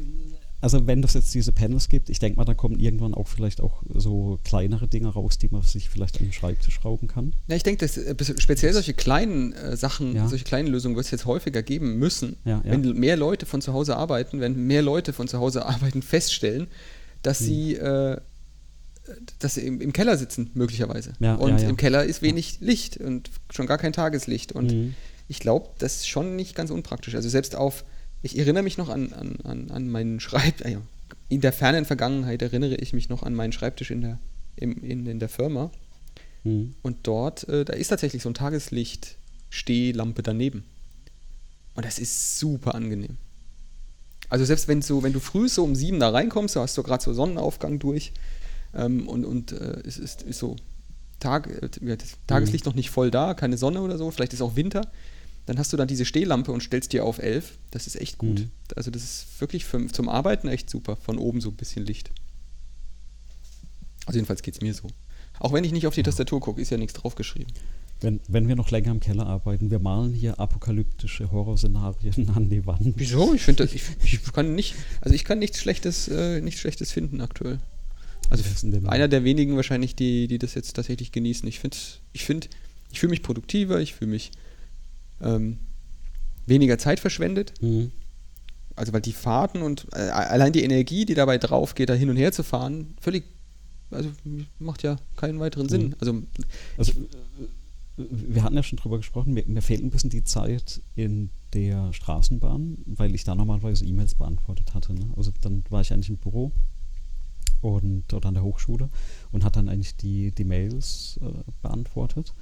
also 0.61 0.87
wenn 0.87 1.03
es 1.03 1.15
jetzt 1.15 1.33
diese 1.35 1.53
Panels 1.53 1.89
gibt, 1.89 2.11
ich 2.11 2.19
denke 2.19 2.37
mal, 2.37 2.45
da 2.45 2.53
kommen 2.53 2.79
irgendwann 2.79 3.15
auch 3.15 3.29
vielleicht 3.29 3.63
auch 3.63 3.83
so 3.95 4.39
kleinere 4.45 4.87
Dinge 4.89 5.09
raus, 5.09 5.39
die 5.39 5.49
man 5.49 5.63
sich 5.63 5.89
vielleicht 5.89 6.19
an 6.21 6.27
den 6.27 6.35
Schreibtisch 6.35 6.75
schrauben 6.75 7.09
kann. 7.09 7.33
Ja, 7.49 7.57
ich 7.57 7.63
denke, 7.63 7.87
dass 7.87 7.97
äh, 7.97 8.15
speziell 8.39 8.75
solche 8.75 8.93
kleinen 8.93 9.55
äh, 9.55 9.75
Sachen, 9.75 10.15
Ja. 10.15 10.29
solche 10.29 10.45
kleinen 10.45 10.69
Lösungen 10.69 10.97
wird 10.97 11.07
es 11.07 11.11
jetzt 11.13 11.25
häufiger 11.25 11.63
geben 11.63 11.99
müssen, 11.99 12.37
Ja, 12.45 12.61
ja. 12.63 12.73
wenn 12.73 12.83
mehr 12.93 13.17
Leute 13.17 13.47
von 13.47 13.63
zu 13.63 13.73
Hause 13.73 13.97
arbeiten, 13.97 14.41
wenn 14.41 14.67
mehr 14.67 14.83
Leute 14.83 15.15
von 15.15 15.29
zu 15.29 15.39
Hause 15.39 15.65
arbeiten, 15.67 16.03
feststellen, 16.03 16.67
dass 17.23 17.39
Hm. 17.41 17.47
sie, 17.47 17.75
äh, 17.77 18.21
dass 19.39 19.55
sie 19.55 19.63
im, 19.67 19.81
im 19.81 19.93
Keller 19.93 20.17
sitzen, 20.17 20.51
möglicherweise. 20.55 21.13
Ja, 21.21 21.35
und 21.35 21.57
ja, 21.59 21.65
ja. 21.65 21.69
im 21.69 21.77
Keller 21.77 22.05
ist 22.05 22.23
wenig 22.23 22.61
Licht 22.61 22.97
und 22.99 23.31
schon 23.51 23.67
gar 23.67 23.79
kein 23.79 23.93
Tageslicht. 23.93 24.53
Und 24.53 24.73
Mhm. 24.73 24.95
ich 25.29 25.41
glaube, 25.41 25.71
das 25.79 25.97
ist 25.97 26.09
schon 26.09 26.37
nicht 26.37 26.55
ganz 26.55 26.71
unpraktisch. 26.71 27.15
Also 27.15 27.29
selbst 27.29 27.57
auf, 27.57 27.85
ich 28.23 28.39
erinnere 28.39 28.63
mich 28.63 28.79
noch 28.79 28.89
an, 28.89 29.13
an, 29.13 29.37
an, 29.45 29.71
an 29.71 29.89
meinen 29.89 30.21
Schreibtisch, 30.21 30.71
ja, 30.71 30.81
in 31.29 31.41
der 31.41 31.53
fernen 31.53 31.85
Vergangenheit 31.85 32.43
erinnere 32.43 32.75
ich 32.77 32.93
mich 32.93 33.09
noch 33.09 33.23
an 33.23 33.35
meinen 33.35 33.53
Schreibtisch 33.53 33.91
in 33.91 34.01
der, 34.01 34.19
im, 34.57 34.83
in, 34.83 35.07
in 35.07 35.19
der 35.19 35.29
Firma. 35.29 35.71
Mhm. 36.45 36.75
Und 36.83 36.99
dort, 37.05 37.49
äh, 37.49 37.65
da 37.65 37.73
ist 37.75 37.89
tatsächlich 37.89 38.23
so 38.23 38.31
ein 38.31 38.35
Tageslicht-Stehlampe 38.35 40.23
daneben. 40.23 40.65
Und 41.75 41.85
das 41.85 41.99
ist 41.99 42.39
super 42.39 42.75
angenehm. 42.75 43.17
Also 44.29 44.45
selbst 44.45 44.69
wenn 44.69 44.83
so, 44.83 45.03
wenn 45.03 45.13
du 45.13 45.21
früh 45.21 45.49
so 45.49 45.65
um 45.65 45.75
sieben 45.75 45.99
da 45.99 46.11
reinkommst, 46.11 46.57
da 46.57 46.61
hast 46.61 46.77
du 46.79 46.83
gerade 46.83 47.03
so 47.03 47.13
Sonnenaufgang 47.13 47.79
durch 47.79 48.13
ähm, 48.75 49.09
und, 49.09 49.25
und 49.25 49.53
äh, 49.53 49.81
es 49.85 49.99
ist, 49.99 50.23
ist 50.23 50.39
so 50.39 50.57
Tag, 51.19 51.49
äh, 51.49 51.97
Tageslicht 52.27 52.67
noch 52.67 52.75
nicht 52.75 52.91
voll 52.91 53.11
da, 53.11 53.35
keine 53.35 53.59
Sonne 53.59 53.83
oder 53.83 53.99
so, 53.99 54.11
vielleicht 54.11 54.33
ist 54.33 54.43
auch 54.43 54.57
Winter, 54.57 54.91
dann 55.47 55.59
hast 55.59 55.73
du 55.73 55.77
dann 55.77 55.89
diese 55.89 56.05
Stehlampe 56.05 56.53
und 56.53 56.63
stellst 56.63 56.93
dir 56.93 57.05
auf 57.05 57.19
elf. 57.19 57.59
Das 57.71 57.87
ist 57.87 58.01
echt 58.01 58.19
gut. 58.19 58.41
Mhm. 58.41 58.51
Also 58.77 58.91
das 58.91 59.03
ist 59.03 59.41
wirklich 59.41 59.65
für, 59.65 59.85
zum 59.89 60.09
Arbeiten 60.09 60.49
echt 60.49 60.71
super. 60.71 60.97
Von 60.97 61.19
oben 61.19 61.41
so 61.41 61.51
ein 61.51 61.57
bisschen 61.57 61.85
Licht. 61.85 62.11
Also 64.07 64.19
jedenfalls 64.19 64.43
geht 64.43 64.55
es 64.55 64.61
mir 64.61 64.75
so. 64.75 64.89
Auch 65.39 65.53
wenn 65.53 65.65
ich 65.65 65.73
nicht 65.73 65.87
auf 65.87 65.95
die 65.95 66.03
Tastatur 66.03 66.41
gucke, 66.41 66.61
ist 66.61 66.71
ja 66.71 66.77
nichts 66.77 66.95
draufgeschrieben. 66.95 67.53
Wenn, 68.01 68.21
wenn 68.29 68.49
wir 68.49 68.57
noch 68.57 68.71
länger 68.71 68.93
im 68.93 69.01
Keller 69.01 69.27
arbeiten, 69.27 69.71
wir 69.71 69.79
malen 69.79 70.13
hier 70.13 70.39
apokalyptische 70.39 71.31
Horrorszenarien 71.33 72.31
an 72.31 72.49
die 72.49 72.65
Wand. 72.67 72.95
Wieso? 72.97 73.35
Ich 73.35 73.43
finde, 73.43 73.65
ich, 73.73 73.83
ich 74.05 74.23
kann 74.33 74.55
nicht, 74.55 74.75
also 75.01 75.15
ich 75.15 75.25
kann 75.25 75.39
nichts 75.39 75.59
Schlechtes, 75.59 76.09
äh, 76.09 76.41
nichts 76.41 76.61
Schlechtes 76.61 76.93
finden 76.93 77.21
aktuell. 77.21 77.59
Also 78.31 78.45
einer 78.87 79.09
der 79.09 79.25
wenigen 79.25 79.57
wahrscheinlich, 79.57 79.97
die, 79.97 80.29
die 80.29 80.39
das 80.39 80.55
jetzt 80.55 80.75
tatsächlich 80.75 81.11
genießen. 81.11 81.49
Ich 81.49 81.59
finde, 81.59 81.77
ich 82.13 82.25
finde, 82.25 82.47
ich 82.93 83.01
fühle 83.01 83.11
mich 83.11 83.23
produktiver, 83.23 83.81
ich 83.81 83.95
fühle 83.95 84.13
mich 84.13 84.31
ähm, 85.21 85.59
weniger 86.47 86.79
Zeit 86.79 87.01
verschwendet. 87.01 87.53
Mhm. 87.61 87.91
Also 88.77 88.93
weil 88.93 89.01
die 89.01 89.13
Fahrten 89.13 89.63
und 89.63 89.89
äh, 89.93 89.99
allein 89.99 90.53
die 90.53 90.63
Energie, 90.63 91.05
die 91.05 91.15
dabei 91.15 91.39
drauf 91.39 91.75
geht, 91.75 91.91
da 91.91 91.95
hin 91.95 92.09
und 92.09 92.17
her 92.17 92.33
zu 92.33 92.45
fahren, 92.45 92.95
völlig, 93.01 93.25
also 93.91 94.11
macht 94.59 94.85
ja 94.85 94.97
keinen 95.17 95.41
weiteren 95.41 95.69
Sinn. 95.69 95.89
Mhm. 95.89 95.95
Also 95.99 96.23
Also, 96.79 96.93
äh, 96.93 98.05
wir 98.11 98.43
hatten 98.43 98.55
ja 98.55 98.63
schon 98.63 98.79
drüber 98.79 98.97
gesprochen, 98.97 99.35
mir, 99.35 99.45
mir 99.47 99.61
fehlt 99.61 99.83
ein 99.83 99.91
bisschen 99.91 100.09
die 100.09 100.25
Zeit 100.25 100.81
in 100.95 101.31
der 101.53 101.93
Straßenbahn, 101.93 102.79
weil 102.87 103.15
ich 103.15 103.25
da 103.25 103.35
normalerweise 103.35 103.85
E-Mails 103.85 104.15
beantwortet 104.15 104.73
hatte. 104.73 104.95
Ne? 104.95 105.11
Also 105.17 105.33
dann 105.43 105.65
war 105.69 105.81
ich 105.81 105.93
eigentlich 105.93 106.09
im 106.09 106.17
Büro 106.17 106.53
und 107.61 108.13
oder 108.13 108.29
an 108.29 108.35
der 108.35 108.43
Hochschule 108.43 108.89
und 109.33 109.45
hat 109.45 109.57
dann 109.57 109.69
eigentlich 109.69 109.97
die, 109.97 110.33
die 110.33 110.45
Mails 110.45 111.19
äh, 111.23 111.43
beantwortet. 111.63 112.35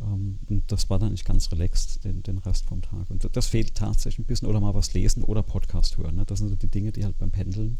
Ähm, 0.00 0.38
und 0.48 0.70
das 0.70 0.90
war 0.90 0.98
dann 0.98 1.12
nicht 1.12 1.24
ganz 1.24 1.50
relaxed, 1.52 2.04
den, 2.04 2.22
den 2.22 2.38
Rest 2.38 2.66
vom 2.66 2.82
Tag. 2.82 3.10
Und 3.10 3.28
das 3.32 3.46
fehlt 3.46 3.74
tatsächlich 3.74 4.20
ein 4.20 4.28
bisschen. 4.28 4.48
Oder 4.48 4.60
mal 4.60 4.74
was 4.74 4.94
lesen 4.94 5.22
oder 5.22 5.42
Podcast 5.42 5.98
hören. 5.98 6.16
Ne? 6.16 6.24
Das 6.26 6.38
sind 6.38 6.48
so 6.48 6.56
die 6.56 6.68
Dinge, 6.68 6.92
die 6.92 7.04
halt 7.04 7.18
beim 7.18 7.30
Pendeln 7.30 7.78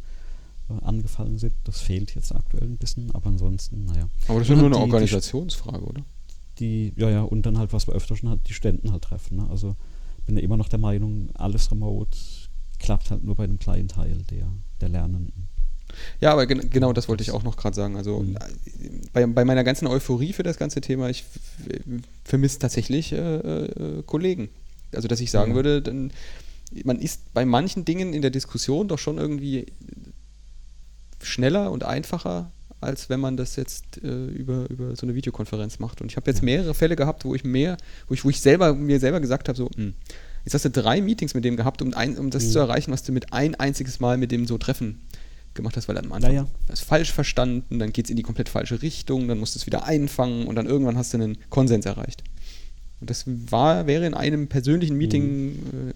äh, 0.69 0.85
angefallen 0.85 1.39
sind. 1.39 1.55
Das 1.65 1.81
fehlt 1.81 2.15
jetzt 2.15 2.35
aktuell 2.35 2.65
ein 2.65 2.77
bisschen, 2.77 3.15
aber 3.15 3.29
ansonsten, 3.29 3.85
naja. 3.85 4.09
Aber 4.29 4.41
das 4.41 4.49
ist 4.49 4.57
nur 4.57 4.67
eine 4.67 4.77
die, 4.77 4.83
Organisationsfrage, 4.83 5.85
oder? 5.85 6.03
Die, 6.59 6.93
ja, 6.97 7.09
ja, 7.09 7.23
und 7.23 7.47
dann 7.47 7.57
halt, 7.57 7.73
was 7.73 7.87
wir 7.87 7.95
öfter 7.95 8.17
schon 8.17 8.31
halt, 8.31 8.49
die 8.49 8.55
Ständen 8.55 8.91
halt 8.91 9.03
treffen. 9.03 9.37
Ne? 9.37 9.49
Also 9.49 9.77
bin 10.27 10.37
ja 10.37 10.43
immer 10.43 10.57
noch 10.57 10.69
der 10.69 10.79
Meinung, 10.79 11.31
alles 11.35 11.71
remote 11.71 12.17
klappt 12.79 13.11
halt 13.11 13.25
nur 13.25 13.35
bei 13.35 13.45
einem 13.45 13.59
kleinen 13.59 13.89
Teil 13.89 14.23
der, 14.31 14.53
der 14.81 14.89
Lernenden. 14.89 15.49
Ja, 16.21 16.33
aber 16.33 16.47
gen 16.47 16.71
genau 16.71 16.93
das 16.93 17.09
wollte 17.09 17.23
ich 17.23 17.31
auch 17.31 17.43
noch 17.43 17.57
gerade 17.57 17.77
sagen. 17.77 17.97
Also 17.97 18.21
mhm. 18.21 18.37
bei, 19.13 19.27
bei, 19.27 19.45
meiner 19.45 19.65
ganzen 19.65 19.87
Euphorie 19.87 20.33
für 20.33 20.43
das 20.43 20.59
ganze 20.59 20.81
Thema, 20.81 21.09
ich 21.09 21.25
vermisse 22.25 22.59
tatsächlich 22.59 23.13
äh, 23.13 23.17
äh, 23.17 24.03
Kollegen. 24.07 24.49
Also 24.93 25.09
dass 25.09 25.21
ich 25.21 25.31
sagen 25.31 25.53
mhm. 25.53 25.57
würde, 25.57 25.83
dann, 25.83 26.13
man 26.85 26.99
ist 26.99 27.33
bei 27.35 27.45
manchen 27.45 27.85
Dingen 27.85 28.13
in 28.13 28.23
der 28.23 28.31
Diskussion 28.31 28.89
doch 28.89 28.99
schon 28.99 29.19
irgendwie 29.19 29.67
schneller 31.23 31.71
und 31.71 31.85
einfacher, 31.85 32.51
als 32.81 33.11
wenn 33.11 33.21
man 33.21 33.37
das 33.37 33.57
jetzt 33.57 34.03
äh, 34.03 34.27
über, 34.27 34.69
über 34.71 34.95
so 34.95 35.05
eine 35.05 35.15
Videokonferenz 35.15 35.79
macht. 35.79 36.01
Und 36.01 36.11
ich 36.11 36.17
habe 36.17 36.31
jetzt 36.31 36.43
mehrere 36.43 36.75
Fälle 36.75 36.97
gehabt, 36.97 37.25
wo 37.25 37.35
ich 37.35 37.45
mehr, 37.45 37.77
wo 38.07 38.15
ich, 38.15 38.25
wo 38.25 38.31
ich 38.31 38.41
selber 38.41 38.75
mir 38.75 39.01
selber 39.01 39.21
gesagt 39.21 39.49
habe, 39.49 39.57
so, 39.57 39.65
mh, 39.65 39.77
hm, 39.77 39.95
jetzt 40.45 40.55
hast 40.55 40.65
du 40.65 40.71
drei 40.71 41.01
Meetings 41.01 41.35
mit 41.35 41.45
dem 41.45 41.57
gehabt, 41.57 41.83
um, 41.83 41.93
ein, 41.95 42.17
um 42.17 42.31
das 42.31 42.45
mhm. 42.45 42.51
zu 42.51 42.59
erreichen, 42.61 42.93
was 42.93 43.03
du 43.03 43.13
mit 43.13 43.33
ein 43.33 43.55
einziges 43.57 44.01
Mal 44.01 44.17
mit 44.17 44.31
dem 44.31 44.47
so 44.47 44.59
treffen 44.59 45.01
gemacht 45.59 45.77
hast, 45.77 45.89
weil 45.89 45.99
am 45.99 46.13
Anfang 46.13 46.33
naja. 46.33 46.49
das 46.67 46.81
falsch 46.81 47.13
verstanden, 47.13 47.79
dann 47.79 47.93
geht 47.93 48.07
es 48.07 48.11
in 48.11 48.17
die 48.17 48.23
komplett 48.23 48.49
falsche 48.49 48.81
Richtung, 48.81 49.29
dann 49.29 49.39
musst 49.39 49.55
du 49.55 49.59
es 49.59 49.67
wieder 49.67 49.85
einfangen 49.85 50.47
und 50.47 50.57
dann 50.57 50.67
irgendwann 50.67 50.97
hast 50.97 51.13
du 51.13 51.19
einen 51.19 51.37
Konsens 51.51 51.85
erreicht. 51.85 52.25
Und 53.01 53.11
das 53.11 53.25
war, 53.27 53.87
wäre 53.87 54.07
in 54.07 54.15
einem 54.15 54.49
persönlichen 54.49 54.97
Meeting 54.97 55.95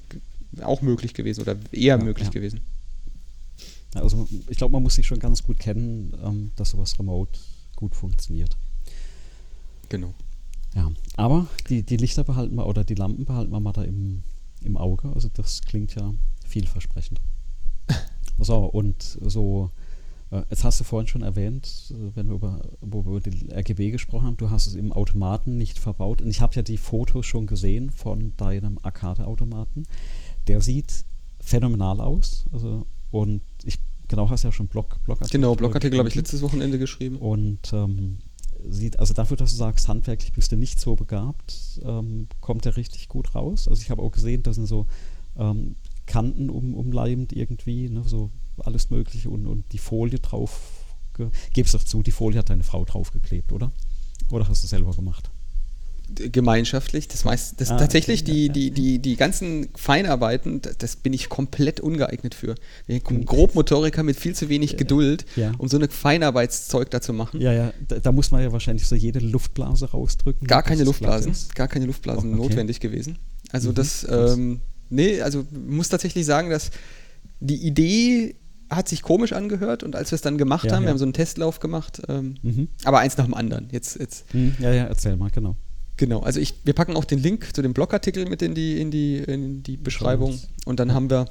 äh, 0.59 0.63
auch 0.63 0.83
möglich 0.83 1.15
gewesen 1.15 1.41
oder 1.41 1.57
eher 1.73 1.97
ja, 1.97 2.05
möglich 2.05 2.27
ja. 2.27 2.33
gewesen. 2.33 2.61
Also 3.95 4.29
ich 4.49 4.57
glaube, 4.57 4.73
man 4.73 4.83
muss 4.83 4.95
sich 4.95 5.07
schon 5.07 5.19
ganz 5.19 5.43
gut 5.43 5.59
kennen, 5.59 6.13
ähm, 6.25 6.51
dass 6.57 6.71
sowas 6.71 6.99
remote 6.99 7.39
gut 7.77 7.95
funktioniert. 7.95 8.57
Genau. 9.89 10.15
Ja, 10.75 10.91
aber 11.17 11.47
die, 11.69 11.83
die 11.83 11.97
Lichter 11.97 12.25
behalten 12.25 12.55
wir 12.55 12.67
oder 12.67 12.85
die 12.85 12.95
Lampen 12.95 13.25
behalten 13.25 13.53
wir 13.53 13.61
mal 13.61 13.73
da 13.73 13.83
im, 13.83 14.23
im 14.63 14.77
Auge. 14.77 15.11
Also 15.15 15.29
das 15.33 15.63
klingt 15.63 15.95
ja 15.95 16.15
vielversprechend. 16.47 17.21
So, 18.39 18.65
und 18.65 19.03
so, 19.03 19.71
äh, 20.31 20.43
jetzt 20.51 20.65
hast 20.65 20.81
du 20.81 20.85
vorhin 20.85 21.07
schon 21.07 21.23
erwähnt, 21.23 21.93
äh, 21.93 22.17
wenn 22.17 22.29
wir 22.29 22.37
über, 22.37 22.63
wo 22.81 23.05
wir 23.05 23.13
über 23.13 23.21
die 23.21 23.53
RGB 23.53 23.91
gesprochen 23.91 24.27
haben, 24.27 24.37
du 24.37 24.51
hast 24.51 24.67
es 24.67 24.75
im 24.75 24.93
Automaten 24.93 25.59
nicht 25.59 25.79
verbaut. 25.79 26.23
Und 26.23 26.29
ich 26.29 26.41
habe 26.41 26.55
ja 26.55 26.63
die 26.63 26.79
Fotos 26.79 27.27
schon 27.27 27.47
gesehen 27.47 27.91
von 27.91 28.33
deinem 28.37 28.79
Arcade-Automaten. 28.83 29.85
Der 30.49 30.61
sieht 30.61 31.05
phänomenal 31.41 32.01
aus. 32.01 32.47
Also, 32.53 32.87
und 33.11 33.43
ich, 33.65 33.79
genau, 34.09 34.31
hast 34.31 34.45
ja 34.45 34.53
schon 34.53 34.69
Blog, 34.69 34.99
Blogartikel. 35.05 35.41
Genau, 35.41 35.55
Blogartikel 35.55 35.99
habe 35.99 36.09
ich 36.09 36.15
letztes 36.15 36.43
Wochenende 36.43 36.79
geschrieben. 36.79 37.17
Und 37.17 37.73
ähm, 37.73 38.19
sieht, 38.69 38.99
also 38.99 39.15
dafür, 39.15 39.37
dass 39.37 39.51
du 39.51 39.57
sagst, 39.57 39.89
handwerklich 39.89 40.33
bist 40.33 40.53
du 40.53 40.57
nicht 40.57 40.81
so 40.81 40.97
begabt, 40.97 41.81
ähm, 41.85 42.29
kommt 42.41 42.67
er 42.67 42.77
richtig 42.77 43.09
gut 43.09 43.35
raus. 43.35 43.69
Also 43.69 43.83
ich 43.83 43.91
habe 43.91 44.03
auch 44.03 44.13
gesehen, 44.13 44.43
da 44.43 44.53
sind 44.53 44.67
so 44.67 44.87
ähm, 45.37 45.77
Kanten 46.07 46.51
um, 46.51 46.75
umleimend 46.75 47.33
irgendwie, 47.33 47.89
ne, 47.89 48.03
so 48.07 48.31
alles 48.59 48.91
Mögliche 48.91 49.31
und, 49.31 49.47
und 49.47 49.73
die 49.73 49.79
Folie 49.79 50.19
drauf. 50.19 50.61
Gib's 51.53 51.73
doch 51.73 51.85
zu, 51.85 52.03
die 52.03 52.11
Folie 52.11 52.39
hat 52.39 52.51
deine 52.51 52.65
Frau 52.65 52.85
draufgeklebt, 52.85 53.53
oder? 53.53 53.73
Oder 54.31 54.49
hast 54.49 54.63
du 54.63 54.67
selber 54.67 54.93
gemacht? 54.93 55.31
gemeinschaftlich. 56.15 57.09
Das 57.09 57.25
meist, 57.25 57.61
das 57.61 57.71
ah, 57.71 57.79
tatsächlich 57.79 58.23
okay, 58.23 58.33
die, 58.33 58.47
ja, 58.47 58.53
die, 58.53 58.71
die, 58.71 58.99
die 58.99 59.17
ganzen 59.17 59.69
Feinarbeiten, 59.75 60.61
das 60.79 60.97
bin 60.97 61.13
ich 61.13 61.29
komplett 61.29 61.81
ungeeignet 61.81 62.35
für. 62.35 62.55
Hm. 62.87 63.25
Grobmotoriker 63.25 64.03
mit 64.03 64.17
viel 64.17 64.35
zu 64.35 64.49
wenig 64.49 64.77
Geduld, 64.77 65.25
ja. 65.37 65.53
um 65.59 65.69
so 65.69 65.77
eine 65.77 65.89
Feinarbeitszeug 65.89 66.91
da 66.91 67.01
zu 67.01 67.13
machen. 67.13 67.41
Ja, 67.41 67.53
ja, 67.53 67.73
da, 67.89 67.99
da, 68.01 68.13
muss 68.13 68.31
man 68.31 68.43
ja 68.43 68.53
wahrscheinlich 68.53 68.87
so 68.87 68.95
jede 68.95 69.21
Luftblase 69.21 69.91
rausdrücken. 69.91 70.47
Gar 70.47 70.63
keine 70.63 70.85
Luftblasen, 70.85 71.35
gar 71.55 71.69
keine 71.69 71.87
Luftblasen 71.87 72.35
okay. 72.35 72.43
notwendig 72.43 72.81
gewesen. 72.81 73.19
Also 73.51 73.71
mhm, 73.71 73.75
das, 73.75 74.07
ähm, 74.09 74.61
nee, 74.93 75.21
also 75.21 75.45
muss 75.67 75.89
tatsächlich 75.89 76.27
sagen, 76.27 76.51
dass 76.51 76.71
die 77.41 77.57
Idee 77.57 78.37
hat 78.71 78.89
sich 78.89 79.03
komisch 79.03 79.33
angehört 79.33 79.83
und 79.83 79.97
als 79.97 80.11
wir 80.11 80.17
es 80.17 80.23
dann 80.23 80.39
gemacht 80.39 80.67
ja, 80.67 80.73
haben, 80.73 80.85
wir 80.85 80.91
haben 80.91 80.99
so 80.99 81.05
einen 81.05 81.13
Testlauf 81.13 81.61
gemacht, 81.61 82.03
ähm, 82.09 82.37
mhm. 82.43 82.69
aber 82.85 83.01
eins 83.01 83.17
nach 83.17 83.25
dem 83.25 83.35
anderen. 83.35 83.69
Jetzt, 83.71 83.99
jetzt. 83.99 84.33
Mhm, 84.35 84.57
ja, 84.61 84.73
ja, 84.73 84.85
erzähl 84.85 85.17
mal, 85.17 85.31
genau. 85.31 85.57
Genau, 85.99 86.21
also 86.21 86.41
ich, 86.41 86.55
wir 86.65 86.73
packen 86.73 86.97
auch 86.97 87.05
den 87.05 87.19
Link 87.19 87.55
zu 87.55 87.61
dem 87.63 87.75
Blogartikel 87.75 88.27
mit 88.27 88.41
in 88.43 88.55
die, 88.55 88.81
in 88.81 88.91
die, 88.91 89.19
in 89.19 89.63
die 89.63 89.77
Beschreibung 89.77 90.41
und 90.65 90.81
dann 90.81 90.95
haben 90.95 91.11
wir, 91.11 91.27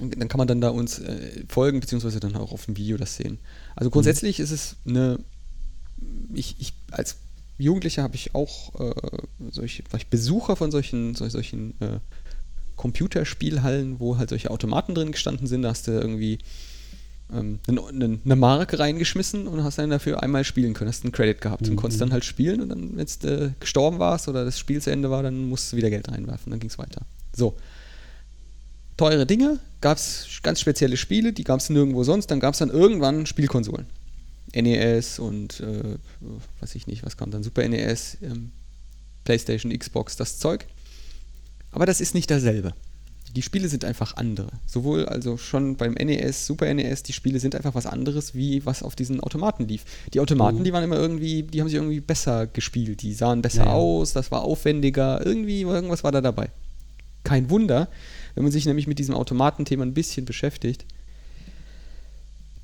dann 0.00 0.28
kann 0.28 0.38
man 0.38 0.48
dann 0.48 0.60
da 0.60 0.70
uns 0.70 0.98
äh, 0.98 1.44
folgen, 1.48 1.80
beziehungsweise 1.80 2.18
dann 2.18 2.34
auch 2.34 2.52
auf 2.52 2.64
dem 2.64 2.76
Video 2.76 2.96
das 2.96 3.16
sehen. 3.16 3.38
Also 3.76 3.90
grundsätzlich 3.90 4.38
mhm. 4.38 4.44
ist 4.44 4.50
es 4.50 4.76
eine, 4.86 5.20
ich, 6.34 6.56
ich 6.58 6.74
als 6.90 7.16
Jugendlicher 7.58 8.02
habe 8.02 8.16
ich 8.16 8.34
auch 8.34 8.78
äh, 8.80 8.92
solche, 9.50 9.84
war 9.90 10.00
ich 10.00 10.08
Besucher 10.08 10.56
von 10.56 10.70
solchen, 10.70 11.14
solchen, 11.14 11.30
solchen 11.30 11.80
äh, 11.80 12.00
Computerspielhallen, 12.76 14.00
wo 14.00 14.18
halt 14.18 14.30
solche 14.30 14.50
Automaten 14.50 14.94
drin 14.94 15.12
gestanden 15.12 15.46
sind, 15.46 15.62
da 15.62 15.70
hast 15.70 15.86
du 15.86 15.92
irgendwie 15.92 16.38
ähm, 17.32 17.60
eine, 17.66 18.18
eine, 18.24 18.36
Marke 18.36 18.78
reingeschmissen 18.78 19.46
und 19.46 19.62
hast 19.62 19.78
dann 19.78 19.90
dafür 19.90 20.22
einmal 20.22 20.44
spielen 20.44 20.74
können, 20.74 20.88
hast 20.88 21.04
einen 21.04 21.12
Credit 21.12 21.40
gehabt 21.40 21.62
mhm. 21.62 21.70
und 21.70 21.76
konntest 21.76 22.00
dann 22.00 22.12
halt 22.12 22.24
spielen 22.24 22.60
und 22.60 22.68
dann, 22.68 22.96
wenn 22.96 23.06
du 23.22 23.28
äh, 23.28 23.50
gestorben 23.60 23.98
warst 23.98 24.28
oder 24.28 24.44
das 24.44 24.58
Spiel 24.58 24.82
zu 24.82 24.90
Ende 24.90 25.10
war, 25.10 25.22
dann 25.22 25.48
musst 25.48 25.72
du 25.72 25.76
wieder 25.76 25.90
Geld 25.90 26.10
reinwerfen, 26.10 26.50
dann 26.50 26.60
ging 26.60 26.70
es 26.70 26.78
weiter. 26.78 27.02
So. 27.34 27.54
Teure 28.96 29.26
Dinge, 29.26 29.58
gab 29.80 29.96
es 29.98 30.26
ganz 30.42 30.60
spezielle 30.60 30.96
Spiele, 30.96 31.32
die 31.32 31.42
gab 31.42 31.60
es 31.60 31.68
nirgendwo 31.70 32.04
sonst, 32.04 32.28
dann 32.28 32.38
gab 32.38 32.54
es 32.54 32.58
dann 32.58 32.70
irgendwann 32.70 33.26
Spielkonsolen. 33.26 33.86
NES 34.54 35.18
und 35.18 35.60
äh, 35.60 35.96
weiß 36.60 36.74
ich 36.74 36.86
nicht, 36.86 37.04
was 37.04 37.16
kam 37.16 37.30
dann, 37.30 37.42
Super 37.42 37.66
NES, 37.68 38.18
ähm, 38.22 38.52
PlayStation, 39.24 39.76
Xbox, 39.76 40.16
das 40.16 40.38
Zeug. 40.38 40.66
Aber 41.70 41.86
das 41.86 42.00
ist 42.00 42.14
nicht 42.14 42.30
dasselbe 42.30 42.74
die 43.34 43.42
Spiele 43.42 43.68
sind 43.68 43.84
einfach 43.84 44.16
andere. 44.16 44.48
Sowohl 44.66 45.06
also 45.06 45.36
schon 45.36 45.76
beim 45.76 45.94
NES, 45.94 46.46
Super 46.46 46.72
NES, 46.72 47.02
die 47.02 47.12
Spiele 47.12 47.40
sind 47.40 47.56
einfach 47.56 47.74
was 47.74 47.86
anderes, 47.86 48.34
wie 48.34 48.64
was 48.64 48.82
auf 48.82 48.94
diesen 48.94 49.20
Automaten 49.20 49.66
lief. 49.66 49.84
Die 50.12 50.20
Automaten, 50.20 50.60
mhm. 50.60 50.64
die 50.64 50.72
waren 50.72 50.84
immer 50.84 50.96
irgendwie, 50.96 51.42
die 51.42 51.60
haben 51.60 51.68
sich 51.68 51.76
irgendwie 51.76 52.00
besser 52.00 52.46
gespielt, 52.46 53.02
die 53.02 53.12
sahen 53.12 53.42
besser 53.42 53.64
ja, 53.64 53.72
aus, 53.72 54.12
das 54.12 54.30
war 54.30 54.42
aufwendiger, 54.42 55.24
irgendwie, 55.26 55.62
irgendwas 55.62 56.04
war 56.04 56.12
da 56.12 56.20
dabei. 56.20 56.48
Kein 57.24 57.50
Wunder, 57.50 57.88
wenn 58.34 58.44
man 58.44 58.52
sich 58.52 58.66
nämlich 58.66 58.86
mit 58.86 58.98
diesem 58.98 59.14
Automatenthema 59.14 59.82
ein 59.84 59.94
bisschen 59.94 60.26
beschäftigt. 60.26 60.84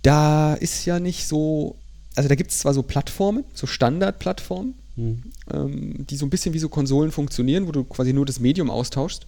Da 0.02 0.54
ist 0.54 0.84
ja 0.84 1.00
nicht 1.00 1.26
so, 1.26 1.76
also 2.16 2.28
da 2.28 2.34
gibt 2.34 2.50
es 2.50 2.58
zwar 2.58 2.74
so 2.74 2.82
Plattformen, 2.82 3.44
so 3.54 3.66
Standardplattformen, 3.66 4.74
mhm. 4.96 5.22
ähm, 5.52 6.06
die 6.06 6.16
so 6.16 6.26
ein 6.26 6.30
bisschen 6.30 6.54
wie 6.54 6.58
so 6.58 6.68
Konsolen 6.68 7.12
funktionieren, 7.12 7.66
wo 7.66 7.72
du 7.72 7.84
quasi 7.84 8.12
nur 8.12 8.26
das 8.26 8.40
Medium 8.40 8.70
austauschst. 8.70 9.26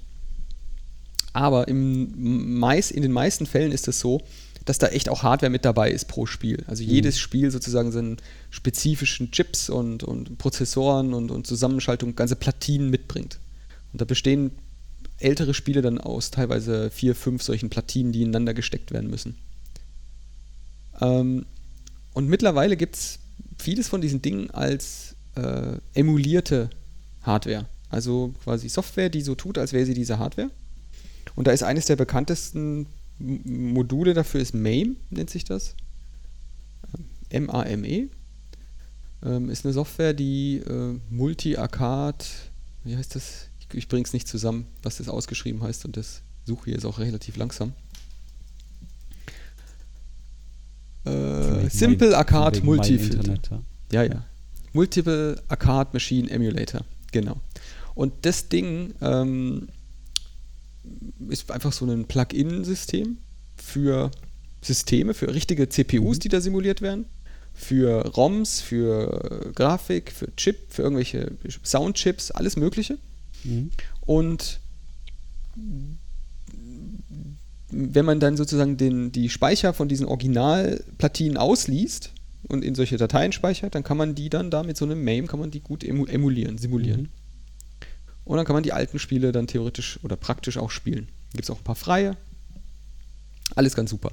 Aber 1.32 1.68
im 1.68 2.58
meist, 2.58 2.90
in 2.90 3.02
den 3.02 3.12
meisten 3.12 3.46
Fällen 3.46 3.72
ist 3.72 3.88
es 3.88 4.00
so, 4.00 4.20
dass 4.64 4.78
da 4.78 4.88
echt 4.88 5.08
auch 5.08 5.22
Hardware 5.22 5.50
mit 5.50 5.64
dabei 5.64 5.90
ist 5.90 6.06
pro 6.06 6.26
Spiel. 6.26 6.64
Also 6.66 6.82
jedes 6.82 7.16
mhm. 7.16 7.20
Spiel 7.20 7.50
sozusagen 7.50 7.90
seinen 7.90 8.18
spezifischen 8.50 9.30
Chips 9.30 9.70
und, 9.70 10.04
und 10.04 10.38
Prozessoren 10.38 11.14
und, 11.14 11.30
und 11.30 11.46
Zusammenschaltung, 11.46 12.14
ganze 12.14 12.36
Platinen 12.36 12.90
mitbringt. 12.90 13.38
Und 13.92 14.00
da 14.00 14.04
bestehen 14.04 14.52
ältere 15.18 15.54
Spiele 15.54 15.82
dann 15.82 15.98
aus 15.98 16.30
teilweise 16.30 16.90
vier, 16.90 17.14
fünf 17.14 17.42
solchen 17.42 17.70
Platinen, 17.70 18.12
die 18.12 18.22
ineinander 18.22 18.54
gesteckt 18.54 18.92
werden 18.92 19.10
müssen. 19.10 19.36
Ähm, 21.00 21.46
und 22.14 22.28
mittlerweile 22.28 22.76
gibt 22.76 22.96
es 22.96 23.18
vieles 23.58 23.88
von 23.88 24.00
diesen 24.00 24.22
Dingen 24.22 24.50
als 24.50 25.14
äh, 25.36 25.76
emulierte 25.94 26.70
Hardware. 27.22 27.66
Also 27.88 28.34
quasi 28.42 28.68
Software, 28.68 29.10
die 29.10 29.22
so 29.22 29.34
tut, 29.34 29.58
als 29.58 29.72
wäre 29.72 29.86
sie 29.86 29.94
diese 29.94 30.18
Hardware. 30.18 30.50
Und 31.36 31.46
da 31.46 31.52
ist 31.52 31.62
eines 31.62 31.86
der 31.86 31.96
bekanntesten 31.96 32.86
Module 33.18 34.14
dafür 34.14 34.40
ist 34.40 34.54
MAME, 34.54 34.96
nennt 35.10 35.30
sich 35.30 35.44
das. 35.44 35.74
M-A-M-E. 37.30 38.08
Ähm, 39.24 39.50
ist 39.50 39.64
eine 39.64 39.72
Software, 39.72 40.12
die 40.12 40.56
äh, 40.56 40.98
Multi-Arcade, 41.10 42.24
wie 42.84 42.96
heißt 42.96 43.14
das? 43.14 43.46
Ich, 43.60 43.74
ich 43.74 43.88
bringe 43.88 44.04
es 44.04 44.12
nicht 44.12 44.26
zusammen, 44.26 44.66
was 44.82 44.96
das 44.96 45.08
ausgeschrieben 45.08 45.62
heißt 45.62 45.84
und 45.84 45.96
das 45.96 46.22
Suche 46.44 46.66
hier 46.66 46.76
ist 46.76 46.84
auch 46.84 46.98
relativ 46.98 47.36
langsam. 47.36 47.72
Äh, 51.04 51.68
Simple 51.68 52.16
Arcade 52.16 52.62
Multi 52.62 52.96
ja. 52.96 53.60
ja, 53.92 54.02
ja. 54.04 54.24
Multiple 54.72 55.42
Arcade 55.48 55.90
Machine 55.92 56.30
Emulator, 56.30 56.82
genau. 57.10 57.40
Und 57.94 58.12
das 58.22 58.48
Ding 58.48 58.94
ähm, 59.00 59.68
ist 61.28 61.50
einfach 61.50 61.72
so 61.72 61.84
ein 61.86 62.06
Plugin-System 62.06 63.18
für 63.56 64.10
Systeme, 64.62 65.12
für 65.14 65.34
richtige 65.34 65.68
CPUs, 65.68 66.16
mhm. 66.16 66.20
die 66.20 66.28
da 66.28 66.40
simuliert 66.40 66.80
werden. 66.82 67.06
für 67.54 68.06
ROMs, 68.16 68.60
für 68.60 69.50
Grafik, 69.54 70.10
für 70.12 70.34
Chip, 70.36 70.56
für 70.70 70.82
irgendwelche 70.82 71.32
Soundchips, 71.62 72.30
alles 72.30 72.56
Mögliche. 72.56 72.98
Mhm. 73.44 73.70
Und 74.06 74.60
wenn 77.72 78.04
man 78.04 78.20
dann 78.20 78.36
sozusagen 78.36 78.76
den, 78.76 79.12
die 79.12 79.30
Speicher 79.30 79.72
von 79.72 79.88
diesen 79.88 80.06
Originalplatinen 80.06 81.38
ausliest 81.38 82.12
und 82.48 82.64
in 82.64 82.74
solche 82.74 82.98
Dateien 82.98 83.32
speichert, 83.32 83.74
dann 83.74 83.82
kann 83.82 83.96
man 83.96 84.14
die 84.14 84.28
dann 84.28 84.50
da 84.50 84.62
mit 84.62 84.76
so 84.76 84.84
einem 84.84 85.02
MAME 85.02 85.26
kann 85.26 85.40
man 85.40 85.50
die 85.50 85.60
gut 85.60 85.82
emulieren, 85.82 86.58
simulieren. 86.58 87.02
Mhm. 87.02 87.08
Und 88.24 88.36
dann 88.36 88.46
kann 88.46 88.54
man 88.54 88.62
die 88.62 88.72
alten 88.72 88.98
Spiele 88.98 89.32
dann 89.32 89.46
theoretisch 89.46 89.98
oder 90.02 90.16
praktisch 90.16 90.58
auch 90.58 90.70
spielen. 90.70 91.08
Gibt 91.32 91.44
es 91.44 91.50
auch 91.50 91.58
ein 91.58 91.64
paar 91.64 91.74
freie. 91.74 92.16
Alles 93.54 93.74
ganz 93.74 93.90
super. 93.90 94.12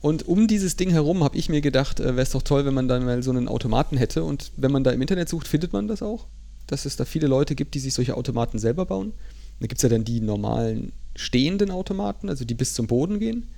Und 0.00 0.28
um 0.28 0.46
dieses 0.46 0.76
Ding 0.76 0.90
herum 0.90 1.24
habe 1.24 1.36
ich 1.36 1.48
mir 1.48 1.60
gedacht, 1.60 1.98
äh, 1.98 2.04
wäre 2.04 2.20
es 2.20 2.30
doch 2.30 2.42
toll, 2.42 2.64
wenn 2.66 2.74
man 2.74 2.88
dann 2.88 3.04
mal 3.04 3.22
so 3.22 3.30
einen 3.30 3.48
Automaten 3.48 3.96
hätte. 3.96 4.22
Und 4.22 4.52
wenn 4.56 4.70
man 4.70 4.84
da 4.84 4.90
im 4.90 5.00
Internet 5.00 5.28
sucht, 5.28 5.48
findet 5.48 5.72
man 5.72 5.88
das 5.88 6.02
auch. 6.02 6.26
Dass 6.66 6.84
es 6.84 6.96
da 6.96 7.04
viele 7.04 7.26
Leute 7.26 7.54
gibt, 7.54 7.74
die 7.74 7.78
sich 7.78 7.94
solche 7.94 8.16
Automaten 8.16 8.58
selber 8.58 8.86
bauen. 8.86 9.12
Da 9.60 9.66
gibt 9.66 9.78
es 9.78 9.82
ja 9.82 9.88
dann 9.88 10.04
die 10.04 10.20
normalen 10.20 10.92
stehenden 11.16 11.70
Automaten, 11.70 12.28
also 12.28 12.44
die 12.44 12.54
bis 12.54 12.74
zum 12.74 12.86
Boden 12.86 13.18
gehen. 13.18 13.48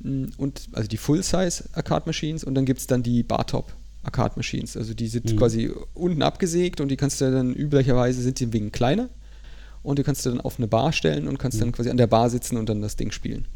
Mm, 0.00 0.26
und 0.36 0.68
also 0.72 0.88
die 0.88 0.96
Full-Size 0.96 1.64
Arcade 1.72 2.04
Machines 2.06 2.44
und 2.44 2.54
dann 2.54 2.64
gibt 2.64 2.80
es 2.80 2.86
dann 2.86 3.02
die 3.02 3.22
Bartop 3.22 3.72
Arcade 4.02 4.34
Machines. 4.36 4.76
Also 4.76 4.94
die 4.94 5.08
sind 5.08 5.32
mhm. 5.32 5.36
quasi 5.36 5.70
unten 5.94 6.22
abgesägt 6.22 6.80
und 6.80 6.88
die 6.88 6.96
kannst 6.96 7.20
du 7.20 7.30
dann 7.30 7.54
üblicherweise 7.54 8.22
sind 8.22 8.40
die 8.40 8.52
wegen 8.52 8.72
kleiner 8.72 9.08
und 9.82 9.98
die 9.98 10.02
kannst 10.02 10.24
du 10.24 10.30
dann 10.30 10.40
auf 10.40 10.58
eine 10.58 10.68
Bar 10.68 10.92
stellen 10.92 11.28
und 11.28 11.38
kannst 11.38 11.58
mhm. 11.58 11.64
dann 11.64 11.72
quasi 11.72 11.90
an 11.90 11.96
der 11.96 12.06
Bar 12.06 12.30
sitzen 12.30 12.56
und 12.56 12.68
dann 12.68 12.82
das 12.82 12.96
Ding 12.96 13.10
spielen. 13.10 13.46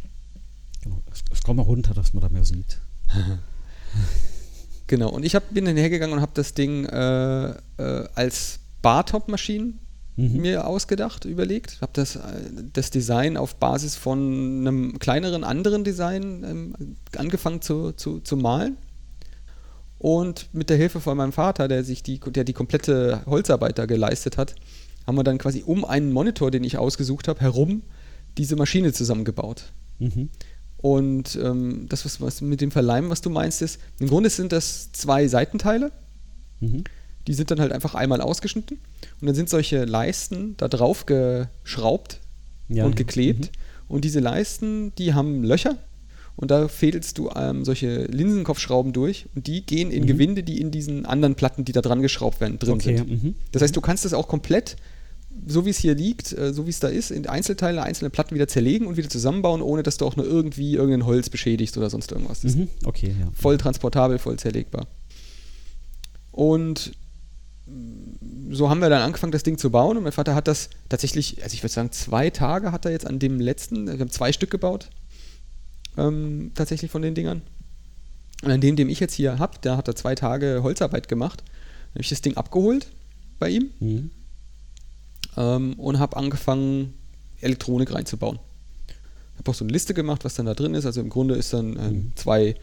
Genau. 0.82 1.00
Es, 1.10 1.24
es 1.32 1.42
kommt 1.42 1.56
mal 1.56 1.62
runter, 1.62 1.94
dass 1.94 2.12
man 2.12 2.20
da 2.20 2.28
mehr 2.28 2.44
sieht. 2.44 2.78
genau. 4.86 5.10
Und 5.10 5.24
ich 5.24 5.34
hab, 5.34 5.52
bin 5.52 5.64
dann 5.64 5.76
hergegangen 5.76 6.14
und 6.14 6.22
habe 6.22 6.32
das 6.34 6.54
Ding 6.54 6.84
äh, 6.84 7.50
äh, 7.50 8.08
als 8.14 8.60
Bartop-Maschinen 8.82 9.78
mhm. 10.16 10.40
mir 10.40 10.66
ausgedacht, 10.66 11.24
überlegt. 11.24 11.80
Habe 11.80 11.92
das, 11.94 12.16
äh, 12.16 12.20
das 12.72 12.90
Design 12.90 13.36
auf 13.36 13.56
Basis 13.56 13.96
von 13.96 14.60
einem 14.60 14.98
kleineren 14.98 15.44
anderen 15.44 15.84
Design 15.84 16.44
ähm, 16.44 16.96
angefangen 17.16 17.62
zu, 17.62 17.92
zu, 17.92 18.20
zu 18.20 18.36
malen. 18.36 18.76
Und 19.98 20.48
mit 20.52 20.70
der 20.70 20.76
Hilfe 20.76 21.00
von 21.00 21.16
meinem 21.16 21.32
Vater, 21.32 21.66
der 21.66 21.82
sich 21.82 22.02
die, 22.02 22.20
der 22.20 22.44
die 22.44 22.52
komplette 22.52 23.22
Holzarbeit 23.26 23.78
da 23.78 23.86
geleistet 23.86 24.36
hat, 24.36 24.54
haben 25.06 25.16
wir 25.16 25.24
dann 25.24 25.38
quasi 25.38 25.62
um 25.64 25.84
einen 25.84 26.12
Monitor, 26.12 26.50
den 26.50 26.64
ich 26.64 26.78
ausgesucht 26.78 27.28
habe, 27.28 27.40
herum 27.40 27.82
diese 28.36 28.56
Maschine 28.56 28.92
zusammengebaut. 28.92 29.72
Mhm. 29.98 30.28
Und 30.76 31.38
ähm, 31.42 31.86
das, 31.88 32.04
was, 32.04 32.20
was, 32.20 32.40
mit 32.42 32.60
dem 32.60 32.70
Verleimen, 32.70 33.08
was 33.08 33.22
du 33.22 33.30
meinst, 33.30 33.62
ist, 33.62 33.80
im 33.98 34.08
Grunde 34.08 34.28
sind 34.28 34.52
das 34.52 34.92
zwei 34.92 35.28
Seitenteile. 35.28 35.92
Mhm. 36.60 36.84
Die 37.26 37.34
sind 37.34 37.50
dann 37.50 37.60
halt 37.60 37.72
einfach 37.72 37.94
einmal 37.94 38.20
ausgeschnitten 38.20 38.78
und 39.20 39.26
dann 39.26 39.34
sind 39.34 39.48
solche 39.48 39.84
Leisten 39.84 40.56
da 40.56 40.68
drauf 40.68 41.06
geschraubt 41.06 42.20
ja, 42.68 42.84
und 42.84 42.96
geklebt. 42.96 43.46
Mhm. 43.46 43.58
Und 43.88 44.04
diese 44.04 44.20
Leisten, 44.20 44.94
die 44.96 45.14
haben 45.14 45.44
Löcher 45.44 45.78
und 46.36 46.50
da 46.50 46.68
fädelst 46.68 47.18
du 47.18 47.30
ähm, 47.34 47.64
solche 47.64 48.04
Linsenkopfschrauben 48.06 48.92
durch 48.92 49.26
und 49.34 49.46
die 49.46 49.64
gehen 49.64 49.90
in 49.90 50.02
mhm. 50.02 50.08
Gewinde, 50.08 50.42
die 50.42 50.60
in 50.60 50.70
diesen 50.70 51.06
anderen 51.06 51.34
Platten, 51.34 51.64
die 51.64 51.72
da 51.72 51.80
dran 51.80 52.02
geschraubt 52.02 52.40
werden, 52.40 52.58
drin 52.58 52.74
okay. 52.74 52.96
sind. 52.96 53.10
Mhm. 53.10 53.34
Das 53.52 53.62
heißt, 53.62 53.76
du 53.76 53.80
kannst 53.80 54.04
das 54.04 54.14
auch 54.14 54.26
komplett, 54.26 54.76
so 55.46 55.64
wie 55.64 55.70
es 55.70 55.78
hier 55.78 55.94
liegt, 55.94 56.32
äh, 56.32 56.52
so 56.52 56.66
wie 56.66 56.70
es 56.70 56.80
da 56.80 56.88
ist, 56.88 57.10
in 57.10 57.26
Einzelteile, 57.28 57.82
einzelne 57.82 58.10
Platten 58.10 58.34
wieder 58.34 58.48
zerlegen 58.48 58.86
und 58.86 58.96
wieder 58.96 59.08
zusammenbauen, 59.08 59.62
ohne 59.62 59.84
dass 59.84 59.96
du 59.96 60.06
auch 60.06 60.16
nur 60.16 60.26
irgendwie 60.26 60.74
irgendein 60.74 61.06
Holz 61.06 61.30
beschädigst 61.30 61.76
oder 61.78 61.88
sonst 61.88 62.10
irgendwas. 62.10 62.42
Mhm. 62.42 62.68
Okay, 62.84 63.14
ja. 63.18 63.28
Voll 63.34 63.56
transportabel, 63.56 64.18
voll 64.18 64.36
zerlegbar. 64.38 64.86
Und 66.32 66.92
so 68.50 68.68
haben 68.68 68.80
wir 68.80 68.90
dann 68.90 69.02
angefangen, 69.02 69.32
das 69.32 69.42
Ding 69.42 69.58
zu 69.58 69.70
bauen. 69.70 69.96
Und 69.96 70.02
mein 70.02 70.12
Vater 70.12 70.34
hat 70.34 70.48
das 70.48 70.70
tatsächlich, 70.88 71.42
also 71.42 71.54
ich 71.54 71.62
würde 71.62 71.72
sagen, 71.72 71.92
zwei 71.92 72.30
Tage 72.30 72.72
hat 72.72 72.84
er 72.84 72.92
jetzt 72.92 73.06
an 73.06 73.18
dem 73.18 73.40
letzten, 73.40 73.86
wir 73.86 73.98
haben 73.98 74.10
zwei 74.10 74.32
Stück 74.32 74.50
gebaut, 74.50 74.90
ähm, 75.96 76.52
tatsächlich 76.54 76.90
von 76.90 77.02
den 77.02 77.14
Dingern. 77.14 77.42
Und 78.42 78.50
an 78.50 78.60
dem, 78.60 78.76
den 78.76 78.90
ich 78.90 79.00
jetzt 79.00 79.14
hier 79.14 79.38
habe, 79.38 79.58
da 79.62 79.76
hat 79.76 79.88
er 79.88 79.96
zwei 79.96 80.14
Tage 80.14 80.60
Holzarbeit 80.62 81.08
gemacht. 81.08 81.40
Dann 81.40 81.94
habe 81.94 82.02
ich 82.02 82.10
das 82.10 82.20
Ding 82.20 82.36
abgeholt 82.36 82.88
bei 83.38 83.48
ihm 83.48 83.70
mhm. 83.80 84.10
ähm, 85.36 85.74
und 85.74 85.98
habe 85.98 86.16
angefangen, 86.16 86.94
Elektronik 87.40 87.92
reinzubauen. 87.92 88.38
Ich 89.32 89.38
habe 89.38 89.50
auch 89.50 89.54
so 89.54 89.64
eine 89.64 89.72
Liste 89.72 89.94
gemacht, 89.94 90.24
was 90.24 90.34
dann 90.34 90.46
da 90.46 90.54
drin 90.54 90.74
ist. 90.74 90.86
Also 90.86 91.00
im 91.00 91.10
Grunde 91.10 91.34
ist 91.34 91.52
dann 91.52 91.76
ähm, 91.76 91.92
mhm. 91.92 92.12
zwei 92.14 92.54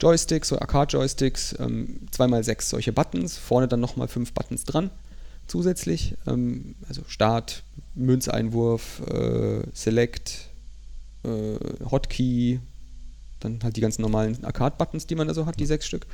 Joysticks, 0.00 0.48
so 0.48 0.58
Arcade-Joysticks, 0.58 1.56
ähm, 1.58 2.00
zweimal 2.10 2.44
sechs 2.44 2.70
solche 2.70 2.92
Buttons, 2.92 3.36
vorne 3.36 3.68
dann 3.68 3.80
nochmal 3.80 4.08
fünf 4.08 4.32
Buttons 4.32 4.64
dran 4.64 4.90
zusätzlich. 5.48 6.14
Ähm, 6.26 6.76
also 6.88 7.02
Start, 7.08 7.64
Münzeinwurf, 7.94 9.02
äh, 9.08 9.62
Select, 9.72 10.48
äh, 11.24 11.56
Hotkey, 11.90 12.60
dann 13.40 13.60
halt 13.62 13.76
die 13.76 13.80
ganzen 13.80 14.02
normalen 14.02 14.44
Arcade-Buttons, 14.44 15.06
die 15.06 15.14
man 15.14 15.26
da 15.26 15.34
so 15.34 15.46
hat, 15.46 15.58
die 15.58 15.66
sechs 15.66 15.86
Stück. 15.86 16.06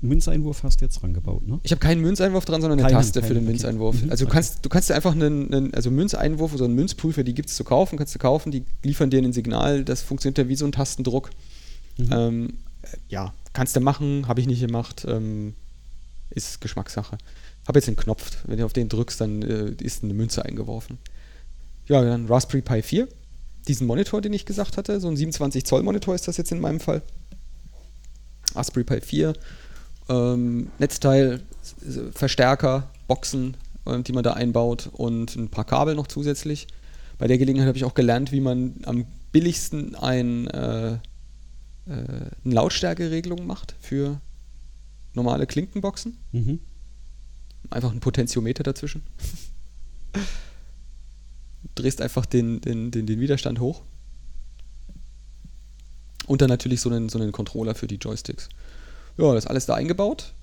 Münzeinwurf 0.00 0.62
hast 0.62 0.80
du 0.80 0.84
jetzt 0.84 1.02
dran 1.02 1.12
gebaut, 1.12 1.44
ne? 1.44 1.58
Ich 1.64 1.72
habe 1.72 1.80
keinen 1.80 2.00
Münzeinwurf 2.02 2.44
dran, 2.44 2.60
sondern 2.60 2.78
eine 2.78 2.86
keine, 2.86 2.98
Taste 2.98 3.20
keine, 3.20 3.28
für 3.28 3.34
den 3.34 3.42
okay. 3.42 3.50
Münzeinwurf. 3.50 4.00
Mhm, 4.00 4.10
also 4.10 4.26
du 4.26 4.30
kannst, 4.30 4.64
du 4.64 4.68
kannst 4.68 4.88
dir 4.90 4.94
einfach 4.94 5.12
einen, 5.12 5.52
einen 5.52 5.74
also 5.74 5.90
Münzeinwurf 5.90 6.54
oder 6.54 6.66
einen 6.66 6.76
Münzprüfer, 6.76 7.24
die 7.24 7.34
gibt 7.34 7.48
es 7.48 7.56
zu 7.56 7.64
kaufen, 7.64 7.98
kannst 7.98 8.14
du 8.14 8.20
kaufen, 8.20 8.52
die 8.52 8.64
liefern 8.84 9.10
dir 9.10 9.20
ein 9.20 9.32
Signal, 9.32 9.84
das 9.84 10.02
funktioniert 10.02 10.38
ja 10.38 10.48
wie 10.48 10.54
so 10.54 10.64
ein 10.64 10.72
Tastendruck. 10.72 11.30
Mhm. 11.98 12.08
Ähm, 12.12 12.52
ja, 13.08 13.32
kannst 13.52 13.76
du 13.76 13.80
machen, 13.80 14.28
habe 14.28 14.40
ich 14.40 14.46
nicht 14.46 14.60
gemacht, 14.60 15.04
ähm, 15.08 15.54
ist 16.30 16.60
Geschmackssache. 16.60 17.18
Habe 17.66 17.78
jetzt 17.78 17.86
den 17.86 17.96
Knopf, 17.96 18.38
wenn 18.46 18.58
du 18.58 18.64
auf 18.64 18.72
den 18.72 18.88
drückst, 18.88 19.20
dann 19.20 19.42
äh, 19.42 19.70
ist 19.82 20.02
eine 20.02 20.14
Münze 20.14 20.44
eingeworfen. 20.44 20.98
Ja, 21.86 22.02
dann 22.02 22.26
Raspberry 22.26 22.62
Pi 22.62 22.82
4 22.82 23.08
diesen 23.68 23.86
Monitor, 23.86 24.20
den 24.20 24.32
ich 24.32 24.46
gesagt 24.46 24.76
hatte, 24.76 25.00
so 25.00 25.08
ein 25.08 25.16
27 25.16 25.64
Zoll 25.64 25.82
Monitor 25.82 26.14
ist 26.14 26.28
das 26.28 26.36
jetzt 26.36 26.52
in 26.52 26.60
meinem 26.60 26.80
Fall. 26.80 27.02
Raspberry 28.54 28.84
Pi 28.84 29.00
4, 29.00 29.32
ähm, 30.08 30.70
Netzteil, 30.78 31.40
Verstärker, 32.12 32.90
Boxen, 33.06 33.56
äh, 33.86 34.00
die 34.00 34.12
man 34.12 34.24
da 34.24 34.32
einbaut 34.32 34.90
und 34.92 35.36
ein 35.36 35.48
paar 35.48 35.64
Kabel 35.64 35.94
noch 35.94 36.06
zusätzlich. 36.06 36.66
Bei 37.18 37.26
der 37.28 37.38
Gelegenheit 37.38 37.68
habe 37.68 37.78
ich 37.78 37.84
auch 37.84 37.94
gelernt, 37.94 38.32
wie 38.32 38.40
man 38.40 38.74
am 38.84 39.06
billigsten 39.30 39.94
ein, 39.94 40.48
äh, 40.48 40.98
äh, 41.86 41.92
eine 41.92 42.30
Lautstärkeregelung 42.44 43.46
macht 43.46 43.74
für 43.80 44.20
normale 45.14 45.46
Klinkenboxen. 45.46 46.16
Mhm. 46.32 46.60
Einfach 47.70 47.92
ein 47.92 48.00
Potentiometer 48.00 48.62
dazwischen 48.62 49.02
drehst 51.74 52.00
einfach 52.00 52.26
den, 52.26 52.60
den, 52.60 52.90
den, 52.90 53.06
den 53.06 53.20
Widerstand 53.20 53.60
hoch. 53.60 53.82
Und 56.26 56.40
dann 56.40 56.48
natürlich 56.48 56.80
so 56.80 56.90
einen, 56.90 57.08
so 57.08 57.18
einen 57.18 57.32
Controller 57.32 57.74
für 57.74 57.86
die 57.86 57.96
Joysticks. 57.96 58.48
Ja, 59.18 59.34
das 59.34 59.44
ist 59.44 59.50
alles 59.50 59.66
da 59.66 59.74
eingebaut. 59.74 60.34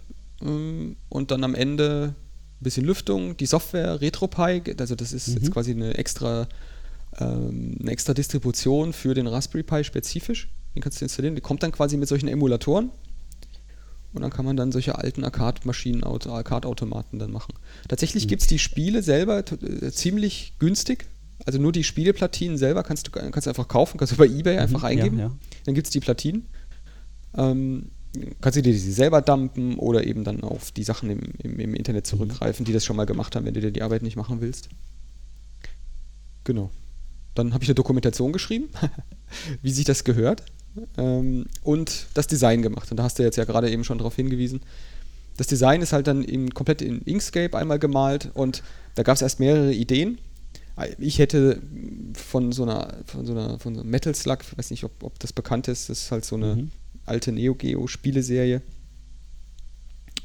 Ähm, 0.41 0.98
und 1.10 1.32
dann 1.32 1.44
am 1.44 1.56
Ende 1.56 2.16
ein 2.60 2.64
bisschen 2.64 2.86
Lüftung, 2.86 3.38
die 3.38 3.45
Software 3.45 4.02
RetroPie, 4.02 4.76
also 4.78 4.95
das 4.95 5.14
ist 5.14 5.30
mhm. 5.30 5.36
jetzt 5.36 5.52
quasi 5.52 5.72
eine 5.72 5.98
extra, 5.98 6.48
ähm, 7.20 7.78
eine 7.80 7.91
extra 7.91 8.14
Distribution 8.14 8.91
für 8.91 9.14
den 9.14 9.28
Raspberry 9.28 9.64
Pi 9.64 9.84
spezifisch. 9.84 10.49
Den 10.76 10.82
kannst 10.82 11.02
du 11.02 11.06
installieren. 11.06 11.36
Die 11.36 11.41
kommt 11.41 11.64
dann 11.64 11.72
quasi 11.72 11.98
mit 11.98 12.08
solchen 12.08 12.28
Emulatoren. 12.28 12.91
Und 14.14 14.22
dann 14.24 14.32
kann 14.32 14.46
man 14.46 14.58
dann 14.58 14.72
solche 14.72 14.98
alten 14.98 15.24
Arcade-Maschinen, 15.24 16.04
Arcade-Automaten 16.04 17.20
dann 17.20 17.32
machen. 17.32 17.54
Tatsächlich 17.88 18.26
mhm. 18.26 18.30
gibt 18.30 18.41
es 18.41 18.48
die 18.48 18.60
Spiele 18.60 19.04
selber 19.04 19.40
äh, 19.40 19.91
ziemlich 19.91 20.54
günstig. 20.58 21.06
Also 21.46 21.60
nur 21.60 21.72
die 21.72 21.84
Spieleplatinen 21.84 22.58
selber 22.58 22.84
kannst 22.84 23.08
du 23.08 23.12
kannst 23.12 23.48
einfach 23.48 23.68
kaufen, 23.68 23.98
kannst 23.98 24.14
du 24.14 24.18
bei 24.18 24.26
Ebay 24.26 24.56
mhm, 24.56 24.62
einfach 24.62 24.84
eingeben. 24.84 25.20
Ja, 25.20 25.26
ja. 25.26 25.36
Dann 25.66 25.76
gibt 25.76 25.88
es 25.88 25.91
die 25.91 26.00
Platinen. 26.00 26.48
Ähm, 27.36 27.91
kannst 28.41 28.58
du 28.58 28.64
dir 28.64 28.74
die 28.74 28.80
selber 28.80 29.22
dumpen 29.22 29.78
oder 29.78 30.06
eben 30.06 30.24
dann 30.24 30.41
auf 30.41 30.72
die 30.72 30.84
Sachen 30.84 31.12
im, 31.12 31.22
im, 31.44 31.60
im 31.60 31.76
Internet 31.76 32.06
mhm. 32.06 32.10
zurückgreifen, 32.10 32.64
mhm. 32.64 32.66
die 32.66 32.74
das 32.74 32.84
schon 32.84 32.96
mal 32.96 33.06
gemacht 33.06 33.36
haben, 33.36 33.46
wenn 33.46 33.54
du 33.54 33.62
dir 33.62 33.72
die 33.72 33.84
Arbeit 33.84 34.02
nicht 34.02 34.16
machen 34.16 34.41
willst. 34.41 34.70
Genau. 36.46 36.72
Dann 37.36 37.54
habe 37.54 37.64
ich 37.64 37.70
eine 37.70 37.76
Dokumentation 37.76 38.34
geschrieben, 38.34 38.70
wie 39.62 39.72
sich 39.72 39.86
das 39.86 40.04
gehört 40.04 40.44
ähm, 40.98 41.46
und 41.64 42.08
das 42.14 42.28
Design 42.28 42.62
gemacht. 42.62 42.92
Und 42.92 42.98
da 42.98 43.04
hast 43.04 43.20
du 43.20 43.24
jetzt 43.24 43.38
ja 43.38 43.46
gerade 43.46 43.70
eben 43.70 43.84
schon 43.84 43.98
darauf 43.98 44.16
hingewiesen. 44.16 44.62
Das 45.38 45.48
Design 45.48 45.82
ist 45.82 45.94
halt 45.94 46.08
dann 46.08 46.24
in, 46.24 46.54
komplett 46.54 46.82
in 46.82 47.02
Inkscape 47.02 47.58
einmal 47.58 47.80
gemalt 47.80 48.30
und 48.34 48.62
da 48.96 49.04
gab 49.04 49.16
es 49.16 49.22
erst 49.22 49.40
mehrere 49.40 49.74
Ideen. 49.74 50.18
Ich 50.98 51.20
hätte 51.20 51.62
von 52.14 52.52
so 52.52 52.64
einer, 52.64 52.94
von 53.06 53.26
so 53.26 53.34
einer, 53.34 53.60
von 53.60 53.76
so 53.76 53.82
einem 53.82 53.90
Metal 53.90 54.16
Slug, 54.16 54.40
ich 54.42 54.58
weiß 54.58 54.72
nicht, 54.72 54.84
ob, 54.84 55.04
ob 55.04 55.20
das 55.20 55.34
bekannt 55.34 55.68
ist, 55.68 55.90
das 55.90 56.04
ist 56.04 56.12
halt 56.12 56.26
so 56.26 56.36
eine 56.36 56.56
mhm. 56.56 56.72
alte 57.06 57.32
Neo 57.32 57.56
Geo 57.56 57.88
Spieleserie. 57.88 58.62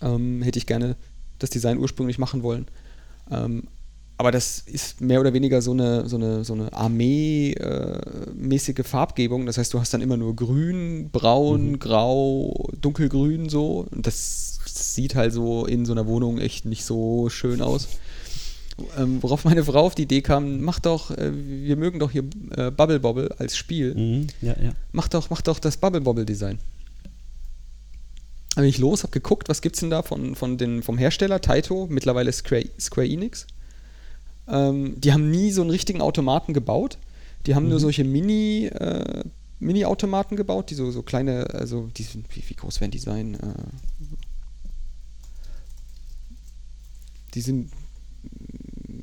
Ähm, 0.03 0.43
hätte 0.43 0.59
ich 0.59 0.67
gerne 0.67 0.97
das 1.39 1.51
Design 1.51 1.79
ursprünglich 1.79 2.19
machen 2.19 2.43
wollen. 2.43 2.67
Ähm, 3.31 3.65
aber 4.17 4.31
das 4.31 4.61
ist 4.61 5.01
mehr 5.01 5.21
oder 5.21 5.33
weniger 5.33 5.61
so 5.61 5.73
eine, 5.73 6.09
so 6.09 6.15
eine, 6.17 6.45
so 6.45 6.55
eine 6.55 6.73
Armee-mäßige 6.73 8.85
Farbgebung. 8.85 9.47
Das 9.47 9.59
heißt, 9.59 9.75
du 9.75 9.81
hast 9.81 9.93
dann 9.93 10.03
immer 10.03 10.17
nur 10.17 10.37
grün, 10.37 11.11
braun, 11.11 11.73
mhm. 11.73 11.81
grau, 11.81 12.71
dunkelgrün 12.81 13.49
so. 13.49 13.89
Und 13.91 14.07
das 14.07 14.61
sieht 14.67 15.17
halt 15.17 15.33
so 15.33 15.67
in 15.67 15.85
so 15.85 15.93
einer 15.93 16.07
Wohnung 16.07 16.39
echt 16.39 16.65
nicht 16.65 16.85
so 16.85 17.29
schön 17.29 17.61
aus. 17.61 17.89
Ähm, 18.97 19.19
worauf 19.21 19.45
meine 19.45 19.65
Frau 19.65 19.87
auf 19.87 19.95
die 19.95 20.03
Idee 20.03 20.23
kam, 20.23 20.61
mach 20.61 20.81
doch, 20.81 21.13
äh, 21.13 21.31
wir 21.33 21.77
mögen 21.77 21.99
doch 21.99 22.11
hier 22.11 22.25
äh, 22.57 22.71
Bubble 22.71 23.01
Bobble 23.01 23.35
als 23.39 23.57
Spiel. 23.57 23.95
Mhm, 23.95 24.27
ja, 24.41 24.55
ja. 24.61 24.73
Mach 24.93 25.09
doch, 25.09 25.31
mach 25.31 25.43
doch 25.43 25.59
das 25.59 25.77
Bubble 25.77 26.01
Bobble 26.01 26.25
Design. 26.25 26.59
Da 28.55 28.61
bin 28.61 28.71
ich 28.71 28.79
los, 28.79 29.03
habe 29.03 29.13
geguckt, 29.13 29.49
was 29.49 29.61
gibt's 29.61 29.81
denn 29.81 29.91
da 29.91 30.03
von, 30.03 30.37
von 30.37 30.57
den, 30.57 30.85
vom 30.85 30.99
Hersteller, 30.99 31.41
Taito, 31.41 31.89
mittlerweile 31.91 32.33
Square, 32.33 32.67
Square 32.79 33.09
Enix. 33.09 33.49
Ähm, 34.49 35.01
die 35.01 35.13
haben 35.13 35.31
nie 35.31 35.51
so 35.51 35.63
einen 35.63 35.71
richtigen 35.71 36.01
Automaten 36.01 36.53
gebaut. 36.53 36.99
Die 37.47 37.55
haben 37.55 37.65
mhm. 37.65 37.71
nur 37.71 37.81
solche 37.81 38.05
Mini, 38.05 38.67
äh, 38.67 39.25
Mini-Automaten 39.61 40.37
gebaut, 40.37 40.71
die 40.71 40.75
so, 40.75 40.91
so 40.91 41.03
kleine, 41.03 41.49
also 41.53 41.89
die, 41.97 42.07
wie, 42.31 42.43
wie 42.49 42.55
groß 42.55 42.81
werden 42.81 42.91
die 42.91 42.99
sein? 42.99 43.35
Äh, 43.35 43.55
die 47.35 47.41
sind 47.41 47.71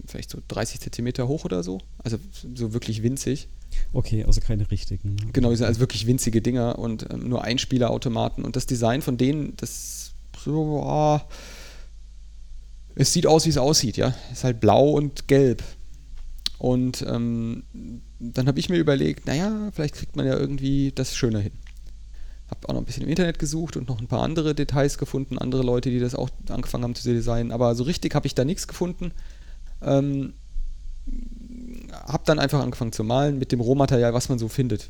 vielleicht 0.08 0.30
so 0.30 0.40
30 0.48 0.80
Zentimeter 0.80 1.28
hoch 1.28 1.46
oder 1.46 1.64
so. 1.64 1.80
Also 2.04 2.18
so 2.56 2.74
wirklich 2.74 3.04
winzig. 3.04 3.48
Okay, 3.94 4.24
also 4.26 4.42
keine 4.42 4.70
richtigen. 4.70 5.16
Genau, 5.34 5.50
die 5.50 5.56
sind 5.56 5.66
also 5.66 5.80
wirklich 5.80 6.06
winzige 6.06 6.42
Dinger 6.42 6.78
und 6.78 7.08
ähm, 7.12 7.30
nur 7.30 7.44
Einspielerautomaten. 7.44 8.44
Und 8.44 8.56
das 8.56 8.66
Design 8.66 9.02
von 9.02 9.18
denen, 9.18 9.56
das 9.58 10.12
so, 10.38 10.84
oh, 10.86 11.20
es 12.96 13.14
sieht 13.14 13.28
aus, 13.28 13.46
wie 13.46 13.50
es 13.50 13.58
aussieht, 13.58 13.98
ja. 13.98 14.14
Es 14.32 14.40
ist 14.40 14.44
halt 14.44 14.60
blau 14.60 14.92
und 14.92 15.28
gelb. 15.28 15.64
Und 16.58 17.04
ähm, 17.08 17.64
dann 18.20 18.48
habe 18.48 18.60
ich 18.60 18.70
mir 18.70 18.78
überlegt, 18.78 19.26
naja, 19.26 19.70
vielleicht 19.74 19.96
kriegt 19.96 20.16
man 20.16 20.28
ja 20.28 20.38
irgendwie 20.38 20.92
das 20.94 21.16
schöner 21.16 21.40
hin. 21.40 21.54
Habe 22.50 22.70
auch 22.70 22.74
noch 22.74 22.82
ein 22.82 22.86
bisschen 22.86 23.04
im 23.04 23.10
Internet 23.10 23.40
gesucht 23.40 23.78
und 23.78 23.88
noch 23.88 24.00
ein 24.00 24.08
paar 24.08 24.22
andere 24.22 24.54
Details 24.54 24.98
gefunden, 24.98 25.38
andere 25.38 25.64
Leute, 25.64 25.90
die 25.90 26.00
das 26.00 26.14
auch 26.14 26.30
angefangen 26.50 26.84
haben 26.84 26.96
zu 26.96 27.12
designen. 27.12 27.52
Aber 27.52 27.74
so 27.76 27.84
richtig 27.84 28.14
habe 28.14 28.28
ich 28.28 28.36
da 28.36 28.46
nichts 28.46 28.68
gefunden. 28.68 29.12
Ähm, 29.82 30.34
habe 32.06 32.24
dann 32.26 32.40
einfach 32.40 32.62
angefangen 32.62 32.92
zu 32.92 33.04
malen 33.04 33.40
mit 33.40 33.52
dem 33.52 33.60
Rohmaterial, 33.60 34.14
was 34.14 34.30
man 34.30 34.38
so 34.38 34.48
findet 34.48 34.90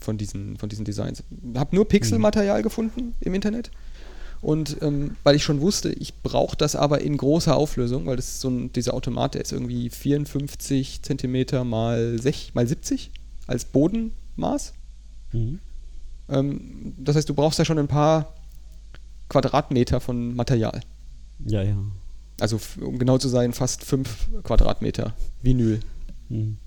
von 0.00 0.16
diesen, 0.16 0.56
von 0.56 0.68
diesen 0.68 0.84
Designs. 0.84 1.22
Habe 1.54 1.76
nur 1.76 1.86
Pixelmaterial 1.86 2.60
mhm. 2.60 2.62
gefunden 2.62 3.14
im 3.20 3.34
Internet. 3.34 3.70
Und 4.40 4.76
ähm, 4.82 5.16
weil 5.24 5.34
ich 5.34 5.42
schon 5.42 5.60
wusste, 5.60 5.90
ich 5.90 6.22
brauche 6.22 6.56
das 6.56 6.76
aber 6.76 7.00
in 7.00 7.16
großer 7.16 7.56
Auflösung, 7.56 8.06
weil 8.06 8.16
das 8.16 8.28
ist 8.28 8.40
so 8.40 8.48
ein, 8.48 8.72
dieser 8.72 8.94
Automat, 8.94 9.34
der 9.34 9.42
ist 9.42 9.52
irgendwie 9.52 9.90
54 9.90 11.02
Zentimeter 11.02 11.64
mal, 11.64 12.20
6, 12.20 12.54
mal 12.54 12.66
70 12.66 13.10
als 13.46 13.64
Bodenmaß. 13.64 14.74
Mhm. 15.32 15.58
Ähm, 16.28 16.94
das 16.98 17.16
heißt, 17.16 17.28
du 17.28 17.34
brauchst 17.34 17.58
ja 17.58 17.64
schon 17.64 17.78
ein 17.78 17.88
paar 17.88 18.32
Quadratmeter 19.28 20.00
von 20.00 20.34
Material. 20.36 20.80
Ja, 21.44 21.62
ja. 21.62 21.76
Also, 22.40 22.60
um 22.80 22.98
genau 22.98 23.18
zu 23.18 23.28
sein, 23.28 23.52
fast 23.52 23.84
5 23.84 24.42
Quadratmeter 24.44 25.14
Vinyl. 25.42 25.80
Mhm. 26.28 26.58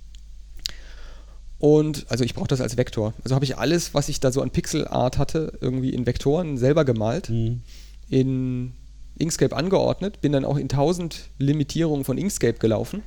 Und 1.62 2.08
also 2.10 2.24
ich 2.24 2.34
brauche 2.34 2.48
das 2.48 2.60
als 2.60 2.76
Vektor. 2.76 3.14
Also 3.24 3.36
habe 3.36 3.46
ich 3.46 3.56
alles, 3.56 3.94
was 3.94 4.10
ich 4.10 4.20
da 4.20 4.32
so 4.32 4.42
an 4.42 4.50
Pixelart 4.50 5.20
hatte, 5.20 5.54
irgendwie 5.62 5.92
in 5.92 6.08
Vektoren 6.08 6.58
selber 6.58 6.86
gemalt, 6.86 7.30
mhm. 7.30 7.62
in 8.10 8.72
Inkscape 9.20 9.56
angeordnet, 9.56 10.22
bin 10.22 10.32
dann 10.32 10.44
auch 10.44 10.58
in 10.58 10.64
1000 10.64 11.30
Limitierungen 11.38 12.04
von 12.04 12.18
Inkscape 12.18 12.58
gelaufen. 12.58 13.04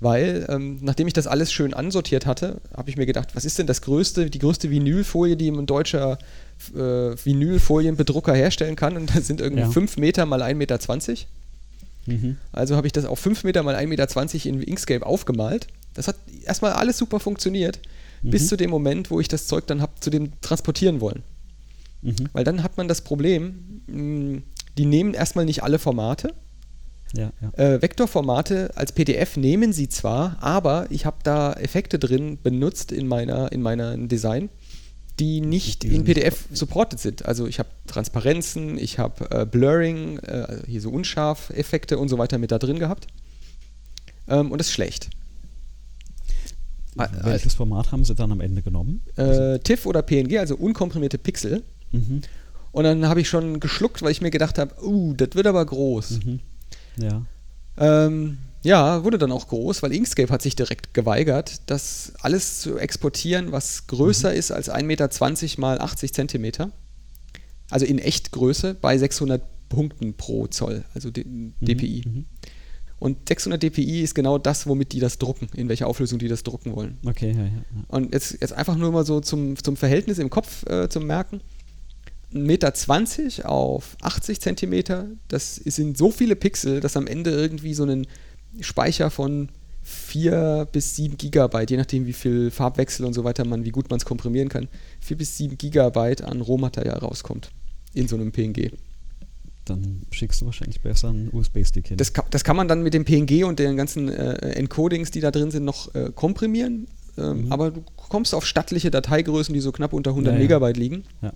Weil, 0.00 0.44
ähm, 0.48 0.78
nachdem 0.80 1.06
ich 1.06 1.12
das 1.12 1.28
alles 1.28 1.52
schön 1.52 1.72
ansortiert 1.72 2.26
hatte, 2.26 2.60
habe 2.76 2.90
ich 2.90 2.96
mir 2.96 3.06
gedacht, 3.06 3.36
was 3.36 3.44
ist 3.44 3.60
denn 3.60 3.68
das 3.68 3.82
größte, 3.82 4.28
die 4.28 4.40
größte 4.40 4.68
Vinylfolie, 4.68 5.36
die 5.36 5.52
ein 5.52 5.66
deutscher 5.66 6.18
äh, 6.74 6.78
Vinylfolienbedrucker 6.78 8.34
herstellen 8.34 8.74
kann? 8.74 8.96
Und 8.96 9.14
das 9.14 9.28
sind 9.28 9.40
irgendwie 9.40 9.62
ja. 9.62 9.70
5 9.70 9.98
Meter 9.98 10.26
mal 10.26 10.42
1,20 10.42 10.54
Meter. 10.54 10.78
Mhm. 12.06 12.38
Also 12.50 12.74
habe 12.74 12.88
ich 12.88 12.92
das 12.92 13.04
auf 13.04 13.20
5 13.20 13.44
Meter 13.44 13.62
mal 13.62 13.76
1,20 13.76 13.86
Meter 13.86 14.46
in 14.46 14.62
Inkscape 14.64 15.06
aufgemalt 15.06 15.68
das 15.94 16.08
hat 16.08 16.16
erstmal 16.44 16.72
alles 16.72 16.98
super 16.98 17.20
funktioniert, 17.20 17.80
mhm. 18.22 18.30
bis 18.30 18.48
zu 18.48 18.56
dem 18.56 18.70
Moment, 18.70 19.10
wo 19.10 19.20
ich 19.20 19.28
das 19.28 19.46
Zeug 19.46 19.66
dann 19.66 19.82
habe 19.82 19.92
zu 20.00 20.10
dem 20.10 20.40
transportieren 20.40 21.00
wollen. 21.00 21.22
Mhm. 22.02 22.28
Weil 22.32 22.44
dann 22.44 22.62
hat 22.62 22.76
man 22.76 22.88
das 22.88 23.02
Problem, 23.02 23.82
mh, 23.86 24.42
die 24.78 24.86
nehmen 24.86 25.14
erstmal 25.14 25.44
nicht 25.44 25.62
alle 25.62 25.78
Formate. 25.78 26.34
Ja, 27.12 27.32
ja. 27.40 27.64
Äh, 27.74 27.82
Vektorformate 27.82 28.70
als 28.76 28.92
PDF 28.92 29.36
nehmen 29.36 29.72
sie 29.72 29.88
zwar, 29.88 30.36
aber 30.40 30.86
ich 30.90 31.06
habe 31.06 31.16
da 31.24 31.52
Effekte 31.54 31.98
drin 31.98 32.38
benutzt 32.40 32.92
in 32.92 33.08
meiner 33.08 33.50
in 33.50 33.62
meiner 33.62 33.96
Design, 33.96 34.48
die 35.18 35.40
nicht 35.40 35.84
in 35.84 36.04
PDF 36.04 36.46
supported 36.52 37.00
sind. 37.00 37.26
Also 37.26 37.46
ich 37.48 37.58
habe 37.58 37.68
Transparenzen, 37.86 38.78
ich 38.78 38.98
habe 38.98 39.28
äh, 39.30 39.44
Blurring, 39.44 40.18
äh, 40.20 40.62
hier 40.66 40.80
so 40.80 40.90
Unscharf-Effekte 40.90 41.98
und 41.98 42.08
so 42.08 42.16
weiter 42.16 42.38
mit 42.38 42.52
da 42.52 42.58
drin 42.58 42.78
gehabt. 42.78 43.08
Ähm, 44.28 44.52
und 44.52 44.58
das 44.58 44.68
ist 44.68 44.72
schlecht. 44.72 45.10
Welches 46.96 47.54
Format 47.54 47.92
haben 47.92 48.04
sie 48.04 48.14
dann 48.14 48.32
am 48.32 48.40
Ende 48.40 48.62
genommen? 48.62 49.02
Äh, 49.16 49.58
TIFF 49.60 49.86
oder 49.86 50.02
PNG, 50.02 50.38
also 50.38 50.56
unkomprimierte 50.56 51.18
Pixel. 51.18 51.62
Mhm. 51.92 52.22
Und 52.72 52.84
dann 52.84 53.06
habe 53.06 53.20
ich 53.20 53.28
schon 53.28 53.60
geschluckt, 53.60 54.02
weil 54.02 54.12
ich 54.12 54.20
mir 54.20 54.30
gedacht 54.30 54.58
habe, 54.58 54.74
uh, 54.84 55.14
das 55.14 55.30
wird 55.34 55.46
aber 55.46 55.64
groß. 55.64 56.20
Mhm. 56.24 56.40
Ja. 56.96 57.22
Ähm, 57.76 58.38
ja, 58.62 59.04
wurde 59.04 59.18
dann 59.18 59.32
auch 59.32 59.48
groß, 59.48 59.82
weil 59.82 59.92
Inkscape 59.92 60.30
hat 60.32 60.42
sich 60.42 60.54
direkt 60.54 60.92
geweigert, 60.92 61.62
das 61.66 62.12
alles 62.20 62.60
zu 62.60 62.78
exportieren, 62.78 63.52
was 63.52 63.86
größer 63.86 64.32
mhm. 64.32 64.36
ist 64.36 64.50
als 64.50 64.70
1,20 64.70 64.82
Meter 64.84 65.60
mal 65.60 65.80
80 65.80 66.12
Zentimeter. 66.12 66.70
Also 67.70 67.86
in 67.86 67.98
Echtgröße 67.98 68.74
bei 68.74 68.98
600 68.98 69.42
Punkten 69.68 70.14
pro 70.14 70.48
Zoll, 70.48 70.84
also 70.92 71.10
DPI. 71.10 72.26
Und 73.00 73.28
600 73.28 73.62
dpi 73.62 74.02
ist 74.02 74.14
genau 74.14 74.36
das, 74.36 74.66
womit 74.66 74.92
die 74.92 75.00
das 75.00 75.16
drucken, 75.16 75.48
in 75.56 75.70
welcher 75.70 75.86
Auflösung 75.86 76.18
die 76.18 76.28
das 76.28 76.42
drucken 76.42 76.76
wollen. 76.76 76.98
Okay, 77.04 77.32
ja, 77.32 77.44
ja. 77.44 77.64
Und 77.88 78.12
jetzt, 78.12 78.36
jetzt 78.40 78.52
einfach 78.52 78.76
nur 78.76 78.92
mal 78.92 79.06
so 79.06 79.20
zum, 79.20 79.56
zum 79.56 79.76
Verhältnis 79.76 80.18
im 80.18 80.28
Kopf 80.28 80.66
äh, 80.66 80.88
zum 80.88 81.06
Merken. 81.06 81.40
1,20 82.34 82.38
Meter 82.44 83.50
auf 83.50 83.96
80 84.02 84.40
Zentimeter, 84.40 85.08
das 85.28 85.56
sind 85.56 85.96
so 85.96 86.12
viele 86.12 86.36
Pixel, 86.36 86.80
dass 86.80 86.96
am 86.96 87.06
Ende 87.06 87.30
irgendwie 87.30 87.74
so 87.74 87.84
ein 87.84 88.06
Speicher 88.60 89.10
von 89.10 89.48
4 89.82 90.68
bis 90.70 90.94
7 90.96 91.16
Gigabyte, 91.16 91.70
je 91.70 91.78
nachdem 91.78 92.06
wie 92.06 92.12
viel 92.12 92.50
Farbwechsel 92.50 93.06
und 93.06 93.14
so 93.14 93.24
weiter 93.24 93.46
man, 93.46 93.64
wie 93.64 93.70
gut 93.70 93.88
man 93.88 93.96
es 93.96 94.04
komprimieren 94.04 94.50
kann, 94.50 94.68
4 95.00 95.16
bis 95.16 95.38
7 95.38 95.56
Gigabyte 95.56 96.22
an 96.22 96.42
Rohmaterial 96.42 96.98
rauskommt 96.98 97.50
in 97.94 98.06
so 98.06 98.14
einem 98.14 98.30
PNG 98.30 98.70
dann 99.64 100.02
schickst 100.10 100.40
du 100.40 100.46
wahrscheinlich 100.46 100.80
besser 100.80 101.08
einen 101.08 101.30
USB-Stick 101.32 101.88
hin. 101.88 101.96
Das 101.96 102.12
kann, 102.12 102.24
das 102.30 102.44
kann 102.44 102.56
man 102.56 102.68
dann 102.68 102.82
mit 102.82 102.94
dem 102.94 103.04
PNG 103.04 103.44
und 103.44 103.58
den 103.58 103.76
ganzen 103.76 104.08
äh, 104.08 104.34
Encodings, 104.52 105.10
die 105.10 105.20
da 105.20 105.30
drin 105.30 105.50
sind, 105.50 105.64
noch 105.64 105.94
äh, 105.94 106.10
komprimieren. 106.14 106.88
Ähm, 107.18 107.46
mhm. 107.46 107.52
Aber 107.52 107.70
du 107.70 107.84
kommst 107.96 108.34
auf 108.34 108.46
stattliche 108.46 108.90
Dateigrößen, 108.90 109.52
die 109.52 109.60
so 109.60 109.72
knapp 109.72 109.92
unter 109.92 110.10
100 110.10 110.34
ja, 110.34 110.38
Megabyte 110.38 110.76
liegen. 110.76 111.04
Ja. 111.22 111.32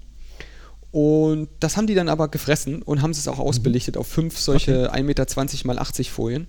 Und 0.90 1.48
das 1.60 1.76
haben 1.76 1.86
die 1.86 1.94
dann 1.94 2.09
aber 2.09 2.28
gefressen 2.28 2.82
und 2.82 3.02
haben 3.02 3.10
es 3.10 3.26
auch 3.26 3.40
ausbelichtet 3.40 3.96
mhm. 3.96 4.01
auf 4.01 4.06
fünf 4.06 4.38
solche 4.38 4.88
okay. 4.90 5.01
1,20 5.01 5.02
Meter 5.02 5.66
mal 5.66 5.78
80 5.78 6.10
Folien. 6.10 6.46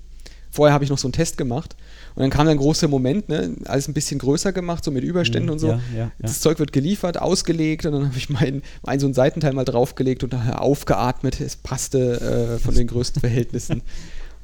Vorher 0.56 0.73
habe 0.73 0.86
ich 0.86 0.90
noch 0.90 0.98
so 0.98 1.07
einen 1.07 1.14
Test 1.14 1.38
gemacht 1.38 1.76
und 2.15 2.22
dann 2.22 2.30
kam 2.30 2.45
der 2.45 2.56
große 2.56 2.88
Moment, 2.88 3.27
ne, 3.27 3.56
alles 3.65 3.90
ein 3.90 3.94
bisschen 3.94 4.19
größer 4.19 4.53
gemacht, 4.53 4.86
so 4.86 4.91
mit 4.91 5.03
Überständen 5.03 5.48
mhm, 5.48 5.52
und 5.52 5.60
so. 5.60 5.68
Ja, 5.68 5.80
ja. 5.95 6.11
Das 6.18 6.40
Zeug 6.40 6.60
wird 6.60 6.72
geliefert, 6.72 7.19
ausgelegt 7.19 7.86
und 7.86 7.91
dann 7.91 8.06
habe 8.06 8.18
ich 8.18 8.30
meinen 8.30 8.61
mein 8.82 9.02
so 9.02 9.06
einen 9.06 9.14
Seitenteil 9.14 9.52
mal 9.52 9.65
draufgelegt 9.65 10.23
und 10.23 10.34
aufgeatmet. 10.34 11.41
Es 11.41 11.57
passte 11.57 12.56
äh, 12.56 12.60
von 12.60 12.73
den 12.73 12.88
größten 12.88 13.19
Verhältnissen. 13.19 13.82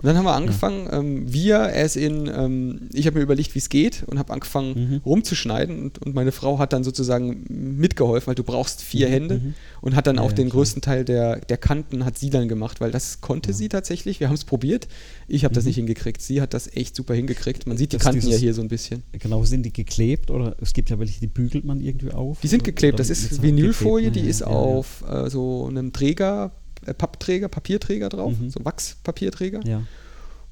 Und 0.01 0.07
dann 0.07 0.17
haben 0.17 0.25
wir 0.25 0.33
angefangen, 0.33 0.85
ja. 0.85 0.99
ähm, 0.99 1.31
wir, 1.31 1.55
er 1.57 1.85
ist 1.85 1.95
in, 1.95 2.27
ähm, 2.27 2.89
ich 2.91 3.05
habe 3.05 3.19
mir 3.19 3.23
überlegt, 3.23 3.53
wie 3.53 3.59
es 3.59 3.69
geht 3.69 4.03
und 4.07 4.17
habe 4.17 4.33
angefangen 4.33 4.73
mhm. 4.73 5.01
rumzuschneiden 5.05 5.79
und, 5.83 5.99
und, 5.99 6.15
meine 6.15 6.31
Frau 6.31 6.57
hat 6.57 6.73
dann 6.73 6.83
sozusagen 6.83 7.45
mitgeholfen, 7.49 8.27
weil 8.27 8.35
du 8.35 8.43
brauchst 8.43 8.81
vier 8.81 9.07
mhm. 9.07 9.11
Hände 9.11 9.35
mhm. 9.35 9.53
und 9.81 9.95
hat 9.95 10.07
dann 10.07 10.15
ja, 10.15 10.23
auch 10.23 10.31
ja, 10.31 10.35
den 10.35 10.47
klar. 10.47 10.57
größten 10.57 10.81
Teil 10.81 11.05
der, 11.05 11.39
der 11.41 11.57
Kanten 11.57 12.03
hat 12.03 12.17
sie 12.17 12.31
dann 12.31 12.47
gemacht, 12.47 12.81
weil 12.81 12.89
das 12.89 13.21
konnte 13.21 13.53
sie 13.53 13.69
tatsächlich. 13.69 14.19
Wir 14.19 14.27
haben 14.27 14.35
es 14.35 14.43
probiert. 14.43 14.87
Ich 15.27 15.43
habe 15.43 15.53
das 15.53 15.65
mhm. 15.65 15.69
nicht 15.69 15.75
hingekriegt. 15.75 16.21
Sie 16.21 16.41
hat 16.41 16.55
das 16.55 16.75
echt 16.75 16.95
super 16.95 17.13
hingekriegt. 17.13 17.67
Man 17.67 17.77
sieht 17.77 17.93
die 17.93 17.97
das 17.97 18.03
Kanten 18.03 18.21
dieses, 18.21 18.33
ja 18.33 18.37
hier 18.39 18.53
so 18.55 18.63
ein 18.63 18.69
bisschen. 18.69 19.03
Genau, 19.11 19.43
sind 19.43 19.63
die 19.63 19.73
geklebt 19.73 20.31
oder 20.31 20.55
es 20.61 20.73
gibt 20.73 20.89
ja 20.89 20.97
welche, 20.97 21.19
die 21.19 21.27
bügelt 21.27 21.63
man 21.63 21.79
irgendwie 21.79 22.11
auf? 22.11 22.39
Die 22.41 22.47
sind 22.47 22.63
geklebt. 22.63 22.99
Das 22.99 23.11
ist 23.11 23.43
Vinylfolie, 23.43 24.09
die 24.09 24.21
ist 24.21 24.41
auf 24.41 25.03
äh, 25.07 25.29
so 25.29 25.67
einem 25.67 25.93
Träger 25.93 26.51
äh, 26.85 26.93
Pappträger, 26.93 27.47
Papierträger 27.47 28.09
drauf, 28.09 28.33
mhm. 28.37 28.49
so 28.49 28.63
Wachspapierträger. 28.63 29.61
Ja. 29.65 29.83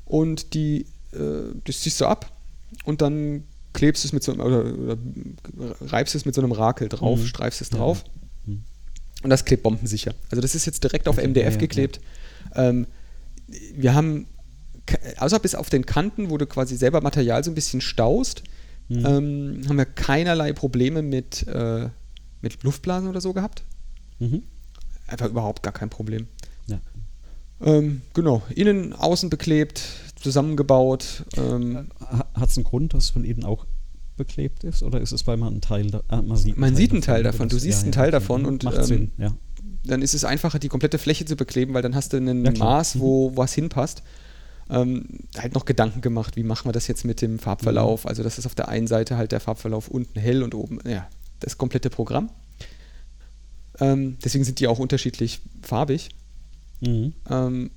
Und 0.06 0.54
die, 0.54 0.86
äh, 1.14 1.54
das 1.66 1.82
ziehst 1.82 2.02
du 2.02 2.06
ab 2.06 2.32
und 2.86 3.02
dann 3.02 3.44
klebst 3.74 4.04
es 4.06 4.14
mit 4.14 4.24
so 4.24 4.34
oder, 4.34 4.66
oder 4.66 4.98
reibst 5.82 6.16
es 6.16 6.26
mit 6.26 6.36
so 6.36 6.42
einem 6.42 6.52
Rakel 6.52 6.90
drauf, 6.90 7.20
mhm. 7.20 7.26
streifst 7.26 7.62
es 7.62 7.70
drauf. 7.70 8.04
Ja. 8.06 8.54
Mhm. 8.54 8.64
Und 9.24 9.30
das 9.30 9.46
klebt 9.46 9.64
bombensicher. 9.64 10.14
Also 10.32 10.42
das 10.42 10.56
ist 10.56 10.66
jetzt 10.66 10.84
direkt 10.84 11.08
auf 11.08 11.18
MDF 11.18 11.54
ja, 11.54 11.60
geklebt. 11.60 12.00
Ähm, 12.56 12.88
wir 13.76 13.94
haben 13.94 14.28
außer 15.18 15.40
bis 15.40 15.56
auf 15.56 15.70
den 15.70 15.86
Kanten, 15.86 16.30
wo 16.30 16.38
du 16.38 16.46
quasi 16.48 16.76
selber 16.76 17.02
Material 17.02 17.44
so 17.44 17.52
ein 17.52 17.56
bisschen 17.56 17.82
staust, 17.82 18.44
mhm. 18.88 19.06
ähm, 19.06 19.62
haben 19.68 19.78
wir 19.78 19.86
keinerlei 19.86 20.54
Probleme 20.54 21.02
mit, 21.02 21.48
äh, 21.48 21.90
mit 22.42 22.64
Luftblasen 22.64 23.10
oder 23.10 23.22
so 23.22 23.34
gehabt. 23.34 23.64
Mhm. 24.20 24.44
Einfach 25.10 25.30
überhaupt 25.30 25.64
gar 25.64 25.74
kein 25.74 25.90
Problem. 25.90 26.28
Ja. 26.68 26.80
Ähm, 27.62 28.02
genau, 28.14 28.42
innen, 28.56 28.94
außen 28.94 29.30
beklebt, 29.30 29.82
zusammengebaut. 30.16 31.26
Ähm, 31.38 31.90
Hat 32.34 32.50
es 32.50 32.58
einen 32.58 32.64
Grund, 32.64 32.94
dass 32.94 33.10
von 33.10 33.24
innen 33.24 33.44
auch 33.44 33.66
beklebt 34.20 34.64
ist? 34.64 34.84
Oder 34.84 35.02
ist 35.02 35.12
es, 35.12 35.26
weil 35.26 35.38
man 35.38 35.54
einen 35.54 35.62
Teil, 35.62 35.90
da, 35.90 36.02
äh, 36.10 36.22
man 36.22 36.38
sieht, 36.38 36.58
man 36.58 36.68
einen 36.68 36.76
sieht 36.76 36.92
einen 36.92 37.02
Teil 37.02 37.24
davon, 37.24 37.50
du 37.50 37.58
siehst 37.58 37.80
ja, 37.80 37.84
einen 37.86 37.92
Teil 37.92 38.12
davon 38.12 38.46
und 38.46 38.64
macht 38.64 38.78
ähm, 38.78 38.84
Sinn, 38.84 39.12
ja. 39.18 39.34
dann 39.86 40.02
ist 40.02 40.14
es 40.14 40.26
einfacher, 40.26 40.60
die 40.60 40.68
komplette 40.68 41.00
Fläche 41.00 41.26
zu 41.26 41.36
bekleben, 41.36 41.74
weil 41.74 41.82
dann 41.82 41.96
hast 41.96 42.14
du 42.14 42.18
ein 42.18 42.44
Maß, 42.44 43.00
wo 43.00 43.32
mhm. 43.32 43.38
was 43.38 43.54
hinpasst. 43.54 44.04
Ähm, 44.70 45.06
halt 45.36 45.56
noch 45.56 45.66
Gedanken 45.66 46.02
gemacht, 46.02 46.36
wie 46.36 46.44
machen 46.44 46.68
wir 46.68 46.74
das 46.74 46.88
jetzt 46.88 47.04
mit 47.04 47.24
dem 47.24 47.40
Farbverlauf? 47.40 48.04
Mhm. 48.04 48.10
Also, 48.10 48.22
das 48.22 48.38
ist 48.38 48.46
auf 48.46 48.54
der 48.54 48.68
einen 48.68 48.86
Seite 48.86 49.18
halt 49.18 49.32
der 49.32 49.40
Farbverlauf 49.40 49.88
unten 49.88 50.20
hell 50.20 50.44
und 50.44 50.54
oben, 50.54 50.80
ja, 50.88 51.08
das 51.40 51.58
komplette 51.58 51.90
Programm. 51.90 52.30
Ähm, 53.80 54.18
deswegen 54.24 54.44
sind 54.44 54.60
die 54.60 54.68
auch 54.68 54.80
unterschiedlich 54.80 55.42
farbig. 55.62 56.10
Mhm. 56.82 57.14
Ähm, 57.30 57.72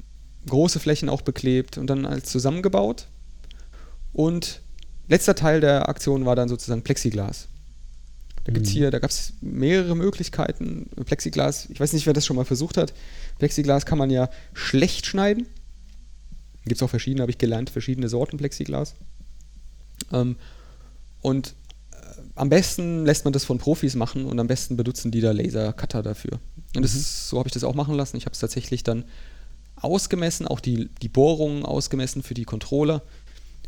große 0.47 0.81
Flächen 0.81 1.09
auch 1.09 1.23
beklebt 1.23 1.79
und 1.79 1.87
dann 1.89 2.07
als 2.07 2.31
zusammengebaut. 2.31 3.07
Und 4.13 4.61
letzter 5.09 5.35
Teil 5.35 5.61
der 5.61 5.89
Aktion 5.89 6.25
war 6.25 6.37
dann 6.37 6.49
sozusagen 6.49 6.83
Plexiglas. 6.83 7.49
Da 8.45 8.53
gibt's 8.53 8.71
mhm. 8.71 8.75
hier, 8.75 8.91
da 8.91 8.99
gab 8.99 9.11
es 9.11 9.35
mehrere 9.41 9.95
Möglichkeiten. 9.95 10.89
Plexiglas, 11.05 11.69
ich 11.71 11.79
weiß 11.79 11.93
nicht, 11.93 12.07
wer 12.07 12.13
das 12.13 12.27
schon 12.27 12.37
mal 12.37 12.45
versucht 12.45 12.77
hat. 12.77 12.93
Plexiglas 13.39 13.87
kann 13.87 13.99
man 13.99 14.11
ja 14.11 14.29
schlecht 14.53 15.07
schneiden. 15.07 15.47
Gibt 16.65 16.77
es 16.77 16.83
auch 16.83 16.91
verschiedene, 16.91 17.23
habe 17.23 17.31
ich 17.31 17.39
gelernt, 17.39 17.71
verschiedene 17.71 18.09
Sorten 18.09 18.37
Plexiglas. 18.39 18.95
Ähm, 20.13 20.37
und 21.21 21.55
am 22.35 22.49
besten 22.49 23.05
lässt 23.05 23.25
man 23.25 23.33
das 23.33 23.45
von 23.45 23.59
Profis 23.59 23.95
machen 23.95 24.25
und 24.25 24.39
am 24.41 24.47
besten 24.47 24.77
benutzen 24.77 25.11
die 25.11 25.21
da 25.21 25.33
Laser-Cutter 25.33 26.03
dafür. 26.03 26.41
Und 26.75 26.83
das 26.83 26.95
mhm. 26.95 27.01
ist, 27.01 27.29
so 27.29 27.39
habe 27.39 27.49
ich 27.49 27.53
das 27.53 27.65
auch 27.65 27.75
machen 27.75 27.95
lassen. 27.95 28.17
Ich 28.17 28.25
habe 28.25 28.33
es 28.33 28.41
tatsächlich 28.41 28.83
dann 28.83 29.05
ausgemessen, 29.77 30.47
auch 30.47 30.61
die, 30.61 30.89
die 31.03 31.09
Bohrungen 31.09 31.65
ausgemessen 31.65 32.23
für 32.23 32.35
die 32.35 32.45
Controller 32.45 33.03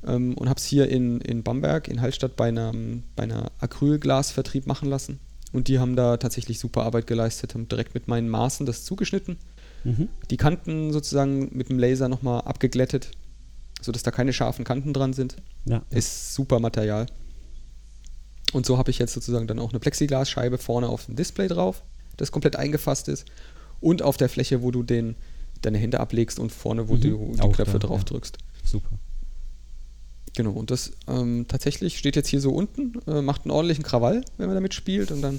ähm, 0.06 0.34
und 0.34 0.48
habe 0.48 0.58
es 0.58 0.64
hier 0.64 0.88
in, 0.88 1.20
in 1.20 1.42
Bamberg, 1.42 1.88
in 1.88 2.00
Hallstatt, 2.00 2.36
bei, 2.36 2.48
einem, 2.48 3.02
bei 3.16 3.24
einer 3.24 3.50
Acrylglasvertrieb 3.60 4.66
machen 4.66 4.88
lassen. 4.88 5.18
Und 5.52 5.68
die 5.68 5.78
haben 5.78 5.94
da 5.94 6.16
tatsächlich 6.16 6.58
super 6.58 6.82
Arbeit 6.82 7.06
geleistet, 7.06 7.54
haben 7.54 7.68
direkt 7.68 7.94
mit 7.94 8.08
meinen 8.08 8.28
Maßen 8.28 8.66
das 8.66 8.84
zugeschnitten, 8.84 9.36
mhm. 9.84 10.08
die 10.30 10.36
Kanten 10.36 10.92
sozusagen 10.92 11.56
mit 11.56 11.68
dem 11.68 11.78
Laser 11.78 12.08
nochmal 12.08 12.40
abgeglättet, 12.40 13.10
sodass 13.80 14.02
da 14.02 14.10
keine 14.10 14.32
scharfen 14.32 14.64
Kanten 14.64 14.92
dran 14.92 15.12
sind. 15.12 15.36
Ja, 15.64 15.76
ja. 15.76 15.82
Ist 15.90 16.34
super 16.34 16.58
Material. 16.58 17.06
Und 18.54 18.66
so 18.66 18.78
habe 18.78 18.90
ich 18.90 18.98
jetzt 18.98 19.12
sozusagen 19.12 19.46
dann 19.46 19.58
auch 19.58 19.70
eine 19.70 19.80
Plexiglasscheibe 19.80 20.58
vorne 20.58 20.88
auf 20.88 21.06
dem 21.06 21.16
Display 21.16 21.48
drauf, 21.48 21.82
das 22.16 22.30
komplett 22.30 22.56
eingefasst 22.56 23.08
ist. 23.08 23.24
Und 23.80 24.02
auf 24.02 24.16
der 24.16 24.28
Fläche, 24.28 24.62
wo 24.62 24.70
du 24.70 24.82
den, 24.82 25.16
deine 25.62 25.78
Hände 25.78 25.98
ablegst 25.98 26.38
und 26.38 26.52
vorne, 26.52 26.88
wo 26.88 26.94
mhm. 26.94 27.00
du 27.00 27.32
die 27.34 27.48
Knöpfe 27.50 27.78
drauf 27.80 28.00
ja. 28.00 28.04
drückst. 28.04 28.38
Super. 28.64 28.90
Genau, 30.36 30.52
und 30.52 30.70
das 30.70 30.92
ähm, 31.08 31.46
tatsächlich 31.48 31.98
steht 31.98 32.16
jetzt 32.16 32.28
hier 32.28 32.40
so 32.40 32.52
unten, 32.52 32.94
äh, 33.06 33.22
macht 33.22 33.44
einen 33.44 33.50
ordentlichen 33.50 33.84
Krawall, 33.84 34.24
wenn 34.36 34.46
man 34.46 34.54
damit 34.54 34.74
spielt 34.74 35.10
und 35.10 35.22
dann 35.22 35.38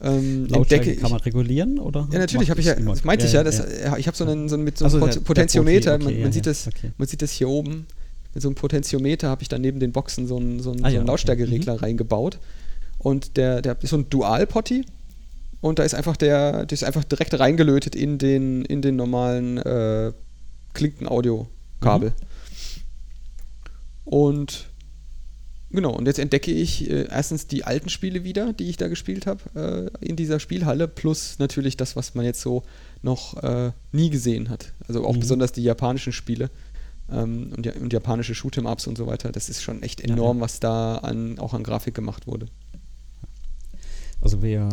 ähm, 0.00 0.48
entdecke 0.52 0.96
kann 0.96 1.10
man 1.10 1.20
regulieren 1.20 1.78
oder? 1.78 2.08
Ja, 2.10 2.18
natürlich 2.18 2.50
habe 2.50 2.60
ich 2.60 2.66
ja, 2.66 2.74
das 2.74 3.04
meinte 3.04 3.24
ja, 3.24 3.28
ich 3.28 3.34
ja, 3.34 3.44
das, 3.44 3.58
ja. 3.58 3.96
ich 3.96 4.06
habe 4.06 4.16
so 4.16 4.24
einen 4.24 4.48
so 4.48 4.58
mit 4.58 4.78
so 4.78 4.84
einem 4.84 5.02
also 5.02 5.20
Potentiometer, 5.20 5.94
okay, 5.94 6.04
man, 6.04 6.22
man 6.22 6.32
sieht 6.32 6.46
das, 6.46 6.66
okay. 6.66 6.92
man 6.98 7.06
sieht 7.06 7.22
das 7.22 7.30
hier 7.32 7.48
oben, 7.48 7.86
mit 8.34 8.42
so 8.42 8.48
einem 8.48 8.54
Potentiometer 8.54 9.28
habe 9.28 9.42
ich 9.42 9.48
dann 9.48 9.60
neben 9.60 9.80
den 9.80 9.92
Boxen 9.92 10.26
so 10.26 10.36
einen, 10.36 10.60
so 10.60 10.72
einen, 10.72 10.84
ah, 10.84 10.90
so 10.90 10.96
einen 10.96 11.06
Lautstärkeregler 11.06 11.74
okay. 11.74 11.80
mhm. 11.80 11.84
reingebaut 11.84 12.38
und 12.98 13.36
der, 13.36 13.62
der 13.62 13.76
ist 13.82 13.90
so 13.90 13.96
ein 13.96 14.08
Dual-Potty 14.08 14.84
und 15.60 15.78
da 15.78 15.84
ist 15.84 15.94
einfach 15.94 16.16
der, 16.16 16.66
der 16.66 16.74
ist 16.74 16.84
einfach 16.84 17.04
direkt 17.04 17.38
reingelötet 17.38 17.94
in 17.94 18.18
den, 18.18 18.64
in 18.64 18.82
den 18.82 18.96
normalen 18.96 19.58
äh, 19.58 20.12
Klinken-Audio-Kabel. 20.74 22.10
Mhm. 22.10 22.14
Und 24.04 24.66
genau, 25.70 25.92
und 25.92 26.06
jetzt 26.06 26.18
entdecke 26.18 26.50
ich 26.50 26.90
äh, 26.90 27.06
erstens 27.08 27.46
die 27.46 27.64
alten 27.64 27.90
Spiele 27.90 28.24
wieder, 28.24 28.52
die 28.52 28.68
ich 28.68 28.76
da 28.76 28.88
gespielt 28.88 29.26
habe 29.26 29.90
äh, 30.00 30.04
in 30.04 30.16
dieser 30.16 30.40
Spielhalle, 30.40 30.88
plus 30.88 31.38
natürlich 31.38 31.76
das, 31.76 31.94
was 31.94 32.14
man 32.14 32.24
jetzt 32.24 32.40
so 32.40 32.64
noch 33.02 33.40
äh, 33.42 33.70
nie 33.92 34.10
gesehen 34.10 34.48
hat. 34.48 34.72
Also 34.88 35.06
auch 35.06 35.14
mhm. 35.14 35.20
besonders 35.20 35.52
die 35.52 35.62
japanischen 35.62 36.12
Spiele 36.12 36.50
ähm, 37.12 37.52
und, 37.56 37.66
und, 37.76 37.92
japanische 37.92 38.32
Shoot'em-Ups 38.34 38.86
und 38.88 38.96
so 38.96 39.06
weiter. 39.06 39.32
Das 39.32 39.48
ist 39.48 39.62
schon 39.62 39.82
echt 39.82 40.00
enorm, 40.00 40.38
ja, 40.38 40.40
ja. 40.40 40.44
was 40.44 40.60
da 40.60 40.96
an, 40.96 41.38
auch 41.38 41.54
an 41.54 41.62
Grafik 41.62 41.94
gemacht 41.94 42.26
wurde. 42.26 42.46
Also 44.20 44.42
wer 44.42 44.68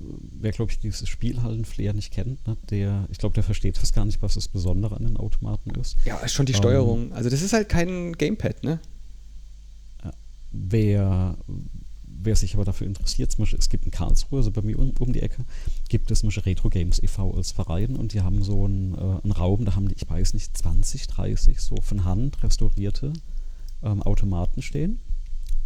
wer, 0.00 0.52
glaube 0.52 0.72
ich, 0.72 0.78
dieses 0.78 1.08
Spielhallen-Flair 1.08 1.92
nicht 1.92 2.12
kennt, 2.12 2.46
ne, 2.46 2.56
der, 2.70 3.06
ich 3.10 3.18
glaube, 3.18 3.34
der 3.34 3.44
versteht 3.44 3.78
fast 3.78 3.94
gar 3.94 4.04
nicht, 4.04 4.22
was 4.22 4.34
das 4.34 4.48
Besondere 4.48 4.96
an 4.96 5.04
den 5.04 5.16
Automaten 5.16 5.70
ist. 5.72 5.96
Ja, 6.04 6.16
ist 6.18 6.32
schon 6.32 6.46
die 6.46 6.54
Steuerung. 6.54 7.08
Ähm, 7.08 7.12
also 7.12 7.30
das 7.30 7.42
ist 7.42 7.52
halt 7.52 7.68
kein 7.68 8.12
Gamepad, 8.14 8.64
ne? 8.64 8.80
Wer, 10.52 11.36
wer 12.22 12.36
sich 12.36 12.54
aber 12.54 12.64
dafür 12.64 12.86
interessiert, 12.86 13.32
zum 13.32 13.42
Beispiel, 13.42 13.58
es 13.58 13.68
gibt 13.68 13.84
in 13.84 13.90
Karlsruhe, 13.90 14.38
also 14.38 14.50
bei 14.50 14.62
mir 14.62 14.78
um, 14.78 14.92
um 14.98 15.12
die 15.12 15.22
Ecke, 15.22 15.44
gibt 15.88 16.10
es 16.10 16.20
zum 16.20 16.28
Beispiel 16.28 16.44
Retro 16.44 16.68
Games 16.68 17.02
e.V. 17.02 17.34
als 17.34 17.52
Verein 17.52 17.96
und 17.96 18.12
die 18.12 18.20
haben 18.20 18.42
so 18.42 18.64
einen, 18.64 18.94
äh, 18.94 18.98
einen 19.22 19.32
Raum, 19.32 19.64
da 19.64 19.74
haben 19.74 19.88
die, 19.88 19.94
ich 19.94 20.08
weiß 20.08 20.34
nicht, 20.34 20.56
20, 20.56 21.06
30 21.06 21.60
so 21.60 21.76
von 21.82 22.04
Hand 22.04 22.42
restaurierte 22.42 23.12
ähm, 23.82 24.02
Automaten 24.02 24.62
stehen 24.62 25.00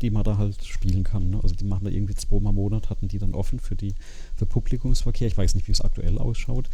die 0.03 0.11
man 0.11 0.25
da 0.25 0.37
halt 0.37 0.63
spielen 0.65 1.05
kann. 1.05 1.31
Ne? 1.31 1.41
Also 1.43 1.55
die 1.55 1.65
machen 1.65 1.85
da 1.85 1.91
irgendwie 1.91 2.15
zweimal 2.15 2.51
im 2.51 2.57
Monat, 2.57 2.91
hatten 2.91 3.09
die 3.09 3.19
dann 3.19 3.35
offen 3.35 3.59
für 3.59 3.77
die 3.77 3.95
für 4.37 4.47
Publikumsverkehr. 4.47 5.29
Ich 5.29 5.39
weiß 5.39 5.55
nicht, 5.55 5.69
wie 5.69 5.73
es 5.73 5.81
aktuell 5.81 6.19
ausschaut, 6.19 6.69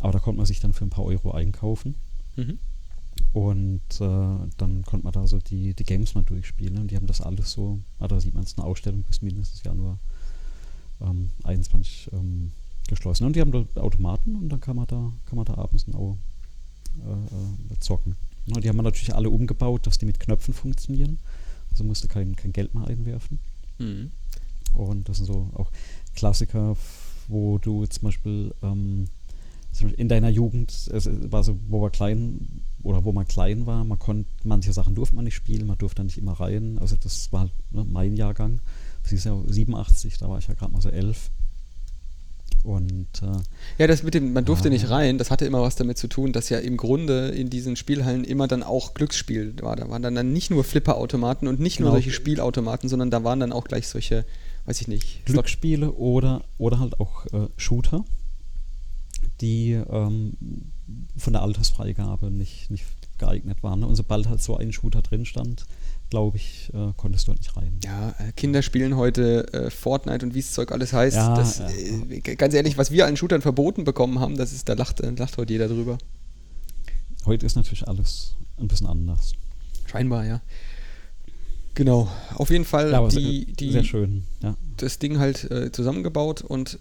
aber 0.00 0.12
da 0.12 0.18
konnte 0.18 0.38
man 0.38 0.46
sich 0.46 0.60
dann 0.60 0.72
für 0.72 0.84
ein 0.84 0.90
paar 0.90 1.04
Euro 1.04 1.32
einkaufen. 1.32 1.94
Mhm. 2.36 2.58
Und 3.34 4.00
äh, 4.00 4.48
dann 4.58 4.84
konnte 4.86 5.02
man 5.02 5.12
da 5.12 5.26
so 5.26 5.40
die, 5.40 5.74
die 5.74 5.82
Games 5.82 6.14
mal 6.14 6.22
durchspielen. 6.22 6.78
Und 6.78 6.92
die 6.92 6.96
haben 6.96 7.08
das 7.08 7.20
alles 7.20 7.50
so, 7.50 7.80
ah, 7.98 8.06
da 8.06 8.20
sieht 8.20 8.32
man 8.32 8.44
es, 8.44 8.56
eine 8.56 8.64
Ausstellung 8.64 9.02
bis 9.02 9.22
mindestens 9.22 9.64
Januar 9.64 9.98
ähm, 11.00 11.30
21 11.42 12.10
ähm, 12.12 12.52
geschlossen. 12.86 13.24
Und 13.24 13.34
die 13.34 13.40
haben 13.40 13.50
dort 13.50 13.76
Automaten 13.76 14.36
und 14.36 14.50
dann 14.50 14.60
kann 14.60 14.76
man 14.76 14.86
da, 14.86 15.12
kann 15.26 15.34
man 15.34 15.44
da 15.44 15.54
abends 15.54 15.84
auch 15.94 16.16
äh, 17.04 17.72
äh, 17.72 17.78
zocken. 17.80 18.14
Und 18.54 18.62
die 18.62 18.68
haben 18.68 18.76
wir 18.76 18.84
natürlich 18.84 19.14
alle 19.16 19.30
umgebaut, 19.30 19.84
dass 19.88 19.98
die 19.98 20.06
mit 20.06 20.20
Knöpfen 20.20 20.54
funktionieren. 20.54 21.18
Also 21.72 21.82
musste 21.82 22.06
kein, 22.06 22.36
kein 22.36 22.52
Geld 22.52 22.72
mehr 22.72 22.86
einwerfen. 22.86 23.40
Mhm. 23.78 24.12
Und 24.74 25.08
das 25.08 25.16
sind 25.16 25.26
so 25.26 25.50
auch 25.54 25.72
Klassiker, 26.14 26.76
wo 27.26 27.58
du 27.58 27.84
zum 27.86 28.04
Beispiel 28.04 28.54
ähm, 28.62 29.08
in 29.96 30.08
deiner 30.08 30.28
Jugend, 30.28 30.70
es 30.70 31.08
war 31.32 31.42
so, 31.42 31.58
wo 31.68 31.82
wir 31.82 31.90
klein 31.90 32.63
oder 32.84 33.04
wo 33.04 33.12
man 33.12 33.26
klein 33.26 33.66
war, 33.66 33.82
man 33.82 33.98
konnte, 33.98 34.30
manche 34.44 34.72
Sachen 34.72 34.94
durfte 34.94 35.16
man 35.16 35.24
nicht 35.24 35.34
spielen, 35.34 35.66
man 35.66 35.78
durfte 35.78 35.96
da 35.96 36.04
nicht 36.04 36.18
immer 36.18 36.34
rein. 36.34 36.78
Also 36.80 36.96
das 36.96 37.32
war 37.32 37.40
halt 37.40 37.52
ne, 37.70 37.84
mein 37.90 38.14
Jahrgang. 38.14 38.60
Das 39.02 39.12
ist 39.12 39.24
ja 39.24 39.36
87, 39.46 40.18
da 40.18 40.28
war 40.28 40.38
ich 40.38 40.46
ja 40.48 40.54
gerade 40.54 40.72
mal 40.72 40.82
so 40.82 40.90
elf. 40.90 41.30
Und 42.62 43.08
äh, 43.22 43.42
ja, 43.78 43.86
das 43.86 44.02
mit 44.02 44.14
dem, 44.14 44.32
man 44.32 44.44
durfte 44.44 44.68
äh, 44.68 44.70
nicht 44.70 44.88
rein, 44.88 45.18
das 45.18 45.30
hatte 45.30 45.44
immer 45.46 45.62
was 45.62 45.76
damit 45.76 45.98
zu 45.98 46.08
tun, 46.08 46.32
dass 46.32 46.50
ja 46.50 46.58
im 46.58 46.76
Grunde 46.76 47.28
in 47.28 47.50
diesen 47.50 47.76
Spielhallen 47.76 48.24
immer 48.24 48.48
dann 48.48 48.62
auch 48.62 48.94
Glücksspiel 48.94 49.54
war. 49.60 49.76
Da 49.76 49.88
waren 49.88 50.02
dann, 50.02 50.14
dann 50.14 50.32
nicht 50.32 50.50
nur 50.50 50.62
Flipperautomaten 50.62 51.48
und 51.48 51.60
nicht 51.60 51.78
genau. 51.78 51.88
nur 51.88 51.96
solche 51.96 52.10
Spielautomaten, 52.10 52.88
sondern 52.88 53.10
da 53.10 53.24
waren 53.24 53.40
dann 53.40 53.52
auch 53.52 53.64
gleich 53.64 53.88
solche, 53.88 54.24
weiß 54.66 54.80
ich 54.80 54.88
nicht. 54.88 55.24
Glücksspiele 55.26 55.92
oder, 55.92 56.42
oder 56.58 56.80
halt 56.80 57.00
auch 57.00 57.26
äh, 57.26 57.48
Shooter, 57.56 58.04
die 59.40 59.72
ähm, 59.72 60.34
von 61.16 61.32
der 61.32 61.42
Altersfreigabe 61.42 62.30
nicht, 62.30 62.70
nicht 62.70 62.84
geeignet 63.18 63.62
waren. 63.62 63.84
Und 63.84 63.96
sobald 63.96 64.28
halt 64.28 64.42
so 64.42 64.56
ein 64.56 64.72
Shooter 64.72 65.02
drin 65.02 65.24
stand, 65.24 65.64
glaube 66.10 66.36
ich, 66.36 66.70
äh, 66.74 66.92
konntest 66.96 67.26
du 67.26 67.32
halt 67.32 67.40
nicht 67.40 67.56
rein. 67.56 67.78
Ja, 67.84 68.10
äh, 68.18 68.32
Kinder 68.32 68.62
spielen 68.62 68.96
heute 68.96 69.52
äh, 69.52 69.70
Fortnite 69.70 70.26
und 70.26 70.34
wie 70.34 70.40
das 70.40 70.52
Zeug 70.52 70.72
alles 70.72 70.92
heißt. 70.92 71.16
Ja, 71.16 71.34
das, 71.34 71.58
ja. 71.58 71.68
Äh, 71.70 72.20
ganz 72.20 72.54
ehrlich, 72.54 72.76
was 72.78 72.90
wir 72.90 73.06
an 73.06 73.16
Shootern 73.16 73.42
verboten 73.42 73.84
bekommen 73.84 74.20
haben, 74.20 74.36
das 74.36 74.52
ist, 74.52 74.68
da 74.68 74.74
lacht, 74.74 75.00
äh, 75.00 75.10
lacht 75.10 75.36
heute 75.38 75.52
jeder 75.52 75.68
drüber. 75.68 75.98
Heute 77.24 77.46
ist 77.46 77.56
natürlich 77.56 77.88
alles 77.88 78.34
ein 78.58 78.68
bisschen 78.68 78.86
anders. 78.86 79.32
Scheinbar, 79.86 80.24
ja. 80.26 80.40
Genau, 81.74 82.08
auf 82.34 82.50
jeden 82.50 82.64
Fall 82.64 82.92
ja, 82.92 83.08
die, 83.08 83.52
die, 83.52 83.72
sehr 83.72 83.82
schön, 83.82 84.22
ja. 84.40 84.56
das 84.76 85.00
Ding 85.00 85.18
halt 85.18 85.50
äh, 85.50 85.72
zusammengebaut 85.72 86.42
und 86.42 86.78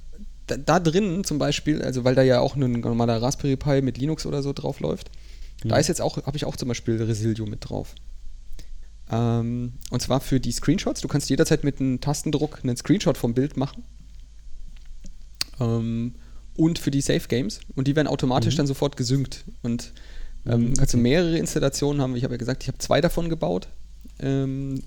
da, 0.47 0.57
da 0.57 0.79
drin 0.79 1.23
zum 1.23 1.37
Beispiel, 1.37 1.81
also 1.81 2.03
weil 2.03 2.15
da 2.15 2.21
ja 2.21 2.39
auch 2.39 2.55
ein 2.55 2.71
normaler 2.71 3.21
Raspberry 3.21 3.55
Pi 3.55 3.81
mit 3.81 3.97
Linux 3.97 4.25
oder 4.25 4.41
so 4.41 4.53
drauf 4.53 4.79
läuft, 4.79 5.09
mhm. 5.63 5.69
da 5.69 5.77
ist 5.77 5.87
jetzt 5.87 6.01
auch, 6.01 6.17
habe 6.25 6.37
ich 6.37 6.45
auch 6.45 6.55
zum 6.55 6.67
Beispiel 6.67 7.01
Resilio 7.01 7.45
mit 7.45 7.69
drauf. 7.69 7.95
Ähm, 9.11 9.73
und 9.89 10.01
zwar 10.01 10.21
für 10.21 10.39
die 10.39 10.51
Screenshots. 10.51 11.01
Du 11.01 11.07
kannst 11.07 11.29
jederzeit 11.29 11.63
mit 11.63 11.79
einem 11.79 11.99
Tastendruck 12.01 12.59
einen 12.63 12.77
Screenshot 12.77 13.17
vom 13.17 13.33
Bild 13.33 13.57
machen. 13.57 13.83
Ähm, 15.59 16.15
und 16.55 16.79
für 16.79 16.91
die 16.91 17.01
Safe 17.01 17.27
Games. 17.27 17.59
Und 17.75 17.87
die 17.87 17.95
werden 17.95 18.07
automatisch 18.07 18.55
mhm. 18.55 18.57
dann 18.57 18.67
sofort 18.67 18.97
gesynkt. 18.97 19.45
Und 19.61 19.93
Ähm, 20.45 20.61
Mhm, 20.61 20.73
kannst 20.73 20.93
du 20.93 20.97
okay. 20.97 21.03
mehrere 21.03 21.37
Installationen 21.37 22.01
haben. 22.01 22.15
Ich 22.15 22.23
habe 22.23 22.33
ja 22.33 22.37
gesagt, 22.37 22.63
ich 22.63 22.67
habe 22.67 22.77
zwei 22.77 23.01
davon 23.01 23.29
gebaut 23.29 23.69
ähm, 24.19 24.81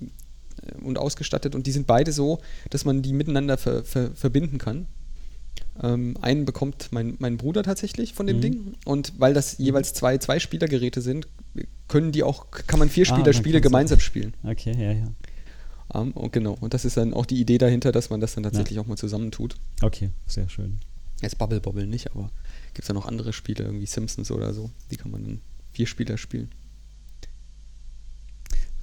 äh, 0.62 0.85
und 0.85 0.99
ausgestattet 0.99 1.55
und 1.55 1.66
die 1.66 1.73
sind 1.73 1.87
beide 1.87 2.12
so, 2.12 2.41
dass 2.70 2.85
man 2.85 3.03
die 3.03 3.12
miteinander 3.12 3.57
ver 3.57 3.83
ver 3.85 4.11
verbinden 4.15 4.59
kann. 4.59 4.87
Ähm, 5.83 6.16
einen 6.23 6.45
bekommt 6.45 6.89
mein, 6.91 7.16
mein 7.19 7.37
Bruder 7.37 7.62
tatsächlich 7.62 8.15
von 8.15 8.27
dem 8.27 8.37
Mhm. 8.39 8.41
Ding 8.41 8.74
und 8.85 9.12
weil 9.19 9.35
das 9.35 9.59
jeweils 9.59 9.93
zwei 9.93 10.16
zwei 10.19 10.39
Spielergeräte 10.39 11.01
sind, 11.03 11.28
können 11.89 12.12
die 12.12 12.23
auch 12.23 12.51
kann 12.51 12.78
man 12.78 12.89
vier 12.89 13.03
Ah, 13.05 13.07
Spieler 13.07 13.24
dann 13.24 13.35
Spiele 13.35 13.61
gemeinsam 13.61 14.01
spielen. 14.01 14.35
Okay, 14.43 14.73
ja, 14.73 14.93
ja. 14.93 15.09
Ähm, 15.95 16.12
und 16.12 16.33
genau 16.33 16.57
und 16.61 16.73
das 16.74 16.85
ist 16.85 16.97
dann 16.97 17.12
auch 17.15 17.27
die 17.27 17.41
Idee 17.41 17.59
dahinter, 17.59 17.93
dass 17.93 18.09
man 18.11 18.20
das 18.20 18.35
dann 18.35 18.45
tatsächlich 18.45 18.78
auch 18.78 18.87
mal 18.87 18.97
zusammentut. 18.97 19.57
Okay, 19.83 20.11
sehr 20.27 20.49
schön. 20.49 20.81
Jetzt 21.20 21.39
Bubble 21.39 21.61
Bobble 21.61 21.87
nicht, 21.87 22.11
aber 22.11 22.31
gibt 22.74 22.85
es 22.85 22.89
ja 22.89 22.95
noch 22.95 23.07
andere 23.07 23.33
Spiele, 23.33 23.65
irgendwie 23.65 23.87
Simpsons 23.87 24.31
oder 24.31 24.53
so, 24.55 24.70
die 24.91 24.97
kann 24.97 25.11
man 25.11 25.24
dann 25.24 25.41
vier 25.73 25.87
Spieler 25.87 26.16
spielen. 26.19 26.51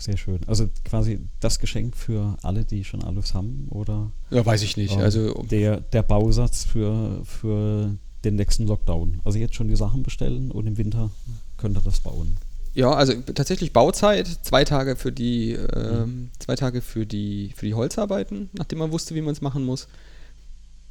Sehr 0.04 0.18
schön. 0.18 0.40
Also 0.48 0.68
quasi 0.84 1.22
das 1.40 1.60
Geschenk 1.60 1.96
für 1.96 2.36
alle, 2.42 2.66
die 2.66 2.84
schon 2.84 3.02
alles 3.06 3.34
haben, 3.34 3.68
oder 3.70 4.12
Ja, 4.32 4.46
weiß 4.46 4.62
ich 4.64 4.76
nicht. 4.76 4.92
ähm, 4.96 5.00
Also 5.00 5.34
der, 5.44 5.80
der 5.80 6.04
Bausatz 6.04 6.66
für, 6.66 7.22
für 7.24 7.96
den 8.26 8.36
nächsten 8.36 8.68
Lockdown. 8.68 9.22
Also 9.24 9.40
jetzt 9.40 9.56
schon 9.56 9.70
die 9.70 9.78
Sachen 9.78 10.04
bestellen 10.04 10.52
und 10.52 10.68
im 10.68 10.78
Winter 10.78 11.10
könnt 11.56 11.78
ihr 11.78 11.82
das 11.82 12.02
bauen. 12.02 12.36
Ja, 12.74 12.92
also 12.92 13.14
tatsächlich 13.14 13.72
Bauzeit, 13.72 14.28
zwei 14.28 14.66
Tage 14.66 14.98
für 14.98 15.14
die, 15.14 15.52
ähm, 15.52 16.32
zwei 16.38 16.58
Tage 16.58 16.82
für 16.82 17.06
die, 17.06 17.54
für 17.56 17.66
die 17.66 17.74
Holzarbeiten, 17.76 18.50
nachdem 18.52 18.80
man 18.80 18.92
wusste, 18.92 19.16
wie 19.16 19.22
man 19.22 19.32
es 19.32 19.40
machen 19.42 19.64
muss. 19.64 19.88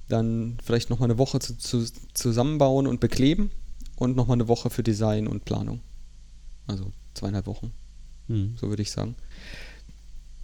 Dann 0.09 0.57
vielleicht 0.65 0.89
nochmal 0.89 1.11
eine 1.11 1.19
Woche 1.19 1.39
zu, 1.39 1.59
zu, 1.59 1.85
zusammenbauen 2.15 2.87
und 2.87 3.01
bekleben 3.01 3.51
und 3.97 4.17
nochmal 4.17 4.37
eine 4.37 4.49
Woche 4.49 4.71
für 4.71 4.83
Design 4.83 5.27
und 5.27 5.45
Planung. 5.45 5.81
Also 6.67 6.93
zweieinhalb 7.13 7.47
Wochen, 7.47 7.73
Hm. 8.29 8.57
so 8.57 8.69
würde 8.69 8.83
ich 8.83 8.91
sagen. 8.91 9.17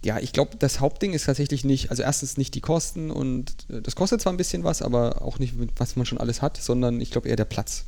Ja, 0.03 0.19
ich 0.19 0.31
glaube, 0.31 0.55
das 0.57 0.79
Hauptding 0.79 1.13
ist 1.13 1.25
tatsächlich 1.25 1.65
nicht, 1.65 1.89
also 1.91 2.03
erstens 2.03 2.37
nicht 2.37 2.55
die 2.55 2.61
Kosten 2.61 3.11
und 3.11 3.69
äh, 3.69 3.81
das 3.81 3.95
kostet 3.95 4.21
zwar 4.21 4.31
ein 4.33 4.37
bisschen 4.37 4.63
was, 4.63 4.81
aber 4.81 5.21
auch 5.21 5.39
nicht, 5.39 5.55
was 5.75 5.95
man 5.95 6.05
schon 6.05 6.17
alles 6.17 6.41
hat, 6.41 6.57
sondern 6.57 7.01
ich 7.01 7.11
glaube 7.11 7.27
eher 7.27 7.35
der 7.35 7.45
Platz. 7.45 7.85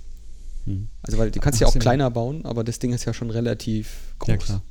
Hm. 0.65 0.89
Also 1.01 1.17
weil 1.17 1.31
du 1.31 1.39
kannst 1.39 1.57
Ach, 1.57 1.61
ja 1.61 1.67
auch 1.67 1.79
kleiner 1.79 2.11
bauen, 2.11 2.45
aber 2.45 2.63
das 2.63 2.79
Ding 2.79 2.93
ist 2.93 3.05
ja 3.05 3.13
schon 3.13 3.29
relativ 3.29 4.15
groß. 4.19 4.27
Ja, 4.27 4.37
klar. 4.37 4.63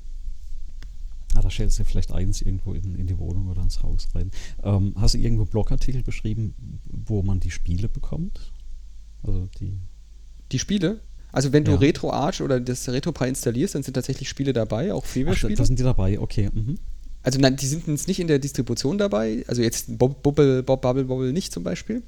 Ah, 1.35 1.43
da 1.43 1.51
stellst 1.51 1.79
du 1.79 1.85
vielleicht 1.85 2.13
eins 2.13 2.43
irgendwo 2.43 2.75
in, 2.75 2.97
in 2.97 3.07
die 3.07 3.19
Wohnung 3.19 3.49
oder 3.49 3.63
ins 3.63 3.83
Haus 3.83 4.09
rein. 4.15 4.31
Ähm, 4.63 4.95
hast 4.97 5.15
du 5.15 5.19
irgendwo 5.19 5.45
Blogartikel 5.45 6.03
beschrieben, 6.03 6.55
wo 6.91 7.23
man 7.23 7.41
die 7.41 7.51
Spiele 7.51 7.89
bekommt? 7.89 8.53
Also 9.23 9.49
die. 9.59 9.79
Die 10.53 10.59
Spiele, 10.59 11.01
also 11.33 11.53
wenn 11.53 11.65
du 11.65 11.73
Ja. 11.73 11.79
Retro 11.79 12.11
Arch 12.13 12.41
oder 12.43 12.61
das 12.61 12.89
RetroPie 12.89 13.29
installierst, 13.29 13.75
dann 13.75 13.83
sind 13.83 13.95
tatsächlich 13.95 14.29
Spiele 14.29 14.53
dabei, 14.53 14.93
auch 14.95 15.05
Freeware-Spiele. 15.05 15.55
da 15.55 15.65
sind 15.65 15.79
die 15.79 15.83
dabei, 15.85 16.19
okay. 16.19 16.51
Mhm. 16.53 16.79
Also 17.23 17.39
nein, 17.39 17.57
die 17.57 17.67
sind 17.67 17.87
jetzt 17.87 18.09
nicht 18.09 18.19
in 18.21 18.29
der 18.29 18.39
Distribution 18.39 18.97
dabei, 18.99 19.45
also 19.47 19.61
jetzt 19.63 19.99
Bob, 19.99 20.23
Bubble, 20.23 20.63
Bob, 20.63 20.81
Bubble 20.83 21.05
Bobble 21.05 21.33
nicht 21.33 21.53
zum 21.53 21.63
Beispiel, 21.65 22.03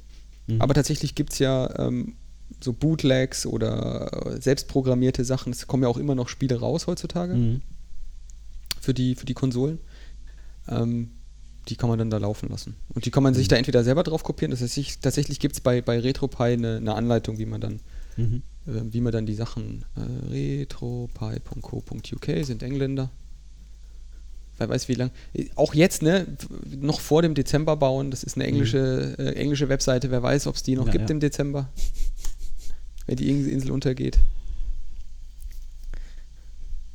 Mhm. 0.47 0.61
aber 0.61 0.73
tatsächlich 0.73 1.13
gibt 1.15 1.33
es 1.33 1.39
ja 1.39 1.69
ähm, 1.79 2.15
so 2.61 2.73
Bootlegs 2.73 3.45
oder 3.45 4.33
äh, 4.35 4.41
selbstprogrammierte 4.41 5.23
Sachen, 5.23 5.53
es 5.53 5.67
kommen 5.67 5.83
ja 5.83 5.89
auch 5.89 5.97
immer 5.97 6.15
noch 6.15 6.29
Spiele 6.29 6.59
raus 6.59 6.87
heutzutage 6.87 7.33
Mhm. 7.35 7.61
für, 8.79 8.93
die, 8.93 9.15
für 9.15 9.25
die 9.25 9.33
Konsolen. 9.33 9.79
Ähm, 10.67 11.11
die 11.69 11.75
kann 11.77 11.89
man 11.89 11.97
dann 11.97 12.09
da 12.09 12.17
laufen 12.17 12.49
lassen. 12.49 12.75
Und 12.93 13.05
die 13.05 13.11
kann 13.11 13.23
man 13.23 13.33
sich 13.33 13.45
Mhm. 13.47 13.49
da 13.49 13.55
entweder 13.57 13.83
selber 13.85 14.03
drauf 14.03 14.23
kopieren, 14.23 14.51
das 14.51 14.61
heißt, 14.61 14.77
ich, 14.77 14.99
tatsächlich 14.99 15.39
gibt 15.39 15.55
es 15.55 15.61
bei, 15.61 15.81
bei 15.81 15.99
RetroPie 15.99 16.43
eine, 16.53 16.77
eine 16.77 16.93
Anleitung, 16.95 17.37
wie 17.37 17.45
man 17.45 17.61
dann 17.61 17.79
Mhm. 18.17 18.41
Wie 18.65 19.01
man 19.01 19.11
dann 19.11 19.25
die 19.25 19.35
Sachen 19.35 19.83
äh, 19.95 20.01
retropie.co.uk 20.31 22.25
sind 22.45 22.63
Engländer. 22.63 23.09
Wer 24.57 24.69
weiß 24.69 24.87
wie 24.87 24.93
lang. 24.93 25.11
Äh, 25.33 25.49
Auch 25.55 25.73
jetzt, 25.73 26.01
ne, 26.01 26.25
noch 26.79 26.99
vor 27.01 27.21
dem 27.21 27.33
Dezember 27.35 27.75
bauen, 27.75 28.11
das 28.11 28.23
ist 28.23 28.35
eine 28.37 28.45
englische, 28.45 29.15
äh, 29.17 29.35
englische 29.35 29.67
Webseite, 29.69 30.11
wer 30.11 30.21
weiß, 30.23 30.47
ob 30.47 30.55
es 30.55 30.63
die 30.63 30.75
noch 30.75 30.85
Ja, 30.87 30.91
gibt 30.93 31.09
ja. 31.09 31.13
im 31.13 31.19
Dezember. 31.19 31.69
Wenn 33.05 33.17
die 33.17 33.29
Insel 33.29 33.51
Insel 33.51 33.71
untergeht. 33.71 34.19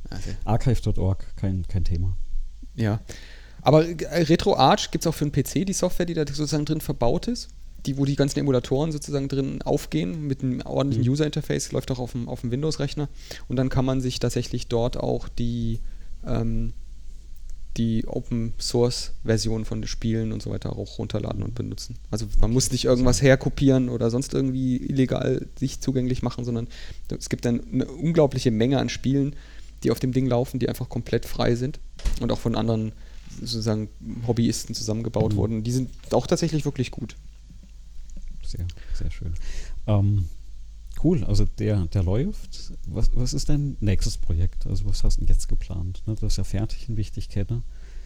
Also, 0.09 0.31
Archive.org, 0.45 1.35
kein, 1.35 1.67
kein 1.67 1.83
Thema. 1.83 2.15
ja. 2.75 2.99
Aber 3.61 3.85
äh, 3.85 4.23
RetroArch 4.23 4.89
gibt 4.89 5.03
es 5.03 5.07
auch 5.07 5.13
für 5.13 5.25
einen 5.25 5.33
PC, 5.33 5.65
die 5.65 5.73
Software, 5.73 6.05
die 6.05 6.13
da 6.13 6.21
sozusagen 6.25 6.63
drin 6.63 6.79
verbaut 6.79 7.27
ist. 7.27 7.49
Die, 7.85 7.97
wo 7.97 8.05
die 8.05 8.15
ganzen 8.15 8.39
Emulatoren 8.39 8.91
sozusagen 8.91 9.27
drin 9.29 9.61
aufgehen 9.61 10.27
mit 10.27 10.43
einem 10.43 10.61
ordentlichen 10.61 11.03
Mhm. 11.05 11.11
User-Interface, 11.11 11.71
läuft 11.71 11.91
auch 11.91 11.99
auf 11.99 12.11
dem, 12.11 12.27
auf 12.27 12.41
dem 12.41 12.51
Windows-Rechner. 12.51 13.07
Und 13.47 13.55
dann 13.55 13.69
kann 13.69 13.85
man 13.85 14.01
sich 14.01 14.19
tatsächlich 14.19 14.67
dort 14.67 14.97
auch 14.97 15.29
die, 15.29 15.79
ähm, 16.25 16.73
die 17.77 18.05
Open-Source-Version 18.07 19.63
von 19.65 19.81
den 19.81 19.87
Spielen 19.87 20.31
und 20.31 20.41
so 20.41 20.49
weiter 20.49 20.75
auch 20.77 20.97
runterladen 20.97 21.43
und 21.43 21.55
benutzen. 21.55 21.95
Also 22.11 22.25
man 22.41 22.51
muss 22.51 22.71
nicht 22.71 22.85
irgendwas 22.85 23.21
herkopieren 23.21 23.89
oder 23.89 24.09
sonst 24.09 24.33
irgendwie 24.33 24.77
illegal 24.77 25.47
sich 25.57 25.79
zugänglich 25.79 26.21
machen, 26.21 26.43
sondern 26.43 26.67
es 27.17 27.29
gibt 27.29 27.45
dann 27.45 27.61
eine 27.71 27.85
unglaubliche 27.85 28.51
Menge 28.51 28.79
an 28.79 28.89
Spielen, 28.89 29.35
die 29.83 29.91
auf 29.91 29.99
dem 29.99 30.11
Ding 30.11 30.27
laufen, 30.27 30.59
die 30.59 30.67
einfach 30.67 30.89
komplett 30.89 31.25
frei 31.25 31.55
sind 31.55 31.79
und 32.19 32.31
auch 32.31 32.39
von 32.39 32.55
anderen 32.55 32.91
sozusagen 33.39 33.87
Hobbyisten 34.27 34.75
zusammengebaut 34.75 35.33
Mhm. 35.33 35.37
wurden. 35.37 35.63
Die 35.63 35.71
sind 35.71 35.89
auch 36.11 36.27
tatsächlich 36.27 36.65
wirklich 36.65 36.91
gut. 36.91 37.15
Sehr, 38.49 38.65
sehr 38.93 39.11
schön. 39.11 39.33
Ähm, 39.87 40.27
cool, 41.03 41.23
also 41.23 41.45
der, 41.45 41.85
der 41.87 42.03
läuft. 42.03 42.73
Was, 42.87 43.11
was 43.13 43.33
ist 43.33 43.49
dein 43.49 43.77
nächstes 43.79 44.17
Projekt? 44.17 44.65
Also 44.65 44.85
was 44.85 45.03
hast 45.03 45.17
du 45.17 45.25
denn 45.25 45.33
jetzt 45.33 45.47
geplant? 45.47 46.01
Ne, 46.07 46.15
du 46.15 46.21
bist 46.21 46.37
ja 46.37 46.43
fertig 46.43 46.89
in 46.89 46.97
Wichtigkeiten. 46.97 47.63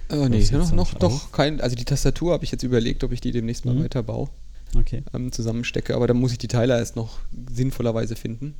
Äh, 0.09 0.27
nee, 0.27 0.45
noch, 0.51 0.71
noch 0.73 0.93
doch 0.95 1.31
kein. 1.31 1.61
Also 1.61 1.75
die 1.77 1.85
Tastatur 1.85 2.33
habe 2.33 2.43
ich 2.43 2.51
jetzt 2.51 2.63
überlegt, 2.63 3.03
ob 3.05 3.11
ich 3.13 3.21
die 3.21 3.31
demnächst 3.31 3.63
mal 3.65 3.73
Mhm. 3.73 3.83
weiterbaue, 3.85 4.29
Okay, 4.75 5.03
ähm, 5.13 5.31
zusammenstecke, 5.31 5.95
aber 5.95 6.07
dann 6.07 6.17
muss 6.17 6.31
ich 6.33 6.37
die 6.39 6.47
Teile 6.49 6.77
erst 6.77 6.95
noch 6.97 7.19
sinnvollerweise 7.51 8.15
finden. 8.17 8.55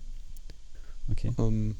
okay. 1.11 1.31
Ähm, 1.37 1.75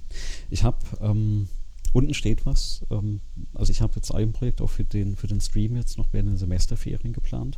Ich 0.49 0.63
habe, 0.63 0.77
ähm, 1.01 1.47
unten 1.93 2.13
steht 2.13 2.45
was. 2.45 2.81
Ähm, 2.91 3.21
also 3.53 3.71
ich 3.71 3.81
habe 3.81 3.93
jetzt 3.95 4.11
ein 4.13 4.33
Projekt 4.33 4.59
auch 4.61 4.69
für 4.69 4.83
den, 4.83 5.15
für 5.15 5.27
den 5.27 5.39
Stream 5.39 5.77
jetzt 5.77 5.97
noch 5.97 6.07
während 6.11 6.29
den 6.29 6.37
Semesterferien 6.37 7.13
geplant. 7.13 7.57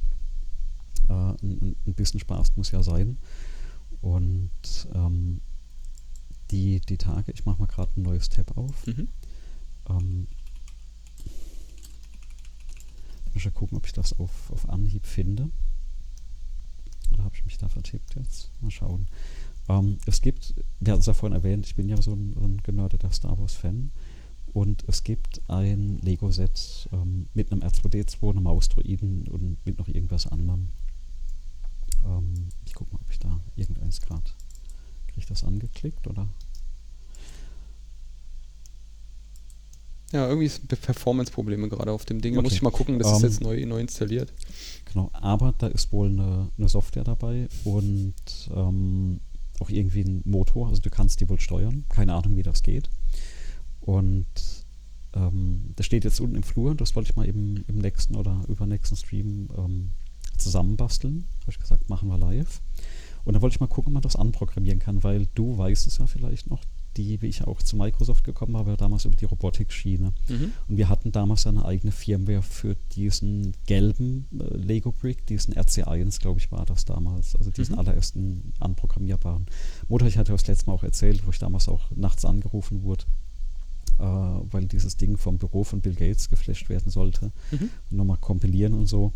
Äh, 1.10 1.14
ein, 1.14 1.76
ein 1.86 1.94
bisschen 1.94 2.20
Spaß 2.20 2.56
muss 2.56 2.72
ja 2.72 2.84
sein. 2.84 3.18
Und 4.02 4.50
ähm, 4.94 5.42
die, 6.52 6.80
die 6.82 6.98
Tage, 6.98 7.32
ich 7.32 7.46
mache 7.46 7.60
mal 7.60 7.68
gerade 7.68 7.92
ein 7.98 8.04
neues 8.04 8.30
Tab 8.30 8.58
auf. 8.58 8.86
mhm. 8.88 9.08
Ähm, 9.90 10.28
muss 13.34 13.44
ja 13.44 13.52
gucken, 13.52 13.78
ob 13.78 13.86
ich 13.86 13.94
das 13.94 14.18
auf, 14.20 14.52
auf 14.52 14.70
Anhieb 14.70 15.06
finde. 15.06 15.50
Oder 17.14 17.24
habe 17.24 17.36
ich 17.36 17.46
mich 17.46 17.58
da 17.58 17.68
vertippt 17.68 18.16
jetzt? 18.16 18.50
Mal 18.62 18.72
schauen. 18.72 19.08
Ähm, 19.68 19.98
es 20.06 20.22
gibt, 20.22 20.56
wir 20.80 20.94
hatten 20.94 21.02
es 21.02 21.06
ja 21.06 21.14
vorhin 21.14 21.36
erwähnt, 21.36 21.66
ich 21.66 21.76
bin 21.76 21.90
ja 21.90 22.02
so 22.02 22.14
ein, 22.14 22.34
ein 22.38 22.62
genördeter 22.64 23.12
Star 23.12 23.38
Wars-Fan. 23.38 23.92
Und 24.54 24.86
es 24.88 25.04
gibt 25.04 25.42
ein 25.50 26.00
Lego-Set 26.00 26.88
ähm, 26.94 27.28
mit 27.34 27.52
einem 27.52 27.62
R2D2, 27.62 28.30
einem 28.30 28.44
Mausdroiden 28.44 29.28
und 29.28 29.58
mit 29.66 29.78
noch 29.78 29.90
irgendwas 29.90 30.28
anderem. 30.28 30.70
Ähm, 32.06 32.50
ich 32.66 32.74
gucke 32.74 32.94
mal, 32.94 33.02
ob 33.02 33.12
ich 33.12 33.20
da 33.20 33.40
irgendeins 33.56 34.00
gerade. 34.02 34.24
Kriege 35.08 35.20
ich 35.20 35.26
das 35.26 35.44
angeklickt 35.44 36.08
oder? 36.08 36.28
Ja, 40.12 40.28
irgendwie 40.28 40.46
ist 40.46 40.68
Be- 40.68 40.76
Performance-Probleme 40.76 41.68
gerade 41.68 41.92
auf 41.92 42.06
dem 42.06 42.22
Ding. 42.22 42.36
Da 42.36 42.42
muss 42.42 42.52
Okay. 42.52 42.56
ich 42.58 42.62
mal 42.62 42.72
gucken, 42.72 43.00
das 43.00 43.12
ist 43.12 43.24
Ähm, 43.24 43.30
jetzt 43.30 43.42
neu, 43.42 43.66
neu 43.66 43.80
installiert. 43.80 44.32
Genau, 44.86 45.10
aber 45.14 45.54
da 45.58 45.68
ist 45.68 45.92
wohl 45.92 46.08
eine, 46.08 46.50
eine 46.58 46.70
Software 46.70 47.04
dabei 47.04 47.50
und 47.64 48.14
ähm, 48.56 49.20
auch 49.60 49.70
irgendwie 49.70 50.02
ein 50.04 50.22
Motor, 50.26 50.70
also 50.70 50.82
du 50.82 50.90
kannst 50.90 51.20
die 51.22 51.30
wohl 51.30 51.40
steuern. 51.40 51.86
Keine 51.90 52.14
Ahnung, 52.14 52.38
wie 52.38 52.44
das 52.44 52.62
geht. 52.62 52.90
Und 53.82 54.26
ähm, 55.14 55.74
das 55.76 55.86
steht 55.86 56.04
jetzt 56.04 56.20
unten 56.22 56.36
im 56.36 56.44
Flur, 56.44 56.76
das 56.76 56.96
wollte 56.96 57.10
ich 57.10 57.16
mal 57.16 57.28
eben 57.28 57.64
im 57.68 57.80
nächsten 57.80 58.16
oder 58.16 58.42
übernächsten 58.48 58.98
Stream 58.98 59.50
ähm, 59.58 59.90
zusammenbasteln. 60.38 61.26
Habe 61.42 61.52
ich 61.52 61.60
gesagt, 61.60 61.90
machen 61.90 62.08
wir 62.10 62.18
live. 62.18 62.62
Und 63.24 63.34
dann 63.34 63.42
wollte 63.42 63.56
ich 63.56 63.60
mal 63.60 63.68
gucken, 63.68 63.90
ob 63.90 63.94
man 63.94 64.04
das 64.04 64.16
anprogrammieren 64.16 64.80
kann, 64.80 65.04
weil 65.04 65.28
du 65.34 65.58
weißt 65.58 65.88
es 65.88 65.98
ja 65.98 66.06
vielleicht 66.08 66.50
noch, 66.50 66.62
die, 66.96 67.22
wie 67.22 67.28
ich 67.28 67.44
auch 67.46 67.62
zu 67.62 67.76
Microsoft 67.76 68.24
gekommen 68.24 68.56
habe, 68.56 68.78
damals 68.78 69.04
über 69.04 69.16
die 69.18 69.26
Robotik-Schiene. 69.26 70.14
Mhm. 70.30 70.52
Und 70.70 70.78
wir 70.78 70.88
hatten 70.88 71.12
damals 71.12 71.46
eine 71.46 71.66
eigene 71.66 71.92
Firmware 71.92 72.42
für 72.42 72.76
diesen 72.96 73.54
gelben 73.66 74.28
äh, 74.40 74.56
Lego 74.56 74.92
Brick, 74.94 75.26
diesen 75.26 75.56
RC1, 75.56 76.22
glaube 76.22 76.40
ich, 76.40 76.52
war 76.54 76.66
das 76.66 76.86
damals. 76.86 77.36
Also 77.36 77.52
diesen 77.52 77.74
Mhm. 77.74 77.80
allerersten 77.80 78.54
anprogrammierbaren 78.60 79.46
Motor. 79.90 80.08
Ich 80.08 80.18
hatte 80.18 80.32
das 80.32 80.48
letzte 80.48 80.68
Mal 80.68 80.74
auch 80.74 80.84
erzählt, 80.84 81.26
wo 81.26 81.32
ich 81.32 81.40
damals 81.40 81.68
auch 81.68 81.92
nachts 81.96 82.24
angerufen 82.24 82.84
wurde, 82.84 83.04
äh, 84.00 84.04
weil 84.04 84.66
dieses 84.66 84.96
Ding 84.96 85.18
vom 85.18 85.38
Büro 85.38 85.64
von 85.66 85.82
Bill 85.82 85.96
Gates 85.96 86.30
geflasht 86.30 86.70
werden 86.70 86.92
sollte. 86.92 87.32
Mhm. 87.52 87.70
Und 87.92 87.98
nochmal 87.98 88.18
kompilieren 88.22 88.74
und 88.74 88.86
so. 88.86 89.12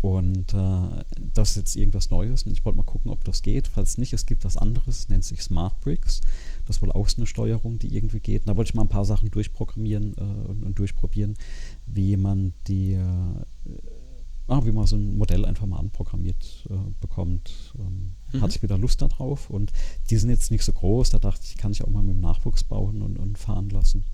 Und 0.00 0.54
äh, 0.54 1.04
das 1.34 1.50
ist 1.50 1.56
jetzt 1.56 1.76
irgendwas 1.76 2.10
Neues 2.10 2.44
und 2.44 2.52
ich 2.52 2.64
wollte 2.64 2.76
mal 2.76 2.84
gucken, 2.84 3.10
ob 3.10 3.24
das 3.24 3.42
geht. 3.42 3.66
Falls 3.66 3.98
nicht, 3.98 4.12
es 4.12 4.26
gibt 4.26 4.44
was 4.44 4.56
anderes, 4.56 5.08
nennt 5.08 5.24
sich 5.24 5.42
Smart 5.42 5.80
Bricks. 5.80 6.20
Das 6.66 6.76
ist 6.76 6.82
wohl 6.82 6.92
auch 6.92 7.08
so 7.08 7.16
eine 7.16 7.26
Steuerung, 7.26 7.78
die 7.78 7.96
irgendwie 7.96 8.20
geht. 8.20 8.42
Und 8.42 8.48
da 8.48 8.56
wollte 8.56 8.70
ich 8.70 8.74
mal 8.74 8.82
ein 8.82 8.88
paar 8.88 9.04
Sachen 9.04 9.30
durchprogrammieren 9.30 10.14
äh, 10.16 10.48
und, 10.48 10.62
und, 10.62 10.78
durchprobieren, 10.78 11.36
wie 11.86 12.16
man 12.16 12.52
die, 12.68 12.92
äh, 12.92 13.02
ah, 14.46 14.64
wie 14.64 14.72
man 14.72 14.86
so 14.86 14.96
ein 14.96 15.18
Modell 15.18 15.44
einfach 15.44 15.66
mal 15.66 15.78
anprogrammiert 15.78 16.66
äh, 16.70 16.74
bekommt. 17.00 17.74
Ähm, 17.78 18.14
mhm. 18.32 18.40
Hatte 18.40 18.54
ich 18.54 18.62
wieder 18.62 18.78
Lust 18.78 19.02
darauf 19.02 19.50
und 19.50 19.72
die 20.10 20.16
sind 20.16 20.30
jetzt 20.30 20.52
nicht 20.52 20.64
so 20.64 20.72
groß. 20.72 21.10
Da 21.10 21.18
dachte 21.18 21.42
ich, 21.44 21.56
kann 21.56 21.72
ich 21.72 21.82
auch 21.82 21.90
mal 21.90 22.04
mit 22.04 22.14
dem 22.14 22.20
Nachwuchs 22.20 22.62
bauen 22.62 23.02
und, 23.02 23.18
und 23.18 23.36
fahren 23.36 23.68
lassen. 23.70 24.04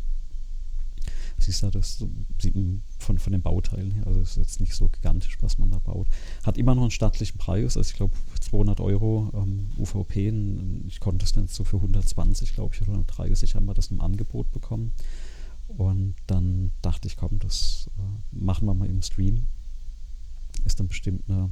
Siehst 1.38 1.62
du, 1.62 1.70
das 1.70 2.04
sieht 2.40 2.54
man 2.54 2.82
von, 2.98 3.18
von 3.18 3.32
den 3.32 3.42
Bauteilen 3.42 3.90
her. 3.90 4.06
Also 4.06 4.20
ist 4.20 4.36
jetzt 4.36 4.60
nicht 4.60 4.74
so 4.74 4.88
gigantisch, 4.88 5.36
was 5.40 5.58
man 5.58 5.70
da 5.70 5.78
baut. 5.78 6.06
Hat 6.44 6.56
immer 6.56 6.74
noch 6.74 6.82
einen 6.82 6.90
stattlichen 6.90 7.38
Preis. 7.38 7.76
Also 7.76 7.90
ich 7.90 7.96
glaube 7.96 8.14
200 8.40 8.80
Euro 8.80 9.30
ähm, 9.34 9.70
UVP. 9.78 10.32
Ich 10.86 11.00
konnte 11.00 11.24
es 11.24 11.32
dann 11.32 11.46
so 11.46 11.64
für 11.64 11.76
120, 11.76 12.54
glaube 12.54 12.74
ich, 12.74 12.82
oder 12.82 12.92
130 12.92 13.54
haben 13.54 13.66
wir 13.66 13.74
das 13.74 13.88
im 13.88 14.00
Angebot 14.00 14.52
bekommen. 14.52 14.92
Und 15.66 16.14
dann 16.26 16.72
dachte 16.82 17.08
ich, 17.08 17.16
komm, 17.16 17.38
das 17.38 17.90
äh, 17.98 18.34
machen 18.36 18.66
wir 18.66 18.74
mal 18.74 18.88
im 18.88 19.02
Stream. 19.02 19.46
Ist 20.64 20.78
dann 20.80 20.88
bestimmt 20.88 21.28
eine 21.28 21.50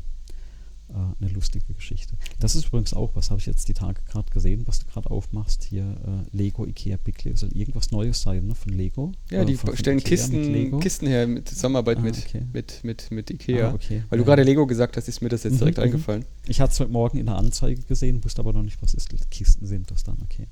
eine 1.21 1.31
lustige 1.31 1.73
Geschichte. 1.75 2.17
Das 2.39 2.55
ist 2.55 2.67
übrigens 2.67 2.95
auch, 2.95 3.15
was 3.15 3.31
habe 3.31 3.41
ich 3.41 3.47
jetzt 3.47 3.69
die 3.69 3.75
Tage 3.75 4.03
gerade 4.03 4.31
gesehen, 4.31 4.67
was 4.67 4.79
du 4.81 4.87
gerade 4.87 5.11
aufmachst, 5.11 5.65
hier 5.65 5.85
äh, 5.85 6.37
Lego, 6.37 6.67
Ikea, 6.67 6.97
Bickley, 7.03 7.37
soll 7.37 7.51
irgendwas 7.57 7.91
Neues 7.91 8.23
sein 8.23 8.47
ne, 8.47 8.55
von 8.55 8.73
Lego? 8.73 9.13
Ja, 9.31 9.45
die 9.45 9.57
von, 9.57 9.77
stellen 9.77 10.01
Kisten, 10.01 10.81
Kisten 10.81 11.07
her 11.07 11.27
mit 11.27 11.49
Zusammenarbeit 11.49 11.99
ah, 11.99 12.03
mit, 12.03 12.19
okay. 12.19 12.47
mit, 12.53 12.85
mit, 12.85 13.11
mit 13.11 13.31
Ikea. 13.31 13.71
Ah, 13.71 13.75
okay. 13.75 14.03
Weil 14.09 14.19
du 14.19 14.25
gerade 14.25 14.43
Lego 14.43 14.67
gesagt 14.67 14.97
hast, 14.97 15.09
ist 15.09 15.21
mir 15.23 15.29
das 15.29 15.45
jetzt 15.45 15.55
mhm, 15.55 15.59
direkt 15.59 15.79
mhm. 15.79 15.85
eingefallen. 15.85 16.25
Ich 16.47 16.61
hatte 16.61 16.73
es 16.73 16.81
heute 16.81 16.93
Morgen 16.93 17.19
in 17.19 17.27
der 17.27 17.37
Anzeige 17.37 17.83
gesehen, 17.83 18.23
wusste 18.25 18.41
aber 18.41 18.53
noch 18.53 18.63
nicht, 18.63 18.81
was 18.83 18.95
ist. 18.95 19.09
Kisten 19.31 19.67
sind 19.67 19.91
das 19.91 20.05
dann, 20.05 20.19
okay. 20.23 20.49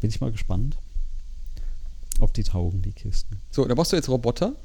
Bin 0.00 0.10
ich 0.10 0.20
mal 0.20 0.32
gespannt, 0.32 0.76
ob 2.18 2.34
die 2.34 2.42
taugen, 2.42 2.82
die 2.82 2.92
Kisten. 2.92 3.36
So, 3.50 3.64
da 3.64 3.74
brauchst 3.74 3.92
du 3.92 3.96
jetzt 3.96 4.08
Roboter? 4.08 4.56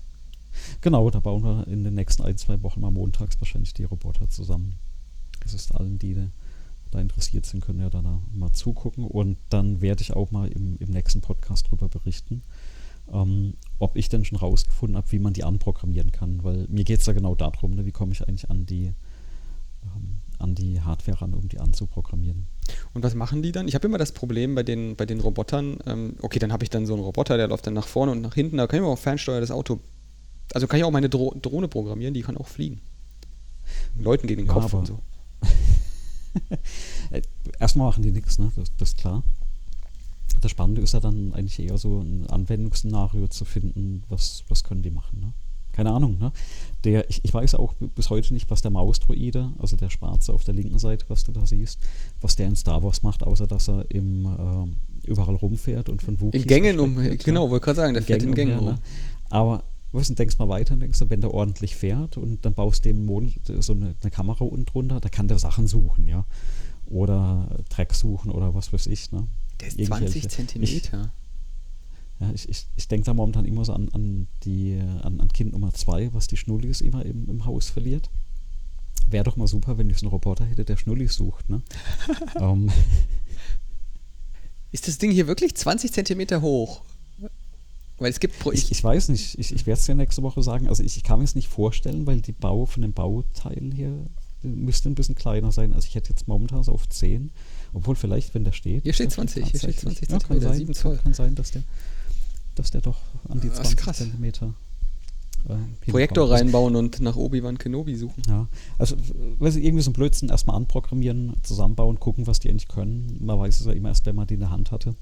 Genau, 0.81 1.09
da 1.09 1.19
bauen 1.19 1.43
wir 1.43 1.67
in 1.67 1.83
den 1.83 1.93
nächsten 1.93 2.23
ein, 2.23 2.37
zwei 2.37 2.61
Wochen 2.63 2.81
mal 2.81 2.91
montags 2.91 3.39
wahrscheinlich 3.39 3.73
die 3.73 3.83
Roboter 3.83 4.29
zusammen. 4.29 4.75
Das 5.47 5.61
ist 5.61 5.73
allen, 5.73 5.97
die 5.97 6.13
da 6.91 6.99
interessiert 6.99 7.45
sind, 7.45 7.63
können 7.63 7.79
ja 7.79 7.89
da 7.89 8.01
mal 8.33 8.51
zugucken. 8.51 9.05
Und 9.05 9.37
dann 9.49 9.81
werde 9.81 10.01
ich 10.01 10.13
auch 10.13 10.31
mal 10.31 10.49
im, 10.49 10.77
im 10.77 10.89
nächsten 10.89 11.21
Podcast 11.21 11.67
darüber 11.67 11.87
berichten, 11.87 12.43
ähm, 13.11 13.53
ob 13.79 13.95
ich 13.95 14.09
denn 14.09 14.25
schon 14.25 14.37
rausgefunden 14.37 14.97
habe, 14.97 15.11
wie 15.11 15.19
man 15.19 15.33
die 15.33 15.43
anprogrammieren 15.43 16.11
kann. 16.11 16.43
Weil 16.43 16.67
mir 16.67 16.83
geht 16.83 16.99
es 16.99 17.05
ja 17.05 17.13
genau 17.13 17.35
darum, 17.35 17.75
ne, 17.75 17.85
wie 17.85 17.91
komme 17.91 18.11
ich 18.11 18.27
eigentlich 18.27 18.49
an 18.49 18.65
die, 18.65 18.93
ähm, 19.83 20.19
an 20.39 20.55
die 20.55 20.81
Hardware 20.81 21.21
ran, 21.21 21.33
um 21.33 21.47
die 21.47 21.59
anzuprogrammieren. 21.59 22.45
Und 22.93 23.03
was 23.03 23.15
machen 23.15 23.41
die 23.41 23.53
dann? 23.53 23.69
Ich 23.69 23.75
habe 23.75 23.87
immer 23.87 23.97
das 23.97 24.11
Problem 24.11 24.55
bei 24.55 24.63
den, 24.63 24.97
bei 24.97 25.05
den 25.05 25.21
Robotern, 25.21 25.77
ähm, 25.85 26.15
okay, 26.21 26.39
dann 26.39 26.51
habe 26.51 26.65
ich 26.65 26.69
dann 26.69 26.85
so 26.85 26.93
einen 26.93 27.03
Roboter, 27.03 27.37
der 27.37 27.47
läuft 27.47 27.67
dann 27.67 27.73
nach 27.73 27.87
vorne 27.87 28.11
und 28.11 28.21
nach 28.21 28.33
hinten, 28.33 28.57
da 28.57 28.67
kann 28.67 28.81
ich 28.81 28.85
auch 28.85 28.99
fernsteuern 28.99 29.39
das 29.39 29.51
Auto. 29.51 29.79
Also 30.53 30.67
kann 30.67 30.77
ich 30.79 30.83
auch 30.83 30.91
meine 30.91 31.09
Dro 31.09 31.33
Drohne 31.41 31.69
programmieren, 31.69 32.13
die 32.13 32.21
kann 32.21 32.37
auch 32.37 32.47
fliegen. 32.47 32.81
Leuten 33.99 34.27
gegen 34.27 34.43
den 34.43 34.47
Kopf 34.47 34.73
ja, 34.73 34.79
und 34.79 34.87
so. 34.87 34.99
Erstmal 37.59 37.87
machen 37.87 38.03
die 38.03 38.11
nichts, 38.11 38.39
ne? 38.39 38.51
Das, 38.55 38.71
das, 38.77 38.89
ist 38.89 38.97
klar. 38.97 39.23
Das 40.41 40.51
Spannende 40.51 40.81
ist 40.81 40.93
ja 40.93 40.99
dann 40.99 41.33
eigentlich 41.33 41.59
eher 41.59 41.77
so 41.77 41.99
ein 41.99 42.27
Anwendungsszenario 42.29 43.27
zu 43.27 43.45
finden, 43.45 44.03
was, 44.09 44.43
was 44.49 44.63
können 44.63 44.83
die 44.83 44.91
machen, 44.91 45.19
ne? 45.19 45.33
Keine 45.73 45.91
Ahnung, 45.91 46.17
ne? 46.17 46.31
Der, 46.85 47.07
ich, 47.09 47.23
ich 47.23 47.33
weiß 47.33 47.55
auch 47.55 47.73
bis 47.95 48.09
heute 48.09 48.33
nicht, 48.33 48.49
was 48.49 48.63
der 48.63 48.71
Mausdroide, 48.71 49.51
also 49.59 49.75
der 49.75 49.91
Schwarze 49.91 50.33
auf 50.33 50.43
der 50.43 50.55
linken 50.55 50.79
Seite, 50.79 51.05
was 51.07 51.23
du 51.23 51.31
da 51.31 51.45
siehst, 51.45 51.79
was 52.19 52.35
der 52.35 52.47
in 52.47 52.55
Star 52.55 52.81
Wars 52.81 53.03
macht, 53.03 53.21
außer 53.21 53.45
dass 53.45 53.69
er 53.69 53.85
im, 53.91 54.25
äh, 54.25 55.07
überall 55.07 55.35
rumfährt 55.35 55.89
und 55.89 56.01
von 56.01 56.19
Wookies 56.19 56.41
In 56.41 56.47
Gängen 56.47 56.79
um, 56.79 56.95
genau, 57.23 57.51
wollte 57.51 57.65
gerade 57.65 57.75
sagen, 57.75 57.93
der 57.93 58.03
fährt 58.03 58.23
in 58.23 58.33
Gängen 58.33 58.57
rum. 58.57 58.69
Ne? 58.69 58.79
Aber 59.29 59.63
weißt, 59.91 60.09
und 60.09 60.19
denkst 60.19 60.37
mal 60.37 60.49
weiter 60.49 60.73
und 60.73 60.81
denkst, 60.81 60.99
wenn 61.07 61.21
der 61.21 61.33
ordentlich 61.33 61.75
fährt 61.75 62.17
und 62.17 62.45
dann 62.45 62.53
baust 62.53 62.85
du 62.85 62.89
dem 62.89 63.05
Mond 63.05 63.39
so 63.59 63.73
eine, 63.73 63.95
eine, 64.01 64.11
Kamera 64.11 64.43
unten 64.43 64.65
drunter, 64.65 64.99
da 64.99 65.09
kann 65.09 65.27
der 65.27 65.39
Sachen 65.39 65.67
suchen, 65.67 66.07
ja. 66.07 66.25
Oder 66.85 67.63
Dreck 67.69 67.93
suchen 67.93 68.31
oder 68.31 68.53
was 68.53 68.71
weiß 68.71 68.87
ich, 68.87 69.11
ne? 69.11 69.27
Der 69.59 69.67
ist 69.67 69.85
20 69.85 70.29
Zentimeter. 70.29 71.11
Ich, 72.19 72.21
ja, 72.21 72.31
ich, 72.33 72.49
ich, 72.49 72.65
ich 72.75 72.87
denke 72.87 73.05
da 73.05 73.13
momentan 73.13 73.45
immer 73.45 73.65
so 73.65 73.73
an, 73.73 73.89
an, 73.93 74.27
die, 74.43 74.79
an, 75.03 75.19
an 75.19 75.27
Kind 75.29 75.51
Nummer 75.51 75.73
2, 75.73 76.13
was 76.13 76.27
die 76.27 76.37
Schnullis 76.37 76.81
immer 76.81 77.05
im, 77.05 77.29
im 77.29 77.45
Haus 77.45 77.69
verliert. 77.69 78.09
Wäre 79.09 79.23
doch 79.23 79.37
mal 79.37 79.47
super, 79.47 79.77
wenn 79.77 79.89
ich 79.89 79.99
so 79.99 80.05
einen 80.05 80.11
Roboter 80.11 80.45
hätte, 80.45 80.65
der 80.65 80.77
Schnullis 80.77 81.15
sucht, 81.15 81.49
ne? 81.49 81.61
um, 82.35 82.41
ähm. 82.69 82.71
ist 84.71 84.87
das 84.87 84.97
Ding 84.97 85.11
hier 85.11 85.27
wirklich 85.27 85.55
20 85.55 85.93
Zentimeter 85.93 86.41
hoch? 86.41 86.81
Weil 87.99 88.11
es 88.11 88.19
gibt 88.19 88.37
Pro 88.39 88.51
ich, 88.51 88.71
ich 88.71 88.83
weiß 88.83 89.09
nicht, 89.09 89.39
ich, 89.39 89.53
ich 89.53 89.65
werde 89.65 89.79
es 89.79 89.87
ja 89.87 89.95
nächste 89.95 90.21
Woche 90.21 90.43
sagen. 90.43 90.67
Also 90.67 90.83
ich, 90.83 90.97
ich 90.97 91.03
kann 91.03 91.19
mir 91.19 91.25
es 91.25 91.35
nicht 91.35 91.47
vorstellen, 91.47 92.05
weil 92.05 92.21
die 92.21 92.31
Bau 92.31 92.65
von 92.65 92.81
den 92.81 92.93
Bauteilen 92.93 93.71
hier 93.71 94.05
müsste 94.43 94.89
ein 94.89 94.95
bisschen 94.95 95.15
kleiner 95.15 95.51
sein. 95.51 95.73
Also 95.73 95.87
ich 95.87 95.95
hätte 95.95 96.09
jetzt 96.09 96.27
momentan 96.27 96.63
so 96.63 96.71
auf 96.71 96.87
10. 96.87 97.31
Obwohl 97.73 97.95
vielleicht, 97.95 98.33
wenn 98.33 98.43
der 98.43 98.51
steht. 98.51 98.83
Hier 98.83 98.93
steht 98.93 99.11
20, 99.11 99.45
hier 99.45 99.59
steht 99.59 99.79
20 99.79 100.09
ja, 100.09 100.19
kann, 100.19 100.39
sein, 100.39 100.73
kann, 100.73 100.97
kann, 101.03 101.13
sein, 101.13 101.35
dass 101.35 101.51
der, 101.51 101.63
dass 102.55 102.71
der 102.71 102.81
doch 102.81 102.99
an 103.29 103.41
die 103.41 103.51
20 103.51 103.87
ah, 103.87 103.93
Zentimeter. 103.93 104.53
Äh, 105.47 105.91
Projektor 105.91 106.29
reinbauen 106.29 106.75
und 106.75 106.99
nach 106.99 107.15
Obi-Wan 107.15 107.57
Kenobi 107.57 107.95
suchen. 107.95 108.23
Ja, 108.27 108.47
also 108.77 108.95
weißt 109.39 109.57
du, 109.57 109.61
irgendwie 109.61 109.83
so 109.83 109.91
ein 109.91 109.93
Blödsinn 109.93 110.29
erstmal 110.29 110.55
anprogrammieren, 110.55 111.33
zusammenbauen, 111.43 111.99
gucken, 111.99 112.27
was 112.27 112.39
die 112.39 112.49
eigentlich 112.49 112.67
können. 112.67 113.17
Man 113.21 113.39
weiß 113.39 113.59
es 113.59 113.65
ja 113.65 113.73
immer 113.73 113.89
erst, 113.89 114.05
wenn 114.05 114.15
man 114.15 114.27
die 114.27 114.35
in 114.35 114.41
der 114.41 114.49
Hand 114.49 114.71
hatte. 114.71 114.95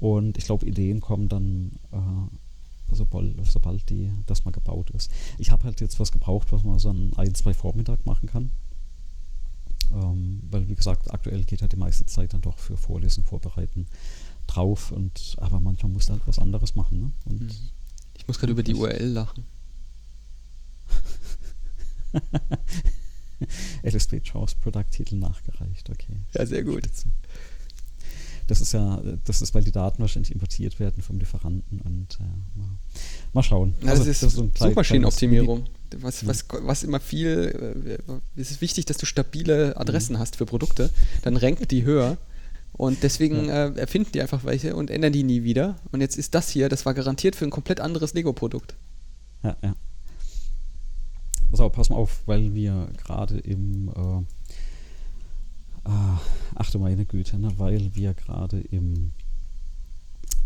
Und 0.00 0.38
ich 0.38 0.44
glaube, 0.44 0.66
Ideen 0.66 1.02
kommen 1.02 1.28
dann, 1.28 1.72
äh, 1.92 2.94
sobald, 2.94 3.34
sobald 3.46 3.90
die, 3.90 4.10
das 4.26 4.46
mal 4.46 4.50
gebaut 4.50 4.88
ist. 4.90 5.10
Ich 5.36 5.50
habe 5.50 5.64
halt 5.64 5.82
jetzt 5.82 6.00
was 6.00 6.10
gebraucht, 6.10 6.52
was 6.52 6.64
man 6.64 6.78
so 6.78 6.88
an 6.88 7.12
ein, 7.16 7.34
zwei 7.34 7.52
Vormittag 7.52 8.06
machen 8.06 8.26
kann. 8.26 8.50
Ähm, 9.92 10.40
weil, 10.50 10.66
wie 10.68 10.74
gesagt, 10.74 11.12
aktuell 11.12 11.44
geht 11.44 11.60
halt 11.60 11.72
die 11.72 11.76
meiste 11.76 12.06
Zeit 12.06 12.32
dann 12.32 12.40
doch 12.40 12.56
für 12.56 12.78
Vorlesen, 12.78 13.24
Vorbereiten 13.24 13.86
drauf. 14.46 14.90
Und, 14.90 15.36
aber 15.36 15.60
manchmal 15.60 15.92
muss 15.92 16.08
halt 16.08 16.22
was 16.24 16.38
anderes 16.38 16.74
machen. 16.76 17.00
Ne? 17.00 17.12
Und 17.26 17.42
mhm. 17.42 17.50
ich 18.16 18.26
muss 18.26 18.38
gerade 18.38 18.52
über 18.52 18.62
die 18.62 18.74
URL 18.74 19.06
lachen. 19.06 19.44
LSD 23.82 24.20
Chance 24.22 24.56
Product-Titel 24.62 25.16
nachgereicht, 25.16 25.90
okay. 25.90 26.16
Ja, 26.34 26.46
sehr 26.46 26.64
gut. 26.64 26.84
Spitze. 26.86 27.08
Das 28.50 28.60
ist 28.60 28.72
ja, 28.72 29.00
das 29.24 29.42
ist, 29.42 29.54
weil 29.54 29.62
die 29.62 29.70
Daten 29.70 30.00
wahrscheinlich 30.00 30.32
importiert 30.32 30.80
werden 30.80 31.04
vom 31.04 31.20
Lieferanten 31.20 31.80
und 31.82 32.18
äh, 32.18 32.58
mal, 32.58 32.68
mal, 33.32 33.42
schauen. 33.44 33.76
Ja, 33.80 33.90
also, 33.90 34.02
das 34.02 34.08
ist, 34.08 34.22
das 34.24 34.32
ist 34.32 34.38
so 34.38 34.42
ein 34.42 34.52
Suchmaschinenoptimierung. 34.58 35.66
Was, 36.00 36.26
was, 36.26 36.46
was 36.50 36.82
immer 36.82 36.98
viel, 36.98 38.00
äh, 38.06 38.40
es 38.40 38.50
ist 38.50 38.60
wichtig, 38.60 38.86
dass 38.86 38.96
du 38.96 39.06
stabile 39.06 39.76
Adressen 39.76 40.16
mhm. 40.16 40.18
hast 40.18 40.34
für 40.34 40.46
Produkte, 40.46 40.90
dann 41.22 41.36
rankt 41.36 41.70
die 41.70 41.84
höher. 41.84 42.16
Und 42.72 43.04
deswegen 43.04 43.46
ja. 43.46 43.68
äh, 43.68 43.78
erfinden 43.78 44.10
die 44.14 44.20
einfach 44.20 44.42
welche 44.42 44.74
und 44.74 44.90
ändern 44.90 45.12
die 45.12 45.22
nie 45.22 45.44
wieder. 45.44 45.76
Und 45.92 46.00
jetzt 46.00 46.18
ist 46.18 46.34
das 46.34 46.50
hier, 46.50 46.68
das 46.68 46.84
war 46.84 46.94
garantiert 46.94 47.36
für 47.36 47.44
ein 47.44 47.50
komplett 47.50 47.78
anderes 47.78 48.14
Lego-Produkt. 48.14 48.74
Ja, 49.44 49.56
ja. 49.62 49.76
Also 51.52 51.68
pass 51.68 51.88
mal 51.88 51.96
auf, 51.96 52.22
weil 52.26 52.52
wir 52.52 52.88
gerade 53.04 53.38
im 53.38 53.90
äh, 53.90 54.24
ach 56.54 56.70
du 56.70 56.78
meine 56.78 57.04
Güte, 57.04 57.38
ne, 57.38 57.52
weil 57.56 57.94
wir 57.94 58.14
gerade 58.14 58.60
im 58.60 59.12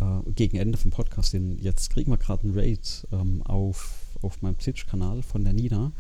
äh, 0.00 0.30
gegen 0.32 0.56
Ende 0.56 0.78
vom 0.78 0.90
Podcast, 0.90 1.32
den, 1.32 1.58
jetzt 1.58 1.90
kriegen 1.90 2.10
wir 2.10 2.18
gerade 2.18 2.44
einen 2.44 2.58
Raid 2.58 3.06
ähm, 3.12 3.42
auf, 3.42 4.16
auf 4.22 4.42
meinem 4.42 4.58
Twitch-Kanal 4.58 5.22
von 5.22 5.44
der 5.44 5.52
Nina. 5.52 5.92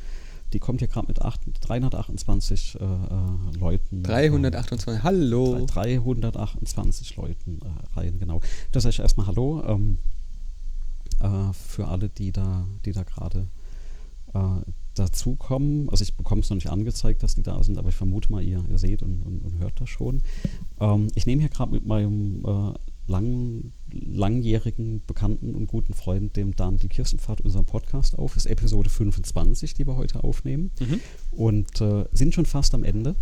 Die 0.52 0.58
kommt 0.60 0.80
hier 0.80 0.88
gerade 0.88 1.08
mit 1.08 1.20
8, 1.20 1.40
328 1.60 2.78
äh, 2.80 2.84
äh, 2.84 3.58
Leuten. 3.58 4.02
328, 4.02 5.00
äh, 5.00 5.02
hallo. 5.02 5.66
328 5.66 7.16
Leuten 7.16 7.60
äh, 7.62 7.98
rein, 7.98 8.18
genau. 8.18 8.40
Das 8.70 8.84
heißt 8.84 9.00
erstmal 9.00 9.26
Hallo 9.26 9.64
ähm, 9.66 9.98
äh, 11.20 11.52
für 11.52 11.88
alle, 11.88 12.08
die 12.08 12.30
da, 12.30 12.66
die 12.84 12.92
da 12.92 13.02
gerade 13.02 13.48
dazukommen. 14.94 15.88
Also 15.90 16.02
ich 16.02 16.14
bekomme 16.14 16.40
es 16.40 16.50
noch 16.50 16.56
nicht 16.56 16.70
angezeigt, 16.70 17.22
dass 17.22 17.34
die 17.34 17.42
da 17.42 17.62
sind, 17.62 17.78
aber 17.78 17.88
ich 17.88 17.94
vermute 17.94 18.30
mal, 18.30 18.42
ihr, 18.42 18.64
ihr 18.70 18.78
seht 18.78 19.02
und, 19.02 19.22
und, 19.22 19.44
und 19.44 19.58
hört 19.58 19.80
das 19.80 19.88
schon. 19.88 20.22
Ähm, 20.80 21.08
ich 21.14 21.26
nehme 21.26 21.40
hier 21.40 21.50
gerade 21.50 21.72
mit 21.72 21.86
meinem 21.86 22.44
äh, 22.44 22.72
lang, 23.06 23.72
langjährigen 23.90 25.02
Bekannten 25.06 25.54
und 25.54 25.66
guten 25.66 25.94
Freund, 25.94 26.36
dem 26.36 26.56
Daniel 26.56 26.88
Kirstenpfad, 26.88 27.40
unseren 27.42 27.64
Podcast 27.64 28.18
auf. 28.18 28.34
Das 28.34 28.46
ist 28.46 28.50
Episode 28.50 28.90
25, 28.90 29.74
die 29.74 29.86
wir 29.86 29.96
heute 29.96 30.24
aufnehmen. 30.24 30.70
Mhm. 30.80 31.00
Und 31.32 31.80
äh, 31.80 32.04
sind 32.12 32.34
schon 32.34 32.46
fast 32.46 32.74
am 32.74 32.84
Ende. 32.84 33.14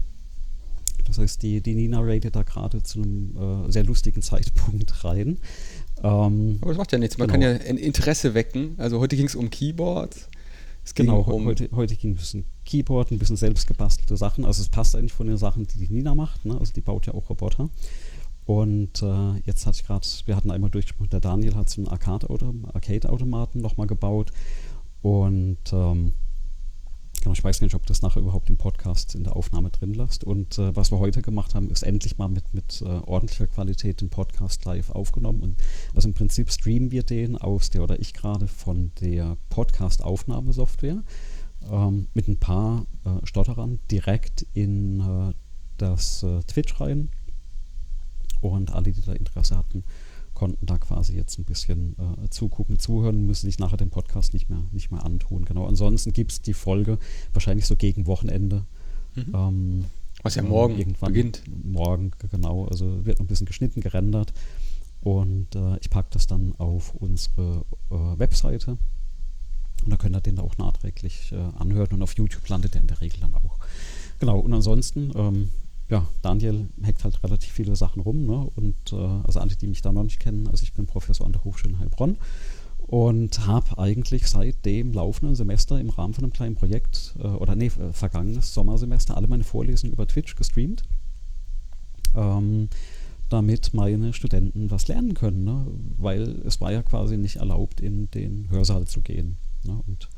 Das 1.06 1.18
heißt, 1.18 1.42
die, 1.42 1.60
die 1.60 1.74
Nina 1.74 2.00
rated 2.00 2.36
da 2.36 2.42
gerade 2.42 2.82
zu 2.82 3.02
einem 3.02 3.66
äh, 3.66 3.72
sehr 3.72 3.84
lustigen 3.84 4.22
Zeitpunkt 4.22 5.04
rein. 5.04 5.38
Ähm, 6.02 6.58
Aber 6.60 6.70
das 6.70 6.78
macht 6.78 6.92
ja 6.92 6.98
nichts. 6.98 7.18
Man 7.18 7.28
genau. 7.28 7.46
kann 7.46 7.60
ja 7.60 7.68
ein 7.68 7.78
Interesse 7.78 8.34
wecken. 8.34 8.74
Also 8.78 9.00
heute 9.00 9.16
ging 9.16 9.26
es 9.26 9.34
um 9.34 9.50
Keyboards. 9.50 10.28
Es 10.84 10.94
ging 10.94 11.06
genau, 11.06 11.20
um 11.20 11.44
heute, 11.44 11.68
heute 11.72 11.94
ging 11.94 12.12
ein 12.12 12.16
bisschen 12.16 12.44
Keyboard, 12.64 13.12
ein 13.12 13.18
bisschen 13.18 13.36
selbst 13.36 13.66
gebastelte 13.66 14.16
Sachen. 14.16 14.44
Also 14.44 14.62
es 14.62 14.68
passt 14.68 14.96
eigentlich 14.96 15.12
von 15.12 15.28
den 15.28 15.36
Sachen, 15.36 15.66
die 15.66 15.86
die 15.86 15.92
Nina 15.92 16.14
macht. 16.14 16.44
Ne? 16.44 16.58
Also 16.58 16.72
die 16.72 16.80
baut 16.80 17.06
ja 17.06 17.14
auch 17.14 17.30
Roboter. 17.30 17.70
Und 18.44 19.02
äh, 19.02 19.38
jetzt 19.44 19.66
hatte 19.66 19.78
ich 19.80 19.86
gerade, 19.86 20.06
wir 20.26 20.34
hatten 20.34 20.50
einmal 20.50 20.70
durchgesprochen, 20.70 21.10
der 21.10 21.20
Daniel 21.20 21.54
hat 21.54 21.70
so 21.70 21.80
einen 21.80 21.88
Arcade-Automaten 21.88 23.60
nochmal 23.60 23.86
gebaut. 23.86 24.32
Und 25.02 25.58
ähm, 25.72 26.12
genau, 27.22 27.32
ich 27.32 27.44
weiß 27.44 27.60
nicht, 27.60 27.74
ob 27.74 27.86
das 27.86 28.02
nachher 28.02 28.20
überhaupt 28.20 28.50
im 28.50 28.56
Podcast 28.56 29.14
in 29.14 29.22
der 29.22 29.36
Aufnahme 29.36 29.70
drin 29.70 29.94
lässt. 29.94 30.24
Und 30.24 30.58
äh, 30.58 30.74
was 30.74 30.90
wir 30.90 30.98
heute 30.98 31.22
gemacht 31.22 31.54
haben, 31.54 31.70
ist 31.70 31.82
endlich 31.82 32.18
mal 32.18 32.28
mit, 32.28 32.52
mit 32.52 32.82
äh, 32.82 32.84
ordentlicher 32.84 33.46
Qualität 33.46 34.00
den 34.00 34.10
Podcast 34.10 34.64
live 34.64 34.90
aufgenommen. 34.90 35.40
Und 35.40 35.56
also 35.94 36.08
im 36.08 36.14
Prinzip 36.14 36.50
streamen 36.50 36.90
wir 36.90 37.04
den 37.04 37.38
aus 37.38 37.70
der, 37.70 37.84
oder 37.84 38.00
ich 38.00 38.12
gerade 38.12 38.48
von 38.48 38.90
der 39.00 39.36
Podcast-Aufnahmesoftware 39.50 41.04
ähm, 41.70 42.08
mit 42.12 42.26
ein 42.26 42.38
paar 42.38 42.86
äh, 43.04 43.24
Stotterern 43.24 43.78
direkt 43.90 44.44
in 44.52 45.00
äh, 45.00 45.32
das 45.78 46.24
äh, 46.24 46.40
Twitch 46.42 46.80
rein 46.80 47.08
und 48.40 48.72
alle, 48.72 48.90
die 48.90 49.00
da 49.00 49.12
Interesse 49.12 49.56
hatten, 49.56 49.84
konnten 50.42 50.66
da 50.66 50.76
quasi 50.76 51.14
jetzt 51.14 51.38
ein 51.38 51.44
bisschen 51.44 51.94
äh, 52.00 52.28
zugucken, 52.28 52.76
zuhören, 52.76 53.26
müssen 53.26 53.46
sich 53.46 53.60
nachher 53.60 53.76
den 53.76 53.90
Podcast 53.90 54.32
nicht 54.32 54.50
mehr, 54.50 54.64
nicht 54.72 54.90
mehr 54.90 55.04
antun. 55.04 55.44
Genau. 55.44 55.68
Ansonsten 55.68 56.12
gibt 56.12 56.32
es 56.32 56.42
die 56.42 56.52
Folge 56.52 56.98
wahrscheinlich 57.32 57.64
so 57.64 57.76
gegen 57.76 58.08
Wochenende. 58.08 58.66
Mhm. 59.14 59.32
Ähm, 59.32 59.84
Was 60.24 60.34
ja 60.34 60.42
morgen 60.42 60.76
irgendwann 60.76 61.12
beginnt. 61.12 61.44
Morgen, 61.62 62.10
genau. 62.28 62.64
Also 62.64 63.06
wird 63.06 63.20
noch 63.20 63.24
ein 63.24 63.28
bisschen 63.28 63.46
geschnitten, 63.46 63.82
gerendert. 63.82 64.32
Und 65.00 65.54
äh, 65.54 65.78
ich 65.78 65.90
packe 65.90 66.08
das 66.10 66.26
dann 66.26 66.56
auf 66.58 66.92
unsere 66.96 67.64
äh, 67.90 68.18
Webseite. 68.18 68.78
Und 69.84 69.90
da 69.90 69.96
könnt 69.96 70.16
ihr 70.16 70.20
den 70.22 70.34
da 70.34 70.42
auch 70.42 70.58
nachträglich 70.58 71.30
äh, 71.30 71.36
anhören. 71.36 71.92
Und 71.92 72.02
auf 72.02 72.16
YouTube 72.16 72.48
landet 72.48 72.74
der 72.74 72.80
in 72.80 72.88
der 72.88 73.00
Regel 73.00 73.20
dann 73.20 73.34
auch. 73.34 73.60
Genau. 74.18 74.40
Und 74.40 74.52
ansonsten 74.52 75.12
ähm, 75.14 75.50
ja, 75.92 76.08
Daniel 76.22 76.68
hackt 76.82 77.04
halt 77.04 77.22
relativ 77.22 77.52
viele 77.52 77.76
Sachen 77.76 78.00
rum. 78.00 78.24
Ne? 78.24 78.50
Und 78.56 78.92
äh, 78.92 78.96
also 78.96 79.40
alle, 79.40 79.54
die 79.54 79.66
mich 79.66 79.82
da 79.82 79.92
noch 79.92 80.02
nicht 80.02 80.20
kennen, 80.20 80.48
also 80.48 80.62
ich 80.62 80.72
bin 80.72 80.86
Professor 80.86 81.26
an 81.26 81.32
der 81.32 81.44
Hochschule 81.44 81.74
in 81.74 81.78
Heilbronn 81.80 82.16
und 82.78 83.46
habe 83.46 83.78
eigentlich 83.78 84.26
seit 84.26 84.64
dem 84.64 84.94
laufenden 84.94 85.36
Semester 85.36 85.78
im 85.78 85.90
Rahmen 85.90 86.14
von 86.14 86.24
einem 86.24 86.32
kleinen 86.32 86.54
Projekt 86.54 87.14
äh, 87.18 87.26
oder 87.26 87.54
nee, 87.54 87.66
äh, 87.66 87.92
vergangenes 87.92 88.54
Sommersemester 88.54 89.18
alle 89.18 89.28
meine 89.28 89.44
Vorlesungen 89.44 89.92
über 89.92 90.06
Twitch 90.06 90.34
gestreamt. 90.34 90.82
Ähm, 92.14 92.70
damit 93.28 93.72
meine 93.74 94.14
Studenten 94.14 94.70
was 94.70 94.88
lernen 94.88 95.12
können, 95.12 95.44
ne? 95.44 95.66
weil 95.98 96.22
es 96.46 96.60
war 96.60 96.72
ja 96.72 96.82
quasi 96.82 97.18
nicht 97.18 97.36
erlaubt, 97.36 97.80
in 97.80 98.10
den 98.10 98.50
Hörsaal 98.50 98.86
zu 98.86 99.02
gehen. 99.02 99.36
Ne? 99.64 99.78
Und 99.86 100.08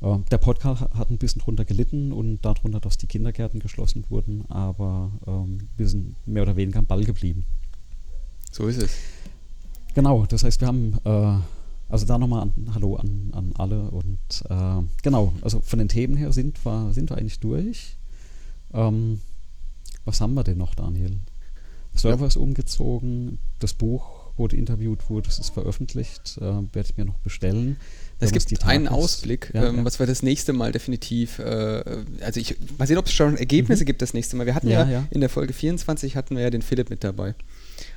der 0.00 0.38
Podcast 0.38 0.82
hat 0.82 1.10
ein 1.10 1.18
bisschen 1.18 1.40
drunter 1.40 1.64
gelitten 1.64 2.12
und 2.12 2.42
darunter, 2.42 2.80
dass 2.80 2.98
die 2.98 3.06
Kindergärten 3.06 3.60
geschlossen 3.60 4.04
wurden, 4.08 4.44
aber 4.50 5.10
ähm, 5.26 5.68
wir 5.76 5.88
sind 5.88 6.16
mehr 6.26 6.42
oder 6.42 6.56
weniger 6.56 6.80
am 6.80 6.86
Ball 6.86 7.04
geblieben. 7.04 7.44
So 8.52 8.66
ist 8.66 8.82
es. 8.82 8.90
Genau, 9.94 10.26
das 10.26 10.44
heißt, 10.44 10.60
wir 10.60 10.68
haben, 10.68 10.98
äh, 11.04 11.38
also 11.88 12.04
da 12.04 12.18
nochmal 12.18 12.42
ein 12.42 12.74
Hallo 12.74 12.96
an, 12.96 13.30
an 13.32 13.52
alle 13.56 13.90
und 13.90 14.18
äh, 14.50 14.82
genau, 15.02 15.32
also 15.40 15.60
von 15.60 15.78
den 15.78 15.88
Themen 15.88 16.16
her 16.16 16.32
sind 16.32 16.62
wir, 16.64 16.92
sind 16.92 17.10
wir 17.10 17.16
eigentlich 17.16 17.40
durch. 17.40 17.96
Ähm, 18.74 19.20
was 20.04 20.20
haben 20.20 20.34
wir 20.34 20.44
denn 20.44 20.58
noch, 20.58 20.74
Daniel? 20.74 21.18
Server 21.94 22.22
ja. 22.22 22.26
ist 22.26 22.36
umgezogen, 22.36 23.38
das 23.58 23.72
Buch 23.72 24.26
wurde 24.36 24.56
interviewt, 24.56 25.08
wurde, 25.08 25.30
es 25.30 25.38
ist 25.38 25.50
veröffentlicht, 25.50 26.36
äh, 26.38 26.42
werde 26.42 26.90
ich 26.90 26.96
mir 26.96 27.06
noch 27.06 27.18
bestellen. 27.18 27.76
Es 28.18 28.32
gibt 28.32 28.64
einen 28.64 28.88
Ausblick, 28.88 29.50
ja, 29.52 29.66
ähm, 29.66 29.78
ja. 29.78 29.84
was 29.84 29.98
wir 29.98 30.06
das 30.06 30.22
nächste 30.22 30.52
Mal 30.52 30.72
definitiv, 30.72 31.38
äh, 31.38 31.82
also 32.20 32.40
ich 32.40 32.56
mal 32.78 32.86
sehen, 32.86 32.96
ob 32.96 33.06
es 33.06 33.12
schon 33.12 33.36
Ergebnisse 33.36 33.84
mhm. 33.84 33.86
gibt 33.86 34.02
das 34.02 34.14
nächste 34.14 34.36
Mal. 34.36 34.46
Wir 34.46 34.54
hatten 34.54 34.68
ja, 34.68 34.88
ja, 34.88 35.04
in 35.10 35.20
der 35.20 35.28
Folge 35.28 35.52
24 35.52 36.16
hatten 36.16 36.36
wir 36.36 36.42
ja 36.42 36.50
den 36.50 36.62
Philipp 36.62 36.88
mit 36.88 37.04
dabei. 37.04 37.34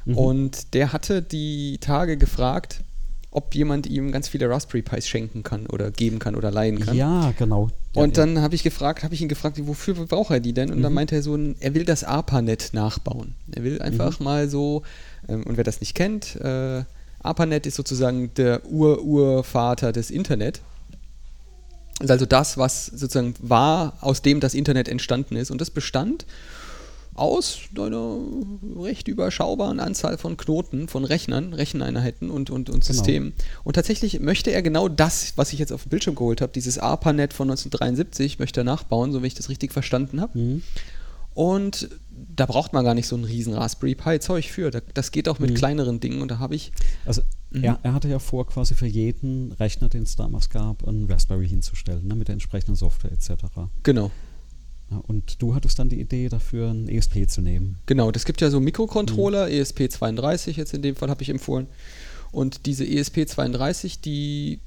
Mhm. 0.06 0.18
Und 0.18 0.74
der 0.74 0.92
hatte 0.92 1.22
die 1.22 1.78
Tage 1.80 2.18
gefragt, 2.18 2.82
ob 3.32 3.54
jemand 3.54 3.88
ihm 3.88 4.12
ganz 4.12 4.28
viele 4.28 4.50
Raspberry 4.50 4.82
Pis 4.82 5.08
schenken 5.08 5.44
kann 5.44 5.68
oder 5.68 5.92
geben 5.92 6.20
kann 6.20 6.36
oder 6.36 6.52
leihen 6.52 6.80
kann. 6.80 6.98
Ja, 6.98 7.32
genau. 7.38 7.70
und 7.94 8.18
dann 8.18 8.42
habe 8.42 8.56
ich 8.56 8.64
gefragt, 8.64 9.04
habe 9.04 9.14
ich 9.14 9.22
ihn 9.22 9.30
gefragt, 9.30 9.60
wofür 9.62 9.94
braucht 9.94 10.32
er 10.32 10.40
die 10.40 10.54
denn? 10.54 10.72
Und 10.72 10.80
mhm. 10.80 10.84
dann 10.84 10.94
meinte 10.94 11.16
er 11.16 11.22
so, 11.22 11.38
er 11.38 11.76
will 11.76 11.86
das 11.86 12.04
ARPANET 12.04 12.72
nachbauen. 12.74 13.36
Er 13.52 13.64
will 13.64 13.82
einfach 13.82 14.20
mhm. 14.20 14.24
mal 14.24 14.50
so, 14.50 14.82
ähm, 15.28 15.44
und 15.44 15.58
wer 15.58 15.64
das 15.64 15.80
nicht 15.80 15.94
kennt, 15.94 16.36
äh, 16.38 16.84
ARPANET 17.22 17.66
ist 17.66 17.76
sozusagen 17.76 18.34
der 18.36 18.66
Ur-Urvater 18.66 19.92
des 19.92 20.10
Internet. 20.10 20.62
Ist 22.00 22.12
also 22.12 22.26
das, 22.26 22.58
was 22.58 22.86
sozusagen 22.86 23.34
war, 23.40 23.98
aus 24.02 24.22
dem 24.22 24.40
das 24.40 24.54
Internet 24.54 24.88
entstanden 24.88 25.36
ist. 25.36 25.52
Und 25.52 25.60
das 25.60 25.70
bestand 25.70 26.26
aus 27.20 27.60
einer 27.78 28.18
recht 28.78 29.10
überschaubaren 29.10 29.82
Anzahl 29.82 30.18
von 30.18 30.38
Knoten, 30.38 30.88
von 30.88 31.04
Rechnern, 31.04 31.54
Recheneinheiten 31.54 32.30
und, 32.30 32.50
und, 32.50 32.70
und 32.70 32.86
genau. 32.86 32.86
Systemen. 32.86 33.34
Genau. 33.38 33.62
Und 33.66 33.74
tatsächlich 33.74 34.22
möchte 34.22 34.52
er 34.52 34.62
genau 34.62 34.88
das, 34.88 35.34
was 35.36 35.52
ich 35.52 35.60
jetzt 35.60 35.74
auf 35.74 35.84
dem 35.84 35.90
Bildschirm 35.90 36.16
geholt 36.16 36.40
habe, 36.40 36.54
dieses 36.54 36.80
ARPANET 36.80 37.34
von 37.34 37.50
1973, 37.50 38.40
möchte 38.40 38.62
er 38.62 38.64
nachbauen, 38.64 39.12
so 39.12 39.22
wie 39.22 39.28
ich 39.28 39.34
das 39.34 39.50
richtig 39.50 39.74
verstanden 39.74 40.22
habe. 40.22 40.40
Mhm. 40.40 40.64
Und 41.34 41.90
da 42.28 42.46
braucht 42.46 42.74
man 42.74 42.84
gar 42.84 42.94
nicht 42.94 43.08
so 43.08 43.16
ein 43.16 43.24
riesen 43.24 43.54
Raspberry 43.54 43.96
Pi 43.96 44.20
Zeug 44.20 44.52
für. 44.52 44.72
Das 44.72 45.12
geht 45.12 45.30
auch 45.30 45.40
mit 45.40 45.52
mhm. 45.52 45.56
kleineren 45.56 46.00
Dingen 46.00 46.22
und 46.22 46.30
da 46.30 46.40
habe 46.40 46.56
ich. 46.56 46.72
Also 47.06 47.22
mhm. 47.52 47.64
er, 47.64 47.80
er, 47.84 47.94
hatte 47.94 48.08
ja 48.08 48.20
vor, 48.20 48.48
quasi 48.48 48.76
für 48.76 48.88
jeden 48.88 49.52
Rechner, 49.54 49.90
den 49.90 50.04
es 50.04 50.16
damals 50.16 50.50
gab, 50.50 50.88
einen 50.88 51.06
Raspberry 51.10 51.48
hinzustellen, 51.48 52.08
ne, 52.08 52.16
mit 52.16 52.28
der 52.28 52.34
entsprechenden 52.34 52.76
Software 52.76 53.12
etc. 53.12 53.46
Genau. 53.84 54.12
Ja, 54.92 54.98
und 54.98 55.42
du 55.42 55.54
hattest 55.54 55.78
dann 55.78 55.90
die 55.90 56.00
Idee 56.00 56.30
dafür, 56.30 56.70
einen 56.70 56.90
ESP 56.90 57.28
zu 57.28 57.42
nehmen. 57.42 57.78
Genau, 57.86 58.12
das 58.12 58.26
gibt 58.26 58.42
ja 58.42 58.50
so 58.50 58.60
Mikrocontroller, 58.60 59.48
mhm. 59.48 59.54
ESP32 59.54 60.52
jetzt 60.52 60.74
in 60.74 60.82
dem 60.82 60.96
Fall 60.96 61.10
habe 61.10 61.22
ich 61.22 61.30
empfohlen. 61.30 61.68
Und 62.32 62.66
diese 62.66 62.84
ESP32, 62.84 64.02
die 64.02 64.60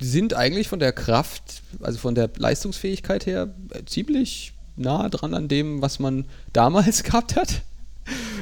sind 0.00 0.34
eigentlich 0.34 0.68
von 0.68 0.78
der 0.78 0.92
Kraft, 0.92 1.62
also 1.80 1.98
von 1.98 2.14
der 2.14 2.30
Leistungsfähigkeit 2.36 3.26
her 3.26 3.54
äh, 3.70 3.84
ziemlich 3.84 4.52
nah 4.76 5.08
dran 5.08 5.34
an 5.34 5.48
dem, 5.48 5.82
was 5.82 5.98
man 5.98 6.26
damals 6.52 7.02
gehabt 7.04 7.36
hat. 7.36 7.62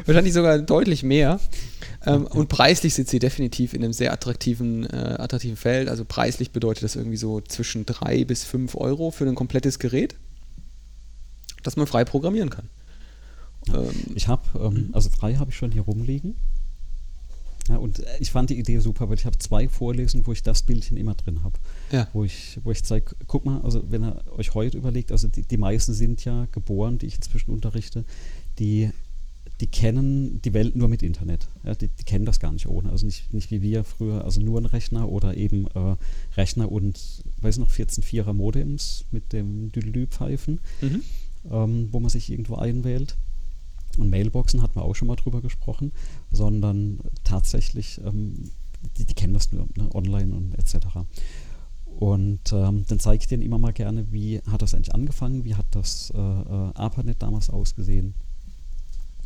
Wahrscheinlich 0.06 0.32
sogar 0.32 0.58
deutlich 0.58 1.02
mehr. 1.02 1.40
Ähm, 2.06 2.26
und 2.26 2.48
preislich 2.48 2.94
sind 2.94 3.08
sie 3.08 3.18
definitiv 3.18 3.74
in 3.74 3.84
einem 3.84 3.92
sehr 3.92 4.12
attraktiven, 4.12 4.86
äh, 4.86 5.16
attraktiven 5.18 5.56
Feld. 5.56 5.88
Also 5.88 6.04
preislich 6.06 6.50
bedeutet 6.50 6.84
das 6.84 6.96
irgendwie 6.96 7.18
so 7.18 7.40
zwischen 7.42 7.84
3 7.84 8.24
bis 8.24 8.44
5 8.44 8.74
Euro 8.76 9.10
für 9.10 9.26
ein 9.26 9.34
komplettes 9.34 9.78
Gerät, 9.78 10.16
das 11.62 11.76
man 11.76 11.86
frei 11.86 12.04
programmieren 12.04 12.48
kann. 12.48 12.70
Ähm, 13.68 14.14
ich 14.14 14.28
habe, 14.28 14.42
ähm, 14.58 14.90
also 14.92 15.10
drei 15.14 15.34
habe 15.34 15.50
ich 15.50 15.56
schon 15.56 15.72
hier 15.72 15.82
rumliegen. 15.82 16.36
Ja, 17.70 17.76
und 17.76 18.02
ich 18.18 18.32
fand 18.32 18.50
die 18.50 18.58
Idee 18.58 18.78
super, 18.78 19.08
weil 19.08 19.16
ich 19.16 19.26
habe 19.26 19.38
zwei 19.38 19.68
Vorlesungen, 19.68 20.26
wo 20.26 20.32
ich 20.32 20.42
das 20.42 20.62
Bildchen 20.62 20.96
immer 20.96 21.14
drin 21.14 21.44
habe. 21.44 21.58
Ja. 21.92 22.08
Wo 22.12 22.24
ich, 22.24 22.58
wo 22.64 22.72
ich 22.72 22.82
zeige, 22.82 23.14
guck 23.28 23.44
mal, 23.44 23.60
also 23.60 23.84
wenn 23.88 24.02
ihr 24.02 24.24
euch 24.36 24.54
heute 24.54 24.76
überlegt, 24.76 25.12
also 25.12 25.28
die, 25.28 25.42
die 25.42 25.56
meisten 25.56 25.94
sind 25.94 26.24
ja 26.24 26.48
geboren, 26.50 26.98
die 26.98 27.06
ich 27.06 27.14
inzwischen 27.14 27.52
unterrichte, 27.52 28.04
die, 28.58 28.90
die 29.60 29.68
kennen 29.68 30.42
die 30.42 30.52
Welt 30.52 30.74
nur 30.74 30.88
mit 30.88 31.04
Internet. 31.04 31.46
Ja, 31.62 31.76
die, 31.76 31.86
die 31.86 32.02
kennen 32.02 32.24
das 32.24 32.40
gar 32.40 32.50
nicht 32.50 32.66
ohne. 32.66 32.90
Also 32.90 33.06
nicht, 33.06 33.32
nicht 33.32 33.52
wie 33.52 33.62
wir 33.62 33.84
früher, 33.84 34.24
also 34.24 34.40
nur 34.40 34.60
ein 34.60 34.66
Rechner 34.66 35.08
oder 35.08 35.36
eben 35.36 35.68
äh, 35.68 35.96
Rechner 36.36 36.72
und, 36.72 37.22
weiß 37.40 37.58
noch, 37.58 37.70
14-4er 37.70 38.32
Modems 38.32 39.04
mit 39.12 39.32
dem 39.32 39.70
Düdelü-Pfeifen, 39.70 40.58
mhm. 40.80 41.02
ähm, 41.48 41.88
wo 41.92 42.00
man 42.00 42.10
sich 42.10 42.32
irgendwo 42.32 42.56
einwählt 42.56 43.16
und 43.98 44.10
Mailboxen 44.10 44.62
hatten 44.62 44.76
wir 44.76 44.82
auch 44.82 44.94
schon 44.94 45.08
mal 45.08 45.16
drüber 45.16 45.40
gesprochen, 45.40 45.92
sondern 46.30 47.00
tatsächlich, 47.24 48.00
ähm, 48.04 48.50
die, 48.96 49.04
die, 49.04 49.14
kennen 49.14 49.34
das 49.34 49.52
nur 49.52 49.66
ne, 49.76 49.94
online 49.94 50.34
und 50.34 50.54
etc. 50.54 50.86
Und 51.98 52.52
ähm, 52.52 52.84
dann 52.88 52.98
zeige 52.98 53.22
ich 53.22 53.28
denen 53.28 53.42
immer 53.42 53.58
mal 53.58 53.72
gerne, 53.72 54.10
wie 54.12 54.40
hat 54.50 54.62
das 54.62 54.74
eigentlich 54.74 54.94
angefangen, 54.94 55.44
wie 55.44 55.54
hat 55.54 55.66
das 55.72 56.10
äh, 56.14 56.18
äh, 56.18 56.72
ARPANET 56.74 57.20
damals 57.20 57.50
ausgesehen 57.50 58.14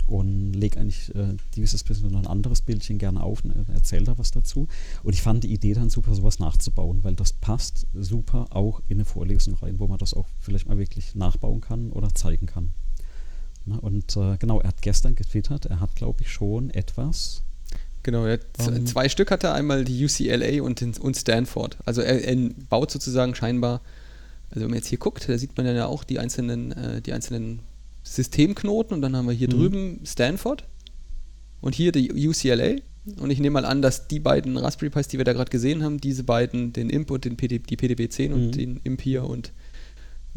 und 0.07 0.53
lege 0.53 0.79
eigentlich 0.81 1.15
äh, 1.15 1.35
dieses 1.57 1.83
bisschen 1.83 2.11
noch 2.11 2.19
ein 2.19 2.27
anderes 2.27 2.63
Bildchen 2.63 2.99
gerne 2.99 3.23
auf 3.23 3.45
und 3.45 3.53
erzähle 3.71 4.05
da 4.05 4.19
was 4.19 4.31
dazu. 4.31 4.69
Und 5.03 5.13
ich 5.13 5.23
fand 5.23 5.45
die 5.45 5.53
Idee 5.53 5.75
dann 5.75 5.91
super, 5.91 6.15
sowas 6.15 6.39
nachzubauen, 6.39 7.03
weil 7.03 7.15
das 7.15 7.33
passt 7.33 7.87
super 7.95 8.47
auch 8.51 8.83
in 8.89 8.99
eine 8.99 9.05
Vorlesung 9.05 9.55
rein, 9.55 9.79
wo 9.79 9.87
man 9.87 9.99
das 9.99 10.15
auch 10.15 10.27
vielleicht 10.41 10.69
mal 10.69 10.79
wirklich 10.79 11.15
nachbauen 11.15 11.61
kann 11.61 11.91
oder 11.91 12.15
zeigen 12.15 12.47
kann. 12.47 12.71
Ne? 13.67 13.81
Und 13.81 14.17
äh, 14.17 14.37
genau, 14.39 14.61
er 14.61 14.69
hat 14.69 14.83
gestern 14.83 15.15
getwittert, 15.15 15.67
er 15.67 15.81
hat, 15.81 15.95
glaube 15.97 16.23
ich, 16.23 16.31
schon 16.31 16.71
etwas. 16.71 17.43
Genau, 18.03 18.27
er 18.27 18.39
ähm, 18.59 18.87
zwei 18.87 19.09
Stück 19.09 19.31
hat 19.31 19.45
er, 19.45 19.55
einmal 19.55 19.85
die 19.85 20.05
UCLA 20.05 20.63
und, 20.63 20.83
und 21.01 21.17
Stanford. 21.17 21.79
Also 21.87 22.03
er, 22.03 22.23
er, 22.23 22.51
baut 22.69 22.91
sozusagen 22.91 23.35
scheinbar, 23.35 23.81
also 24.51 24.61
wenn 24.61 24.69
man 24.69 24.77
jetzt 24.77 24.89
hier 24.89 24.99
guckt, 24.99 25.27
da 25.29 25.39
sieht 25.39 25.57
man 25.57 25.67
ja 25.67 25.87
auch 25.87 26.05
die 26.05 26.19
einzelnen, 26.19 26.73
äh, 26.73 27.01
die 27.01 27.15
einzelnen 27.15 27.61
Systemknoten 28.03 28.95
und 28.95 29.01
dann 29.01 29.17
haben 29.17 29.27
wir 29.27 29.33
hier 29.33 29.49
mhm. 29.49 29.59
drüben 29.59 30.01
Stanford 30.05 30.65
und 31.63 31.75
hier 31.75 31.93
die 31.93 32.29
UCLA. 32.29 32.77
Und 33.19 33.31
ich 33.31 33.39
nehme 33.39 33.55
mal 33.55 33.65
an, 33.65 33.83
dass 33.83 34.07
die 34.07 34.21
beiden 34.21 34.57
Raspberry 34.57 34.91
Pis, 34.91 35.09
die 35.09 35.19
wir 35.19 35.25
da 35.25 35.33
gerade 35.33 35.51
gesehen 35.51 35.83
haben, 35.83 35.99
diese 35.99 36.25
beiden, 36.25 36.73
den 36.75 36.91
IMP 36.91 37.11
und 37.11 37.25
den 37.25 37.37
PD, 37.37 37.59
die 37.59 37.77
PDB-10 37.77 38.29
mhm. 38.29 38.35
und 38.35 38.57
den 38.57 38.81
IMP 38.85 39.01
hier 39.01 39.25
und 39.25 39.53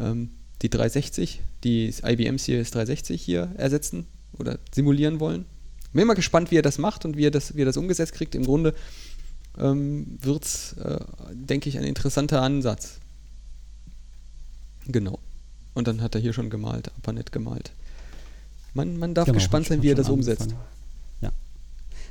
ähm, 0.00 0.30
die 0.62 0.70
360, 0.70 1.40
die 1.64 1.94
IBM 2.02 2.38
Series 2.38 2.70
360 2.70 3.22
hier 3.22 3.50
ersetzen 3.56 4.06
oder 4.38 4.58
simulieren 4.72 5.20
wollen. 5.20 5.44
Bin 5.92 6.06
mal 6.06 6.14
gespannt, 6.14 6.50
wie 6.50 6.58
er 6.58 6.62
das 6.62 6.78
macht 6.78 7.04
und 7.04 7.16
wie 7.16 7.26
er 7.26 7.30
das, 7.30 7.56
wie 7.56 7.62
er 7.62 7.66
das 7.66 7.76
umgesetzt 7.76 8.12
kriegt. 8.12 8.34
Im 8.34 8.44
Grunde 8.44 8.74
ähm, 9.58 10.18
wird 10.20 10.44
es, 10.44 10.74
äh, 10.74 10.98
denke 11.32 11.68
ich, 11.68 11.78
ein 11.78 11.84
interessanter 11.84 12.42
Ansatz. 12.42 12.98
Genau. 14.86 15.18
Und 15.74 15.88
dann 15.88 16.02
hat 16.02 16.14
er 16.14 16.20
hier 16.20 16.32
schon 16.32 16.50
gemalt, 16.50 16.90
aber 16.96 17.12
nicht 17.12 17.32
gemalt. 17.32 17.72
Man, 18.74 18.98
man 18.98 19.14
darf 19.14 19.26
genau, 19.26 19.36
gespannt 19.38 19.66
sein, 19.66 19.82
wie 19.82 19.90
er 19.90 19.94
das 19.94 20.08
umsetzt. 20.08 20.54
Ja. 21.20 21.32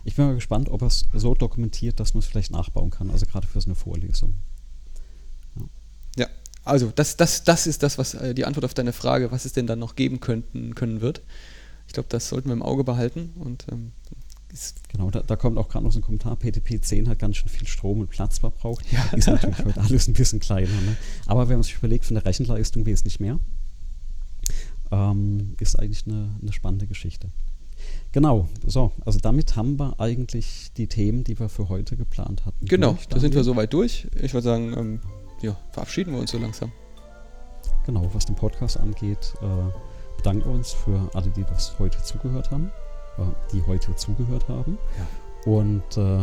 Ich 0.06 0.16
bin 0.16 0.26
mal 0.26 0.36
gespannt, 0.36 0.70
ob 0.70 0.82
er 0.82 0.88
es 0.88 1.06
so 1.14 1.36
dokumentiert, 1.36 2.00
dass 2.00 2.14
man 2.14 2.20
es 2.20 2.28
vielleicht 2.28 2.52
nachbauen 2.52 2.90
kann, 2.90 3.10
also 3.10 3.26
gerade 3.26 3.48
für 3.48 3.62
so 3.62 3.68
eine 3.68 3.76
Vorlesung. 3.76 4.34
Also 6.68 6.92
das, 6.94 7.18
das, 7.18 7.44
das 7.44 7.68
ist 7.68 7.84
das, 7.84 7.98
was 7.98 8.14
äh, 8.14 8.34
die 8.34 8.46
Antwort 8.46 8.66
auf 8.66 8.74
deine 8.74 8.94
Frage, 8.94 9.32
was 9.32 9.46
es 9.46 9.54
denn 9.54 9.68
dann 9.68 9.80
noch 9.80 9.96
geben 9.96 10.20
könnten, 10.20 10.76
können 10.76 11.02
wird. 11.02 11.22
Ich 11.88 11.94
glaube, 11.94 12.10
das 12.10 12.30
sollten 12.30 12.50
wir 12.50 12.54
im 12.54 12.64
Auge 12.64 12.84
behalten 12.84 13.34
und 13.40 13.66
ähm, 13.72 13.92
Genau, 14.92 15.12
da, 15.12 15.22
da, 15.22 15.36
kommt 15.36 15.58
auch 15.58 15.70
gerade 15.70 15.86
noch 15.86 15.92
so 15.92 16.00
ein 16.00 16.02
Kommentar. 16.02 16.36
PTP 16.36 16.82
10 16.82 17.10
hat 17.10 17.20
ganz 17.20 17.38
schön 17.38 17.50
viel 17.50 17.68
Strom 17.68 18.00
und 18.00 18.10
Platz 18.10 18.40
verbraucht. 18.40 18.86
Ja. 18.92 19.04
Ist 19.16 19.28
natürlich 19.28 19.64
heute 19.64 19.80
alles 19.82 20.08
ein 20.08 20.14
bisschen 20.14 20.40
kleiner. 20.40 20.70
Ne? 20.70 20.98
Aber 21.28 21.50
wenn 21.50 21.58
man 21.58 21.64
sich 21.64 21.76
überlegt, 21.76 22.06
von 22.06 22.16
der 22.16 22.26
Rechenleistung 22.26 22.86
wesentlich 22.86 23.20
mehr, 23.20 23.40
ähm, 24.92 25.56
ist 25.60 25.78
eigentlich 25.78 26.08
eine, 26.08 26.36
eine 26.42 26.54
spannende 26.54 26.88
Geschichte. 26.88 27.30
Genau, 28.12 28.50
so, 28.66 28.92
also 29.06 29.20
damit 29.20 29.56
haben 29.56 29.78
wir 29.78 30.00
eigentlich 30.00 30.72
die 30.78 30.88
Themen, 30.88 31.24
die 31.24 31.38
wir 31.40 31.50
für 31.50 31.70
heute 31.70 31.96
geplant 31.96 32.46
hatten. 32.46 32.66
Genau, 32.66 32.98
da 33.10 33.20
sind 33.20 33.36
wir 33.36 33.44
soweit 33.44 33.74
durch. 33.74 34.08
Ich 34.22 34.34
würde 34.34 34.46
sagen, 34.46 34.74
ähm, 34.76 35.00
ja, 35.42 35.56
verabschieden 35.72 36.14
wir 36.14 36.20
uns 36.20 36.32
so 36.32 36.38
langsam. 36.38 36.72
Genau, 37.86 38.10
was 38.14 38.26
den 38.26 38.36
Podcast 38.36 38.78
angeht, 38.78 39.34
äh, 39.42 40.18
bedanken 40.18 40.46
wir 40.46 40.52
uns 40.52 40.74
für 40.74 41.10
alle, 41.14 41.30
die 41.30 41.44
das 41.44 41.78
heute 41.80 42.02
zugehört 42.04 42.52
haben, 42.52 42.72
äh, 43.18 43.22
die 43.54 43.64
heute 43.66 43.96
zugehört 43.96 44.48
haben. 44.50 44.78
Ja. 44.98 45.52
Und 45.52 45.98
äh, 45.98 46.20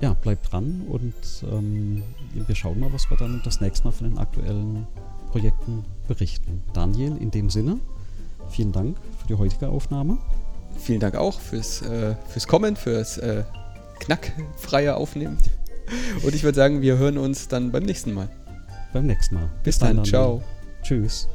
ja, 0.00 0.14
bleibt 0.14 0.52
dran 0.52 0.86
und 0.88 1.14
ähm, 1.50 2.02
wir 2.32 2.54
schauen 2.54 2.80
mal, 2.80 2.92
was 2.92 3.10
wir 3.10 3.16
dann 3.16 3.42
das 3.44 3.60
nächste 3.60 3.86
Mal 3.86 3.92
von 3.92 4.08
den 4.08 4.18
aktuellen 4.18 4.86
Projekten 5.30 5.84
berichten. 6.08 6.62
Daniel, 6.72 7.16
in 7.18 7.30
dem 7.30 7.50
Sinne, 7.50 7.78
vielen 8.48 8.72
Dank 8.72 8.96
für 9.18 9.26
die 9.26 9.34
heutige 9.34 9.68
Aufnahme. 9.68 10.18
Vielen 10.78 11.00
Dank 11.00 11.16
auch 11.16 11.40
fürs, 11.40 11.82
äh, 11.82 12.14
fürs 12.28 12.46
Kommen, 12.46 12.76
fürs 12.76 13.18
äh, 13.18 13.44
knackfreie 13.98 14.96
Aufnehmen. 14.96 15.36
Und 16.22 16.34
ich 16.34 16.44
würde 16.44 16.56
sagen, 16.56 16.82
wir 16.82 16.96
hören 16.96 17.18
uns 17.18 17.48
dann 17.48 17.72
beim 17.72 17.82
nächsten 17.82 18.14
Mal. 18.14 18.28
Beim 18.92 19.06
nächsten 19.06 19.36
Mal. 19.36 19.44
Bis, 19.62 19.62
Bis 19.62 19.78
dann, 19.78 19.96
dann, 19.96 20.04
ciao. 20.04 20.42
Tschüss. 20.82 21.28